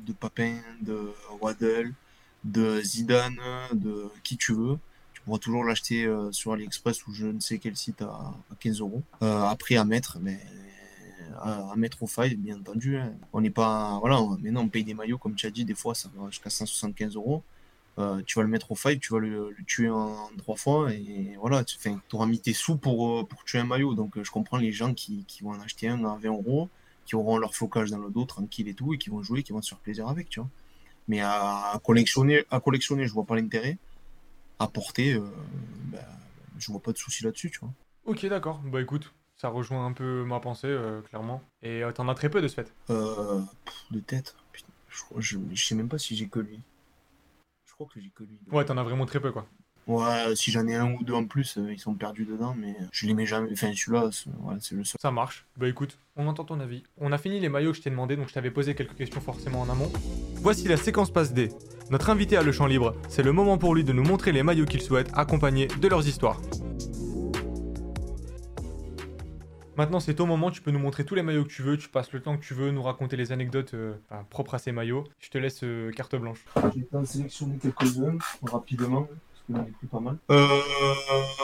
de 0.05 0.13
Papin, 0.13 0.55
de 0.81 1.11
Waddle, 1.41 1.91
de 2.45 2.79
Zidane, 2.81 3.37
de 3.73 4.07
qui 4.23 4.37
tu 4.37 4.53
veux. 4.53 4.77
Tu 5.13 5.21
pourras 5.21 5.39
toujours 5.39 5.63
l'acheter 5.65 6.05
euh, 6.05 6.31
sur 6.31 6.53
AliExpress 6.53 7.05
ou 7.07 7.13
je 7.13 7.27
ne 7.27 7.39
sais 7.39 7.57
quel 7.59 7.75
site 7.75 8.01
à, 8.01 8.05
à 8.51 8.55
15 8.59 8.79
euros. 8.79 9.01
Euh, 9.21 9.43
après, 9.43 9.75
à 9.75 9.83
mettre, 9.85 10.17
mais 10.21 10.39
à, 11.41 11.73
mettre 11.75 12.03
au 12.03 12.07
faille, 12.07 12.35
bien 12.35 12.57
entendu. 12.59 12.97
hein. 12.97 13.13
On 13.33 13.41
n'est 13.41 13.49
pas. 13.49 13.97
Voilà, 13.99 14.19
maintenant 14.41 14.63
on 14.63 14.69
paye 14.69 14.83
des 14.83 14.93
maillots, 14.93 15.17
comme 15.17 15.35
tu 15.35 15.45
as 15.45 15.51
dit, 15.51 15.65
des 15.65 15.75
fois 15.75 15.95
ça 15.95 16.09
va 16.15 16.29
jusqu'à 16.29 16.49
175 16.49 17.15
euros. 17.15 17.43
Euh, 17.97 18.21
tu 18.25 18.37
vas 18.37 18.43
le 18.43 18.49
mettre 18.49 18.71
au 18.71 18.75
fight, 18.75 18.99
tu 18.99 19.13
vas 19.13 19.19
le, 19.19 19.55
tuer 19.65 19.89
en, 19.89 19.95
en 19.95 20.29
trois 20.37 20.57
fois 20.57 20.91
et 20.91 21.37
voilà, 21.39 21.63
tu 21.63 21.77
auras 22.11 22.25
mis 22.25 22.39
tes 22.39 22.51
sous 22.51 22.75
pour, 22.75 23.21
euh, 23.21 23.23
pour 23.23 23.45
tuer 23.45 23.59
un 23.59 23.63
maillot. 23.63 23.93
Donc 23.95 24.17
euh, 24.17 24.23
je 24.23 24.31
comprends 24.31 24.57
les 24.57 24.73
gens 24.73 24.93
qui, 24.93 25.23
qui 25.27 25.43
vont 25.43 25.51
en 25.51 25.61
acheter 25.61 25.87
un 25.87 26.03
à 26.03 26.17
20 26.17 26.29
euros, 26.29 26.69
qui 27.05 27.15
auront 27.15 27.37
leur 27.37 27.55
flocage 27.55 27.91
dans 27.91 27.99
le 27.99 28.09
dos 28.09 28.25
tranquille 28.25 28.67
et 28.67 28.73
tout, 28.73 28.93
et 28.93 28.97
qui 28.97 29.09
vont 29.09 29.23
jouer, 29.23 29.43
qui 29.43 29.53
vont 29.53 29.61
se 29.61 29.69
faire 29.69 29.77
plaisir 29.79 30.09
avec, 30.09 30.27
tu 30.27 30.41
vois. 30.41 30.49
Mais 31.07 31.21
à, 31.21 31.79
collectionner, 31.83 32.43
à 32.49 32.59
collectionner, 32.59 33.07
je 33.07 33.13
vois 33.13 33.25
pas 33.25 33.35
l'intérêt. 33.35 33.77
À 34.59 34.67
porter, 34.67 35.13
euh, 35.13 35.21
ben, 35.85 35.99
je 36.57 36.71
vois 36.71 36.81
pas 36.81 36.91
de 36.91 36.97
souci 36.97 37.23
là-dessus, 37.23 37.51
tu 37.51 37.59
vois. 37.59 37.71
Ok, 38.05 38.25
d'accord. 38.25 38.61
Bah 38.65 38.81
écoute, 38.81 39.13
ça 39.37 39.49
rejoint 39.49 39.85
un 39.85 39.91
peu 39.93 40.23
ma 40.23 40.39
pensée, 40.39 40.67
euh, 40.67 41.01
clairement. 41.01 41.41
Et 41.61 41.83
euh, 41.83 41.91
t'en 41.91 42.07
as 42.07 42.15
très 42.15 42.29
peu 42.29 42.41
de 42.41 42.47
ce 42.47 42.55
fait. 42.55 42.73
Euh, 42.89 43.41
de 43.91 43.99
tête, 43.99 44.35
putain, 44.51 44.69
je, 44.89 45.01
crois- 45.03 45.21
je, 45.21 45.37
je 45.53 45.65
sais 45.65 45.75
même 45.75 45.89
pas 45.89 45.97
si 45.97 46.15
j'ai 46.15 46.27
que 46.27 46.39
lui. 46.39 46.59
Je 47.65 47.73
crois 47.73 47.87
que 47.93 47.99
j'ai 47.99 48.09
que 48.15 48.23
lui. 48.23 48.39
Ouais, 48.51 48.63
t'en 48.65 48.77
as 48.77 48.83
vraiment 48.83 49.05
très 49.05 49.19
peu, 49.19 49.31
quoi. 49.31 49.45
Ouais, 49.87 50.35
si 50.35 50.49
j'en 50.49 50.65
ai 50.67 50.73
un 50.75 50.93
ou 50.93 51.03
deux 51.03 51.13
en 51.13 51.25
plus, 51.25 51.57
euh, 51.59 51.71
ils 51.71 51.77
sont 51.79 51.93
perdus 51.93 52.25
dedans, 52.25 52.55
mais 52.57 52.75
je 52.91 53.05
les 53.05 53.13
mets 53.13 53.27
jamais. 53.27 53.49
Enfin, 53.51 53.71
celui-là, 53.75 54.09
c'est 54.11 54.29
ouais, 54.29 54.55
c'est 54.59 54.73
le 54.73 54.83
seul. 54.83 54.95
Ça 54.99 55.11
marche. 55.11 55.45
Bah 55.57 55.67
écoute, 55.67 55.99
on 56.15 56.25
entend 56.27 56.43
ton 56.43 56.59
avis. 56.59 56.81
On 56.97 57.11
a 57.11 57.19
fini 57.19 57.39
les 57.39 57.49
maillots 57.49 57.71
que 57.71 57.77
je 57.77 57.83
t'ai 57.83 57.91
demandé, 57.91 58.15
donc 58.15 58.27
je 58.29 58.33
t'avais 58.33 58.49
posé 58.49 58.73
quelques 58.73 58.95
questions 58.95 59.21
forcément 59.21 59.61
en 59.61 59.69
amont. 59.69 59.91
Voici 60.37 60.67
la 60.67 60.77
séquence 60.77 61.11
passe 61.11 61.33
D. 61.33 61.49
Notre 61.91 62.09
invité 62.09 62.35
a 62.35 62.41
le 62.41 62.51
champ 62.51 62.65
libre. 62.65 62.95
C'est 63.09 63.21
le 63.21 63.31
moment 63.31 63.59
pour 63.59 63.75
lui 63.75 63.83
de 63.83 63.93
nous 63.93 64.03
montrer 64.03 64.31
les 64.31 64.41
maillots 64.41 64.65
qu'il 64.65 64.81
souhaite, 64.81 65.11
accompagnés 65.13 65.67
de 65.67 65.87
leurs 65.87 66.07
histoires. 66.07 66.41
Maintenant, 69.77 69.99
c'est 69.99 70.15
ton 70.15 70.25
moment, 70.25 70.51
tu 70.51 70.61
peux 70.61 70.71
nous 70.71 70.79
montrer 70.79 71.03
tous 71.03 71.15
les 71.15 71.21
maillots 71.21 71.43
que 71.43 71.49
tu 71.49 71.61
veux, 71.61 71.77
tu 71.77 71.89
passes 71.89 72.11
le 72.13 72.21
temps 72.21 72.37
que 72.37 72.43
tu 72.43 72.53
veux, 72.53 72.71
nous 72.71 72.81
raconter 72.81 73.17
les 73.17 73.33
anecdotes 73.33 73.73
euh, 73.73 73.95
enfin, 74.09 74.23
propres 74.29 74.53
à 74.55 74.59
ces 74.59 74.71
maillots. 74.71 75.03
Je 75.19 75.29
te 75.29 75.37
laisse 75.37 75.63
euh, 75.63 75.91
carte 75.91 76.15
blanche. 76.15 76.45
J'ai 76.73 76.81
été 76.81 76.95
en 76.95 77.03
sélectionner 77.03 77.57
quelques-uns 77.57 78.17
rapidement, 78.43 79.03
parce 79.03 79.41
que 79.47 79.53
j'en 79.53 79.65
ai 79.65 79.71
pris 79.71 79.87
pas 79.87 79.99
mal. 79.99 80.17
Euh, 80.31 80.61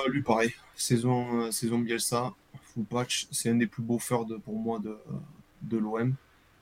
lui, 0.10 0.22
pareil. 0.22 0.54
Saison, 0.76 1.42
euh, 1.42 1.52
saison 1.52 1.80
Bielsa, 1.80 2.34
full 2.74 2.86
patch. 2.86 3.28
C'est 3.32 3.50
un 3.50 3.56
des 3.56 3.68
plus 3.68 3.84
beaux 3.84 4.00
furs 4.00 4.26
de, 4.26 4.38
pour 4.38 4.58
moi 4.58 4.80
de, 4.80 4.98
de 5.64 5.78
l'OM. 5.78 6.16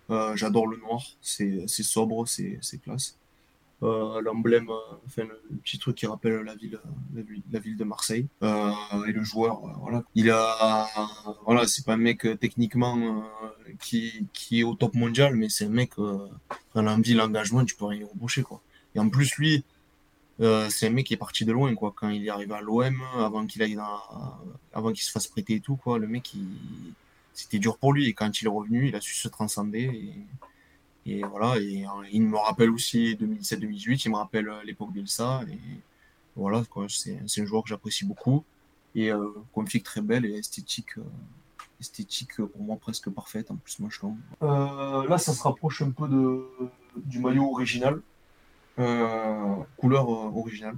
Euh, 0.10 0.36
J'adore 0.36 0.66
le 0.66 0.78
noir, 0.78 1.04
c'est 1.22 1.66
c'est 1.68 1.84
sobre, 1.84 2.28
c'est 2.28 2.58
c'est 2.62 2.80
classe. 2.80 3.19
Euh, 3.82 4.20
L'emblème, 4.22 4.70
euh, 4.70 4.96
enfin 5.06 5.24
le, 5.24 5.42
petit 5.64 5.80
truc 5.80 5.96
qui 5.96 6.06
rappelle 6.06 6.42
la 6.42 6.54
ville, 6.56 6.76
euh, 7.16 7.24
la, 7.52 7.60
ville- 7.60 7.78
de 7.78 7.84
Marseille. 7.86 8.28
Et 8.42 9.12
le 9.12 9.24
joueur, 9.24 9.62
voilà. 9.82 10.04
Il 10.16 10.30
a, 10.32 10.88
voilà, 11.46 11.66
c'est 11.66 11.86
pas 11.86 11.94
un 11.94 11.98
mec 11.98 12.28
techniquement 12.40 13.24
qui, 13.80 14.28
qui 14.34 14.60
est 14.60 14.64
au 14.64 14.76
top 14.76 14.96
mondial, 14.96 15.36
mais 15.36 15.48
c'est 15.50 15.66
un 15.66 15.70
mec 15.70 15.92
dans 15.98 16.82
l'envie, 16.82 17.14
l'engagement, 17.14 17.64
tu 17.64 17.76
peux 17.76 17.86
rien 17.86 18.06
reprocher, 18.06 18.44
quoi. 18.44 18.62
Et 18.96 19.00
en 19.00 19.10
plus, 19.10 19.38
lui, 19.38 19.64
c'est 20.40 20.88
un 20.88 20.90
mec 20.90 21.06
qui 21.08 21.14
est 21.14 21.18
parti 21.18 21.46
de 21.46 21.54
loin, 21.54 21.74
quoi. 21.76 21.94
Quand 21.96 22.10
il 22.10 22.26
est 22.26 22.30
arrivé 22.30 22.54
à 22.54 22.62
l'OM, 22.62 23.02
avant 23.18 23.46
qu'il 23.46 23.62
aille 23.62 23.76
dans, 23.76 24.02
avant 24.74 24.92
qu'il 24.92 25.04
se 25.04 25.12
fasse 25.12 25.28
prêter 25.28 25.56
et 25.56 25.60
tout, 25.62 25.78
quoi, 25.78 26.00
le 26.00 26.08
mec, 26.08 26.34
il, 26.34 26.46
c'était 27.34 27.60
dur 27.60 27.78
pour 27.78 27.94
lui. 27.94 28.08
Et 28.08 28.14
quand 28.14 28.42
il 28.42 28.46
est 28.46 28.50
revenu, 28.50 28.90
il 28.90 28.96
a 28.96 29.02
su 29.02 29.14
se 29.14 29.30
transcender. 29.30 29.84
Et, 29.84 30.14
Et 31.06 31.24
voilà, 31.24 31.58
et, 31.60 31.86
il 32.12 32.22
me 32.24 32.38
rappelle 32.38 32.70
aussi 32.70 33.16
2017-2018, 33.20 34.04
il 34.06 34.12
me 34.12 34.18
rappelle 34.18 34.50
l'époque 34.66 34.94
d'Elsa. 34.94 35.42
Et 35.50 35.58
voilà, 36.36 36.64
c'est 36.88 37.42
un 37.42 37.46
joueur 37.46 37.64
que 37.64 37.70
j'apprécie 37.70 38.06
beaucoup. 38.06 38.44
Et 38.96 39.12
euh, 39.12 39.28
config 39.54 39.84
très 39.84 40.02
belle 40.02 40.26
et 40.26 40.34
esthétique, 40.38 40.96
esthétique 41.80 42.38
pour 42.38 42.62
moi 42.62 42.78
presque 42.78 43.10
parfaite, 43.10 43.52
en 43.52 43.56
plus 43.56 43.80
moi 43.80 43.90
Euh, 44.42 45.08
là, 45.08 45.18
ça 45.18 45.34
se 45.34 45.44
rapproche 45.44 45.82
un 45.82 45.92
peu 45.92 46.08
de, 46.08 46.46
du 46.98 47.20
maillot 47.20 47.52
original, 47.52 48.02
couleur 49.78 50.10
originale. 50.10 50.78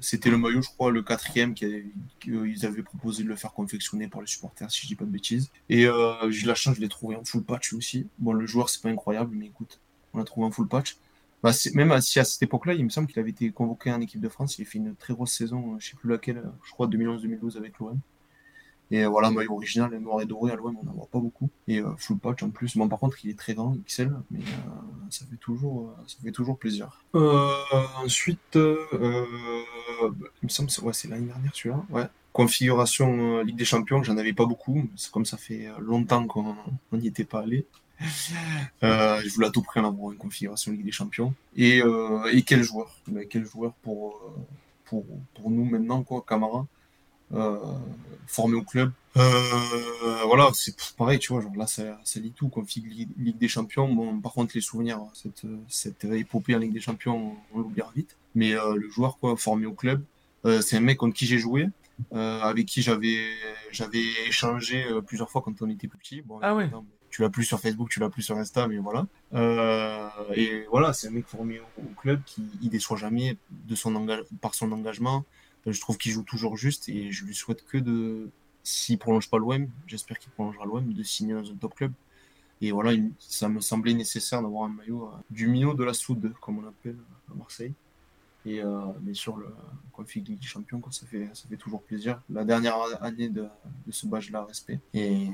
C'était 0.00 0.30
le 0.30 0.38
maillot, 0.38 0.62
je 0.62 0.68
crois, 0.68 0.90
le 0.90 1.02
quatrième 1.02 1.54
qu'ils 1.54 2.66
avaient 2.66 2.82
proposé 2.82 3.22
de 3.22 3.28
le 3.28 3.36
faire 3.36 3.52
confectionner 3.52 4.08
pour 4.08 4.20
les 4.20 4.26
supporters, 4.26 4.70
si 4.70 4.82
je 4.82 4.86
dis 4.88 4.94
pas 4.94 5.04
de 5.04 5.10
bêtises. 5.10 5.50
Et 5.68 5.86
euh, 5.86 6.30
j'ai 6.30 6.46
la 6.46 6.54
chance, 6.54 6.76
je 6.76 6.80
l'ai 6.80 6.88
trouvé 6.88 7.16
en 7.16 7.24
full 7.24 7.42
patch 7.42 7.72
aussi. 7.72 8.06
Bon, 8.18 8.32
le 8.32 8.46
joueur, 8.46 8.68
c'est 8.68 8.82
pas 8.82 8.90
incroyable, 8.90 9.34
mais 9.34 9.46
écoute, 9.46 9.80
on 10.12 10.18
l'a 10.18 10.24
trouvé 10.24 10.46
en 10.46 10.50
full 10.50 10.68
patch. 10.68 10.96
Bah, 11.42 11.52
même 11.74 12.00
si 12.00 12.18
à 12.18 12.24
cette 12.24 12.42
époque-là, 12.42 12.74
il 12.74 12.84
me 12.84 12.90
semble 12.90 13.08
qu'il 13.08 13.18
avait 13.20 13.30
été 13.30 13.50
convoqué 13.50 13.92
en 13.92 14.00
équipe 14.00 14.20
de 14.20 14.28
France, 14.28 14.58
il 14.58 14.62
a 14.62 14.64
fait 14.64 14.78
une 14.78 14.94
très 14.94 15.14
grosse 15.14 15.32
saison, 15.32 15.78
je 15.78 15.90
sais 15.90 15.96
plus 15.96 16.10
laquelle, 16.10 16.42
je 16.64 16.72
crois 16.72 16.88
2011-2012 16.88 17.56
avec 17.56 17.78
l'OM. 17.78 17.98
Et 18.90 19.04
euh, 19.04 19.08
voilà, 19.08 19.30
maillot 19.30 19.54
original, 19.54 19.90
noir 19.98 20.20
et 20.20 20.26
doré 20.26 20.52
à 20.52 20.56
l'OM, 20.56 20.76
on 20.80 20.84
n'en 20.84 20.92
voit 20.92 21.08
pas 21.10 21.18
beaucoup. 21.18 21.50
Et 21.66 21.80
euh, 21.80 21.90
full 21.98 22.18
patch 22.18 22.42
en 22.42 22.50
plus. 22.50 22.76
Bon, 22.76 22.88
par 22.88 22.98
contre, 22.98 23.24
il 23.24 23.30
est 23.30 23.38
très 23.38 23.54
grand, 23.54 23.76
XL, 23.86 24.12
mais 24.30 24.40
euh, 24.40 24.70
ça, 25.10 25.24
fait 25.28 25.36
toujours, 25.36 25.92
ça 26.06 26.16
fait 26.22 26.30
toujours 26.30 26.58
plaisir. 26.58 27.02
ensuite, 27.14 28.38
il 28.54 28.58
me 30.42 30.48
semble 30.48 30.68
que 30.68 30.92
c'est 30.92 31.08
l'année 31.08 31.26
dernière 31.26 31.54
celui-là. 31.54 31.82
Ouais. 31.90 32.06
Configuration 32.32 33.40
Ligue 33.40 33.56
des 33.56 33.64
Champions, 33.64 34.02
j'en 34.02 34.18
avais 34.18 34.34
pas 34.34 34.44
beaucoup. 34.46 34.88
C'est 34.94 35.10
comme 35.10 35.24
ça 35.24 35.38
fait 35.38 35.68
longtemps 35.80 36.26
qu'on 36.26 36.54
n'y 36.92 37.08
était 37.08 37.24
pas 37.24 37.40
allé. 37.40 37.66
je 38.82 39.34
voulais 39.34 39.46
à 39.46 39.50
tout 39.50 39.62
prix 39.62 39.80
en 39.80 39.88
avoir 39.88 40.12
une 40.12 40.18
configuration 40.18 40.70
Ligue 40.70 40.84
des 40.84 40.92
Champions. 40.92 41.34
Et, 41.56 41.82
et 42.32 42.42
quel 42.42 42.62
joueur? 42.62 42.94
Quel 43.30 43.46
joueur 43.46 43.72
pour, 43.82 44.20
pour, 44.84 45.04
pour 45.34 45.50
nous 45.50 45.64
maintenant, 45.64 46.02
quoi, 46.02 46.24
Camara? 46.28 46.58
euh, 46.60 46.75
formé 48.26 48.56
au 48.56 48.62
club. 48.62 48.92
Euh, 49.16 50.24
voilà, 50.26 50.50
c'est 50.52 50.76
pareil, 50.96 51.18
tu 51.18 51.32
vois, 51.32 51.40
genre 51.40 51.56
là, 51.56 51.66
ça, 51.66 51.98
ça 52.04 52.20
lit 52.20 52.32
tout, 52.32 52.48
config 52.48 52.84
Ligue 53.16 53.38
des 53.38 53.48
Champions. 53.48 53.88
Bon, 53.92 54.18
par 54.20 54.32
contre, 54.32 54.52
les 54.54 54.60
souvenirs, 54.60 55.00
cette, 55.14 55.46
cette 55.68 56.04
épopée 56.04 56.54
en 56.54 56.58
Ligue 56.58 56.72
des 56.72 56.80
Champions, 56.80 57.36
on, 57.54 57.58
l'oubliera 57.58 57.90
vite. 57.94 58.16
Mais 58.34 58.54
euh, 58.54 58.74
le 58.74 58.90
joueur, 58.90 59.18
quoi, 59.18 59.36
formé 59.36 59.66
au 59.66 59.72
club, 59.72 60.02
c'est 60.60 60.76
un 60.76 60.80
mec 60.80 60.98
contre 60.98 61.14
qui 61.14 61.26
j'ai 61.26 61.38
joué, 61.38 61.68
avec 62.12 62.66
qui 62.66 62.80
j'avais 62.80 63.16
j'avais 63.72 64.04
échangé 64.28 64.86
plusieurs 65.04 65.28
fois 65.28 65.42
quand 65.42 65.60
on 65.60 65.68
était 65.68 65.88
plus 65.88 65.98
petit. 65.98 66.22
ah 66.40 66.54
ouais. 66.54 66.70
tu 67.10 67.22
l'as 67.22 67.30
plus 67.30 67.44
sur 67.44 67.58
Facebook, 67.58 67.88
tu 67.88 67.98
l'as 67.98 68.10
plus 68.10 68.22
sur 68.22 68.36
Insta, 68.36 68.68
mais 68.68 68.76
voilà. 68.76 69.06
et 70.36 70.64
voilà, 70.70 70.92
c'est 70.92 71.08
un 71.08 71.10
mec 71.10 71.26
formé 71.26 71.58
au, 71.58 72.00
club 72.00 72.20
qui 72.24 72.44
il 72.62 72.68
déçoit 72.68 72.96
jamais 72.96 73.36
de 73.50 73.74
son 73.74 73.96
engage 73.96 74.22
par 74.40 74.54
son 74.54 74.70
engagement, 74.70 75.24
je 75.72 75.80
trouve 75.80 75.98
qu'il 75.98 76.12
joue 76.12 76.22
toujours 76.22 76.56
juste 76.56 76.88
et 76.88 77.10
je 77.10 77.24
lui 77.24 77.34
souhaite 77.34 77.64
que 77.66 77.78
de, 77.78 78.30
s'il 78.62 78.98
prolonge 78.98 79.28
pas 79.30 79.38
l'OM, 79.38 79.68
j'espère 79.86 80.18
qu'il 80.18 80.30
prolongera 80.32 80.64
l'OM, 80.64 80.92
de 80.92 81.02
signer 81.02 81.34
dans 81.34 81.50
un 81.50 81.56
top 81.56 81.74
club. 81.74 81.92
Et 82.60 82.72
voilà, 82.72 82.92
ça 83.18 83.48
me 83.48 83.60
semblait 83.60 83.94
nécessaire 83.94 84.40
d'avoir 84.40 84.64
un 84.64 84.72
maillot 84.72 85.06
euh, 85.06 85.16
du 85.30 85.46
minot 85.46 85.74
de 85.74 85.84
la 85.84 85.92
soude, 85.92 86.32
comme 86.40 86.58
on 86.58 86.62
l'appelle 86.62 86.96
à 87.30 87.34
Marseille. 87.34 87.74
Et 88.46 88.62
euh, 88.62 88.80
bien 89.00 89.12
sûr, 89.12 89.36
le 89.36 89.48
config 89.92 90.26
Ligue 90.26 90.38
des 90.38 90.46
Champions, 90.46 90.80
ça, 90.90 91.04
fait, 91.06 91.28
ça 91.34 91.48
fait 91.48 91.56
toujours 91.56 91.82
plaisir. 91.82 92.22
La 92.30 92.44
dernière 92.44 92.76
année 93.02 93.28
de, 93.28 93.48
ce 93.90 94.06
badge-là, 94.06 94.44
respect. 94.44 94.78
Et, 94.94 95.28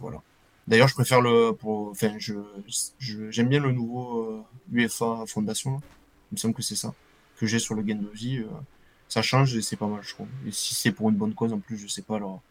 voilà. 0.00 0.22
D'ailleurs, 0.66 0.88
je 0.88 0.94
préfère 0.94 1.20
le. 1.20 1.54
Enfin, 1.62 2.14
je, 2.18 2.34
j'aime 2.98 3.48
bien 3.48 3.60
le 3.60 3.70
nouveau 3.70 4.22
euh, 4.22 4.42
UEFA 4.72 5.24
Fondation. 5.26 5.82
Il 6.32 6.34
me 6.34 6.38
semble 6.38 6.54
que 6.54 6.62
c'est 6.62 6.74
ça. 6.74 6.94
Que 7.36 7.44
j'ai 7.44 7.58
sur 7.58 7.74
le 7.74 7.86
Gendozi. 7.86 8.38
Euh, 8.38 8.46
ça 9.14 9.22
change 9.22 9.56
et 9.56 9.62
c'est 9.62 9.76
pas 9.76 9.86
mal, 9.86 10.02
je 10.02 10.12
trouve. 10.12 10.26
Et 10.44 10.50
si 10.50 10.74
c'est 10.74 10.90
pour 10.90 11.08
une 11.08 11.14
bonne 11.14 11.34
cause, 11.34 11.52
en 11.52 11.60
plus, 11.60 11.78
je 11.78 11.86
sais 11.86 12.02
pas 12.02 12.16
alors, 12.16 12.42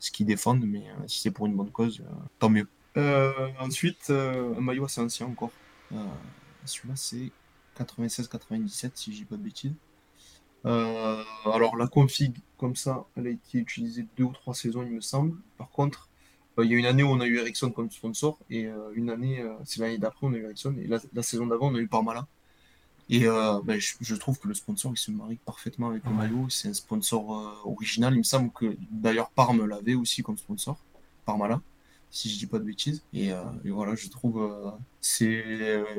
ce 0.00 0.10
qu'ils 0.10 0.26
défendent, 0.26 0.64
mais 0.66 0.80
euh, 0.80 1.06
si 1.06 1.20
c'est 1.20 1.30
pour 1.30 1.46
une 1.46 1.54
bonne 1.54 1.70
cause, 1.70 2.00
euh, 2.00 2.12
tant 2.40 2.50
mieux. 2.50 2.66
Euh, 2.96 3.48
ensuite, 3.60 4.10
un 4.10 4.60
maillot 4.60 4.84
assez 4.84 5.00
ancien 5.00 5.26
encore. 5.26 5.52
Celui-là, 6.64 6.96
c'est 6.96 7.30
96-97, 7.78 8.90
si 8.96 9.10
dis 9.10 9.24
pas 9.24 9.36
de 9.36 9.42
bêtises. 9.42 9.74
alors, 10.64 11.76
la 11.76 11.86
config, 11.86 12.36
comme 12.58 12.74
ça, 12.74 13.04
elle 13.16 13.28
a 13.28 13.30
été 13.30 13.58
utilisée 13.58 14.04
deux 14.16 14.24
ou 14.24 14.32
trois 14.32 14.54
saisons, 14.54 14.82
il 14.82 14.90
me 14.90 15.00
semble. 15.00 15.36
Par 15.56 15.70
contre, 15.70 16.08
il 16.58 16.64
y 16.64 16.74
a 16.74 16.78
une 16.78 16.86
année 16.86 17.04
où 17.04 17.10
on 17.10 17.20
a 17.20 17.26
eu 17.26 17.38
Ericsson 17.38 17.70
comme 17.70 17.92
sponsor, 17.92 18.40
et 18.50 18.68
une 18.94 19.08
année, 19.08 19.40
c'est 19.64 19.78
l'année 19.78 19.98
d'après, 19.98 20.26
on 20.26 20.32
a 20.32 20.36
eu 20.36 20.44
Ericsson, 20.46 20.74
et 20.78 20.88
la, 20.88 21.22
saison 21.22 21.46
d'avant, 21.46 21.70
on 21.70 21.76
a 21.76 21.78
eu 21.78 21.86
Parmala. 21.86 22.26
Et 23.08 23.26
euh, 23.26 23.60
ben, 23.64 23.78
je, 23.78 24.14
trouve 24.14 24.38
que 24.38 24.48
le 24.48 24.54
sponsor 24.54 24.92
il 24.94 24.96
se 24.96 25.10
marie 25.10 25.38
parfaitement 25.44 25.88
avec 25.90 26.04
le 26.04 26.12
maillot. 26.12 26.48
C'est 26.48 26.68
un 26.68 26.74
sponsor 26.74 27.36
euh, 27.36 27.70
original. 27.70 28.14
Il 28.14 28.18
me 28.18 28.22
semble 28.22 28.50
que 28.52 28.76
d'ailleurs 28.90 29.30
Parme 29.30 29.66
l'avait 29.66 29.94
aussi 29.94 30.22
comme 30.22 30.38
sponsor, 30.38 30.78
Parmala, 31.26 31.60
si 32.10 32.30
je 32.30 32.38
dis 32.38 32.46
pas 32.46 32.58
de 32.58 32.64
bêtises. 32.64 33.02
Et, 33.12 33.32
euh, 33.32 33.42
voilà, 33.66 33.94
je 33.96 34.08
trouve 34.08 34.50
c'est, 35.00 35.44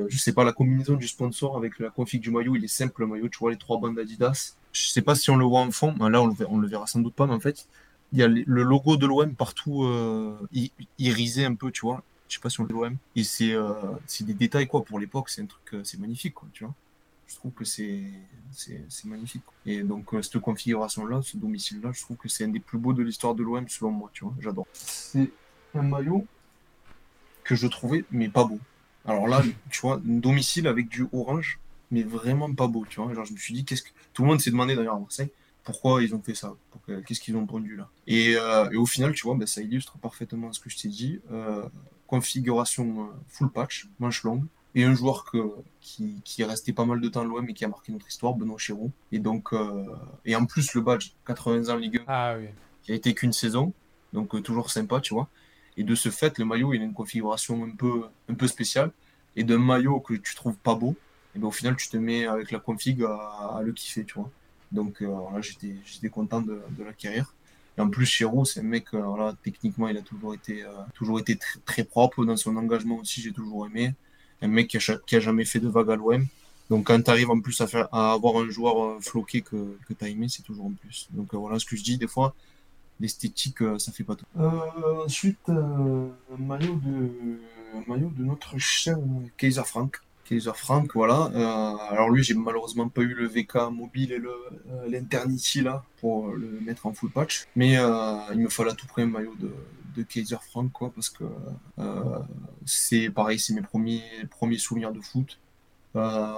je 0.08 0.18
sais 0.18 0.32
pas, 0.32 0.44
la 0.44 0.52
combinaison 0.52 0.94
du 0.94 1.06
sponsor 1.06 1.56
avec 1.56 1.78
la 1.78 1.90
config 1.90 2.20
du 2.20 2.30
maillot, 2.30 2.56
il 2.56 2.64
est 2.64 2.68
simple 2.68 3.02
le 3.02 3.06
maillot. 3.06 3.28
Tu 3.28 3.38
vois 3.38 3.50
les 3.50 3.58
trois 3.58 3.78
bandes 3.78 3.98
Adidas. 3.98 4.56
Je 4.72 4.88
sais 4.88 5.02
pas 5.02 5.14
si 5.14 5.30
on 5.30 5.36
le 5.36 5.44
voit 5.44 5.60
en 5.60 5.70
fond. 5.70 5.94
là, 6.08 6.20
on 6.20 6.26
le, 6.26 6.34
verra, 6.34 6.50
on 6.50 6.58
le 6.58 6.66
verra 6.66 6.86
sans 6.86 7.00
doute 7.00 7.14
pas, 7.14 7.26
mais 7.26 7.34
en 7.34 7.40
fait, 7.40 7.68
il 8.12 8.18
y 8.18 8.22
a 8.22 8.28
le 8.28 8.62
logo 8.62 8.96
de 8.96 9.06
l'OM 9.06 9.34
partout 9.34 9.86
irisé 10.98 11.44
un 11.44 11.54
peu, 11.54 11.70
tu 11.70 11.82
vois. 11.82 12.02
Je 12.28 12.36
sais 12.36 12.40
pas 12.40 12.50
si 12.50 12.60
on 12.60 12.64
le 12.64 12.72
l'OM. 12.72 12.96
Et 13.14 13.22
c'est, 13.22 13.54
c'est 14.06 14.24
des 14.24 14.34
détails 14.34 14.66
quoi 14.66 14.84
pour 14.84 14.98
l'époque. 14.98 15.28
C'est 15.28 15.42
un 15.42 15.46
truc, 15.46 15.76
c'est 15.84 16.00
magnifique 16.00 16.34
quoi, 16.34 16.48
tu 16.52 16.64
vois 16.64 16.74
je 17.26 17.36
trouve 17.36 17.52
que 17.52 17.64
c'est 17.64 18.04
magnifique. 19.04 19.42
Et 19.66 19.82
donc, 19.82 20.12
euh, 20.14 20.22
cette 20.22 20.38
configuration-là, 20.38 21.22
ce 21.22 21.36
domicile-là, 21.36 21.90
je 21.92 22.00
trouve 22.02 22.16
que 22.16 22.28
c'est 22.28 22.44
un 22.44 22.48
des 22.48 22.60
plus 22.60 22.78
beaux 22.78 22.92
de 22.92 23.02
l'histoire 23.02 23.34
de 23.34 23.42
l'OM, 23.42 23.68
selon 23.68 23.90
moi, 23.90 24.10
tu 24.12 24.24
vois, 24.24 24.34
j'adore. 24.40 24.66
C'est 24.72 25.30
un 25.74 25.82
maillot 25.82 26.26
que 27.42 27.54
je 27.54 27.66
trouvais, 27.66 28.04
mais 28.10 28.28
pas 28.28 28.44
beau. 28.44 28.58
Alors 29.04 29.28
là, 29.28 29.42
tu 29.70 29.80
vois, 29.80 29.96
un 29.96 30.18
domicile 30.18 30.66
avec 30.66 30.88
du 30.88 31.06
orange, 31.12 31.58
mais 31.90 32.02
vraiment 32.02 32.52
pas 32.52 32.66
beau, 32.66 32.84
tu 32.88 33.00
vois. 33.00 33.12
Genre, 33.14 33.24
je 33.24 33.32
me 33.32 33.38
suis 33.38 33.54
dit, 33.54 33.64
qu'est-ce 33.64 33.82
que. 33.82 33.90
Tout 34.12 34.22
le 34.22 34.28
monde 34.28 34.40
s'est 34.40 34.50
demandé 34.50 34.76
d'ailleurs 34.76 34.94
à 34.94 35.00
Marseille, 35.00 35.30
pourquoi 35.64 36.02
ils 36.02 36.14
ont 36.14 36.22
fait 36.22 36.34
ça 36.34 36.54
Qu'est-ce 37.06 37.20
qu'ils 37.20 37.36
ont 37.36 37.46
pondu 37.46 37.76
là 37.76 37.88
et, 38.06 38.36
euh, 38.36 38.70
et, 38.70 38.76
au 38.76 38.86
final, 38.86 39.12
tu 39.12 39.24
vois, 39.24 39.34
ben, 39.34 39.46
ça 39.46 39.62
illustre 39.62 39.96
parfaitement 39.98 40.52
ce 40.52 40.60
que 40.60 40.68
je 40.68 40.76
t'ai 40.76 40.88
dit. 40.88 41.20
Euh, 41.32 41.64
configuration 42.06 43.08
full 43.28 43.50
patch, 43.50 43.88
manche 43.98 44.22
longue, 44.22 44.44
et 44.74 44.84
un 44.84 44.94
joueur 44.94 45.24
que, 45.24 45.38
qui, 45.80 46.20
qui, 46.24 46.42
est 46.42 46.44
resté 46.44 46.72
pas 46.72 46.84
mal 46.84 47.00
de 47.00 47.08
temps 47.08 47.20
à 47.20 47.24
l'OM 47.24 47.48
et 47.48 47.54
qui 47.54 47.64
a 47.64 47.68
marqué 47.68 47.92
notre 47.92 48.08
histoire, 48.08 48.34
Benoît 48.34 48.58
Chéreau. 48.58 48.90
Et 49.12 49.20
donc, 49.20 49.52
euh, 49.52 49.84
et 50.24 50.34
en 50.34 50.46
plus, 50.46 50.74
le 50.74 50.80
badge 50.80 51.10
80 51.26 51.72
ans 51.72 51.76
Ligue 51.76 51.98
1, 51.98 52.04
ah, 52.08 52.36
oui. 52.36 52.48
qui 52.82 52.92
a 52.92 52.94
été 52.94 53.14
qu'une 53.14 53.32
saison, 53.32 53.72
donc 54.12 54.34
euh, 54.34 54.40
toujours 54.40 54.70
sympa, 54.70 55.00
tu 55.00 55.14
vois. 55.14 55.28
Et 55.76 55.84
de 55.84 55.94
ce 55.94 56.08
fait, 56.08 56.38
le 56.38 56.44
maillot, 56.44 56.72
il 56.74 56.80
a 56.80 56.84
une 56.84 56.92
configuration 56.92 57.64
un 57.64 57.70
peu, 57.70 58.04
un 58.28 58.34
peu 58.34 58.48
spéciale. 58.48 58.90
Et 59.36 59.44
d'un 59.44 59.58
maillot 59.58 60.00
que 60.00 60.14
tu 60.14 60.34
trouves 60.34 60.56
pas 60.56 60.74
beau, 60.74 60.96
et 61.34 61.38
ben, 61.38 61.48
au 61.48 61.50
final, 61.52 61.76
tu 61.76 61.88
te 61.88 61.96
mets 61.96 62.26
avec 62.26 62.50
la 62.50 62.58
config 62.58 63.02
à, 63.02 63.60
le 63.62 63.72
kiffer, 63.72 64.04
tu 64.04 64.14
vois. 64.14 64.30
Donc 64.72 65.02
euh, 65.02 65.06
voilà, 65.06 65.40
j'étais, 65.40 65.76
j'étais 65.84 66.08
content 66.08 66.40
de, 66.40 66.60
de 66.70 66.84
l'acquérir. 66.84 67.32
Et 67.78 67.80
en 67.80 67.88
plus, 67.88 68.06
Chéreau, 68.06 68.44
c'est 68.44 68.60
un 68.60 68.64
mec, 68.64 68.92
voilà, 68.92 69.34
techniquement, 69.42 69.88
il 69.88 69.96
a 69.96 70.02
toujours 70.02 70.34
été, 70.34 70.64
toujours 70.94 71.18
été 71.18 71.36
très 71.64 71.82
propre 71.82 72.24
dans 72.24 72.36
son 72.36 72.56
engagement 72.56 72.98
aussi, 72.98 73.20
j'ai 73.20 73.32
toujours 73.32 73.66
aimé 73.66 73.94
un 74.44 74.48
mec 74.48 74.68
qui 74.68 74.76
a, 75.16 75.20
jamais 75.20 75.44
fait 75.44 75.60
de 75.60 75.68
vague 75.68 75.90
à 75.90 75.96
l'OM. 75.96 76.26
Donc 76.70 76.86
quand 76.86 77.00
tu 77.02 77.10
arrives 77.10 77.30
en 77.30 77.40
plus 77.40 77.60
à, 77.60 77.66
faire, 77.66 77.88
à 77.92 78.12
avoir 78.12 78.36
un 78.36 78.48
joueur 78.48 78.82
euh, 78.82 78.98
floqué 79.00 79.42
que, 79.42 79.76
que 79.86 79.92
tu 79.92 80.04
as 80.04 80.08
aimé, 80.08 80.26
c'est 80.28 80.42
toujours 80.42 80.66
en 80.66 80.72
plus. 80.72 81.08
Donc 81.10 81.34
euh, 81.34 81.36
voilà 81.36 81.58
ce 81.58 81.66
que 81.66 81.76
je 81.76 81.82
dis, 81.82 81.98
des 81.98 82.06
fois, 82.06 82.34
l'esthétique, 83.00 83.60
euh, 83.62 83.78
ça 83.78 83.92
fait 83.92 84.04
pas 84.04 84.16
tout. 84.16 84.24
ensuite, 85.04 85.48
un 85.48 86.10
maillot 86.38 86.76
de, 86.76 87.40
maillot 87.86 88.12
de 88.16 88.24
notre 88.24 88.56
cher 88.58 88.96
Kaiser 89.36 89.64
Frank. 89.64 89.96
Kaiser 90.24 90.52
Frank, 90.54 90.90
voilà. 90.94 91.24
alors 91.90 92.08
lui, 92.08 92.22
j'ai 92.22 92.32
malheureusement 92.32 92.88
pas 92.88 93.02
eu 93.02 93.12
le 93.12 93.26
VK 93.28 93.70
mobile 93.70 94.10
et 94.12 94.22
l'Internity 94.88 95.60
là 95.60 95.84
pour 96.00 96.28
le 96.28 96.60
mettre 96.62 96.86
en 96.86 96.94
full 96.94 97.10
patch. 97.10 97.46
Mais 97.56 97.74
il 97.74 98.38
me 98.38 98.48
fallait 98.48 98.70
à 98.70 98.74
tout 98.74 98.86
près 98.86 99.02
un 99.02 99.06
maillot 99.06 99.34
de, 99.38 99.50
de 99.94 100.02
Kaiser 100.02 100.36
Frank, 100.40 100.70
quoi, 100.72 100.92
parce 100.94 101.10
que 101.10 101.24
euh, 101.78 102.18
c'est 102.64 103.10
pareil, 103.10 103.38
c'est 103.38 103.54
mes 103.54 103.62
premiers, 103.62 104.02
premiers 104.30 104.58
souvenirs 104.58 104.92
de 104.92 105.00
foot. 105.00 105.38
Euh, 105.96 106.34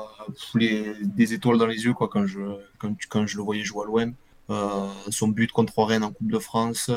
les, 0.54 0.94
des 1.02 1.32
étoiles 1.32 1.56
dans 1.56 1.66
les 1.66 1.84
yeux 1.84 1.94
quoi, 1.94 2.08
quand, 2.08 2.26
je, 2.26 2.40
quand, 2.78 2.94
quand 3.08 3.26
je 3.26 3.38
le 3.38 3.42
voyais 3.42 3.64
jouer 3.64 3.84
à 3.84 3.86
l'OM. 3.86 4.14
Euh, 4.48 4.88
son 5.10 5.28
but 5.28 5.50
contre 5.50 5.82
Rennes 5.82 6.04
en 6.04 6.12
Coupe 6.12 6.30
de 6.30 6.38
France. 6.38 6.90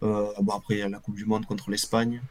bon, 0.00 0.52
après, 0.52 0.74
il 0.74 0.78
y 0.78 0.82
a 0.82 0.88
la 0.88 0.98
Coupe 0.98 1.14
du 1.14 1.26
Monde 1.26 1.46
contre 1.46 1.70
l'Espagne. 1.70 2.22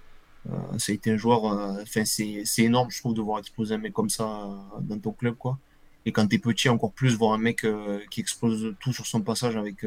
ça 0.78 0.92
a 0.92 0.96
été 0.96 1.12
un 1.12 1.18
joueur. 1.18 1.46
Enfin, 1.82 2.04
c'est 2.06 2.44
énorme, 2.58 2.90
je 2.92 3.00
trouve, 3.00 3.14
de 3.14 3.22
voir 3.22 3.40
exploser 3.40 3.76
un 3.76 3.78
mec 3.78 3.94
comme 3.94 4.10
ça 4.10 4.50
dans 4.82 5.00
ton 5.00 5.12
club. 5.12 5.36
quoi. 5.36 5.58
Et 6.06 6.12
quand 6.12 6.28
tu 6.28 6.36
es 6.36 6.40
petit, 6.40 6.68
encore 6.68 6.92
plus, 6.92 7.16
voir 7.16 7.34
un 7.34 7.38
mec 7.38 7.66
qui 8.10 8.20
explose 8.20 8.76
tout 8.80 8.92
sur 8.92 9.06
son 9.06 9.22
passage 9.22 9.56
avec 9.56 9.86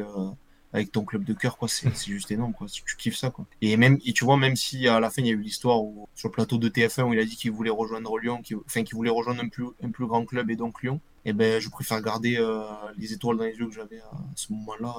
avec 0.75 0.91
ton 0.91 1.05
club 1.05 1.23
de 1.23 1.33
cœur, 1.33 1.57
quoi. 1.57 1.69
C'est 1.69 1.89
juste 2.05 2.31
énorme, 2.31 2.53
quoi. 2.53 2.67
Tu 2.67 2.97
kiffes 2.97 3.15
ça, 3.15 3.29
quoi. 3.29 3.45
Et 3.61 3.77
même, 3.77 3.97
et 4.05 4.11
tu 4.11 4.25
vois, 4.25 4.35
même 4.35 4.57
si 4.57 4.87
à 4.89 4.99
la 4.99 5.09
fin, 5.09 5.21
il 5.21 5.27
y 5.27 5.29
a 5.29 5.33
eu 5.33 5.39
l'histoire 5.39 5.79
sur 6.15 6.27
le 6.27 6.33
plateau 6.33 6.57
de 6.57 6.67
TF1 6.67 7.03
où 7.03 7.13
il 7.13 7.19
a 7.19 7.23
dit 7.23 7.37
qu'il 7.37 7.51
voulait 7.51 7.69
rejoindre 7.69 8.17
Lyon, 8.19 8.41
enfin, 8.65 8.83
qu'il 8.83 8.95
voulait 8.95 9.09
rejoindre 9.09 9.41
un 9.41 9.47
plus, 9.47 9.67
un 9.81 9.89
plus 9.89 10.05
grand 10.05 10.25
club 10.25 10.51
et 10.51 10.57
donc 10.57 10.83
Lyon, 10.83 10.99
eh 11.23 11.31
ben, 11.31 11.61
je 11.61 11.69
préfère 11.69 12.01
garder 12.01 12.37
euh, 12.37 12.61
les 12.97 13.13
étoiles 13.13 13.37
dans 13.37 13.45
les 13.45 13.55
yeux 13.55 13.67
que 13.67 13.73
j'avais 13.73 13.99
à 13.99 14.11
ce 14.35 14.51
moment-là, 14.51 14.95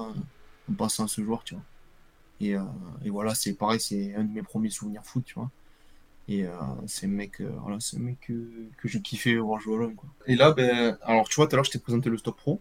en 0.69 0.73
passant 0.73 1.05
à 1.05 1.07
ce 1.07 1.21
joueur, 1.23 1.43
tu 1.43 1.53
vois. 1.53 1.63
Et, 2.41 2.55
euh, 2.55 2.63
et 3.05 3.11
voilà, 3.11 3.35
c'est 3.35 3.53
pareil, 3.53 3.79
c'est 3.79 4.15
un 4.15 4.23
de 4.23 4.33
mes 4.33 4.43
premiers 4.43 4.71
souvenirs 4.71 5.03
foot, 5.05 5.23
tu 5.25 5.35
vois. 5.35 5.51
Et 6.27 6.43
euh, 6.43 6.53
c'est 6.87 7.07
mec, 7.07 7.39
voilà, 7.39 7.79
c'est 7.79 7.99
mec 7.99 8.17
que, 8.21 8.43
j'ai 8.83 9.01
kiffé 9.01 9.37
voir 9.37 9.61
jouer 9.61 9.75
à 9.75 9.79
Lyon, 9.81 9.93
quoi. 9.95 10.09
Et 10.25 10.35
là, 10.35 10.51
ben, 10.53 10.97
alors, 11.03 11.29
tu 11.29 11.35
vois, 11.35 11.45
tout 11.45 11.53
à 11.53 11.57
l'heure, 11.57 11.65
je 11.65 11.71
t'ai 11.71 11.79
présenté 11.79 12.09
le 12.09 12.17
Stock 12.17 12.35
Pro. 12.35 12.59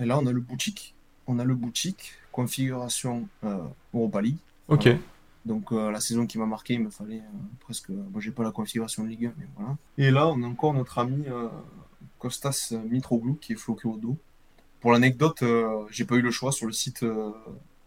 Et 0.00 0.06
là, 0.06 0.18
on 0.18 0.26
a 0.26 0.32
le 0.32 0.40
boutique 0.40 0.94
on 1.30 1.38
a 1.38 1.44
le 1.44 1.54
boutique, 1.54 2.14
configuration 2.32 3.28
euh, 3.44 3.58
Europa 3.94 4.20
League. 4.20 4.38
Ok. 4.68 4.88
Donc 5.46 5.72
euh, 5.72 5.90
la 5.90 6.00
saison 6.00 6.26
qui 6.26 6.38
m'a 6.38 6.46
marqué, 6.46 6.74
il 6.74 6.80
me 6.80 6.90
fallait 6.90 7.18
euh, 7.18 7.38
presque. 7.60 7.88
Moi, 7.88 8.20
j'ai 8.20 8.32
pas 8.32 8.42
la 8.42 8.50
configuration 8.50 9.04
de 9.04 9.08
Ligue 9.08 9.26
1, 9.26 9.32
mais 9.38 9.46
voilà. 9.56 9.76
Et 9.96 10.10
là, 10.10 10.28
on 10.28 10.42
a 10.42 10.46
encore 10.46 10.74
notre 10.74 10.98
ami 10.98 11.24
Kostas 12.18 12.74
Mitroglou 12.90 13.34
qui 13.34 13.52
est 13.52 13.56
floqué 13.56 13.88
au 13.88 13.96
dos. 13.96 14.16
Pour 14.80 14.92
l'anecdote, 14.92 15.44
j'ai 15.90 16.04
pas 16.04 16.16
eu 16.16 16.22
le 16.22 16.30
choix 16.30 16.52
sur 16.52 16.66
le 16.66 16.72
site 16.72 17.04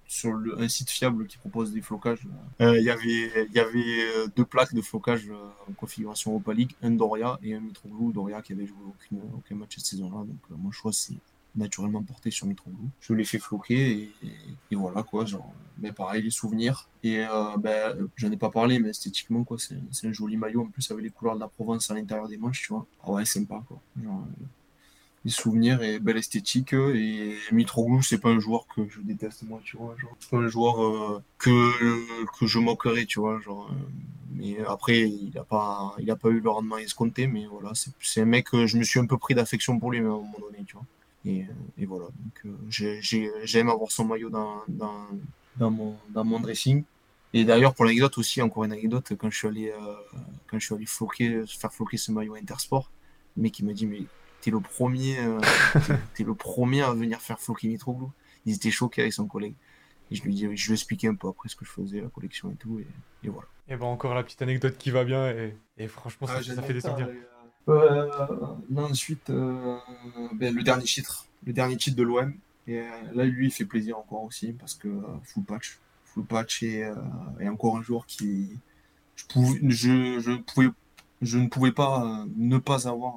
sur 0.06 0.38
un 0.60 0.68
site 0.68 0.92
fiable 0.92 1.26
qui 1.26 1.40
propose 1.40 1.72
des 1.72 1.82
flocages. 1.82 2.28
Il 2.60 2.84
y 2.84 2.90
avait, 2.92 3.48
y 3.52 3.60
avait 3.60 4.28
deux 4.36 4.46
plaques 4.46 4.76
de 4.76 4.82
flocage 4.82 5.28
en 5.68 5.74
configuration 5.74 6.32
Europa 6.32 6.54
League, 6.54 6.72
un 6.84 6.92
Doria 6.92 7.40
et 7.42 7.56
un 7.56 7.60
Mitroglou. 7.60 8.12
Doria 8.12 8.42
qui 8.42 8.54
avait 8.54 8.68
joué 8.68 8.78
aucune, 8.88 9.22
aucun 9.36 9.56
match 9.56 9.76
cette 9.76 9.86
saison-là. 9.86 10.18
Donc, 10.18 10.40
mon 10.52 10.72
choix, 10.72 10.94
c'est 10.94 11.16
naturellement 11.56 12.04
porté 12.04 12.32
sur 12.32 12.48
Mitroglou. 12.48 12.90
Je 13.02 13.14
l'ai 13.14 13.26
fait 13.26 13.40
floquer 13.40 14.10
et, 14.24 14.76
voilà 14.76 15.04
quoi, 15.04 15.26
genre, 15.26 15.54
mais 15.80 15.92
pareil, 15.92 16.24
les 16.24 16.32
souvenirs. 16.32 16.90
Et 17.04 17.20
euh, 17.20 17.58
ben, 17.58 18.10
j'en 18.16 18.32
ai 18.32 18.38
pas 18.38 18.50
parlé, 18.50 18.80
mais 18.80 18.90
esthétiquement, 18.90 19.44
quoi, 19.44 19.58
c'est 19.60 20.08
un 20.08 20.14
joli 20.14 20.38
maillot 20.38 20.62
en 20.62 20.68
plus 20.68 20.90
avec 20.92 21.04
les 21.04 21.12
couleurs 21.12 21.36
de 21.36 21.40
la 21.40 21.48
Provence 21.48 21.92
à 21.92 21.94
l'intérieur 21.94 22.28
des 22.28 22.38
manches, 22.38 22.62
tu 22.62 22.74
vois. 22.74 22.86
Ah 23.04 23.12
ouais, 23.12 23.26
sympa 23.26 23.64
quoi. 23.68 23.80
Genre, 24.04 24.26
les 25.26 25.32
souvenirs 25.32 25.82
et 25.82 26.00
belle 26.00 26.18
esthétique. 26.18 26.74
Et 26.74 27.36
Mitroglou, 27.52 28.02
c'est 28.02 28.18
pas 28.18 28.30
un 28.30 28.40
joueur 28.40 28.66
que 28.76 28.88
je 28.90 29.00
déteste 29.02 29.44
moi, 29.44 29.62
tu 29.64 29.78
vois. 29.78 29.96
Genre, 29.98 30.16
c'est 30.20 30.30
pas 30.30 30.38
un 30.38 30.48
joueur 30.48 30.84
euh, 30.84 31.24
que, 31.38 32.40
que 32.40 32.46
je 32.46 32.60
moquerais, 32.60 33.06
tu 33.06 33.20
vois. 33.20 33.40
Genre, 33.40 33.70
euh, 33.72 33.76
mais 34.34 34.58
après, 34.68 35.10
il 35.10 35.38
a 35.38 35.44
pas, 35.44 35.96
a 36.08 36.16
pas 36.16 36.30
eu 36.30 36.40
le 36.40 36.50
rendement 36.50 36.78
escompté, 36.78 37.28
mais 37.28 37.46
voilà, 37.46 37.72
c'est 38.02 38.22
un 38.22 38.26
mec 38.26 38.50
que 38.50 38.66
je 38.66 38.78
me 38.78 38.84
suis 38.84 39.00
un 39.00 39.06
peu 39.06 39.18
pris 39.18 39.36
d'affection 39.36 39.80
pour 39.80 39.92
lui 39.92 40.00
à 40.00 40.02
un 40.02 40.06
moment 40.06 40.38
donné, 40.40 40.64
tu 40.66 40.74
vois. 40.74 40.86
Et, 41.26 41.46
et 41.78 41.86
voilà, 41.86 42.06
donc 42.06 42.46
euh, 42.46 42.98
j'aime 43.44 43.70
avoir 43.70 43.92
son 43.92 44.06
maillot 44.06 44.30
dans, 44.30 44.62
dans, 44.68 45.08
dans, 45.56 45.72
mon, 45.72 45.96
dans 46.10 46.24
mon 46.26 46.40
dressing. 46.40 46.84
Et 47.34 47.46
d'ailleurs, 47.46 47.74
pour 47.74 47.86
l'anecdote 47.86 48.18
aussi, 48.18 48.42
encore 48.42 48.66
une 48.66 48.74
anecdote, 48.74 49.14
quand 49.18 49.30
je 49.30 49.38
suis 49.38 49.48
allé, 49.48 49.70
euh, 49.70 49.96
quand 50.48 50.60
je 50.60 50.66
suis 50.66 50.76
allé 50.76 50.86
floquer, 50.86 51.44
faire 51.48 51.74
floquer 51.74 51.98
ce 51.98 52.12
maillot 52.12 52.36
Intersport, 52.36 52.92
le 53.38 53.44
mec 53.44 53.58
il 53.58 53.66
m'a 53.66 53.74
dit 53.74 53.88
Mais 53.88 54.02
t'es 54.42 54.52
le 54.52 54.60
premier 54.60 55.18
euh, 55.20 55.40
le 56.20 56.36
premier 56.36 56.82
à 56.82 56.92
venir 56.92 57.22
faire 57.22 57.40
floquer 57.40 57.70
Mitroglou. 57.70 58.12
Ils 58.46 58.56
étaient 58.56 58.72
choqués 58.72 59.02
avec 59.02 59.14
son 59.14 59.26
collègue. 59.26 59.56
Et 60.12 60.16
je 60.16 60.24
lui 60.24 60.36
dis, 60.36 60.56
je 60.56 60.68
lui 60.68 60.74
expliquais 60.74 61.08
un 61.08 61.16
peu 61.16 61.30
après 61.30 61.48
ce 61.50 61.56
que 61.56 61.66
je 61.66 61.72
faisais, 61.72 62.02
la 62.02 62.10
collection 62.10 62.52
et 62.52 62.56
tout, 62.56 62.80
et, 62.80 62.86
et 63.26 63.30
voilà. 63.30 63.48
Et 63.70 63.78
ben 63.78 63.86
encore 63.86 64.14
la 64.14 64.22
petite 64.22 64.42
anecdote 64.42 64.78
qui 64.78 64.92
va 64.92 65.06
bien, 65.06 65.32
et, 65.32 65.56
et 65.78 65.88
franchement, 65.88 66.28
ça, 66.28 66.36
ah, 66.38 66.44
ça 66.44 66.62
fait 66.62 66.74
des 66.74 66.82
souvenirs. 66.82 67.08
Euh, 67.70 68.10
ensuite, 68.76 69.30
euh, 69.30 69.78
ben, 70.34 70.54
le 70.54 70.64
dernier 70.64 70.84
titre, 70.84 71.26
le 71.46 71.54
dernier 71.54 71.78
titre 71.78 71.96
de 71.96 72.04
l'OM. 72.04 72.34
Et 72.68 72.80
euh, 72.80 72.84
là, 73.14 73.26
lui, 73.26 73.48
il 73.48 73.52
fait 73.52 73.66
plaisir 73.66 73.98
encore 73.98 74.24
aussi 74.24 74.54
parce 74.54 74.74
que 74.74 74.90
full 75.24 75.44
patch, 75.44 75.80
full 76.06 76.26
patch 76.26 76.64
et, 76.64 76.86
encore 77.48 77.78
un 77.78 77.82
joueur 77.82 78.06
qui, 78.06 78.50
je, 79.16 79.26
pouvais, 79.26 79.60
je, 79.70 80.20
je, 80.20 80.32
pouvais, 80.34 80.70
je 81.22 81.38
ne 81.38 81.48
pouvais 81.48 81.72
pas 81.72 82.26
ne 82.36 82.58
pas 82.58 82.88
avoir 82.88 83.16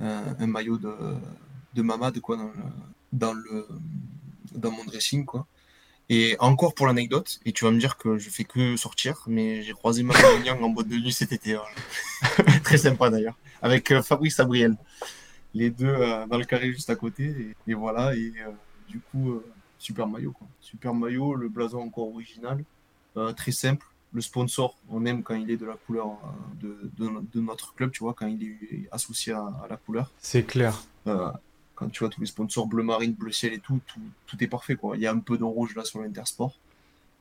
un, 0.00 0.46
maillot 0.46 0.78
de, 0.78 0.94
de 1.74 1.82
Mamad 1.82 2.18
quoi 2.20 2.36
dans 2.36 2.44
le, 2.44 2.52
dans 3.12 3.32
le 3.32 3.66
dans 4.54 4.70
mon 4.70 4.84
dressing 4.84 5.24
quoi. 5.24 5.46
Et 6.14 6.36
encore 6.40 6.74
pour 6.74 6.86
l'anecdote, 6.86 7.40
et 7.46 7.52
tu 7.52 7.64
vas 7.64 7.70
me 7.70 7.78
dire 7.78 7.96
que 7.96 8.18
je 8.18 8.28
fais 8.28 8.44
que 8.44 8.76
sortir, 8.76 9.24
mais 9.26 9.62
j'ai 9.62 9.72
croisé 9.72 10.02
Maman 10.02 10.18
en 10.60 10.68
boîte 10.68 10.88
de 10.88 10.96
nuit 10.96 11.10
cet 11.10 11.32
été. 11.32 11.56
Très 12.64 12.76
sympa 12.76 13.08
d'ailleurs. 13.08 13.34
Avec 13.62 13.90
euh, 13.90 14.02
Fabrice 14.02 14.38
Abriel. 14.38 14.76
Les 15.54 15.70
deux 15.70 15.86
euh, 15.86 16.26
dans 16.26 16.36
le 16.36 16.44
carré 16.44 16.70
juste 16.70 16.90
à 16.90 16.96
côté. 16.96 17.54
Et, 17.66 17.72
voilà. 17.72 18.14
Et 18.14 18.30
euh, 18.46 18.50
du 18.90 19.00
coup, 19.00 19.40
super 19.78 20.06
maillot. 20.06 20.32
Quoi. 20.32 20.46
Super 20.60 20.92
maillot, 20.92 21.34
le 21.34 21.48
blason 21.48 21.78
encore 21.78 22.08
original. 22.08 22.62
très 23.34 23.52
simple. 23.52 23.86
Le 24.12 24.20
sponsor, 24.20 24.76
on 24.90 25.06
aime 25.06 25.22
quand 25.22 25.34
il 25.34 25.50
est 25.50 25.56
de 25.56 25.64
la 25.64 25.76
couleur 25.86 26.18
de, 26.60 26.90
de, 26.98 27.40
notre 27.40 27.72
club, 27.74 27.90
tu 27.90 28.00
vois, 28.00 28.12
quand 28.12 28.26
il 28.26 28.42
est 28.42 28.88
associé 28.92 29.32
à, 29.32 29.46
à 29.64 29.66
la 29.70 29.78
couleur. 29.78 30.12
C'est 30.18 30.42
clair 30.42 30.84
tu 31.90 32.00
vois 32.00 32.08
tous 32.08 32.20
les 32.20 32.26
sponsors 32.26 32.66
bleu 32.66 32.82
marine, 32.82 33.12
bleu 33.12 33.32
ciel 33.32 33.52
et 33.52 33.58
tout, 33.58 33.80
tout, 34.26 34.44
est 34.44 34.48
parfait 34.48 34.76
quoi. 34.76 34.96
Il 34.96 35.02
y 35.02 35.06
a 35.06 35.12
un 35.12 35.18
peu 35.18 35.38
de 35.38 35.44
rouge 35.44 35.74
là 35.74 35.84
sur 35.84 36.00
l'Intersport, 36.00 36.58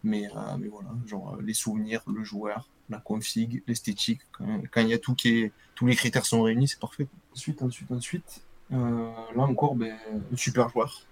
mais, 0.04 0.28
euh, 0.28 0.58
mais 0.60 0.68
voilà, 0.68 0.90
genre 1.08 1.38
les 1.42 1.54
souvenirs, 1.54 2.02
le 2.08 2.24
joueur, 2.24 2.68
la 2.90 2.98
config, 2.98 3.62
l'esthétique, 3.68 4.22
quand, 4.32 4.82
il 4.82 4.88
y 4.88 4.94
a 4.94 4.98
tout 4.98 5.14
qui 5.14 5.40
est, 5.40 5.52
tous 5.76 5.86
les 5.86 5.96
critères 5.96 6.26
sont 6.26 6.42
réunis, 6.42 6.68
c'est 6.68 6.80
parfait. 6.80 7.08
Ensuite, 7.34 7.62
ensuite, 7.62 7.92
ensuite, 7.92 8.42
euh, 8.74 9.12
là 9.36 9.44
encore, 9.44 9.76
ben, 9.76 9.96
un 10.32 10.38
super 10.38 10.70
joueur. 10.70 11.04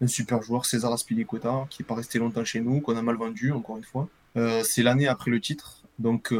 Un 0.00 0.06
super 0.06 0.42
joueur, 0.42 0.66
César 0.66 0.92
Aspilicueta, 0.92 1.66
qui 1.70 1.82
n'est 1.82 1.86
pas 1.86 1.94
resté 1.94 2.18
longtemps 2.18 2.44
chez 2.44 2.60
nous, 2.60 2.80
qu'on 2.80 2.96
a 2.96 3.02
mal 3.02 3.16
vendu, 3.16 3.52
encore 3.52 3.76
une 3.76 3.84
fois. 3.84 4.08
Euh, 4.36 4.64
c'est 4.64 4.82
l'année 4.82 5.06
après 5.06 5.30
le 5.30 5.40
titre. 5.40 5.82
Donc, 6.00 6.34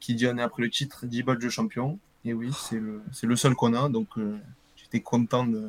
qui 0.00 0.14
dit 0.14 0.26
année 0.26 0.42
après 0.42 0.62
le 0.62 0.70
titre, 0.70 1.04
dit 1.04 1.22
badge 1.22 1.42
de 1.42 1.50
champion. 1.50 1.98
Et 2.24 2.32
oui, 2.32 2.50
c'est 2.58 2.80
le, 2.80 3.02
le 3.22 3.36
seul 3.36 3.54
qu'on 3.54 3.74
a. 3.74 3.90
Donc, 3.90 4.08
j'étais 4.86 5.02
content 5.02 5.46
de, 5.46 5.68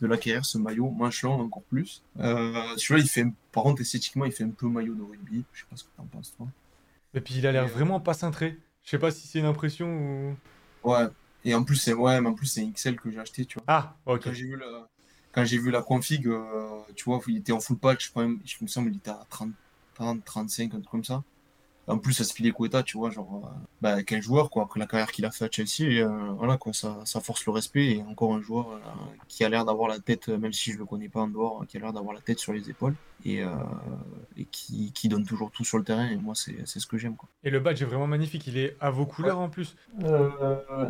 de 0.00 0.06
l'acquérir, 0.06 0.44
ce 0.44 0.58
maillot. 0.58 0.90
Manche 0.90 1.24
encore 1.24 1.62
plus. 1.64 2.02
Euh, 2.20 2.52
celui-là, 2.76 3.04
il 3.04 3.08
fait, 3.08 3.26
par 3.52 3.62
contre, 3.64 3.80
esthétiquement, 3.80 4.24
il 4.24 4.32
fait 4.32 4.44
un 4.44 4.50
peu 4.50 4.68
maillot 4.68 4.94
de 4.94 5.02
rugby. 5.02 5.44
Je 5.52 5.60
sais 5.60 5.66
pas 5.68 5.76
ce 5.76 5.84
que 5.84 5.88
t'en 5.96 6.04
penses, 6.04 6.34
toi. 6.36 6.46
Et 7.14 7.20
puis, 7.20 7.34
il 7.36 7.46
a 7.46 7.52
l'air 7.52 7.66
vraiment 7.66 8.00
pas 8.00 8.14
cintré. 8.14 8.58
Je 8.82 8.90
sais 8.90 8.98
pas 8.98 9.10
si 9.10 9.26
c'est 9.26 9.38
une 9.38 9.46
impression 9.46 9.88
ou. 9.88 10.36
Ouais. 10.88 11.06
Et 11.44 11.54
en 11.54 11.62
plus, 11.64 11.76
c'est 11.76 11.92
ouais, 11.92 12.20
mais 12.20 12.28
en 12.28 12.34
plus, 12.34 12.46
c'est 12.46 12.62
un 12.62 12.70
XL 12.70 12.96
que 12.96 13.10
j'ai 13.10 13.18
acheté, 13.18 13.44
tu 13.44 13.58
vois. 13.58 13.64
Ah, 13.68 13.96
ok. 14.06 14.24
Quand 14.24 14.32
j'ai 14.32 14.44
vu 14.44 14.56
la, 14.56 14.88
quand 15.32 15.44
j'ai 15.44 15.58
vu 15.58 15.70
la 15.70 15.82
config, 15.82 16.26
euh, 16.26 16.80
tu 16.94 17.04
vois, 17.04 17.20
il 17.26 17.38
était 17.38 17.52
en 17.52 17.60
full 17.60 17.78
patch. 17.78 18.12
Je, 18.14 18.36
je 18.44 18.56
me 18.62 18.66
semble 18.66 18.90
qu'il 18.90 18.98
était 18.98 19.10
à 19.10 19.26
30, 19.28 19.50
30, 19.94 20.24
35, 20.24 20.74
un 20.74 20.78
truc 20.78 20.90
comme 20.90 21.04
ça. 21.04 21.22
En 21.86 21.98
plus, 21.98 22.18
Aspilicueta, 22.18 22.82
tu 22.82 22.96
vois, 22.96 23.10
genre, 23.10 23.42
euh, 23.44 23.48
bah, 23.82 24.02
quel 24.02 24.22
joueur, 24.22 24.48
quoi, 24.48 24.62
après 24.62 24.80
la 24.80 24.86
carrière 24.86 25.12
qu'il 25.12 25.26
a 25.26 25.30
fait 25.30 25.44
à 25.44 25.48
Chelsea, 25.50 26.02
euh, 26.02 26.32
voilà, 26.38 26.56
quoi, 26.56 26.72
ça, 26.72 27.00
ça, 27.04 27.20
force 27.20 27.44
le 27.44 27.52
respect. 27.52 27.96
Et 27.96 28.02
encore 28.02 28.34
un 28.34 28.40
joueur 28.40 28.70
euh, 28.70 28.78
qui 29.28 29.44
a 29.44 29.50
l'air 29.50 29.66
d'avoir 29.66 29.88
la 29.88 29.98
tête, 29.98 30.28
même 30.28 30.52
si 30.54 30.72
je 30.72 30.78
le 30.78 30.86
connais 30.86 31.10
pas 31.10 31.20
en 31.20 31.28
dehors, 31.28 31.66
qui 31.68 31.76
a 31.76 31.80
l'air 31.80 31.92
d'avoir 31.92 32.14
la 32.14 32.22
tête 32.22 32.38
sur 32.38 32.54
les 32.54 32.70
épaules 32.70 32.94
et, 33.26 33.42
et 34.36 34.44
qui, 34.46 34.92
qui, 34.92 35.08
donne 35.08 35.24
toujours 35.24 35.50
tout 35.50 35.64
sur 35.64 35.78
le 35.78 35.84
terrain. 35.84 36.08
Et 36.08 36.16
moi, 36.16 36.34
c'est 36.34 36.64
ce 36.66 36.86
que 36.86 36.96
j'aime, 36.96 37.16
quoi. 37.16 37.28
Et 37.42 37.50
le 37.50 37.60
badge 37.60 37.82
est 37.82 37.86
vraiment 37.86 38.06
magnifique, 38.06 38.46
il 38.46 38.56
est 38.56 38.76
à 38.80 38.90
vos 38.90 39.04
couleurs 39.04 39.38
en 39.38 39.50
plus. 39.50 39.76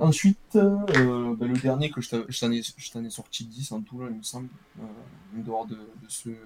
ensuite, 0.01 0.39
bah, 0.55 0.87
le 0.93 1.59
dernier 1.61 1.91
que 1.91 2.01
je 2.01 2.41
t'en 2.91 3.05
ai, 3.05 3.11
sorti 3.11 3.45
10 3.47 3.73
en 3.73 3.81
tout, 3.81 4.01
là, 4.01 4.09
il 4.11 4.17
me 4.17 4.23
semble, 4.23 4.49
en 4.81 5.43
dehors 5.43 5.67
de, 5.67 5.75
de 5.75 6.09
ceux 6.09 6.39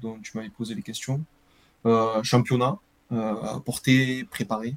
dont 0.00 0.18
tu 0.20 0.36
m'avais 0.36 0.50
posé 0.50 0.76
les 0.76 0.82
questions. 0.82 1.20
championnat, 2.22 2.78
porté, 3.64 4.24
préparé, 4.24 4.76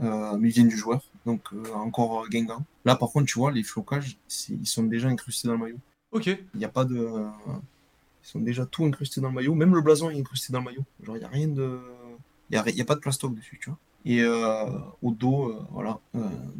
euh, 0.00 0.36
mais 0.38 0.48
ils 0.48 0.52
viennent 0.52 0.68
du 0.68 0.76
joueur, 0.76 1.02
donc 1.26 1.42
euh, 1.52 1.72
encore 1.74 2.28
Guingamp. 2.28 2.64
Là, 2.84 2.96
par 2.96 3.10
contre, 3.10 3.26
tu 3.26 3.38
vois, 3.38 3.52
les 3.52 3.62
flocages, 3.62 4.16
ils 4.48 4.66
sont 4.66 4.84
déjà 4.84 5.08
incrustés 5.08 5.48
dans 5.48 5.54
le 5.54 5.60
maillot. 5.60 5.78
Ok. 6.12 6.26
Il 6.26 6.58
n'y 6.58 6.64
a 6.64 6.68
pas 6.68 6.84
de. 6.84 7.26
Ils 8.24 8.28
sont 8.28 8.40
déjà 8.40 8.66
tout 8.66 8.84
incrustés 8.84 9.20
dans 9.20 9.28
le 9.28 9.34
maillot. 9.34 9.54
Même 9.54 9.74
le 9.74 9.80
blason 9.80 10.10
est 10.10 10.18
incrusté 10.18 10.52
dans 10.52 10.60
le 10.60 10.66
maillot. 10.66 10.84
Genre, 11.02 11.16
il 11.16 11.20
n'y 11.20 11.24
a 11.24 11.28
rien 11.28 11.48
de. 11.48 11.80
Il 12.50 12.60
n'y 12.74 12.80
a, 12.80 12.84
pas 12.84 12.94
de 12.94 13.00
plastoc 13.00 13.34
dessus, 13.34 13.58
tu 13.62 13.70
vois. 13.70 13.78
Et 14.04 14.22
au 14.26 15.10
dos, 15.12 15.54
voilà, 15.70 15.98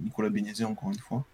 Nicolas 0.03 0.31
Bénézé, 0.31 0.64
encore 0.64 0.91
une 0.91 0.99
fois. 0.99 1.25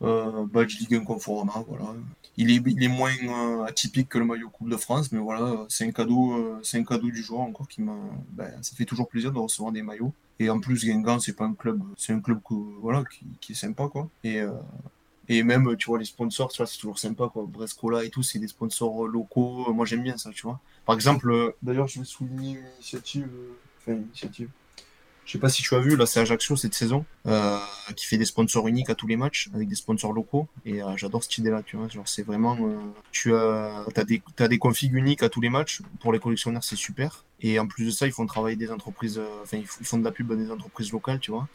Badge 0.00 0.78
Ligue 0.78 0.94
1 0.96 1.04
Conforama, 1.04 1.64
voilà. 1.66 1.94
Il 2.38 2.50
est, 2.50 2.88
moins 2.88 3.12
euh, 3.24 3.64
atypique 3.64 4.10
que 4.10 4.18
le 4.18 4.26
maillot 4.26 4.50
Coupe 4.50 4.68
de 4.68 4.76
France, 4.76 5.10
mais 5.10 5.18
voilà, 5.18 5.64
c'est 5.70 5.86
un 5.86 5.90
cadeau, 5.90 6.34
euh, 6.34 6.60
c'est 6.62 6.78
un 6.78 6.84
cadeau 6.84 7.10
du 7.10 7.22
joueur 7.22 7.40
encore 7.40 7.66
qui 7.66 7.80
m'a. 7.80 7.96
Ben, 8.32 8.52
ça 8.62 8.76
fait 8.76 8.84
toujours 8.84 9.08
plaisir 9.08 9.32
de 9.32 9.38
recevoir 9.38 9.72
des 9.72 9.82
maillots. 9.82 10.12
Et 10.38 10.50
en 10.50 10.60
plus, 10.60 10.84
Guingamp, 10.84 11.18
c'est 11.18 11.32
pas 11.32 11.46
un 11.46 11.54
club, 11.54 11.80
c'est 11.96 12.12
un 12.12 12.20
club 12.20 12.40
que, 12.46 12.54
voilà, 12.82 13.04
qui, 13.40 13.52
est 13.52 13.54
sympa, 13.54 13.88
quoi. 13.88 14.10
Et, 14.22 14.42
euh, 14.42 14.52
et 15.30 15.42
même, 15.42 15.76
tu 15.78 15.86
vois, 15.86 15.98
les 15.98 16.04
sponsors, 16.04 16.52
tu 16.52 16.62
c'est 16.66 16.78
toujours 16.78 16.98
sympa, 16.98 17.30
quoi. 17.32 17.46
Brescola 17.48 18.04
et 18.04 18.10
tout, 18.10 18.22
c'est 18.22 18.38
des 18.38 18.48
sponsors 18.48 19.06
locaux. 19.06 19.72
Moi, 19.72 19.86
j'aime 19.86 20.02
bien 20.02 20.18
ça, 20.18 20.30
tu 20.30 20.42
vois. 20.42 20.60
Par 20.84 20.94
exemple, 20.94 21.54
d'ailleurs, 21.62 21.88
je 21.88 22.00
vais 22.00 22.04
souligner 22.04 22.58
une 22.58 22.66
initiative, 22.74 23.30
enfin, 23.78 23.92
une 23.92 24.02
initiative. 24.02 24.50
Je 25.26 25.32
sais 25.32 25.38
pas 25.38 25.48
si 25.48 25.62
tu 25.62 25.74
as 25.74 25.80
vu, 25.80 25.96
là 25.96 26.06
c'est 26.06 26.20
Ajaccio 26.20 26.56
cette 26.56 26.74
saison, 26.74 27.04
euh, 27.26 27.58
qui 27.96 28.06
fait 28.06 28.16
des 28.16 28.24
sponsors 28.24 28.68
uniques 28.68 28.90
à 28.90 28.94
tous 28.94 29.08
les 29.08 29.16
matchs, 29.16 29.50
avec 29.52 29.68
des 29.68 29.74
sponsors 29.74 30.12
locaux. 30.12 30.46
Et 30.64 30.82
euh, 30.82 30.96
j'adore 30.96 31.22
cette 31.22 31.36
idée-là, 31.38 31.62
tu 31.64 31.76
vois. 31.76 31.88
Genre 31.88 32.08
c'est 32.08 32.22
vraiment, 32.22 32.56
euh, 32.60 32.76
tu 33.10 33.34
as, 33.34 33.84
as 33.94 34.04
des, 34.04 34.22
t'as 34.36 34.46
des 34.48 34.58
configs 34.58 34.94
uniques 34.94 35.22
à 35.22 35.28
tous 35.28 35.40
les 35.40 35.50
matchs. 35.50 35.82
Pour 36.00 36.12
les 36.12 36.20
collectionneurs, 36.20 36.62
c'est 36.62 36.76
super. 36.76 37.24
Et 37.40 37.58
en 37.58 37.66
plus 37.66 37.86
de 37.86 37.90
ça, 37.90 38.06
ils 38.06 38.12
font 38.12 38.24
travailler 38.26 38.56
des 38.56 38.70
entreprises, 38.70 39.20
enfin 39.42 39.58
ils, 39.58 39.66
font 39.66 39.98
de 39.98 40.04
la 40.04 40.12
pub 40.12 40.30
à 40.30 40.36
des 40.36 40.50
entreprises 40.50 40.92
locales, 40.92 41.18
tu 41.18 41.32
vois. 41.32 41.48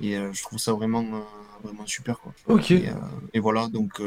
Et 0.00 0.14
je 0.14 0.42
trouve 0.42 0.58
ça 0.58 0.72
vraiment, 0.72 1.04
vraiment 1.62 1.86
super, 1.86 2.18
quoi. 2.18 2.34
Ok. 2.48 2.72
Et, 2.72 2.90
et 3.34 3.40
voilà, 3.40 3.68
donc 3.68 4.02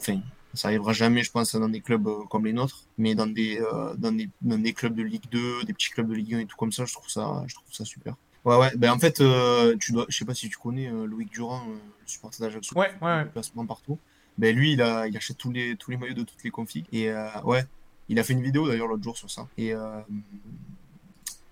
enfin, 0.00 0.20
ça 0.54 0.68
arrivera 0.68 0.92
jamais, 0.92 1.22
je 1.22 1.30
pense, 1.30 1.54
dans 1.54 1.68
des 1.68 1.80
clubs 1.80 2.08
comme 2.30 2.46
les 2.46 2.52
nôtres, 2.52 2.84
mais 2.96 3.14
dans 3.14 3.26
des, 3.26 3.60
euh, 3.60 3.94
dans 3.96 4.12
des, 4.12 4.30
dans 4.40 4.58
des 4.58 4.72
clubs 4.72 4.94
de 4.94 5.02
Ligue 5.02 5.28
2, 5.30 5.64
des 5.64 5.72
petits 5.72 5.90
clubs 5.90 6.08
de 6.08 6.14
Ligue 6.14 6.34
1 6.34 6.38
et 6.40 6.46
tout 6.46 6.56
comme 6.56 6.72
ça, 6.72 6.84
je 6.84 6.92
trouve 6.92 7.08
ça, 7.08 7.44
je 7.46 7.54
trouve 7.54 7.72
ça 7.72 7.84
super. 7.84 8.14
Ouais, 8.44 8.56
ouais, 8.58 8.72
ben 8.76 8.90
en 8.92 8.98
fait, 8.98 9.20
euh, 9.20 9.74
tu 9.80 9.92
dois, 9.92 10.04
je 10.08 10.18
sais 10.18 10.24
pas 10.26 10.34
si 10.34 10.50
tu 10.50 10.58
connais 10.58 10.88
euh, 10.88 11.06
Loïc 11.06 11.30
Durand, 11.32 11.62
euh, 11.66 11.72
le 11.74 12.06
supporter 12.06 12.40
d'Ajaccio, 12.42 12.76
Ouais, 12.78 12.92
ouais, 13.00 13.24
ouais. 13.34 13.66
partout. 13.66 13.98
Ben 14.36 14.54
lui, 14.54 14.72
il, 14.72 14.82
a, 14.82 15.06
il 15.06 15.16
achète 15.16 15.38
tous 15.38 15.50
les, 15.50 15.76
tous 15.76 15.90
les 15.90 15.96
maillots 15.96 16.14
de 16.14 16.24
toutes 16.24 16.42
les 16.44 16.50
configs. 16.50 16.84
Et 16.92 17.10
euh, 17.10 17.26
ouais, 17.44 17.64
il 18.08 18.18
a 18.18 18.24
fait 18.24 18.34
une 18.34 18.42
vidéo 18.42 18.68
d'ailleurs 18.68 18.88
l'autre 18.88 19.02
jour 19.02 19.16
sur 19.16 19.30
ça. 19.30 19.48
Et 19.56 19.72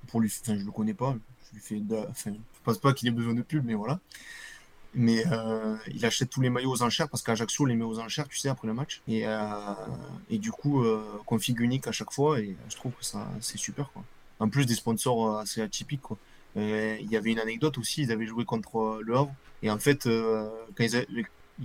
pour 0.08 0.20
lui, 0.20 0.30
enfin, 0.42 0.58
je 0.58 0.64
le 0.64 0.70
connais 0.70 0.92
pas, 0.92 1.16
je 1.48 1.54
lui 1.54 1.62
fais, 1.62 1.80
de, 1.80 1.96
enfin, 2.10 2.32
je 2.32 2.60
pense 2.64 2.78
pas 2.78 2.92
qu'il 2.92 3.08
ait 3.08 3.12
besoin 3.12 3.34
de 3.34 3.42
pub, 3.42 3.64
mais 3.64 3.74
voilà. 3.74 3.98
Mais 4.94 5.24
il 5.88 6.04
achète 6.04 6.28
tous 6.28 6.42
les 6.42 6.50
maillots 6.50 6.72
aux 6.72 6.82
enchères 6.82 7.08
parce 7.08 7.22
qu'Ajaccio 7.22 7.64
les 7.64 7.74
met 7.76 7.84
aux 7.84 7.98
enchères, 8.00 8.28
tu 8.28 8.36
sais, 8.36 8.50
après 8.50 8.68
le 8.68 8.74
match. 8.74 9.00
Et, 9.08 9.24
et 10.28 10.38
du 10.38 10.50
coup, 10.52 10.84
config 11.24 11.58
unique 11.60 11.86
à 11.86 11.92
chaque 11.92 12.12
fois. 12.12 12.40
Et 12.40 12.54
je 12.68 12.76
trouve 12.76 12.92
que 12.92 13.04
ça, 13.04 13.26
c'est 13.40 13.56
super, 13.56 13.90
quoi. 13.92 14.02
En 14.40 14.48
plus 14.50 14.66
des 14.66 14.74
sponsors 14.74 15.38
assez 15.38 15.62
atypiques, 15.62 16.02
quoi. 16.02 16.18
Euh, 16.56 16.96
Il 17.00 17.10
y 17.10 17.16
avait 17.16 17.32
une 17.32 17.38
anecdote 17.38 17.78
aussi, 17.78 18.02
ils 18.02 18.12
avaient 18.12 18.26
joué 18.26 18.44
contre 18.44 18.78
euh, 18.78 19.02
Le 19.04 19.16
Havre. 19.16 19.34
Et 19.62 19.70
en 19.70 19.78
fait, 19.78 20.06
euh, 20.06 20.48
quand, 20.76 20.84
ils 20.84 20.96
a- 20.96 21.04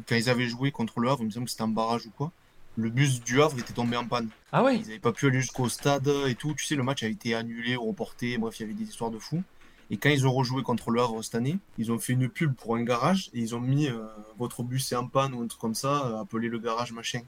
quand 0.07 0.15
ils 0.15 0.29
avaient 0.29 0.47
joué 0.47 0.71
contre 0.71 0.99
Le 0.99 1.09
Havre, 1.09 1.21
il 1.23 1.27
me 1.27 1.31
semble 1.31 1.45
que 1.45 1.51
c'était 1.51 1.63
un 1.63 1.67
barrage 1.67 2.05
ou 2.05 2.11
quoi, 2.11 2.31
le 2.77 2.89
bus 2.89 3.21
du 3.23 3.41
Havre 3.41 3.57
était 3.59 3.73
tombé 3.73 3.97
en 3.97 4.05
panne. 4.05 4.29
Ah 4.51 4.63
ouais? 4.63 4.75
Ils 4.77 4.81
n'avaient 4.83 4.99
pas 4.99 5.11
pu 5.11 5.25
aller 5.27 5.41
jusqu'au 5.41 5.67
stade 5.67 6.07
et 6.27 6.35
tout. 6.35 6.53
Tu 6.53 6.63
sais, 6.65 6.75
le 6.75 6.83
match 6.83 7.01
a 7.03 7.07
été 7.07 7.33
annulé, 7.33 7.75
reporté. 7.75 8.37
Bref, 8.37 8.59
il 8.59 8.63
y 8.63 8.65
avait 8.65 8.73
des 8.75 8.83
histoires 8.85 9.09
de 9.11 9.17
fous. 9.17 9.41
Et 9.89 9.97
quand 9.97 10.09
ils 10.09 10.27
ont 10.27 10.33
rejoué 10.33 10.63
contre 10.63 10.91
le 10.91 11.01
Havre 11.01 11.23
cette 11.23 11.35
année, 11.35 11.57
ils 11.77 11.91
ont 11.91 11.97
fait 11.97 12.13
une 12.13 12.29
pub 12.29 12.53
pour 12.53 12.75
un 12.75 12.83
garage 12.83 13.29
et 13.33 13.39
ils 13.39 13.55
ont 13.55 13.59
mis 13.61 13.87
euh, 13.87 14.05
votre 14.37 14.61
bus 14.61 14.91
est 14.91 14.95
en 14.95 15.07
panne 15.07 15.33
ou 15.33 15.41
un 15.41 15.47
truc 15.47 15.59
comme 15.61 15.75
ça, 15.75 16.05
euh, 16.05 16.21
appelez 16.21 16.49
le 16.49 16.59
garage 16.59 16.91
machin. 16.91 17.21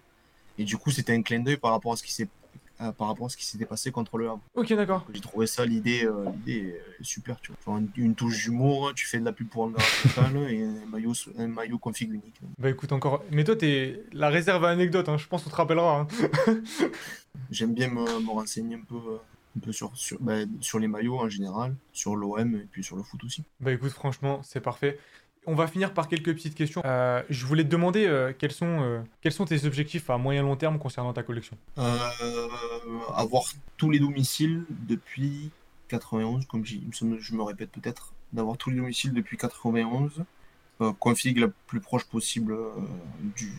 Et 0.57 0.66
du 0.66 0.76
coup, 0.78 0.91
c'était 0.91 1.14
un 1.14 1.22
clin 1.22 1.39
d'œil 1.39 1.55
par 1.57 1.72
rapport 1.72 1.93
à 1.93 1.95
ce 1.95 2.03
qui 2.03 2.12
s'est 2.14 2.28
euh, 2.82 2.91
par 2.91 3.07
rapport 3.07 3.25
à 3.27 3.30
ce 3.30 3.38
qui 3.38 3.45
s'était 3.45 3.65
passé 3.65 3.91
contre 3.91 4.17
le 4.17 4.27
Havre. 4.30 4.41
Ok, 4.55 4.71
d'accord. 4.73 5.05
J'ai 5.13 5.21
trouvé 5.21 5.47
ça 5.47 5.65
l'idée 5.65 6.05
euh, 6.05 6.25
l'idée 6.32 6.75
est 6.99 7.03
super, 7.03 7.39
tu 7.41 7.51
vois. 7.65 7.77
Une, 7.80 7.89
une 7.97 8.15
touche 8.15 8.43
d'humour, 8.43 8.93
tu 8.95 9.05
fais 9.05 9.19
de 9.19 9.25
la 9.25 9.34
pub 9.34 9.49
pour 9.49 9.65
un 9.65 9.71
garage 9.71 10.03
local 10.05 10.38
et 10.51 10.63
un 10.63 10.86
maillot 10.86 11.13
un 11.38 11.47
maillot 11.47 11.77
config 11.77 12.11
unique. 12.11 12.39
Bah 12.57 12.69
écoute, 12.69 12.91
encore. 12.91 13.23
Mais 13.32 13.43
toi, 13.43 13.55
t'es 13.55 14.03
la 14.13 14.30
réserve 14.30 14.63
à 14.65 14.69
anecdote, 14.69 15.09
hein. 15.09 15.17
je 15.17 15.27
pense 15.27 15.43
qu'on 15.43 15.49
te 15.49 15.55
rappellera. 15.55 16.01
hein. 16.01 16.07
J'aime 17.51 17.73
bien 17.73 17.89
me, 17.89 18.01
me 18.01 18.30
renseigner 18.32 18.75
un 18.75 18.82
peu 18.88 18.95
euh, 18.95 19.17
un 19.57 19.59
peu 19.61 19.71
sur 19.71 19.91
sur, 19.95 20.17
bah, 20.19 20.34
sur 20.61 20.80
les 20.80 20.88
maillots 20.88 21.17
en 21.19 21.30
général, 21.30 21.75
sur 21.93 22.15
l'OM 22.15 22.55
et 22.55 22.67
puis 22.71 22.84
sur 22.84 22.95
le 22.95 23.03
foot 23.03 23.23
aussi. 23.23 23.43
Bah 23.59 23.71
écoute, 23.71 23.91
franchement, 23.91 24.41
c'est 24.43 24.61
parfait. 24.61 24.99
On 25.50 25.56
va 25.56 25.66
finir 25.66 25.95
par 25.95 26.08
quelques 26.08 26.32
petites 26.36 26.54
questions. 26.54 26.84
Euh, 26.86 27.24
je 27.28 27.43
voulais 27.47 27.64
te 27.64 27.70
demander 27.70 28.06
euh, 28.06 28.32
quels, 28.38 28.52
sont, 28.52 28.84
euh, 28.84 29.02
quels 29.20 29.32
sont 29.32 29.45
tes 29.45 29.66
objectifs 29.66 30.08
à 30.12 30.20
moyen 30.20 30.43
long 30.43 30.56
terme 30.56 30.78
concernant 30.78 31.12
ta 31.12 31.24
collection? 31.24 31.58
Avoir 33.16 33.45
tous 33.76 33.89
les 33.89 33.97
domiciles 33.97 34.64
depuis 34.70 35.50
91, 35.88 36.45
comme 36.45 36.64
je 36.64 37.34
me 37.34 37.41
répète 37.41 37.72
peut-être, 37.72 38.14
d'avoir 38.32 38.58
tous 38.58 38.70
les 38.70 38.76
domiciles 38.76 39.12
depuis 39.12 39.38
91, 39.38 40.24
euh, 40.82 40.93
config 41.00 41.39
la 41.39 41.47
plus 41.66 41.80
proche 41.80 42.06
possible 42.06 42.56
du, 43.36 43.52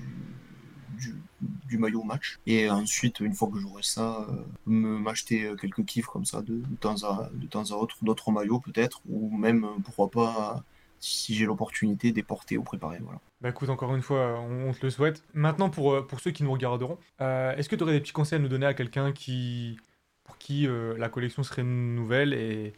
maillot 1.77 2.05
match. 2.05 2.39
Et 2.47 2.71
ensuite, 2.71 3.19
une 3.19 3.35
fois 3.35 3.49
que 3.53 3.59
j'aurai 3.59 3.83
ça, 3.83 4.29
m'acheter 4.65 5.53
quelques 5.61 5.85
kiffs 5.85 6.07
comme 6.07 6.25
ça 6.25 6.41
de, 6.41 6.55
de 6.55 6.77
temps 6.77 7.03
à, 7.03 7.75
autre, 7.75 7.97
d'autres 8.03 8.31
maillots 8.31 8.61
peut-être, 8.61 9.01
ou 9.09 9.37
même, 9.37 9.67
pourquoi 9.85 10.09
pas, 10.09 10.63
si 11.01 11.35
j'ai 11.35 11.47
l'opportunité, 11.47 12.13
des 12.13 12.23
porter 12.23 12.59
ou 12.59 12.63
préparer. 12.63 12.99
Voilà. 13.03 13.21
Bah 13.41 13.49
écoute, 13.49 13.71
encore 13.71 13.95
une 13.95 14.03
fois, 14.03 14.39
on, 14.41 14.69
on 14.69 14.73
te 14.73 14.85
le 14.85 14.91
souhaite. 14.91 15.25
Maintenant, 15.33 15.71
pour, 15.71 15.93
euh, 15.93 16.07
pour 16.07 16.21
ceux 16.21 16.31
qui 16.31 16.43
nous 16.45 16.53
regarderont, 16.53 16.99
euh, 17.21 17.57
est-ce 17.57 17.69
que 17.69 17.77
tu 17.77 17.83
aurais 17.83 17.93
des 17.95 18.01
petits 18.01 18.13
conseils 18.13 18.39
à 18.39 18.43
nous 18.43 18.49
donner 18.49 18.67
à 18.67 18.75
quelqu'un 18.75 19.13
qui, 19.13 19.79
pour 20.25 20.37
qui 20.39 20.67
euh, 20.67 20.97
la 20.99 21.09
collection 21.09 21.43
serait 21.43 21.65
nouvelle 21.65 22.35
et 22.35 22.75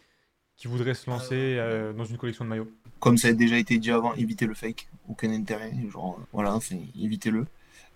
qui 0.57 0.69
voudrait 0.69 0.95
se 0.95 1.11
lancer 1.11 1.57
euh, 1.59 1.93
dans 1.93 2.05
une 2.05 2.17
collection 2.17 2.45
de 2.45 2.51
maillots? 2.51 2.71
Comme 3.01 3.19
ça 3.19 3.29
a 3.29 3.33
déjà 3.33 3.59
été 3.59 3.79
dit 3.79 3.91
avant, 3.91 4.15
évitez 4.15 4.47
le 4.47 4.55
fake, 4.55 4.89
aucun 5.09 5.33
intérêt, 5.33 5.73
genre 5.91 6.21
voilà, 6.33 6.55
enfin, 6.55 6.77
évitez-le. 7.01 7.47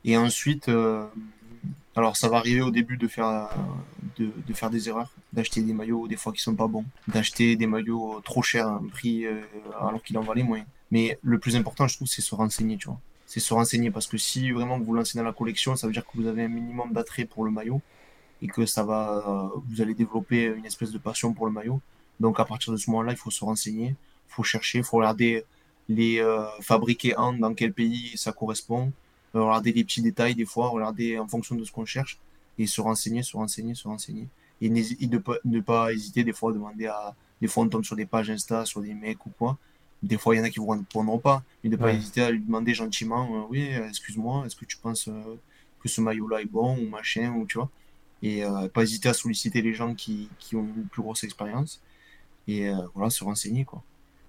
Et 0.04 0.16
ensuite, 0.16 0.68
euh, 0.68 1.06
alors 1.96 2.16
ça 2.16 2.28
va 2.28 2.36
arriver 2.36 2.60
au 2.62 2.70
début 2.70 2.96
de 2.96 3.08
faire, 3.08 3.26
euh, 3.26 3.46
de, 4.18 4.54
faire 4.54 4.70
des 4.70 4.88
erreurs, 4.88 5.10
d'acheter 5.32 5.62
des 5.62 5.72
maillots 5.72 6.06
des 6.08 6.16
fois 6.16 6.32
qui 6.32 6.40
sont 6.40 6.54
pas 6.54 6.66
bons, 6.66 6.84
d'acheter 7.08 7.56
des 7.56 7.66
maillots 7.66 8.20
trop 8.22 8.42
chers, 8.42 8.68
un 8.68 8.86
prix 8.86 9.26
euh, 9.26 9.40
alors 9.80 10.02
qu'il 10.02 10.16
en 10.18 10.22
valait 10.22 10.42
moins. 10.42 10.62
Mais 10.90 11.18
le 11.22 11.38
plus 11.38 11.56
important, 11.56 11.88
je 11.88 11.96
trouve, 11.96 12.06
c'est 12.06 12.22
se 12.22 12.34
renseigner, 12.34 12.76
tu 12.76 12.86
vois. 12.86 13.00
C'est 13.26 13.40
se 13.40 13.52
renseigner 13.52 13.90
parce 13.90 14.06
que 14.06 14.18
si 14.18 14.52
vraiment 14.52 14.78
vous 14.78 14.94
lancez 14.94 15.18
dans 15.18 15.24
la 15.24 15.32
collection, 15.32 15.74
ça 15.74 15.88
veut 15.88 15.92
dire 15.92 16.04
que 16.04 16.16
vous 16.16 16.26
avez 16.28 16.44
un 16.44 16.48
minimum 16.48 16.92
d'attrait 16.92 17.24
pour 17.24 17.44
le 17.44 17.50
maillot 17.50 17.80
et 18.40 18.46
que 18.46 18.66
ça 18.66 18.84
va, 18.84 19.24
euh, 19.26 19.58
vous 19.68 19.80
allez 19.80 19.94
développer 19.94 20.44
une 20.44 20.64
espèce 20.64 20.92
de 20.92 20.98
passion 20.98 21.32
pour 21.32 21.46
le 21.46 21.52
maillot. 21.52 21.80
Donc 22.20 22.38
à 22.38 22.44
partir 22.44 22.72
de 22.72 22.76
ce 22.76 22.88
moment-là, 22.90 23.12
il 23.12 23.18
faut 23.18 23.30
se 23.30 23.44
renseigner 23.44 23.96
faut 24.36 24.42
chercher, 24.42 24.82
faut 24.82 24.98
regarder 24.98 25.44
les 25.88 26.18
euh, 26.20 26.44
fabriqués 26.60 27.16
en, 27.16 27.32
dans 27.32 27.54
quel 27.54 27.72
pays 27.72 28.12
ça 28.16 28.32
correspond, 28.32 28.82
euh, 28.86 28.90
regarder 29.40 29.72
les 29.72 29.84
petits 29.84 30.02
détails 30.02 30.34
des 30.34 30.44
fois, 30.46 30.68
regarder 30.68 31.18
en 31.18 31.26
fonction 31.28 31.54
de 31.54 31.64
ce 31.64 31.72
qu'on 31.72 31.84
cherche 31.84 32.18
et 32.58 32.66
se 32.66 32.80
renseigner, 32.80 33.22
se 33.22 33.36
renseigner, 33.36 33.74
se 33.74 33.86
renseigner. 33.88 34.28
Et 34.60 34.68
n'hési- 34.70 34.96
et 35.00 35.06
de 35.06 35.18
pas, 35.18 35.36
ne 35.44 35.60
pas 35.60 35.92
hésiter 35.92 36.24
des 36.24 36.32
fois 36.32 36.50
à 36.50 36.54
demander 36.54 36.86
à. 36.86 37.14
Des 37.42 37.48
fois 37.48 37.64
on 37.64 37.68
tombe 37.68 37.84
sur 37.84 37.96
des 37.96 38.06
pages 38.06 38.30
Insta, 38.30 38.64
sur 38.64 38.80
des 38.80 38.94
mecs 38.94 39.24
ou 39.26 39.30
quoi. 39.38 39.58
Des 40.02 40.16
fois 40.18 40.34
il 40.34 40.38
y 40.38 40.40
en 40.40 40.44
a 40.44 40.50
qui 40.50 40.58
vous 40.58 40.66
répondront 40.68 41.18
pas, 41.18 41.42
mais 41.62 41.70
de 41.70 41.76
pas 41.76 41.86
Ouais. 41.86 41.96
hésiter 41.96 42.22
à 42.22 42.30
lui 42.30 42.40
demander 42.40 42.72
gentiment 42.74 43.28
euh, 43.36 43.46
Oui, 43.50 43.62
excuse-moi, 43.62 44.44
est-ce 44.46 44.56
que 44.56 44.64
tu 44.64 44.76
penses 44.78 45.08
euh, 45.08 45.36
que 45.80 45.88
ce 45.88 46.00
maillot-là 46.00 46.40
est 46.42 46.46
bon 46.46 46.78
ou 46.78 46.88
machin, 46.88 47.32
ou 47.34 47.44
tu 47.46 47.58
vois. 47.58 47.68
Et 48.22 48.42
euh, 48.44 48.68
pas 48.68 48.82
hésiter 48.82 49.10
à 49.10 49.14
solliciter 49.14 49.60
les 49.60 49.74
gens 49.74 49.94
qui, 49.94 50.30
qui 50.38 50.56
ont 50.56 50.66
une 50.76 50.86
plus 50.86 51.02
grosse 51.02 51.22
expérience. 51.24 51.80
Et 52.48 52.68
euh, 52.68 52.76
voilà, 52.94 53.10
se 53.10 53.22
renseigner 53.24 53.64
quoi 53.66 53.82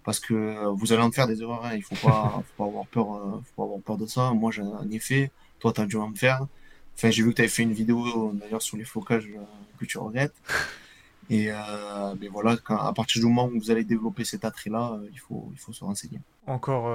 parce 0.07 0.21
que 0.21 0.65
vous 0.69 0.93
allez 0.93 1.01
en 1.01 1.11
faire 1.11 1.27
des 1.27 1.41
erreurs. 1.41 1.65
hein. 1.65 1.75
Il 1.75 1.83
faut 1.83 1.95
pas, 1.95 2.41
faut 2.55 2.63
pas 2.63 2.69
avoir 2.69 2.85
peur, 2.87 3.13
euh, 3.15 3.41
faut 3.43 3.55
pas 3.57 3.63
avoir 3.63 3.81
peur 3.81 3.97
de 3.97 4.05
ça. 4.05 4.31
Moi, 4.31 4.51
j'en 4.51 4.89
ai 4.89 4.99
fait. 4.99 5.31
Toi, 5.59 5.73
tu 5.73 5.81
as 5.81 5.85
dû 5.85 5.97
en 5.97 6.13
faire. 6.13 6.47
Enfin, 6.95 7.09
j'ai 7.09 7.23
vu 7.23 7.31
que 7.31 7.35
tu 7.35 7.41
avais 7.41 7.49
fait 7.49 7.63
une 7.63 7.73
vidéo 7.73 8.31
d'ailleurs 8.31 8.61
sur 8.61 8.77
les 8.77 8.85
flocages 8.85 9.27
euh, 9.27 9.43
que 9.77 9.83
tu 9.83 9.97
regrettes. 9.97 10.33
Et 11.29 11.51
euh, 11.51 12.15
mais 12.21 12.29
voilà, 12.29 12.55
quand, 12.55 12.77
à 12.77 12.93
partir 12.93 13.19
du 13.19 13.27
moment 13.27 13.47
où 13.53 13.59
vous 13.59 13.69
allez 13.69 13.83
développer 13.83 14.23
cet 14.23 14.45
attrait-là, 14.45 14.97
il 15.11 15.19
faut, 15.19 15.49
il 15.51 15.59
faut 15.59 15.73
se 15.73 15.83
renseigner. 15.83 16.21
Encore 16.45 16.89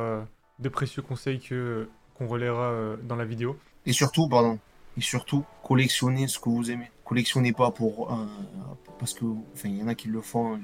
de 0.58 0.68
précieux 0.70 1.02
conseils 1.02 1.38
que 1.38 1.90
qu'on 2.14 2.26
relaiera 2.26 2.70
euh, 2.70 2.96
dans 3.02 3.16
la 3.16 3.26
vidéo. 3.26 3.58
Et 3.84 3.92
surtout, 3.92 4.26
pardon, 4.26 4.58
et 4.96 5.02
surtout, 5.02 5.44
collectionnez 5.62 6.28
ce 6.28 6.38
que 6.38 6.48
vous 6.48 6.70
aimez. 6.70 6.90
Collectionnez 7.04 7.52
pas 7.52 7.72
pour, 7.72 8.08
parce 8.98 9.12
que, 9.12 9.26
enfin, 9.52 9.68
il 9.68 9.76
y 9.76 9.82
en 9.82 9.88
a 9.88 9.94
qui 9.94 10.08
le 10.08 10.22
font. 10.22 10.58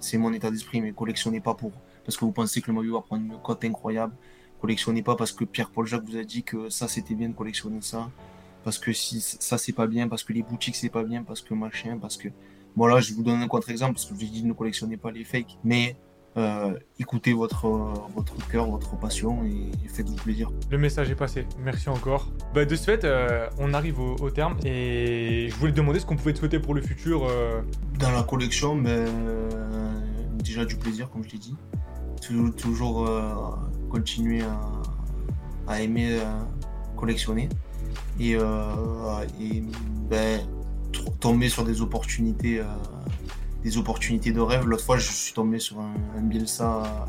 C'est 0.00 0.18
mon 0.18 0.32
état 0.32 0.50
d'esprit, 0.50 0.80
mais 0.80 0.92
collectionnez 0.92 1.40
pas 1.40 1.54
pour, 1.54 1.72
parce 2.04 2.16
que 2.16 2.24
vous 2.24 2.32
pensez 2.32 2.60
que 2.60 2.70
le 2.70 2.78
maillot 2.78 2.94
va 2.94 3.02
prendre 3.02 3.24
une 3.24 3.40
cote 3.42 3.64
incroyable. 3.64 4.14
Collectionnez 4.60 5.02
pas 5.02 5.16
parce 5.16 5.32
que 5.32 5.44
Pierre-Paul 5.44 5.86
Jacques 5.86 6.04
vous 6.04 6.16
a 6.16 6.24
dit 6.24 6.42
que 6.42 6.70
ça 6.70 6.88
c'était 6.88 7.14
bien 7.14 7.28
de 7.28 7.34
collectionner 7.34 7.80
ça. 7.80 8.10
Parce 8.64 8.78
que 8.78 8.92
si 8.92 9.20
ça 9.20 9.58
c'est 9.58 9.72
pas 9.72 9.86
bien, 9.86 10.08
parce 10.08 10.24
que 10.24 10.32
les 10.32 10.42
boutiques 10.42 10.76
c'est 10.76 10.88
pas 10.88 11.04
bien, 11.04 11.22
parce 11.22 11.40
que 11.40 11.54
machin, 11.54 11.98
parce 12.00 12.16
que. 12.16 12.28
Voilà, 12.74 13.00
je 13.00 13.14
vous 13.14 13.22
donne 13.22 13.40
un 13.40 13.48
contre-exemple 13.48 13.94
parce 13.94 14.04
que 14.04 14.14
je 14.14 14.26
dit 14.26 14.44
ne 14.44 14.52
collectionnez 14.52 14.98
pas 14.98 15.10
les 15.10 15.24
fakes. 15.24 15.56
Mais 15.64 15.96
euh, 16.36 16.74
écoutez 16.98 17.32
votre, 17.32 17.66
votre 18.14 18.36
cœur, 18.48 18.66
votre 18.70 18.98
passion 18.98 19.42
et, 19.44 19.70
faites-vous 19.88 20.16
plaisir. 20.16 20.50
Le 20.70 20.78
message 20.78 21.10
est 21.10 21.14
passé. 21.14 21.46
Merci 21.64 21.88
encore. 21.88 22.28
Bah, 22.54 22.64
de 22.64 22.76
ce 22.76 22.84
fait, 22.84 23.04
euh, 23.04 23.48
on 23.58 23.72
arrive 23.74 24.00
au, 24.00 24.16
au 24.16 24.30
terme 24.30 24.56
et 24.64 25.48
je 25.50 25.54
voulais 25.56 25.72
te 25.72 25.76
demander 25.76 26.00
ce 26.00 26.06
qu'on 26.06 26.16
pouvait 26.16 26.32
te 26.34 26.38
souhaiter 26.38 26.58
pour 26.58 26.74
le 26.74 26.82
futur. 26.82 27.24
euh, 27.24 27.62
Dans 27.98 28.10
la 28.10 28.22
collection, 28.22 28.76
ben, 28.76 29.06
déjà 30.42 30.64
du 30.64 30.76
plaisir, 30.76 31.10
comme 31.10 31.24
je 31.24 31.30
l'ai 31.30 31.38
dit. 31.38 31.56
Toujours, 32.20 32.54
toujours 32.54 33.10
continuer 33.90 34.42
à, 34.42 35.72
à 35.72 35.80
aimer 35.80 36.18
collectionner. 36.96 37.48
Et, 38.20 38.32
et 38.32 39.62
ben, 40.10 40.40
tomber 41.20 41.48
sur 41.48 41.64
des 41.64 41.80
opportunités, 41.82 42.60
des 43.66 43.78
opportunités 43.78 44.30
de 44.30 44.40
rêve. 44.40 44.64
L'autre 44.64 44.84
fois, 44.84 44.96
je 44.96 45.10
suis 45.10 45.34
tombé 45.34 45.58
sur 45.58 45.80
un, 45.80 45.94
un 46.16 46.22
Bielsa, 46.22 47.08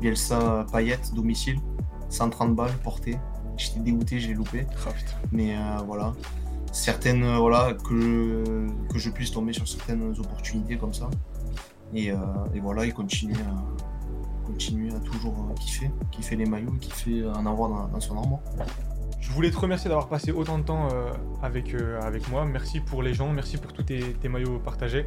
Bielsa 0.00 0.66
paillette 0.72 1.14
domicile, 1.14 1.60
130 2.08 2.56
balles 2.56 2.76
portées. 2.82 3.16
J'étais 3.56 3.78
dégoûté, 3.78 4.18
je 4.18 4.26
l'ai 4.26 4.34
loupé. 4.34 4.66
ah. 4.86 4.90
Mais 5.30 5.56
euh, 5.56 5.78
voilà, 5.86 6.12
certaines, 6.72 7.22
euh, 7.22 7.38
voilà, 7.38 7.74
que, 7.74 8.66
que 8.92 8.98
je 8.98 9.08
puisse 9.08 9.30
tomber 9.30 9.52
sur 9.52 9.68
certaines 9.68 10.02
opportunités 10.18 10.76
comme 10.76 10.92
ça. 10.92 11.08
Et, 11.94 12.10
euh, 12.10 12.16
et 12.52 12.58
voilà, 12.58 12.84
il 12.84 12.92
continue 12.92 13.34
à, 13.34 14.46
continue 14.46 14.90
à 14.90 14.98
toujours 14.98 15.36
kiffer, 15.60 15.92
kiffer 16.10 16.34
les 16.34 16.46
maillots, 16.46 16.74
kiffer 16.80 17.24
en 17.24 17.46
avoir 17.46 17.68
dans, 17.68 17.86
dans 17.86 18.00
son 18.00 18.16
armoire. 18.18 18.40
Je 19.20 19.30
voulais 19.30 19.52
te 19.52 19.58
remercier 19.58 19.88
d'avoir 19.88 20.08
passé 20.08 20.32
autant 20.32 20.58
de 20.58 20.64
temps 20.64 20.88
avec, 21.40 21.74
avec 22.02 22.28
moi. 22.30 22.44
Merci 22.44 22.80
pour 22.80 23.02
les 23.02 23.14
gens, 23.14 23.32
merci 23.32 23.56
pour 23.56 23.72
tous 23.72 23.84
tes, 23.84 24.12
tes 24.14 24.28
maillots 24.28 24.58
partagés. 24.58 25.06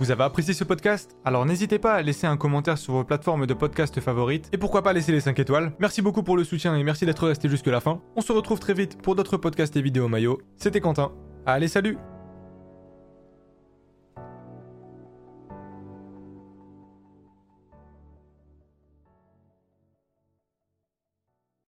Vous 0.00 0.10
avez 0.10 0.24
apprécié 0.24 0.54
ce 0.54 0.64
podcast? 0.64 1.14
Alors 1.26 1.44
n'hésitez 1.44 1.78
pas 1.78 1.92
à 1.92 2.00
laisser 2.00 2.26
un 2.26 2.38
commentaire 2.38 2.78
sur 2.78 2.94
vos 2.94 3.04
plateformes 3.04 3.46
de 3.46 3.52
podcast 3.52 4.00
favorites 4.00 4.48
et 4.50 4.56
pourquoi 4.56 4.82
pas 4.82 4.94
laisser 4.94 5.12
les 5.12 5.20
5 5.20 5.38
étoiles? 5.38 5.72
Merci 5.78 6.00
beaucoup 6.00 6.22
pour 6.22 6.38
le 6.38 6.44
soutien 6.44 6.74
et 6.74 6.82
merci 6.82 7.04
d'être 7.04 7.26
resté 7.26 7.50
jusque 7.50 7.66
la 7.66 7.80
fin. 7.80 8.00
On 8.16 8.22
se 8.22 8.32
retrouve 8.32 8.60
très 8.60 8.72
vite 8.72 8.96
pour 9.02 9.14
d'autres 9.14 9.36
podcasts 9.36 9.76
et 9.76 9.82
vidéos 9.82 10.08
maillots. 10.08 10.40
C'était 10.56 10.80
Quentin. 10.80 11.12
Allez, 11.44 11.68
salut 11.68 11.98